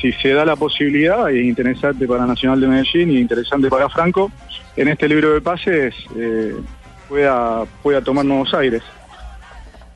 si 0.01 0.11
se 0.13 0.33
da 0.33 0.43
la 0.43 0.55
posibilidad, 0.55 1.29
y 1.29 1.39
es 1.39 1.45
interesante 1.45 2.07
para 2.07 2.25
Nacional 2.25 2.59
de 2.59 2.67
Medellín 2.67 3.11
y 3.11 3.19
interesante 3.19 3.69
para 3.69 3.87
Franco, 3.89 4.31
en 4.75 4.89
este 4.89 5.07
libro 5.07 5.33
de 5.33 5.41
pases 5.41 5.93
eh, 6.17 6.55
pueda, 7.07 7.63
pueda 7.81 8.01
tomar 8.01 8.25
nuevos 8.25 8.53
aires. 8.53 8.83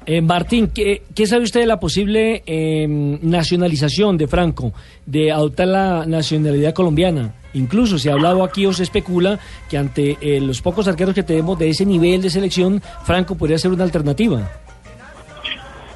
Eh, 0.06 0.22
Martín, 0.22 0.72
¿qué, 0.74 1.02
sabe 1.26 1.44
usted 1.44 1.60
de 1.60 1.66
la 1.66 1.82
posible 1.82 2.42
eh, 2.46 2.88
nacionalización 2.88 4.18
de 4.18 4.28
Franco, 4.28 4.72
de 5.06 5.34
adoptar 5.34 5.68
la 5.68 6.06
nacionalidad 6.06 6.74
colombiana? 6.74 7.34
Incluso 7.58 7.98
se 7.98 8.10
ha 8.10 8.14
hablado 8.14 8.44
aquí 8.44 8.66
o 8.66 8.74
se 8.74 8.84
especula 8.84 9.40
que 9.70 9.78
ante 9.78 10.18
eh, 10.22 10.40
los 10.40 10.62
pocos 10.62 10.88
arqueros 10.88 11.16
que 11.16 11.24
tenemos 11.24 11.58
de 11.58 11.70
ese 11.70 11.86
nivel 11.86 12.22
de 12.22 12.30
selección, 12.30 12.82
Franco 13.04 13.36
podría 13.36 13.58
ser 13.58 13.72
una 13.72 13.84
alternativa. 13.84 14.48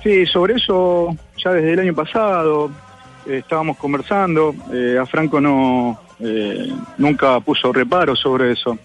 Sí, 0.04 0.26
sobre 0.26 0.56
eso 0.56 1.16
ya 1.38 1.52
desde 1.52 1.74
el 1.74 1.80
año 1.80 1.94
pasado 1.94 2.72
eh, 3.28 3.38
estábamos 3.38 3.78
conversando. 3.78 4.56
eh, 4.74 4.98
a 5.00 5.06
Franco 5.06 5.40
no 5.40 6.00
nunca 7.00 7.40
puso 7.40 7.74
reparo 7.74 8.16
sobre 8.16 8.52
eso. 8.52 8.78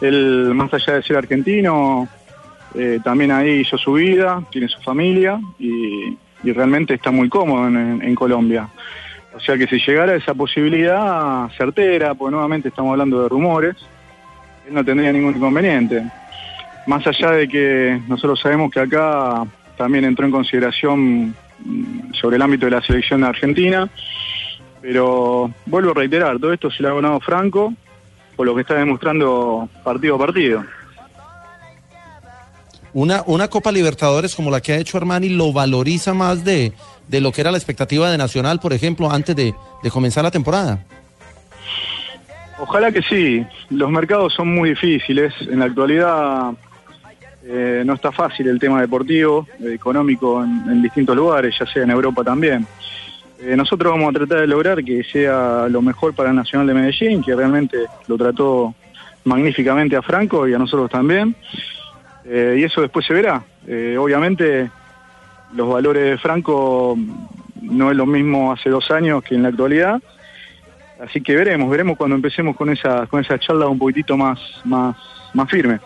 Él, 0.00 0.52
más 0.54 0.74
allá 0.74 0.94
de 0.94 1.04
ser 1.04 1.18
argentino, 1.18 2.08
también 3.04 3.30
ahí 3.30 3.60
hizo 3.60 3.78
su 3.78 3.92
vida, 3.92 4.42
tiene 4.50 4.66
su 4.66 4.80
familia 4.80 5.38
y, 5.56 6.18
realmente 6.42 6.94
está 6.94 7.12
muy 7.12 7.28
cómodo 7.28 7.68
en 7.68 8.14
Colombia. 8.16 8.68
O 9.34 9.40
sea 9.40 9.56
que 9.56 9.66
si 9.66 9.78
llegara 9.78 10.14
esa 10.14 10.34
posibilidad 10.34 11.48
certera, 11.56 12.14
pues 12.14 12.32
nuevamente 12.32 12.68
estamos 12.68 12.92
hablando 12.92 13.22
de 13.22 13.28
rumores, 13.28 13.76
él 14.66 14.74
no 14.74 14.84
tendría 14.84 15.12
ningún 15.12 15.36
inconveniente. 15.36 16.02
Más 16.86 17.06
allá 17.06 17.30
de 17.32 17.48
que 17.48 18.00
nosotros 18.08 18.40
sabemos 18.40 18.70
que 18.70 18.80
acá 18.80 19.46
también 19.76 20.04
entró 20.04 20.26
en 20.26 20.32
consideración 20.32 21.34
mm, 21.64 22.14
sobre 22.14 22.36
el 22.36 22.42
ámbito 22.42 22.66
de 22.66 22.72
la 22.72 22.82
selección 22.82 23.22
argentina, 23.22 23.88
pero 24.82 25.50
vuelvo 25.66 25.92
a 25.92 25.94
reiterar, 25.94 26.38
todo 26.38 26.52
esto 26.52 26.70
se 26.70 26.82
lo 26.82 26.90
ha 26.90 26.94
ganado 26.94 27.20
Franco 27.20 27.72
por 28.36 28.46
lo 28.46 28.54
que 28.54 28.62
está 28.62 28.74
demostrando 28.74 29.68
partido 29.84 30.14
a 30.14 30.18
partido. 30.18 30.64
Una, 32.92 33.22
una 33.26 33.48
Copa 33.48 33.70
Libertadores 33.70 34.34
como 34.34 34.50
la 34.50 34.60
que 34.60 34.72
ha 34.72 34.78
hecho 34.78 34.96
Armani 34.96 35.28
lo 35.28 35.52
valoriza 35.52 36.14
más 36.14 36.42
de, 36.42 36.72
de 37.10 37.20
lo 37.20 37.32
que 37.32 37.40
era 37.40 37.50
la 37.50 37.58
expectativa 37.58 38.08
de 38.10 38.16
Nacional, 38.16 38.60
por 38.60 38.72
ejemplo, 38.72 39.10
antes 39.10 39.34
de, 39.34 39.52
de 39.82 39.90
comenzar 39.90 40.22
la 40.22 40.30
temporada. 40.30 40.78
Ojalá 42.58 42.92
que 42.92 43.02
sí, 43.02 43.44
los 43.70 43.90
mercados 43.90 44.34
son 44.34 44.54
muy 44.54 44.70
difíciles, 44.70 45.34
en 45.40 45.58
la 45.58 45.64
actualidad 45.64 46.52
eh, 47.44 47.82
no 47.84 47.94
está 47.94 48.12
fácil 48.12 48.46
el 48.48 48.60
tema 48.60 48.80
deportivo, 48.80 49.48
eh, 49.58 49.72
económico 49.74 50.44
en, 50.44 50.70
en 50.70 50.82
distintos 50.82 51.16
lugares, 51.16 51.56
ya 51.58 51.66
sea 51.66 51.82
en 51.82 51.90
Europa 51.90 52.22
también. 52.22 52.64
Eh, 53.40 53.56
nosotros 53.56 53.90
vamos 53.90 54.10
a 54.10 54.18
tratar 54.18 54.40
de 54.42 54.46
lograr 54.46 54.84
que 54.84 55.02
sea 55.02 55.66
lo 55.68 55.82
mejor 55.82 56.14
para 56.14 56.32
Nacional 56.32 56.66
de 56.68 56.74
Medellín, 56.74 57.22
que 57.24 57.34
realmente 57.34 57.78
lo 58.06 58.16
trató 58.16 58.74
magníficamente 59.24 59.96
a 59.96 60.02
Franco 60.02 60.46
y 60.46 60.54
a 60.54 60.58
nosotros 60.58 60.90
también. 60.90 61.34
Y 62.22 62.62
eso 62.62 62.82
después 62.82 63.04
se 63.06 63.14
verá. 63.14 63.42
Obviamente 63.98 64.70
los 65.54 65.68
valores 65.68 66.04
de 66.04 66.18
Franco 66.18 66.96
no 67.60 67.90
es 67.90 67.96
lo 67.96 68.06
mismo 68.06 68.52
hace 68.52 68.70
dos 68.70 68.90
años 68.90 69.22
que 69.22 69.34
en 69.34 69.42
la 69.42 69.48
actualidad. 69.48 70.00
Así 71.00 71.20
que 71.20 71.34
veremos, 71.34 71.70
veremos 71.70 71.96
cuando 71.96 72.16
empecemos 72.16 72.56
con 72.56 72.70
esa, 72.70 73.06
con 73.06 73.20
esa 73.20 73.38
charla 73.38 73.68
un 73.68 73.78
poquitito 73.78 74.16
más, 74.16 74.38
más, 74.64 74.96
más 75.32 75.48
firme. 75.48 75.80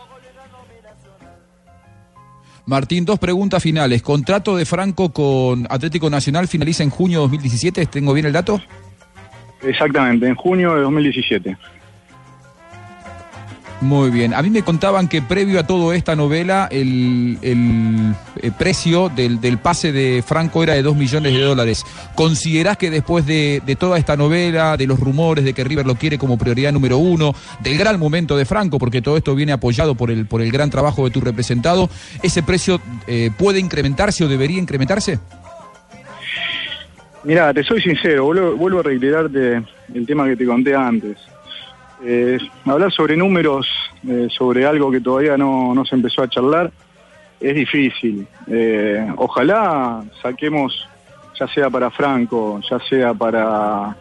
Martín, 2.67 3.05
dos 3.05 3.19
preguntas 3.19 3.63
finales. 3.63 4.03
¿Contrato 4.03 4.57
de 4.57 4.65
Franco 4.65 5.13
con 5.13 5.67
Atlético 5.69 6.09
Nacional 6.09 6.49
finaliza 6.49 6.83
en 6.83 6.91
junio 6.91 7.19
de 7.19 7.23
2017? 7.25 7.87
¿Tengo 7.87 8.15
bien 8.15 8.27
el 8.27 8.33
dato? 8.33 8.61
Exactamente, 9.63 10.27
en 10.27 10.35
junio 10.35 10.75
de 10.75 10.83
2017. 10.83 11.57
Muy 13.85 14.09
bien. 14.09 14.33
A 14.33 14.41
mí 14.41 14.49
me 14.49 14.63
contaban 14.63 15.09
que 15.09 15.21
previo 15.21 15.61
a 15.61 15.67
toda 15.67 15.95
esta 15.95 16.17
novela, 16.17 16.69
el, 16.71 17.37
el, 17.43 18.15
eh, 18.41 18.51
precio 18.59 19.11
del, 19.11 19.43
del 19.43 19.59
pase 19.59 19.93
de 19.93 20.25
Franco 20.27 20.63
era 20.63 20.73
de 20.73 20.83
2 20.83 20.97
millones 20.97 21.35
de 21.35 21.43
dólares. 21.43 21.85
¿Considerás 22.15 22.79
que 22.79 22.91
después 22.91 23.27
de, 23.27 23.61
de 23.67 23.77
toda 23.77 23.99
esta 23.99 24.17
novela, 24.17 24.79
de 24.79 24.87
los 24.87 24.99
rumores 24.99 25.45
de 25.45 25.53
que 25.53 25.65
River 25.65 25.85
lo 25.85 25.97
quiere 25.97 26.17
como 26.17 26.39
prioridad 26.39 26.73
número 26.73 26.97
uno, 26.97 27.35
del 27.61 27.77
gran 27.77 28.01
momento 28.01 28.39
de 28.39 28.47
Franco, 28.47 28.79
porque 28.79 29.03
todo 29.03 29.19
esto 29.19 29.35
viene 29.35 29.53
apoyado 29.53 29.95
por 29.95 30.11
el, 30.11 30.25
por 30.25 30.41
el 30.41 30.51
gran 30.51 30.71
trabajo 30.71 31.05
de 31.05 31.11
tu 31.11 31.21
representado, 31.21 31.91
ese 32.23 32.43
precio 32.43 32.81
eh, 33.07 33.33
puede 33.37 33.61
incrementarse 33.61 34.25
o 34.25 34.29
debería 34.29 34.61
incrementarse? 34.61 35.19
Mira, 37.23 37.53
te 37.53 37.63
soy 37.63 37.83
sincero, 37.83 38.25
vuelvo, 38.25 38.57
vuelvo 38.57 38.81
a 38.81 38.83
reiterarte 38.83 39.63
el 39.93 40.07
tema 40.07 40.27
que 40.27 40.37
te 40.37 40.47
conté 40.47 40.75
antes. 40.75 41.34
Eh, 42.03 42.39
hablar 42.65 42.93
sobre 42.93 43.17
números, 43.17 43.69
eh, 44.07 44.29
sobre 44.31 44.67
algo 44.67 44.91
que 44.91 45.01
todavía 45.01 45.37
no, 45.37 45.75
no 45.75 45.85
se 45.85 45.95
empezó 45.95 46.23
a 46.23 46.29
charlar, 46.29 46.71
es 47.41 47.55
difícil. 47.55 48.27
Eh, 48.47 49.07
ojalá 49.17 50.03
saquemos, 50.23 50.89
ya 51.39 51.47
sea 51.49 51.71
para 51.71 51.91
Franco, 51.91 52.61
ya 52.69 52.79
sea 52.89 53.15
para 53.15 53.97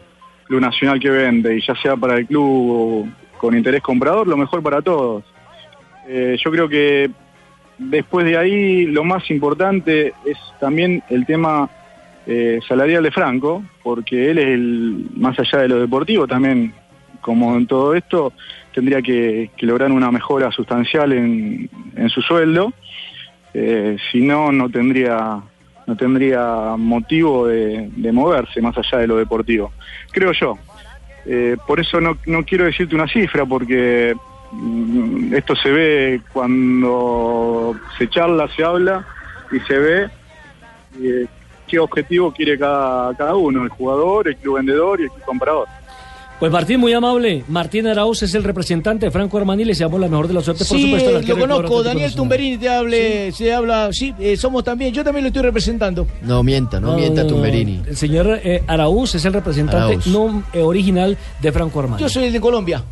Club 0.45 0.61
Nacional 0.61 0.99
que 0.99 1.09
vende 1.09 1.57
y 1.57 1.61
ya 1.61 1.75
sea 1.75 1.95
para 1.95 2.17
el 2.17 2.27
club 2.27 3.09
con 3.37 3.57
interés 3.57 3.81
comprador, 3.81 4.27
lo 4.27 4.37
mejor 4.37 4.63
para 4.63 4.81
todos. 4.81 5.23
Eh, 6.07 6.37
yo 6.43 6.51
creo 6.51 6.69
que 6.69 7.09
después 7.77 8.25
de 8.25 8.37
ahí 8.37 8.85
lo 8.85 9.03
más 9.03 9.29
importante 9.29 10.13
es 10.25 10.37
también 10.59 11.03
el 11.09 11.25
tema 11.25 11.69
eh, 12.25 12.59
salarial 12.67 13.03
de 13.03 13.11
Franco, 13.11 13.63
porque 13.83 14.31
él 14.31 14.37
es 14.37 14.47
el, 14.47 15.07
más 15.15 15.37
allá 15.39 15.59
de 15.59 15.67
lo 15.67 15.79
deportivo, 15.79 16.27
también, 16.27 16.73
como 17.23 17.55
en 17.55 17.65
todo 17.65 17.95
esto, 17.95 18.33
tendría 18.73 19.01
que, 19.01 19.49
lograr 19.61 19.91
una 19.91 20.11
mejora 20.11 20.51
sustancial 20.51 21.13
en, 21.13 21.69
su 22.09 22.21
sueldo. 22.21 22.73
Eh, 23.55 23.97
si 24.11 24.21
no, 24.21 24.51
no 24.51 24.69
tendría, 24.69 25.41
no 25.87 25.95
tendría 25.95 26.75
motivo 26.77 27.47
de, 27.47 27.89
de 27.95 28.11
moverse 28.11 28.61
más 28.61 28.77
allá 28.77 28.99
de 28.99 29.07
lo 29.07 29.17
deportivo. 29.17 29.71
Creo 30.11 30.31
yo. 30.33 30.57
Eh, 31.25 31.55
por 31.65 31.79
eso 31.79 32.01
no, 32.01 32.17
no 32.25 32.43
quiero 32.43 32.65
decirte 32.65 32.95
una 32.95 33.07
cifra, 33.07 33.45
porque 33.45 34.13
mm, 34.51 35.33
esto 35.33 35.55
se 35.55 35.71
ve 35.71 36.21
cuando 36.33 37.75
se 37.97 38.09
charla, 38.09 38.47
se 38.55 38.63
habla 38.63 39.07
y 39.51 39.59
se 39.61 39.77
ve 39.79 40.09
eh, 41.01 41.25
qué 41.67 41.79
objetivo 41.79 42.33
quiere 42.33 42.57
cada, 42.57 43.15
cada 43.15 43.35
uno, 43.35 43.63
el 43.63 43.69
jugador, 43.69 44.27
el 44.27 44.35
club 44.35 44.57
vendedor 44.57 44.99
y 44.99 45.03
el 45.03 45.09
club 45.09 45.23
comprador. 45.25 45.67
Pues 46.39 46.51
Martín, 46.51 46.79
muy 46.81 46.91
amable. 46.91 47.43
Martín 47.47 47.87
Arauz 47.87 48.21
es 48.23 48.33
el 48.35 48.43
representante 48.43 49.05
de 49.05 49.11
Franco 49.11 49.37
Armani. 49.37 49.63
Le 49.63 49.71
deseamos 49.71 49.99
la 49.99 50.09
mejor 50.09 50.27
de 50.27 50.33
las 50.33 50.43
suertes, 50.43 50.67
por 50.67 50.77
Sí, 50.77 50.83
supuesto. 50.85 51.15
arquero 51.17 51.35
lo 51.37 51.55
conozco, 51.55 51.83
Daniel 51.83 52.07
Nacional. 52.07 52.15
Tumberini 52.17 52.57
te 52.57 52.69
hable, 52.69 53.31
se 53.31 53.53
habla, 53.53 53.89
sí, 53.93 54.13
eh, 54.19 54.35
somos 54.35 54.63
también, 54.63 54.93
yo 54.93 55.03
también 55.05 55.23
lo 55.23 55.27
estoy 55.27 55.43
representando. 55.43 56.05
No 56.21 56.43
mienta, 56.43 56.81
no, 56.81 56.95
mienta 56.95 57.25
Tumberini. 57.25 57.81
El 57.87 57.95
señor 57.95 58.39
eh, 58.43 58.61
Araúz 58.67 59.15
es 59.15 59.23
el 59.23 59.31
representante 59.33 59.99
no 60.09 60.43
eh, 60.51 60.61
original 60.61 61.17
de 61.41 61.51
Franco 61.53 61.79
Armani. 61.79 62.01
Yo 62.01 62.09
soy 62.09 62.25
el 62.25 62.33
de 62.33 62.41
Colombia. 62.41 62.83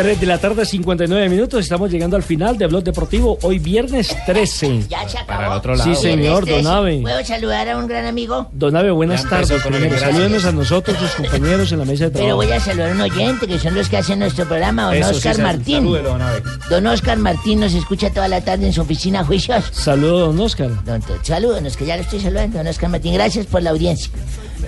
3 0.00 0.20
de 0.20 0.26
la 0.26 0.38
tarde, 0.38 0.64
59 0.64 1.28
minutos. 1.28 1.58
Estamos 1.60 1.90
llegando 1.90 2.14
al 2.16 2.22
final 2.22 2.56
de 2.56 2.68
Blog 2.68 2.84
Deportivo. 2.84 3.36
Hoy 3.42 3.58
viernes 3.58 4.14
13. 4.26 4.84
Ya 4.88 5.00
se 5.08 5.18
acabó. 5.18 5.26
Para 5.26 5.46
el 5.48 5.52
otro 5.54 5.74
lado. 5.74 5.92
Sí, 5.92 6.00
señor, 6.00 6.44
Viernes 6.44 6.64
don 6.64 6.72
Ave. 6.72 6.90
13. 6.92 7.02
¿Puedo 7.02 7.24
saludar 7.24 7.68
a 7.68 7.76
un 7.78 7.88
gran 7.88 8.06
amigo? 8.06 8.48
Don 8.52 8.76
Ave, 8.76 8.92
buenas 8.92 9.24
Ya 9.24 9.28
tardes. 9.28 9.60
Primero, 9.60 9.98
salúdenos 9.98 10.44
a 10.44 10.52
nosotros, 10.52 10.96
sus 10.98 11.10
compañeros 11.16 11.72
en 11.72 11.80
la 11.80 11.84
mesa 11.84 12.04
de 12.04 12.10
Pero 12.12 12.24
trabajo. 12.26 12.36
voy 12.46 12.52
a 12.52 12.60
saludar 12.60 12.90
a 12.90 12.94
un 12.94 13.00
oyente, 13.00 13.48
que 13.48 13.58
son 13.58 13.74
los 13.74 13.88
que 13.88 13.96
hacen 13.96 14.20
nuestro 14.20 14.44
programa, 14.46 14.84
don 14.84 14.94
Eso 14.94 15.10
sí, 15.10 15.16
Oscar 15.16 15.34
sal- 15.34 15.44
Martín. 15.44 15.74
salúdelo, 15.78 16.08
don 16.10 16.22
Ave. 16.22 16.42
Don 16.70 16.86
Oscar 16.86 17.18
Martín 17.18 17.58
nos 17.58 17.74
escucha 17.74 18.10
toda 18.10 18.28
la 18.28 18.40
tarde 18.40 18.66
en 18.68 18.72
su 18.72 18.82
oficina 18.82 19.24
juicios. 19.24 19.64
Saludos, 19.72 20.28
don 20.36 20.40
Oscar. 20.46 20.70
Don, 20.84 21.02
salúdenos, 21.24 21.76
que 21.76 21.86
ya 21.86 21.96
lo 21.96 22.02
estoy 22.02 22.20
saludando, 22.20 22.58
don 22.58 22.68
Oscar 22.68 22.88
Martín. 22.88 23.14
Gracias 23.14 23.46
por 23.46 23.64
la 23.64 23.70
audiencia. 23.70 24.12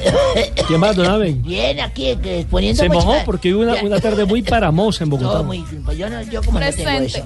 ¿Qué 0.68 0.78
más, 0.78 0.96
don 0.96 1.06
Ave? 1.06 1.32
Bien, 1.32 1.80
aquí 1.80 2.16
poniendo 2.50 2.82
Se 2.82 2.88
mucha- 2.88 3.06
mojó 3.06 3.16
porque 3.24 3.54
hubo 3.54 3.62
una, 3.62 3.76
Ya. 3.76 3.82
una 3.84 4.00
tarde 4.00 4.24
muy 4.24 4.42
paramosa 4.42 5.04
en 5.04 5.10
Bogotá. 5.10 5.30
Todo 5.32 5.44
muy, 5.44 5.64
pues 5.84 5.98
yo, 5.98 6.08
no, 6.10 6.22
yo 6.22 6.42
como 6.42 6.60
no 6.60 6.70
tengo 6.70 6.90
eso. 6.90 7.22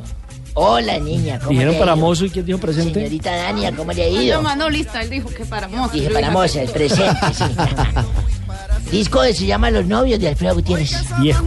Hola, 0.57 0.99
niña, 1.01 1.39
¿cómo 1.41 1.51
Dijeron 1.51 1.75
paramoso 1.79 2.25
y 2.27 2.31
quién 2.31 2.47
dijo 2.47 2.59
presente. 2.59 2.95
Señorita 2.95 3.35
Dania, 3.35 3.73
¿cómo 3.75 3.93
le 3.93 4.05
ha 4.05 4.09
ido? 4.09 4.37
No, 4.37 4.43
Manolista, 4.43 5.03
él 5.03 5.11
dijo 5.11 5.29
que 5.29 5.45
para 5.45 5.67
moza. 5.67 5.93
Dije 5.95 6.11
para 6.11 6.31
moza, 6.31 6.63
el 6.63 6.71
presente, 6.71 7.21
sí. 7.35 7.45
Disco 8.91 9.23
que 9.23 9.35
se 9.35 9.47
llama 9.47 9.71
Los 9.71 9.87
Novios 9.87 10.21
de 10.21 10.29
Alfredo 10.29 10.55
Gutiérrez. 10.55 10.93
Viejo. 11.19 11.43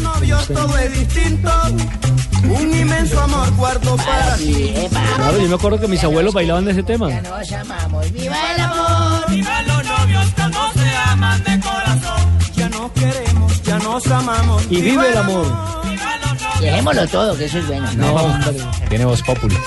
todo 0.54 0.78
es 0.78 0.94
distinto. 1.00 1.50
Un 2.44 2.78
inmenso 2.78 3.20
amor 3.22 3.50
guardo 3.56 3.96
para 3.96 4.36
ti. 4.36 4.74
Claro, 5.16 5.40
yo 5.42 5.48
me 5.48 5.56
acuerdo 5.56 5.80
que 5.80 5.88
mis 5.88 6.04
abuelos 6.04 6.34
bailaban 6.34 6.68
ese 6.68 6.84
tema. 6.84 7.10
Nos 7.22 7.52
amamos, 7.54 8.12
viva 8.12 8.36
el 8.56 8.62
amor. 8.62 9.30
Viva 9.30 9.62
los 9.64 9.68
novios 9.68 9.77
queremos, 12.98 13.64
ya 13.64 13.80
nos 13.80 14.08
amamos. 14.08 14.64
Y 14.70 14.82
vive 14.82 15.10
el 15.10 15.18
amor. 15.18 15.45
Dejémoslo 16.60 17.08
todo, 17.08 17.38
que 17.38 17.45
eso 17.45 17.60
es 17.60 17.68
bueno. 17.68 17.88
No, 17.93 18.16
hombre. 18.16 18.58
Tiene 18.89 19.06
voz 19.06 19.22
popular. 19.22 19.60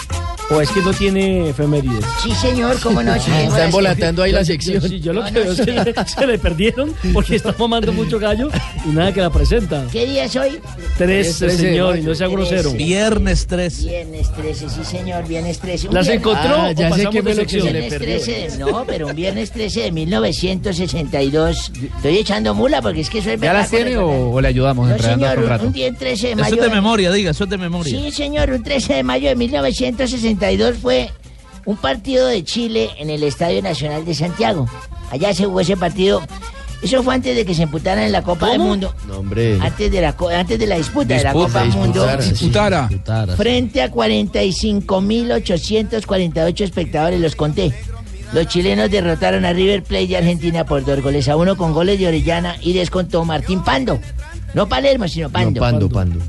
O 0.53 0.61
es 0.61 0.69
que 0.71 0.81
no 0.81 0.93
tiene 0.93 1.51
efemérides. 1.51 2.05
Sí, 2.23 2.33
señor, 2.35 2.79
cómo 2.81 3.03
no. 3.03 3.15
Sí, 3.21 3.31
Está 3.31 3.67
embolatando 3.67 4.23
ahí 4.23 4.33
la 4.33 4.45
sección. 4.45 4.83
Sí, 4.83 4.99
yo 5.01 5.13
lo 5.13 5.25
que 5.25 5.31
veo 5.33 5.53
es 5.53 5.61
que 5.61 5.95
se 6.07 6.27
le 6.27 6.39
perdieron 6.39 6.93
porque 7.13 7.37
está 7.37 7.55
mamando 7.59 7.93
mucho 7.93 8.19
gallo 8.19 8.49
y 8.85 8.89
nada 8.89 9.13
que 9.13 9.21
la 9.21 9.31
presenta. 9.31 9.85
¿Qué 9.93 10.07
día 10.07 10.25
es 10.25 10.35
hoy? 10.37 10.59
13, 10.99 11.51
señor, 11.51 11.99
y 11.99 12.03
no 12.03 12.15
sea 12.15 12.27
grosero. 12.29 12.73
Viernes 12.73 13.47
13. 13.47 13.87
Viernes 13.87 14.33
13, 14.33 14.69
sí, 14.71 14.85
señor, 14.85 15.27
viernes 15.29 15.59
13. 15.61 15.89
Un 15.89 15.95
¿Las 15.95 16.09
encontró 16.09 16.55
Ah, 16.57 16.69
o 16.69 16.73
ya 16.73 16.93
sé 16.95 17.07
qué 17.13 17.23
fue 17.23 17.35
lo 17.35 17.43
que 17.45 17.49
se 17.49 17.57
le 17.59 17.63
Viernes 17.71 17.91
perdió. 17.93 18.09
13 18.21 18.33
de- 18.33 18.59
no, 18.59 18.85
pero 18.87 19.07
un 19.09 19.15
viernes 19.15 19.51
13 19.53 19.81
de 19.83 19.93
1962. 19.93 21.73
Estoy 21.97 22.19
echando 22.19 22.55
mula 22.55 22.83
porque 22.83 23.01
es 23.01 23.11
que 23.11 23.19
eso 23.19 23.31
es 23.31 23.41
¿Ya 23.41 23.53
las 23.53 23.71
tiene 23.71 23.97
o, 23.99 24.31
o 24.33 24.41
le 24.41 24.49
ayudamos 24.49 24.89
No, 24.89 24.99
señor, 24.99 25.31
otro 25.31 25.43
un, 25.43 25.49
rato? 25.49 25.67
un 25.67 25.73
día 25.73 25.87
en 25.87 25.97
13 25.97 26.27
de 26.29 26.33
Eso 26.33 26.41
mayo. 26.43 26.57
es 26.57 26.63
de 26.63 26.69
memoria, 26.71 27.13
diga, 27.13 27.31
eso 27.31 27.45
es 27.45 27.51
de 27.51 27.59
memoria. 27.59 27.97
Sí, 27.99 28.11
señor, 28.11 28.51
un 28.51 28.63
13 28.63 28.95
de 28.95 29.03
mayo 29.03 29.29
de 29.29 29.37
1962 29.37 30.40
fue 30.81 31.11
un 31.65 31.77
partido 31.77 32.27
de 32.27 32.43
Chile 32.45 32.91
en 32.99 33.11
el 33.11 33.23
Estadio 33.23 33.63
Nacional 33.63 34.05
de 34.05 34.15
Santiago. 34.15 34.67
Allá 35.11 35.33
se 35.35 35.45
jugó 35.45 35.61
ese 35.61 35.77
partido. 35.77 36.21
Eso 36.83 37.03
fue 37.03 37.15
antes 37.15 37.37
de 37.37 37.45
que 37.45 37.55
se 37.55 37.65
imputaran 37.65 38.05
en 38.05 38.13
la 38.13 38.23
Copa 38.23 38.49
del 38.51 38.59
Mundo. 38.61 38.95
No, 39.07 39.19
hombre. 39.19 39.59
Antes 39.61 39.93
de 39.93 40.01
la, 40.01 40.17
antes 40.35 40.59
de 40.59 40.67
la 40.67 40.77
disputa, 40.77 41.15
de 41.15 41.23
la 41.25 41.33
Disputa, 41.35 41.47
Copa 41.47 41.61
del 41.61 41.69
Mundo. 41.73 42.07
disputara, 42.17 42.89
sí. 42.89 42.99
Frente 43.37 43.83
a 43.83 43.93
45.848 43.93 46.61
espectadores, 46.63 47.21
los 47.21 47.37
conté. 47.37 47.75
Los 48.33 48.47
chilenos 48.47 48.91
derrotaron 48.91 49.45
a 49.45 49.53
River 49.53 49.83
Plate 49.83 50.07
de 50.07 50.17
Argentina 50.17 50.65
por 50.65 50.83
dos 50.85 51.03
goles 51.03 51.29
a 51.29 51.37
uno 51.37 51.57
con 51.57 51.73
goles 51.75 51.99
de 51.99 52.07
Orellana 52.09 52.57
y 52.63 52.73
descontó 52.73 53.25
Martín 53.25 53.63
Pando. 53.63 53.99
No 54.55 54.69
Palermo, 54.69 55.07
sino 55.09 55.27
No, 55.29 55.33
Pando. 55.33 55.61
pando, 55.61 55.89
pando. 55.89 56.21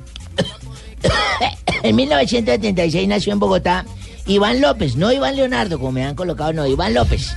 En 1.84 1.96
1976 1.96 3.08
nació 3.08 3.34
en 3.34 3.40
Bogotá 3.40 3.86
Iván 4.28 4.62
López, 4.62 4.96
no 4.96 5.12
Iván 5.12 5.36
Leonardo, 5.36 5.80
como 5.80 5.92
me 5.92 6.06
han 6.06 6.16
colocado, 6.16 6.54
no, 6.54 6.68
Iván 6.68 6.94
López. 6.94 7.36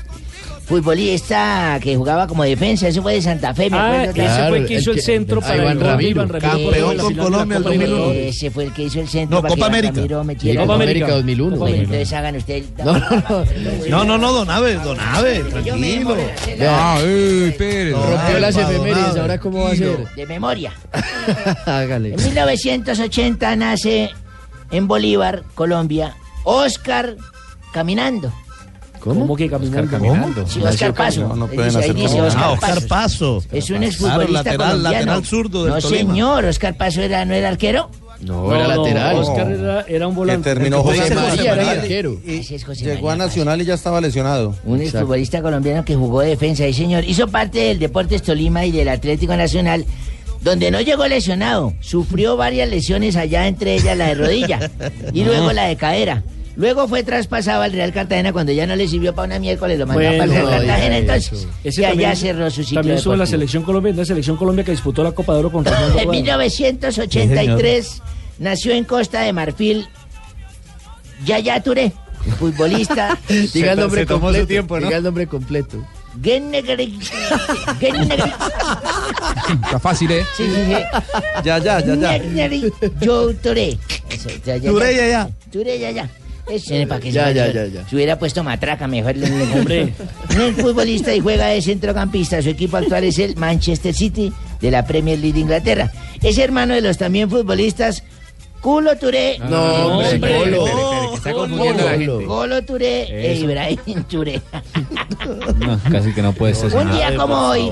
Futbolista 0.67 1.79
que 1.83 1.95
jugaba 1.97 2.27
como 2.27 2.43
defensa, 2.43 2.89
ese 2.89 3.03
fue 3.03 3.15
de 3.15 3.23
Santa 3.23 3.55
Fe, 3.55 3.69
me 3.69 3.77
Ah, 3.77 3.93
acuerdo. 3.93 4.15
que- 4.15 4.25
ese 4.25 4.49
fue 4.49 4.59
el 4.59 4.67
que 4.67 4.75
hizo 4.75 4.91
el 4.93 5.01
centro 5.01 5.41
para 5.41 5.57
Iván 5.57 5.73
el 5.73 5.81
Ramiro, 5.81 6.11
Iván 6.11 6.29
Ramiro 6.29 6.51
campeón 6.71 6.97
con 6.99 7.15
Colombia 7.15 7.57
el 7.59 7.63
Copa 7.63 7.73
Libertadores. 7.75 8.09
2001. 8.15 8.29
Ese 8.29 8.51
fue 8.51 8.65
el 8.65 8.73
que 8.73 8.83
hizo 8.85 9.01
el 9.01 9.09
centro 9.09 9.37
No, 9.37 9.43
para 9.43 9.55
Copa 9.55 9.67
América. 9.67 9.95
Ramiro 9.95 10.21
Sí, 10.21 10.27
metiera 10.27 10.61
Copa 10.63 10.73
el 10.73 10.79
gol. 10.79 10.83
América 10.83 11.09
2001. 11.15 11.57
Bueno, 11.57 11.77
entonces 11.77 12.13
hagan 12.15 12.37
ustedes... 12.37 12.65
No, 12.83 12.99
no, 12.99 14.05
no. 14.05 14.19
No, 14.19 14.33
don 14.33 14.51
Ave, 14.51 14.75
don 14.77 14.99
Ave, 15.01 15.45
Yo 15.65 15.77
me 15.77 15.91
tranquilo. 15.97 16.17
Ah, 16.69 16.99
Pérez. 17.59 17.95
Rompió 17.95 18.39
las 18.41 18.57
efemérides, 18.57 19.17
ahora 19.17 19.39
cómo 19.39 19.65
va 19.65 19.71
a 19.73 19.77
ser. 19.77 20.05
De 20.17 20.27
memoria. 20.27 20.73
Hágale. 21.67 22.15
En 22.15 22.23
1980 22.25 23.57
nace 23.57 24.11
en 24.71 24.89
Bolívar, 24.89 25.43
Colombia, 25.55 26.17
Oscar 26.45 27.17
Caminando. 27.73 28.33
¿Cómo 29.05 29.37
que 29.37 29.49
caminando? 29.51 30.47
Sí, 30.49 30.61
Oscar 30.61 30.95
Paso. 30.95 31.29
No, 31.29 31.37
no 31.37 31.45
Ahí 31.47 31.55
pueden 31.57 31.77
hacer 31.77 31.97
Oscar 31.97 32.43
Ah, 32.43 32.51
Oscar. 32.53 32.87
Paso. 32.89 33.43
Es 33.53 33.69
un 33.71 33.77
Claro, 33.77 33.87
exfutbolista 33.91 34.33
lateral, 34.33 34.59
colombiano. 34.71 34.99
lateral 34.99 35.25
zurdo 35.27 35.65
del 35.65 35.75
No, 35.75 35.81
Tolima. 35.81 36.11
señor, 36.13 36.45
Oscar 36.47 36.77
Paso 36.77 37.03
era, 37.03 37.25
no 37.25 37.35
era 37.35 37.49
arquero. 37.49 37.91
No, 38.21 38.55
era 38.55 38.69
lateral. 38.69 39.17
Oscar 39.17 39.51
era, 39.51 39.81
era 39.87 40.07
un 40.09 40.15
Que 40.15 40.19
volante. 40.19 40.49
terminó 40.55 40.83
José 40.83 40.97
jugando 41.03 41.15
María 41.21 41.31
José 41.37 41.47
era 41.47 41.57
María. 41.57 41.83
arquero. 41.83 42.21
Y 42.25 42.59
José 42.59 42.85
llegó 42.85 43.11
a 43.11 43.17
Nacional 43.17 43.61
y 43.61 43.65
ya 43.67 43.75
estaba 43.75 44.01
lesionado. 44.01 44.55
Un 44.65 44.81
exfutbolista 44.81 45.43
colombiano 45.43 45.85
que 45.85 45.95
jugó 45.95 46.21
de 46.23 46.29
defensa, 46.31 46.65
sí, 46.65 46.73
señor. 46.73 47.05
Hizo 47.05 47.29
parte 47.29 47.59
del 47.59 47.79
Deportes 47.79 48.23
Tolima 48.23 48.65
y 48.65 48.71
del 48.73 48.89
Atlético 48.89 49.37
Nacional, 49.37 49.85
donde 50.41 50.71
no 50.71 50.81
llegó 50.81 51.07
lesionado. 51.07 51.75
Sufrió 51.81 52.37
varias 52.39 52.69
lesiones 52.71 53.17
allá, 53.17 53.47
entre 53.49 53.75
ellas 53.75 53.99
la 53.99 54.07
de 54.07 54.15
rodilla 54.15 54.71
y 55.13 55.25
luego 55.25 55.53
la 55.53 55.65
de 55.65 55.77
cadera. 55.77 56.23
Luego 56.57 56.87
fue 56.87 57.03
traspasado 57.03 57.63
al 57.63 57.73
Real 57.73 57.93
Cartagena 57.93 58.33
cuando 58.33 58.53
ya 58.53 58.67
no 58.67 58.77
le 58.77 58.87
sirvió 58.87 59.15
para 59.15 59.27
una 59.27 59.39
miércoles, 59.39 59.79
lo 59.79 59.87
mandó 59.87 60.03
Bueno, 60.03 60.19
para 60.19 60.25
el 60.25 60.31
Real 60.31 60.67
Cartagena. 60.67 60.99
Entonces, 60.99 61.49
Ese 61.65 61.83
y 61.83 61.85
allá 61.85 62.15
cerró 62.15 62.51
su 62.51 62.63
ciclo 62.63 62.77
También 62.81 62.97
estuvo 62.99 63.15
en 63.15 63.19
la 63.21 63.27
selección 63.27 63.63
colombiana, 63.65 63.99
la 63.99 64.05
selección 64.05 64.37
Colombia 64.37 64.65
que 64.65 64.71
disputó 64.71 65.03
la 65.03 65.13
Copa 65.13 65.33
de 65.33 65.39
Oro 65.41 65.51
contra 65.51 65.73
Fernando 65.77 65.99
En 66.01 66.05
Rueda. 66.07 66.39
1983 66.39 68.03
nació 68.39 68.73
en 68.73 68.85
Costa 68.85 69.23
de 69.23 69.33
Marfil 69.33 69.87
Yaya 71.25 71.61
Touré, 71.63 71.93
futbolista. 72.39 73.19
Diga 73.53 73.73
el 73.73 73.81
nombre 73.81 74.03
se 74.03 74.07
tomó 74.07 74.21
su 74.29 74.35
completo. 74.35 74.47
tiempo, 74.47 74.79
¿no? 74.79 74.87
Diga 74.87 74.99
el 74.99 75.05
nombre 75.05 75.27
completo. 75.27 75.85
Está 79.65 79.79
fácil, 79.81 80.11
¿eh? 80.13 80.25
Sí, 80.37 80.45
sí, 80.45 80.65
sí. 80.67 80.73
Ya, 81.45 81.59
ya, 81.59 81.81
ya, 81.81 81.95
ya. 81.95 82.21
Joe 83.05 83.35
Touré. 83.35 83.79
Eso, 84.11 84.29
ya, 84.45 84.57
ya, 84.57 84.71
Touré, 84.71 84.95
ya, 84.95 85.09
ya. 85.09 85.29
Touré, 85.51 85.79
ya, 85.79 85.91
ya. 85.91 86.09
Eso, 86.49 86.75
eh, 86.75 86.87
para 86.87 87.01
que 87.01 87.11
Ya, 87.11 87.29
se 87.29 87.35
ya, 87.35 87.53
ya, 87.53 87.67
ya. 87.67 87.89
Si 87.89 87.95
hubiera 87.97 88.19
puesto 88.19 88.43
matraca, 88.45 88.87
mejor 88.87 89.17
le 89.17 89.29
le- 89.29 89.59
Hombre. 89.59 89.93
Un 90.47 90.55
futbolista 90.55 91.15
y 91.15 91.21
juega 91.21 91.47
de 91.49 91.63
centrocampista. 91.63 92.43
Su 92.43 92.51
equipo 92.51 92.77
actual 92.77 93.05
es 93.05 93.19
el 93.19 93.37
Manchester 93.37 93.95
City 93.95 94.33
de 94.61 94.71
la 94.71 94.87
Premier 94.87 95.19
League 95.19 95.35
de 95.35 95.41
Inglaterra. 95.41 95.91
Es 96.23 96.37
hermano 96.39 96.75
de 96.75 96.81
los 96.83 96.99
también 96.99 97.31
futbolistas 97.31 98.03
Culo 98.65 98.97
Touré. 98.97 99.39
No, 99.41 99.99
hombre, 99.99 100.15
hombre. 100.15 100.39
Colo. 100.39 100.65
Que 101.11 101.17
está 101.17 101.33
confundiendo 101.35 101.85
la 101.85 101.91
gente. 101.91 102.25
Golo 102.25 102.65
Touré 102.65 103.03
e. 103.33 103.35
Ibrahim 103.37 104.05
Touré. 104.11 104.41
No, 105.59 105.79
casi 105.93 106.13
que 106.15 106.23
no 106.23 106.33
puede 106.33 106.55
ser. 106.55 106.75
Un 106.75 106.91
día 106.91 107.15
como 107.15 107.35
hoy, 107.35 107.71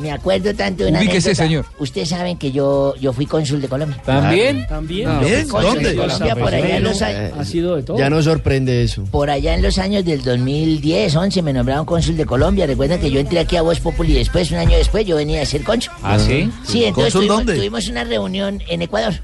me 0.00 0.12
acuerdo 0.12 0.54
tanto 0.54 0.84
de 0.84 0.90
una 0.90 0.98
Ubíquese, 0.98 1.30
anécdota. 1.30 1.44
señor. 1.48 1.64
Ustedes 1.78 2.10
saben 2.10 2.36
que 2.36 2.52
yo, 2.52 2.94
yo 3.00 3.14
fui 3.14 3.24
cónsul 3.24 3.62
de 3.62 3.68
Colombia. 3.68 3.98
¿También? 4.04 4.66
¿También? 4.66 5.08
Yo 5.22 5.26
fui 5.28 5.48
cónsul 5.48 5.82
de 5.82 5.96
Colombia 5.96 6.36
por 6.36 6.54
allá 6.54 6.76
en 6.76 6.84
los 6.84 7.00
años. 7.00 7.32
Ha 7.38 7.44
sido 7.46 7.76
de 7.76 7.82
todo. 7.82 7.96
Ya 7.96 8.10
no 8.10 8.22
sorprende 8.22 8.82
eso. 8.82 9.02
Por 9.10 9.30
allá 9.30 9.54
en 9.54 9.62
los 9.62 9.78
años 9.78 10.04
del 10.04 10.22
2010, 10.22 11.16
11 11.16 11.40
me 11.40 11.54
nombraron 11.54 11.86
cónsul 11.86 12.18
de 12.18 12.26
Colombia. 12.26 12.66
Recuerdan 12.66 13.00
que 13.00 13.10
yo 13.10 13.18
entré 13.18 13.38
aquí 13.38 13.56
a 13.56 13.62
Voz 13.62 13.80
Populi 13.80 14.12
y 14.12 14.16
después, 14.16 14.50
un 14.50 14.58
año 14.58 14.76
después, 14.76 15.06
yo 15.06 15.16
venía 15.16 15.40
a 15.40 15.46
ser 15.46 15.62
cónsul. 15.64 15.90
¿Ah, 16.02 16.18
sí? 16.18 16.50
Sí, 16.64 16.84
entonces 16.84 17.14
¿Cónsul 17.14 17.20
tuvimos, 17.28 17.36
dónde? 17.38 17.54
tuvimos 17.56 17.88
una 17.88 18.04
reunión 18.04 18.62
en 18.68 18.82
Ecuador. 18.82 19.14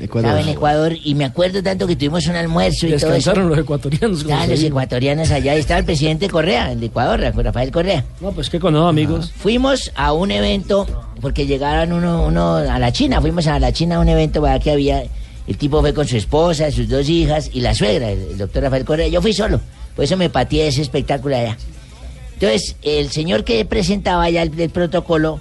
Ecuador. 0.00 0.30
Estaba 0.30 0.40
en 0.40 0.48
Ecuador 0.48 0.92
y 1.02 1.14
me 1.16 1.24
acuerdo 1.24 1.62
tanto 1.62 1.86
que 1.86 1.96
tuvimos 1.96 2.26
un 2.28 2.36
almuerzo 2.36 2.86
y 2.86 2.90
todo 2.90 2.96
eso. 2.96 3.06
Descansaron 3.08 3.48
los 3.48 3.58
ecuatorianos. 3.58 4.20
Estaban 4.20 4.48
los 4.50 4.62
ecuatorianos 4.62 5.30
allá, 5.32 5.52
ahí 5.52 5.58
estaba 5.58 5.80
el 5.80 5.84
presidente 5.84 6.28
Correa, 6.28 6.72
el 6.72 6.80
de 6.80 6.86
Ecuador, 6.86 7.20
Rafael 7.20 7.72
Correa. 7.72 8.04
No, 8.20 8.30
pues 8.32 8.50
qué 8.50 8.60
conoce, 8.60 8.88
amigos. 8.88 9.32
Fuimos 9.36 9.90
a 9.96 10.12
un 10.12 10.30
evento, 10.30 10.86
porque 11.20 11.46
llegaron 11.46 11.92
uno, 11.92 12.24
uno 12.24 12.56
a 12.56 12.78
la 12.78 12.92
China, 12.92 13.20
fuimos 13.20 13.46
a 13.48 13.58
la 13.58 13.72
China 13.72 13.96
a 13.96 14.00
un 14.00 14.08
evento 14.08 14.40
¿verdad? 14.40 14.62
que 14.62 14.70
había, 14.70 15.02
el 15.46 15.56
tipo 15.56 15.80
fue 15.80 15.92
con 15.92 16.06
su 16.06 16.16
esposa, 16.16 16.70
sus 16.70 16.88
dos 16.88 17.08
hijas 17.08 17.50
y 17.52 17.60
la 17.60 17.74
suegra, 17.74 18.10
el, 18.10 18.20
el 18.20 18.38
doctor 18.38 18.62
Rafael 18.62 18.84
Correa. 18.84 19.08
Yo 19.08 19.20
fui 19.20 19.32
solo, 19.32 19.60
por 19.96 20.04
eso 20.04 20.16
me 20.16 20.30
pateé 20.30 20.68
ese 20.68 20.82
espectáculo 20.82 21.36
allá. 21.36 21.56
Entonces, 22.34 22.76
el 22.82 23.10
señor 23.10 23.42
que 23.44 23.64
presentaba 23.64 24.28
ya 24.30 24.42
el, 24.42 24.58
el 24.60 24.70
protocolo, 24.70 25.40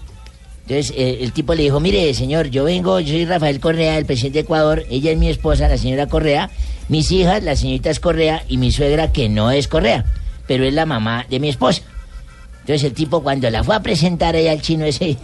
entonces 0.63 0.93
eh, 0.95 1.19
el 1.21 1.33
tipo 1.33 1.53
le 1.55 1.63
dijo, 1.63 1.79
mire 1.81 2.13
señor, 2.13 2.47
yo 2.47 2.63
vengo, 2.63 2.99
yo 3.01 3.09
soy 3.09 3.25
Rafael 3.25 3.59
Correa, 3.59 3.97
el 3.97 4.05
presidente 4.05 4.39
de 4.39 4.43
Ecuador, 4.43 4.85
ella 4.89 5.11
es 5.11 5.17
mi 5.17 5.29
esposa, 5.29 5.67
la 5.67 5.77
señora 5.77 6.07
Correa, 6.07 6.49
mis 6.87 7.11
hijas, 7.11 7.43
la 7.43 7.57
señorita 7.57 7.89
es 7.89 7.99
Correa 7.99 8.43
y 8.47 8.57
mi 8.57 8.71
suegra 8.71 9.11
que 9.11 9.27
no 9.27 9.51
es 9.51 9.67
Correa, 9.67 10.05
pero 10.47 10.63
es 10.63 10.73
la 10.73 10.85
mamá 10.85 11.25
de 11.29 11.41
mi 11.41 11.49
esposa. 11.49 11.81
Entonces 12.61 12.85
el 12.85 12.93
tipo 12.93 13.21
cuando 13.21 13.49
la 13.49 13.61
fue 13.61 13.75
a 13.75 13.81
presentar 13.81 14.35
ahí 14.35 14.47
al 14.47 14.61
chino 14.61 14.85
ese, 14.85 15.17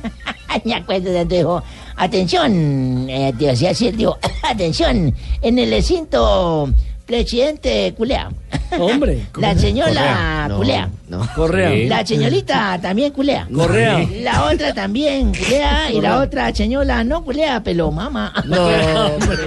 me 0.66 0.74
acuerdo 0.74 1.14
tanto, 1.14 1.36
dijo, 1.36 1.64
atención, 1.96 3.08
eh, 3.10 3.34
hacía 3.50 3.72
así, 3.72 3.92
dijo, 3.92 4.18
atención, 4.44 5.16
en 5.42 5.58
el 5.58 5.70
recinto, 5.70 6.70
presidente 7.06 7.94
Culea. 7.96 8.30
Hombre. 8.78 9.26
La 9.38 9.56
señora 9.56 10.46
Correa. 10.48 10.58
Culea. 10.58 10.90
No, 11.08 11.28
Correa. 11.36 11.72
Sí. 11.72 11.88
La 11.88 12.06
señorita 12.06 12.80
también 12.82 13.12
culea. 13.12 13.48
Correa. 13.54 14.06
La 14.22 14.46
otra 14.46 14.74
también 14.74 15.34
culea 15.34 15.92
y 15.92 16.02
la 16.02 16.20
otra 16.20 16.54
señora 16.54 17.04
no 17.04 17.24
culea, 17.24 17.62
pero 17.64 17.92
mamá. 17.92 18.34
No, 18.46 18.68
hombre. 18.68 19.38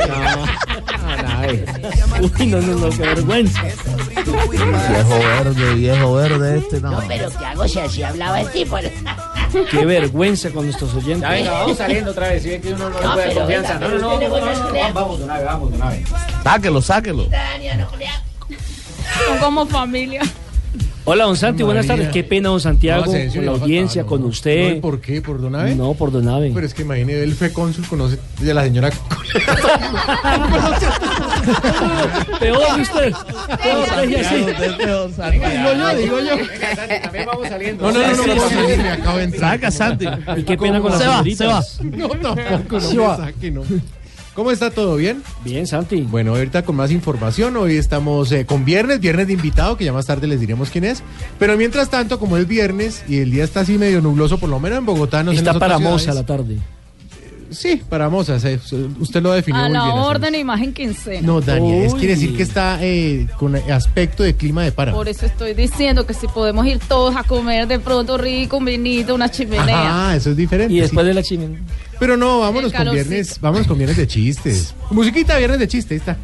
Uy, 2.39 2.47
no, 2.47 2.61
no, 2.61 2.75
no, 2.75 2.91
qué 2.91 3.03
vergüenza. 3.03 3.63
Viejo 3.63 5.19
verde, 5.19 5.75
viejo 5.75 6.15
verde 6.15 6.59
este, 6.59 6.81
no. 6.81 6.91
No, 6.93 7.03
pero 7.09 7.29
¿qué 7.31 7.45
hago 7.45 7.69
si 7.69 7.79
así 7.81 8.03
hablaba 8.03 8.41
el 8.41 8.49
tipo? 8.51 8.77
Qué 9.71 9.85
vergüenza 9.85 10.51
con 10.51 10.67
nuestros 10.67 10.95
oyentes. 10.95 11.21
Ya 11.23 11.31
venga, 11.31 11.51
vamos 11.53 11.77
saliendo 11.77 12.11
otra 12.13 12.29
vez. 12.29 12.43
Si 12.43 12.51
ven 12.51 12.63
que 12.63 12.73
uno 12.73 12.89
no 12.91 12.99
le 13.01 13.07
No, 13.07 13.13
puede 13.15 13.27
pero 13.29 13.41
confianza. 13.41 13.79
venga, 13.79 13.89
No, 13.89 13.99
no, 13.99 13.99
no. 13.99 14.09
Vamos, 14.95 15.19
le 15.19 15.19
de 15.19 15.25
una 15.25 15.35
vez, 15.35 15.45
vamos 15.47 15.71
de 15.71 15.77
una 15.77 15.89
vez. 15.91 16.09
Sáquelo, 16.43 16.83
sáquelo. 16.83 17.27
Son 19.27 19.39
como 19.41 19.67
familia. 19.67 20.21
Hola, 21.05 21.25
don 21.25 21.37
Santi, 21.37 21.65
buenas 21.65 21.85
María. 21.89 22.05
tardes. 22.05 22.15
Qué 22.15 22.23
pena, 22.23 22.49
don 22.51 22.61
Santiago, 22.61 23.07
No, 23.07 23.13
con 23.35 23.45
la 23.45 23.51
audiencia, 23.51 24.03
faltaba, 24.03 24.09
con 24.09 24.21
no. 24.21 24.27
usted. 24.29 24.77
No, 24.77 24.81
¿Por 24.81 25.01
qué? 25.01 25.21
¿Por 25.21 25.41
Donave? 25.41 25.75
No, 25.75 25.95
por 25.95 26.13
Donave. 26.13 26.53
Pero 26.55 26.65
es 26.65 26.75
que 26.75 26.83
imagine, 26.83 27.21
él 27.25 27.35
fue 27.35 27.53
cónsul, 27.53 27.85
conoce 27.89 28.21
de 28.39 28.55
la 28.55 28.63
señora. 28.63 28.91
Peor 32.39 32.81
usted. 32.81 33.13
Peor, 33.63 33.97
deje 34.09 34.21
así. 34.27 34.37
Digo 34.37 35.73
yo, 35.75 35.97
digo 35.97 36.21
yo. 36.21 36.37
También 37.03 37.27
vamos 37.27 37.49
saliendo. 37.49 37.93
No, 37.93 37.99
no, 37.99 38.17
no, 38.17 38.27
no, 38.27 38.35
me 38.77 38.89
acabo 38.91 39.19
de 39.19 39.25
entrar. 39.25 39.51
Saca, 39.55 39.71
Santi. 39.73 40.07
Y 40.37 40.43
qué 40.45 40.57
pena 40.57 40.81
con 40.81 40.93
las 40.93 41.01
Se 41.01 41.07
va, 41.09 41.25
señoritas. 41.63 41.81
No, 41.83 42.09
tampoco, 42.37 42.75
no 42.77 42.81
Se 42.81 42.95
me 42.95 43.03
va. 43.03 43.17
saque, 43.17 43.51
no. 43.51 43.63
¿Cómo 44.35 44.51
está 44.51 44.71
todo? 44.71 44.97
¿Bien? 44.97 45.23
Bien, 45.45 45.67
Santi. 45.67 46.01
Bueno, 46.03 46.35
ahorita 46.35 46.63
con 46.65 46.75
más 46.77 46.91
información. 46.91 47.55
Hoy 47.59 47.77
estamos 47.77 48.33
eh, 48.33 48.47
con 48.47 48.65
viernes, 48.65 48.99
viernes 48.99 49.27
de 49.27 49.35
invitado, 49.35 49.77
que 49.77 49.85
ya 49.85 49.93
más 49.93 50.07
tarde 50.07 50.27
les 50.27 50.41
diremos 50.41 50.71
quién 50.71 50.85
es. 50.85 51.03
Pero 51.39 51.57
mientras 51.59 51.91
tanto, 51.91 52.19
como 52.19 52.39
es 52.39 52.49
viernes 52.49 53.05
y 53.07 53.19
el 53.19 53.31
día 53.31 53.45
está 53.45 53.61
así 53.61 53.77
medio 53.77 54.01
nubloso, 54.01 54.39
por 54.39 54.49
lo 54.49 54.59
menos 54.59 54.79
en 54.79 54.87
Bogotá, 54.87 55.23
no 55.23 55.33
Está 55.33 55.59
para 55.59 55.77
ciudades. 55.77 56.07
la 56.07 56.25
tarde. 56.25 56.57
Sí, 57.53 57.83
para 57.89 58.09
Moza, 58.09 58.39
sí, 58.41 58.59
usted 59.01 59.23
lo 59.23 59.33
definió 59.33 59.61
A 59.61 59.65
muy 59.65 59.73
la 59.77 59.85
bien. 59.85 59.99
orden, 59.99 60.35
imagen 60.35 60.73
quincena. 60.73 61.27
No, 61.27 61.41
Dani, 61.41 61.85
es 61.85 61.93
Uy. 61.93 61.99
quiere 62.01 62.15
decir 62.15 62.37
que 62.37 62.43
está 62.43 62.79
eh, 62.81 63.27
con 63.39 63.55
aspecto 63.57 64.23
de 64.23 64.35
clima 64.35 64.63
de 64.63 64.73
para. 64.73 64.93
Por 64.93 65.09
eso 65.09 65.27
estoy 65.27 65.55
diciendo 65.55 66.07
que 66.07 66.15
si 66.15 66.27
podemos 66.29 66.67
ir 66.67 66.79
todos 66.81 67.15
a 67.17 67.25
comer 67.25 67.67
de 67.67 67.79
pronto 67.79 68.19
rico, 68.19 68.57
un 68.59 68.65
vinito, 68.65 69.15
una 69.15 69.31
chimenea. 69.31 70.11
Ah, 70.11 70.17
eso 70.17 70.31
es 70.31 70.37
diferente. 70.37 70.73
Y 70.73 70.81
después 70.81 71.05
sí. 71.05 71.09
de 71.09 71.15
la 71.15 71.23
chimenea. 71.23 71.61
Pero 71.99 72.17
no, 72.17 72.41
vámonos 72.41 72.73
con 72.73 72.91
viernes, 72.91 73.41
vámonos 73.41 73.67
con 73.67 73.77
viernes 73.79 73.97
de 73.97 74.07
chistes. 74.07 74.75
Musiquita, 74.91 75.37
viernes 75.39 75.59
de 75.61 75.69
chistes, 75.69 75.93
ahí 75.93 75.99
está. 75.99 76.17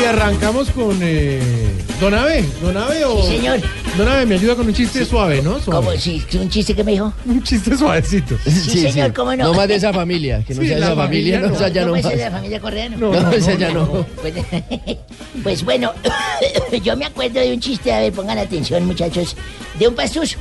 Y 0.00 0.04
arrancamos 0.04 0.70
con 0.70 0.96
eh, 1.02 1.69
Don 2.00 2.14
Ave, 2.14 2.42
Don 2.62 2.74
Ave 2.76 3.04
o... 3.04 3.22
Sí, 3.22 3.36
señor. 3.36 3.60
Don 3.98 4.08
Ave, 4.08 4.24
me 4.24 4.36
ayuda 4.36 4.54
con 4.54 4.66
un 4.66 4.72
chiste 4.72 5.04
suave, 5.04 5.42
¿no? 5.42 5.60
Suave. 5.60 5.84
¿Cómo? 5.86 5.98
Sí, 5.98 6.24
¿Un 6.34 6.48
chiste 6.48 6.74
que 6.74 6.82
me 6.82 6.92
dijo? 6.92 7.12
Un 7.26 7.42
chiste 7.42 7.76
suavecito. 7.76 8.36
Sí, 8.44 8.80
señor, 8.80 9.12
¿cómo 9.12 9.36
no? 9.36 9.44
No 9.44 9.54
más 9.54 9.68
de 9.68 9.74
esa 9.74 9.92
familia, 9.92 10.42
que 10.46 10.54
no 10.54 10.62
Sí, 10.62 10.68
sea 10.68 10.76
de 10.76 10.80
la 10.80 10.86
esa 10.86 10.96
familia, 10.96 11.40
familia 11.40 11.40
no, 11.40 11.48
no. 11.48 11.54
esa 11.56 11.68
ya 11.68 11.80
no 11.82 11.86
¿Cómo 11.88 11.96
es 11.96 12.04
más. 12.04 12.12
de 12.16 12.18
la 12.24 12.30
familia 12.30 12.60
Correa? 12.60 12.88
No. 12.88 12.96
No, 13.12 13.20
no, 13.20 13.32
esa 13.32 13.54
ya 13.54 13.70
no. 13.70 14.06
Pues, 14.22 14.34
pues 15.42 15.64
bueno, 15.64 15.92
yo 16.82 16.96
me 16.96 17.04
acuerdo 17.04 17.40
de 17.40 17.52
un 17.52 17.60
chiste, 17.60 17.92
a 17.92 18.00
ver, 18.00 18.12
pongan 18.14 18.38
atención 18.38 18.86
muchachos, 18.86 19.36
de 19.78 19.86
un 19.88 19.94
pastuso. 19.94 20.38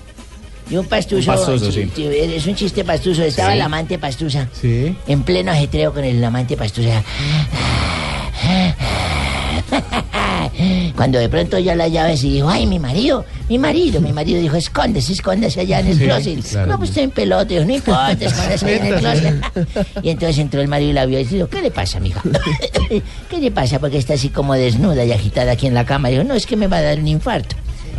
De 0.69 0.79
un 0.79 0.85
pastuso. 0.85 1.31
Un 1.31 1.37
pastuso, 1.37 1.71
sí. 1.73 1.91
Es 1.97 2.45
un 2.45 2.55
chiste 2.55 2.85
pastuso. 2.85 3.23
Estaba 3.23 3.49
Sí. 3.51 3.55
el 3.57 3.61
amante 3.63 3.97
pastusa. 3.97 4.47
Sí. 4.53 4.95
En 5.07 5.23
pleno 5.23 5.51
ajetreo 5.51 5.91
con 5.93 6.03
el 6.05 6.23
amante 6.23 6.55
pastusa. 6.55 7.03
Cuando 10.95 11.17
de 11.19 11.29
pronto 11.29 11.57
ya 11.59 11.75
la 11.75 11.87
llave 11.87 12.17
se 12.17 12.27
dijo, 12.27 12.49
ay, 12.49 12.65
mi 12.67 12.79
marido, 12.79 13.25
mi 13.47 13.57
marido, 13.57 14.01
mi 14.01 14.11
marido 14.11 14.41
dijo, 14.41 14.55
escóndese, 14.57 15.13
escóndese 15.13 15.61
allá 15.61 15.79
en 15.79 15.87
el 15.87 15.97
Sí, 15.97 16.03
closet. 16.03 16.43
claro. 16.49 16.71
No, 16.71 16.77
pues 16.77 16.89
estoy 16.89 17.03
en 17.03 17.11
pelota, 17.11 17.45
dijo, 17.45 17.65
no 17.65 17.73
importa, 17.75 18.17
escóndese 18.19 18.65
allá 18.65 18.75
en 18.77 18.85
el 18.93 18.99
closet. 18.99 19.45
Y 20.03 20.09
entonces 20.09 20.37
entró 20.39 20.61
el 20.61 20.67
marido 20.67 20.91
y 20.91 20.93
la 20.93 21.05
vio 21.05 21.19
y 21.19 21.23
dijo, 21.23 21.47
¿qué 21.47 21.61
le 21.61 21.71
pasa, 21.71 21.99
mija? 21.99 22.21
¿Qué 23.29 23.39
le 23.39 23.51
pasa? 23.51 23.79
Porque 23.79 23.97
está 23.97 24.13
así 24.15 24.29
como 24.29 24.53
desnuda 24.55 25.03
y 25.05 25.11
agitada 25.11 25.51
aquí 25.53 25.67
en 25.67 25.73
la 25.73 25.85
cama. 25.85 26.09
Dijo, 26.09 26.23
no, 26.23 26.33
es 26.33 26.45
que 26.45 26.55
me 26.57 26.67
va 26.67 26.77
a 26.77 26.81
dar 26.81 26.99
un 26.99 27.07
infarto. 27.07 27.55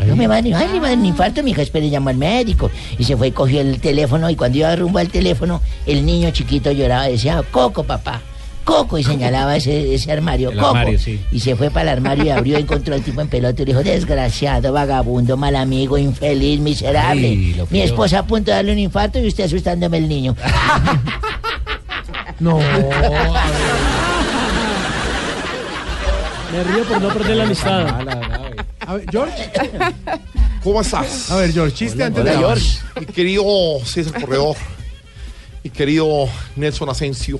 No 0.06 0.16
me 0.16 0.26
va 0.26 0.36
a 0.36 0.42
dar, 0.42 0.96
un 0.96 1.04
infarto, 1.04 1.42
mija, 1.42 1.60
espere, 1.60 1.90
llamó 1.90 2.08
al 2.08 2.16
médico. 2.16 2.70
Y 2.98 3.04
se 3.04 3.16
fue 3.16 3.28
y 3.28 3.32
cogió 3.32 3.60
el 3.60 3.80
teléfono 3.80 4.30
y 4.30 4.36
cuando 4.36 4.56
iba 4.58 4.74
rumbo 4.74 4.98
al 4.98 5.08
teléfono, 5.08 5.60
el 5.86 6.06
niño 6.06 6.30
chiquito 6.30 6.72
lloraba 6.72 7.08
y 7.08 7.12
decía, 7.12 7.42
Coco, 7.50 7.84
papá. 7.84 8.20
Coco, 8.64 8.98
y 8.98 9.04
señalaba 9.04 9.56
ese, 9.56 9.94
ese 9.94 10.12
armario. 10.12 10.50
El 10.50 10.56
Coco. 10.58 10.68
armario, 10.68 10.98
sí. 10.98 11.20
Y 11.32 11.40
se 11.40 11.56
fue 11.56 11.70
para 11.70 11.82
el 11.92 11.98
armario 11.98 12.24
y 12.24 12.30
abrió 12.30 12.58
y 12.58 12.62
encontró 12.62 12.94
al 12.94 13.02
tipo 13.02 13.20
en 13.20 13.28
pelota 13.28 13.62
y 13.62 13.66
le 13.66 13.72
dijo, 13.72 13.82
desgraciado, 13.82 14.72
vagabundo, 14.72 15.36
mal 15.36 15.56
amigo, 15.56 15.98
infeliz, 15.98 16.60
miserable. 16.60 17.26
Ay, 17.28 17.62
Mi 17.70 17.80
esposa 17.80 18.20
a 18.20 18.26
punto 18.26 18.50
de 18.50 18.56
darle 18.56 18.72
un 18.72 18.78
infarto 18.78 19.18
y 19.18 19.26
usted 19.26 19.44
asustándome 19.44 19.98
el 19.98 20.08
niño. 20.08 20.36
No. 22.40 22.58
Me 26.52 26.64
río 26.64 26.84
por 26.84 27.00
no 27.00 27.08
perder 27.10 27.36
la 27.36 27.44
amistad. 27.44 27.86
A 28.86 28.94
ver, 28.94 29.04
George. 29.10 29.50
¿Cómo 30.64 30.80
estás? 30.80 31.30
A 31.30 31.36
ver, 31.36 31.52
George, 31.52 31.74
chiste 31.74 32.02
antes 32.02 32.22
Hola, 32.22 32.32
de 32.32 32.38
George. 32.38 32.78
Mi 32.98 33.06
querido 33.06 33.44
César 33.84 34.20
Corredor, 34.20 34.56
mi 35.62 35.70
querido 35.70 36.28
Nelson 36.56 36.88
Asensio, 36.88 37.38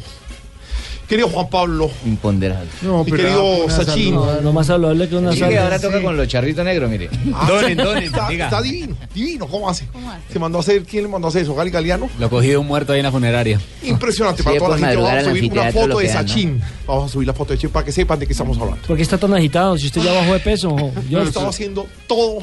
querido 1.11 1.29
Juan 1.29 1.51
Pablo, 1.51 1.91
Imponderable. 2.07 2.71
No, 2.83 3.05
mi 3.05 3.11
pero 3.11 3.23
querido 3.25 3.65
una 3.65 3.75
Sachin. 3.75 4.15
No, 4.15 4.41
no 4.41 4.53
más 4.53 4.69
saludable 4.69 5.09
que 5.09 5.17
una 5.17 5.33
Sí, 5.33 5.41
sal. 5.41 5.49
que 5.51 5.59
ahora 5.59 5.79
toca 5.79 6.01
con 6.01 6.17
los 6.17 6.27
charritos 6.29 6.65
negros, 6.65 6.89
mire. 6.91 7.11
Ah, 7.35 7.47
Donen, 7.51 7.77
donen, 7.77 8.05
está, 8.05 8.29
diga. 8.29 8.45
está 8.47 8.63
divino, 8.63 8.97
divino, 9.15 9.47
¿cómo 9.49 9.69
hace? 9.69 9.87
Se 10.33 10.39
mandó 10.39 10.59
a 10.59 10.61
hacer, 10.63 10.85
¿quién 10.85 11.03
le 11.03 11.09
mandó 11.11 11.27
a 11.27 11.31
hacer 11.31 11.43
eso? 11.43 11.55
Gali 11.55 11.71
Galeano. 11.71 12.09
Lo 12.19 12.31
cogí 12.31 12.49
de 12.49 12.57
un 12.57 12.67
muerto 12.67 12.93
ahí 12.93 13.01
en 13.01 13.05
la 13.07 13.13
funeraria. 13.13 13.61
Impresionante 13.83 14.39
Sí, 14.43 14.45
para 14.45 14.57
toda 14.59 14.71
la 14.71 14.77
gente. 14.77 14.87
madrugar 14.87 15.17
Vamos 15.17 15.27
a 15.27 15.31
subir 15.37 15.53
una 15.53 15.73
foto 15.73 15.87
lo 15.89 15.99
de. 15.99 16.09
Sachin. 16.09 16.63
Vamos 16.87 17.05
a 17.05 17.09
subir 17.13 17.27
la 17.27 17.35
foto 17.35 17.51
de 17.53 17.57
Sachin 17.59 17.71
para 17.71 17.85
que 17.85 17.93
sepan 17.93 18.19
de 18.19 18.27
qué 18.27 18.33
estamos 18.33 18.57
hablando. 18.59 18.87
¿Por 18.87 18.97
qué 18.97 19.03
está 19.03 19.19
tan 19.19 19.35
agitado? 19.35 19.77
Si 19.77 19.87
usted 19.87 20.01
ya 20.03 20.13
bajó 20.13 20.33
de 20.33 20.41
peso. 20.41 20.77
Yo 20.79 20.93
George. 21.09 21.29
estaba 21.29 21.49
haciendo 21.49 21.87
todo 22.07 22.39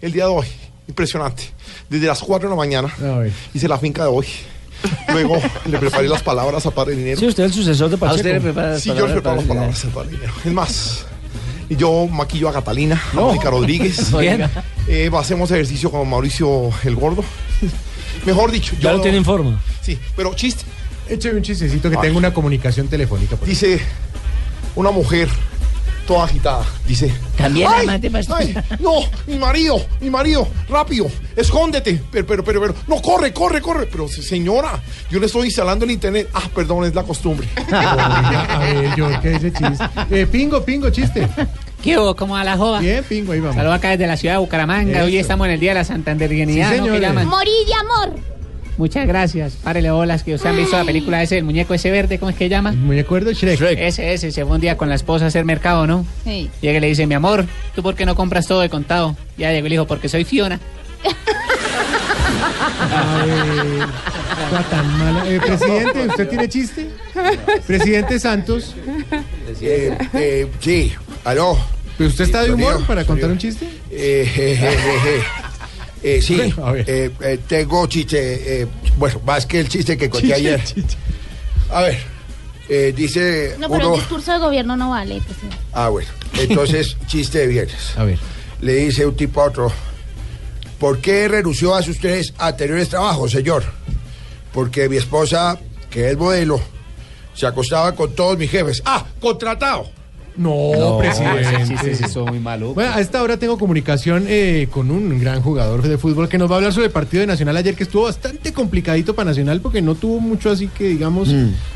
el 0.00 0.12
día 0.12 0.24
de 0.24 0.30
hoy. 0.30 0.46
Impresionante. 0.88 1.44
Desde 1.88 2.06
las 2.06 2.20
4 2.20 2.48
de 2.48 2.54
la 2.54 2.56
mañana 2.56 2.92
hice 3.54 3.68
la 3.68 3.78
finca 3.78 4.02
de 4.02 4.08
hoy. 4.08 4.26
Luego 5.12 5.38
le 5.66 5.78
preparé 5.78 6.08
las 6.08 6.22
palabras 6.22 6.64
al 6.66 6.72
padre 6.72 6.94
dinero. 6.96 7.18
Sí, 7.20 7.26
usted 7.26 7.44
es 7.44 7.50
el 7.50 7.56
sucesor 7.56 7.90
de 7.90 7.96
¿A 7.96 7.98
Pacheco. 7.98 8.16
usted 8.16 8.32
le 8.34 8.40
prepara 8.40 8.70
las 8.70 8.82
Sí, 8.82 8.88
yo 8.88 9.06
le 9.06 9.12
preparo 9.12 9.36
las 9.36 9.44
palabras 9.44 9.84
al 9.84 9.90
padre 9.90 10.10
dinero. 10.10 10.32
Es 10.44 10.52
más, 10.52 11.06
y 11.68 11.76
yo 11.76 12.06
maquillo 12.06 12.48
a 12.48 12.52
Catalina, 12.52 13.00
a 13.12 13.16
Mónica 13.16 13.50
Rodríguez. 13.50 14.12
Oiga. 14.14 14.50
Eh, 14.88 15.10
hacemos 15.16 15.50
ejercicio 15.50 15.90
con 15.90 16.08
Mauricio 16.08 16.70
el 16.84 16.96
Gordo. 16.96 17.24
Mejor 18.26 18.50
dicho, 18.50 18.74
Ya 18.76 18.90
yo 18.90 18.96
lo 18.98 19.02
tiene 19.02 19.18
en 19.18 19.24
forma. 19.24 19.60
Sí, 19.80 19.98
pero 20.16 20.34
chiste. 20.34 20.64
Écheme 21.08 21.36
un 21.38 21.42
chistecito 21.42 21.90
que 21.90 21.96
Ay. 21.96 22.02
tengo 22.02 22.18
una 22.18 22.32
comunicación 22.32 22.88
telefónica. 22.88 23.36
por 23.36 23.48
Dice 23.48 23.80
una 24.76 24.90
mujer 24.90 25.28
toda 26.06 26.24
agitada. 26.24 26.64
Dice. 26.86 27.12
También 27.36 27.68
"Ay, 27.72 27.84
amante 27.84 28.10
pastor". 28.10 28.36
ay, 28.40 28.54
no, 28.80 29.00
mi 29.26 29.38
marido, 29.38 29.84
mi 30.00 30.10
marido, 30.10 30.46
rápido, 30.68 31.06
escóndete. 31.36 32.00
Pero, 32.10 32.26
pero, 32.26 32.44
pero, 32.44 32.60
pero, 32.60 32.74
no, 32.86 33.00
corre, 33.00 33.32
corre, 33.32 33.60
corre. 33.60 33.86
Pero 33.86 34.08
se- 34.08 34.22
señora, 34.22 34.80
yo 35.10 35.18
le 35.20 35.26
estoy 35.26 35.46
instalando 35.46 35.84
el 35.84 35.90
internet. 35.90 36.28
Ah, 36.34 36.48
perdón, 36.54 36.84
es 36.84 36.94
la 36.94 37.02
costumbre. 37.02 37.48
A 37.72 38.58
ver, 38.60 38.94
yo, 38.96 39.08
¿qué 39.20 39.30
dice 39.30 39.52
chiste? 39.52 39.84
Eh, 40.10 40.26
pingo, 40.26 40.62
pingo, 40.64 40.90
chiste. 40.90 41.28
¿Qué 41.82 41.98
hubo? 41.98 42.14
¿Cómo 42.14 42.34
va 42.34 42.44
la 42.44 42.56
joda? 42.56 42.78
Bien, 42.80 43.02
pingo, 43.02 43.32
ahí 43.32 43.40
vamos. 43.40 43.56
Saludos 43.56 43.76
acá 43.76 43.90
desde 43.90 44.06
la 44.06 44.16
ciudad 44.16 44.34
de 44.36 44.38
Bucaramanga. 44.40 44.98
Eso. 44.98 45.04
Hoy 45.06 45.16
estamos 45.18 45.46
en 45.48 45.54
el 45.54 45.60
Día 45.60 45.70
de 45.72 45.78
la 45.80 45.84
Santanderianidad, 45.84 46.70
Sí, 46.72 46.76
¿no? 46.78 46.84
Morir 46.86 47.00
de 47.66 47.74
amor. 47.74 48.31
Muchas 48.82 49.06
gracias. 49.06 49.52
Párele 49.62 49.92
bolas, 49.92 50.24
que 50.24 50.34
ustedes 50.34 50.50
han 50.50 50.60
visto 50.60 50.76
la 50.76 50.84
película 50.84 51.22
ese, 51.22 51.38
el 51.38 51.44
muñeco 51.44 51.72
ese 51.72 51.92
verde, 51.92 52.18
¿cómo 52.18 52.30
es 52.30 52.36
que 52.36 52.48
llama? 52.48 52.72
¿Me 52.72 52.98
acuerdo? 52.98 53.30
Shrek. 53.30 53.78
Ese, 53.78 54.12
ese, 54.12 54.32
se 54.32 54.44
fue 54.44 54.56
un 54.56 54.60
día 54.60 54.76
con 54.76 54.88
la 54.88 54.96
esposa 54.96 55.26
a 55.26 55.28
hacer 55.28 55.44
mercado, 55.44 55.86
¿no? 55.86 56.04
Sí. 56.24 56.50
Llega 56.60 56.78
y 56.78 56.80
le 56.80 56.88
dice, 56.88 57.06
mi 57.06 57.14
amor, 57.14 57.46
¿tú 57.76 57.82
por 57.84 57.94
qué 57.94 58.04
no 58.04 58.16
compras 58.16 58.48
todo 58.48 58.60
de 58.60 58.68
contado? 58.68 59.16
Ya 59.38 59.52
llegó 59.52 59.68
el 59.68 59.74
hijo, 59.74 59.86
porque 59.86 60.08
soy 60.08 60.24
Fiona. 60.24 60.58
A 62.90 63.24
ver, 63.24 63.88
está 64.46 64.62
tan 64.68 64.98
mala. 64.98 65.30
Eh, 65.30 65.38
presidente, 65.38 66.08
¿usted 66.08 66.28
tiene 66.28 66.48
chiste? 66.48 66.90
Presidente 67.64 68.18
Santos. 68.18 68.74
Eh, 69.60 69.96
eh, 70.12 70.48
sí, 70.58 70.92
aló. 71.22 71.56
¿Pero 71.96 72.10
usted 72.10 72.24
está 72.24 72.42
de 72.42 72.52
humor 72.52 72.84
para 72.84 73.04
contar 73.04 73.30
un 73.30 73.38
chiste? 73.38 73.68
Eh, 73.92 74.28
je, 74.34 74.56
je, 74.56 74.70
je, 74.70 75.00
je. 75.04 75.41
Eh, 76.02 76.20
sí, 76.20 76.36
Bueno, 76.36 76.66
a 76.66 76.72
ver. 76.72 76.84
eh, 76.88 77.10
eh, 77.20 77.38
tengo 77.46 77.86
chiste, 77.86 78.62
eh, 78.62 78.66
bueno, 78.98 79.20
más 79.24 79.46
que 79.46 79.60
el 79.60 79.68
chiste 79.68 79.96
que 79.96 80.10
conté 80.10 80.34
ayer. 80.34 80.60
A 81.70 81.82
ver, 81.82 81.98
eh, 82.68 82.92
dice 82.96 83.54
No, 83.58 83.68
pero 83.70 83.86
uno... 83.86 83.94
el 83.94 84.00
discurso 84.00 84.32
de 84.32 84.38
gobierno 84.38 84.76
no 84.76 84.90
vale, 84.90 85.20
presidente. 85.20 85.56
Ah, 85.72 85.88
bueno, 85.88 86.08
entonces, 86.38 86.96
chiste 87.06 87.38
de 87.38 87.46
viernes. 87.46 87.92
A 87.96 88.04
ver. 88.04 88.18
Le 88.60 88.74
dice 88.74 89.06
un 89.06 89.16
tipo 89.16 89.40
a 89.42 89.46
otro, 89.46 89.72
¿por 90.78 90.98
qué 91.00 91.28
renunció 91.28 91.74
a 91.74 91.82
sus 91.82 91.98
tres 91.98 92.32
anteriores 92.38 92.88
trabajos, 92.88 93.30
señor? 93.30 93.64
Porque 94.52 94.88
mi 94.88 94.96
esposa, 94.96 95.58
que 95.90 96.10
es 96.10 96.16
modelo, 96.16 96.60
se 97.34 97.46
acostaba 97.46 97.94
con 97.94 98.14
todos 98.14 98.36
mis 98.38 98.50
jefes. 98.50 98.82
¡Ah, 98.84 99.04
contratado! 99.20 99.90
No, 100.36 100.98
presidente. 101.00 101.66
Sí, 101.66 101.94
sí, 101.94 102.04
son 102.08 102.26
muy 102.26 102.40
maluco. 102.40 102.74
Bueno, 102.74 102.92
a 102.92 103.00
esta 103.00 103.22
hora 103.22 103.36
tengo 103.36 103.58
comunicación 103.58 104.24
eh, 104.28 104.68
con 104.70 104.90
un 104.90 105.18
gran 105.18 105.42
jugador 105.42 105.82
de 105.82 105.98
fútbol 105.98 106.28
que 106.28 106.38
nos 106.38 106.50
va 106.50 106.54
a 106.54 106.56
hablar 106.58 106.72
sobre 106.72 106.86
el 106.86 106.92
partido 106.92 107.20
de 107.20 107.26
Nacional 107.26 107.56
ayer, 107.56 107.74
que 107.74 107.84
estuvo 107.84 108.04
bastante 108.04 108.52
complicadito 108.52 109.14
para 109.14 109.30
Nacional 109.30 109.60
porque 109.60 109.82
no 109.82 109.94
tuvo 109.94 110.20
mucho 110.20 110.50
así 110.50 110.68
que 110.68 110.88
digamos. 110.88 111.28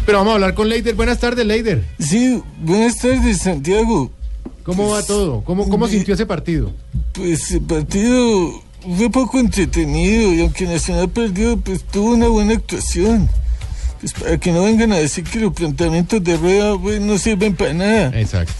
Pero 0.05 0.19
vamos 0.19 0.33
a 0.33 0.35
hablar 0.35 0.55
con 0.55 0.69
Leider. 0.69 0.95
Buenas 0.95 1.19
tardes, 1.19 1.47
Leider. 1.47 1.85
Sí, 1.99 2.43
buenas 2.61 2.99
tardes, 2.99 3.39
Santiago. 3.39 4.11
¿Cómo 4.63 4.91
va 4.91 5.03
todo? 5.03 5.43
¿Cómo, 5.45 5.69
cómo 5.69 5.87
sintió 5.87 6.15
ese 6.15 6.27
partido? 6.27 6.73
Pues 7.13 7.53
el 7.53 7.61
partido 7.61 8.63
fue 8.97 9.11
poco 9.11 9.39
entretenido 9.39 10.33
y 10.33 10.41
aunque 10.41 10.65
Nacional 10.65 11.09
perdió, 11.09 11.57
pues 11.57 11.85
tuvo 11.85 12.15
una 12.15 12.29
buena 12.29 12.55
actuación. 12.55 13.29
Pues 14.01 14.13
para 14.13 14.39
que 14.39 14.53
no 14.53 14.63
vengan 14.63 14.93
a 14.93 14.97
decir 14.97 15.25
que 15.25 15.41
los 15.41 15.53
planteamientos 15.53 16.23
de 16.23 16.37
rueda 16.37 16.79
pues, 16.79 17.01
no 17.01 17.19
sirven 17.19 17.55
para 17.55 17.73
nada. 17.75 18.21
Exacto. 18.21 18.53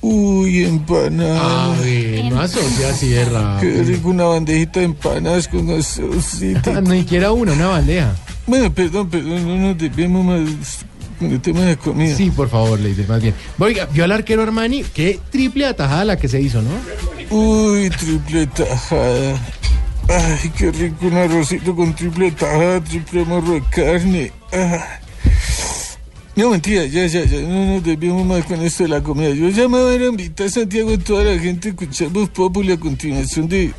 Uy, 0.00 0.64
empanada. 0.64 1.72
A 1.74 1.80
ver, 1.80 2.24
no 2.26 2.40
asocia 2.40 2.90
así 2.90 3.08
de 3.08 3.26
Qué 3.60 3.82
rico 3.82 4.10
una 4.10 4.24
bandejita 4.24 4.80
de 4.80 4.86
empanadas 4.86 5.48
con 5.48 5.68
asocita. 5.70 6.80
Ni 6.80 7.00
siquiera 7.00 7.32
una, 7.32 7.52
una 7.52 7.66
bandeja. 7.66 8.14
Bueno, 8.46 8.72
perdón, 8.72 9.10
perdón, 9.10 9.46
no 9.46 9.56
nos 9.56 9.78
debemos 9.78 10.24
más 10.24 10.86
con 11.18 11.32
el 11.32 11.40
tema 11.40 11.62
de 11.62 11.76
comida. 11.76 12.14
Sí, 12.14 12.30
por 12.30 12.48
favor, 12.48 12.78
Leider, 12.78 13.08
más 13.08 13.20
bien. 13.20 13.34
Oiga, 13.58 13.86
vio 13.92 14.04
al 14.04 14.12
arquero 14.12 14.42
Armani, 14.42 14.84
qué 14.94 15.18
triple 15.30 15.66
atajada 15.66 16.04
la 16.04 16.16
que 16.16 16.28
se 16.28 16.40
hizo, 16.40 16.62
¿no? 16.62 16.70
Uy, 17.36 17.90
triple 17.90 18.46
tajada. 18.46 19.36
Ay, 20.08 20.50
qué 20.56 20.70
rico 20.70 21.06
un 21.06 21.14
arrocito 21.18 21.76
con 21.76 21.94
triple 21.94 22.30
tajada, 22.32 22.82
triple 22.82 23.24
morro 23.26 23.54
de 23.54 23.62
carne. 23.70 24.32
Ah. 24.52 25.00
No, 26.34 26.50
mentira, 26.50 26.86
ya, 26.86 27.06
ya, 27.06 27.24
ya, 27.24 27.40
no 27.42 27.74
nos 27.74 27.84
desviamos 27.84 28.24
más 28.24 28.44
con 28.44 28.62
esto 28.62 28.84
de 28.84 28.88
la 28.88 29.02
comida. 29.02 29.30
Yo 29.30 29.48
llamaba 29.50 29.90
a 29.90 29.96
invitar 29.96 30.46
a 30.46 30.50
Santiago 30.50 30.94
a 30.94 30.98
toda 30.98 31.24
la 31.24 31.38
gente 31.38 31.68
a 31.68 31.70
escuchar 31.72 32.08
Voz 32.08 32.30
a 32.30 32.76
continuación 32.78 33.48
de, 33.48 33.74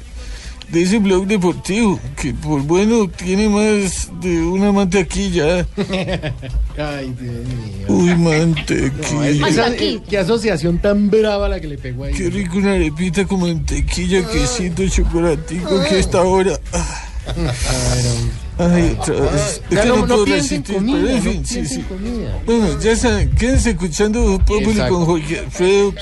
de 0.72 0.84
ese 0.84 1.00
blog 1.00 1.26
deportivo, 1.28 2.00
que 2.16 2.34
por 2.34 2.62
bueno 2.62 3.08
tiene 3.10 3.50
más 3.50 4.10
de 4.22 4.42
una 4.42 4.72
mantequilla. 4.72 5.66
Ay, 6.78 7.14
Dios 7.20 7.36
mío. 7.46 7.86
Uy, 7.88 8.10
No, 8.10 8.18
mantequilla. 8.18 9.48
esa- 9.48 9.68
eh, 9.76 10.00
qué 10.10 10.18
asociación 10.20 10.78
tan 10.80 11.10
brava 11.10 11.50
la 11.50 11.60
que 11.60 11.68
le 11.68 11.78
pegó 11.78 12.04
ahí. 12.06 12.14
Qué 12.14 12.30
rico 12.30 12.58
una 12.58 12.74
arepita 12.74 13.26
con 13.26 13.42
mantequilla, 13.42 14.26
quesito, 14.28 14.88
chocolatico, 14.88 15.70
que 15.90 15.96
a 15.96 16.00
esta 16.00 16.22
hora. 16.22 16.60
Ah. 16.74 17.06
Ay, 18.58 18.98
otra 19.00 19.14
vez. 19.22 19.62
Es 19.70 19.76
Ya 19.76 19.82
que 19.84 19.88
no- 19.88 19.96
no, 19.98 20.02
no 20.02 20.08
puedo 20.16 20.26
resistir, 20.26 20.76
comida, 20.76 20.98
pero 20.98 21.10
en 21.10 21.16
no 21.16 21.32
fin, 21.32 21.46
sí, 21.46 21.66
sí. 21.66 21.82
comida. 21.84 22.42
Bueno, 22.46 22.80
ya 22.82 22.96
saben, 22.96 23.30
quédense 23.32 23.70
escuchando 23.72 24.40
Populi 24.46 24.80
con 24.90 25.06
Jorge 25.06 25.40
Alfredo. 25.40 25.94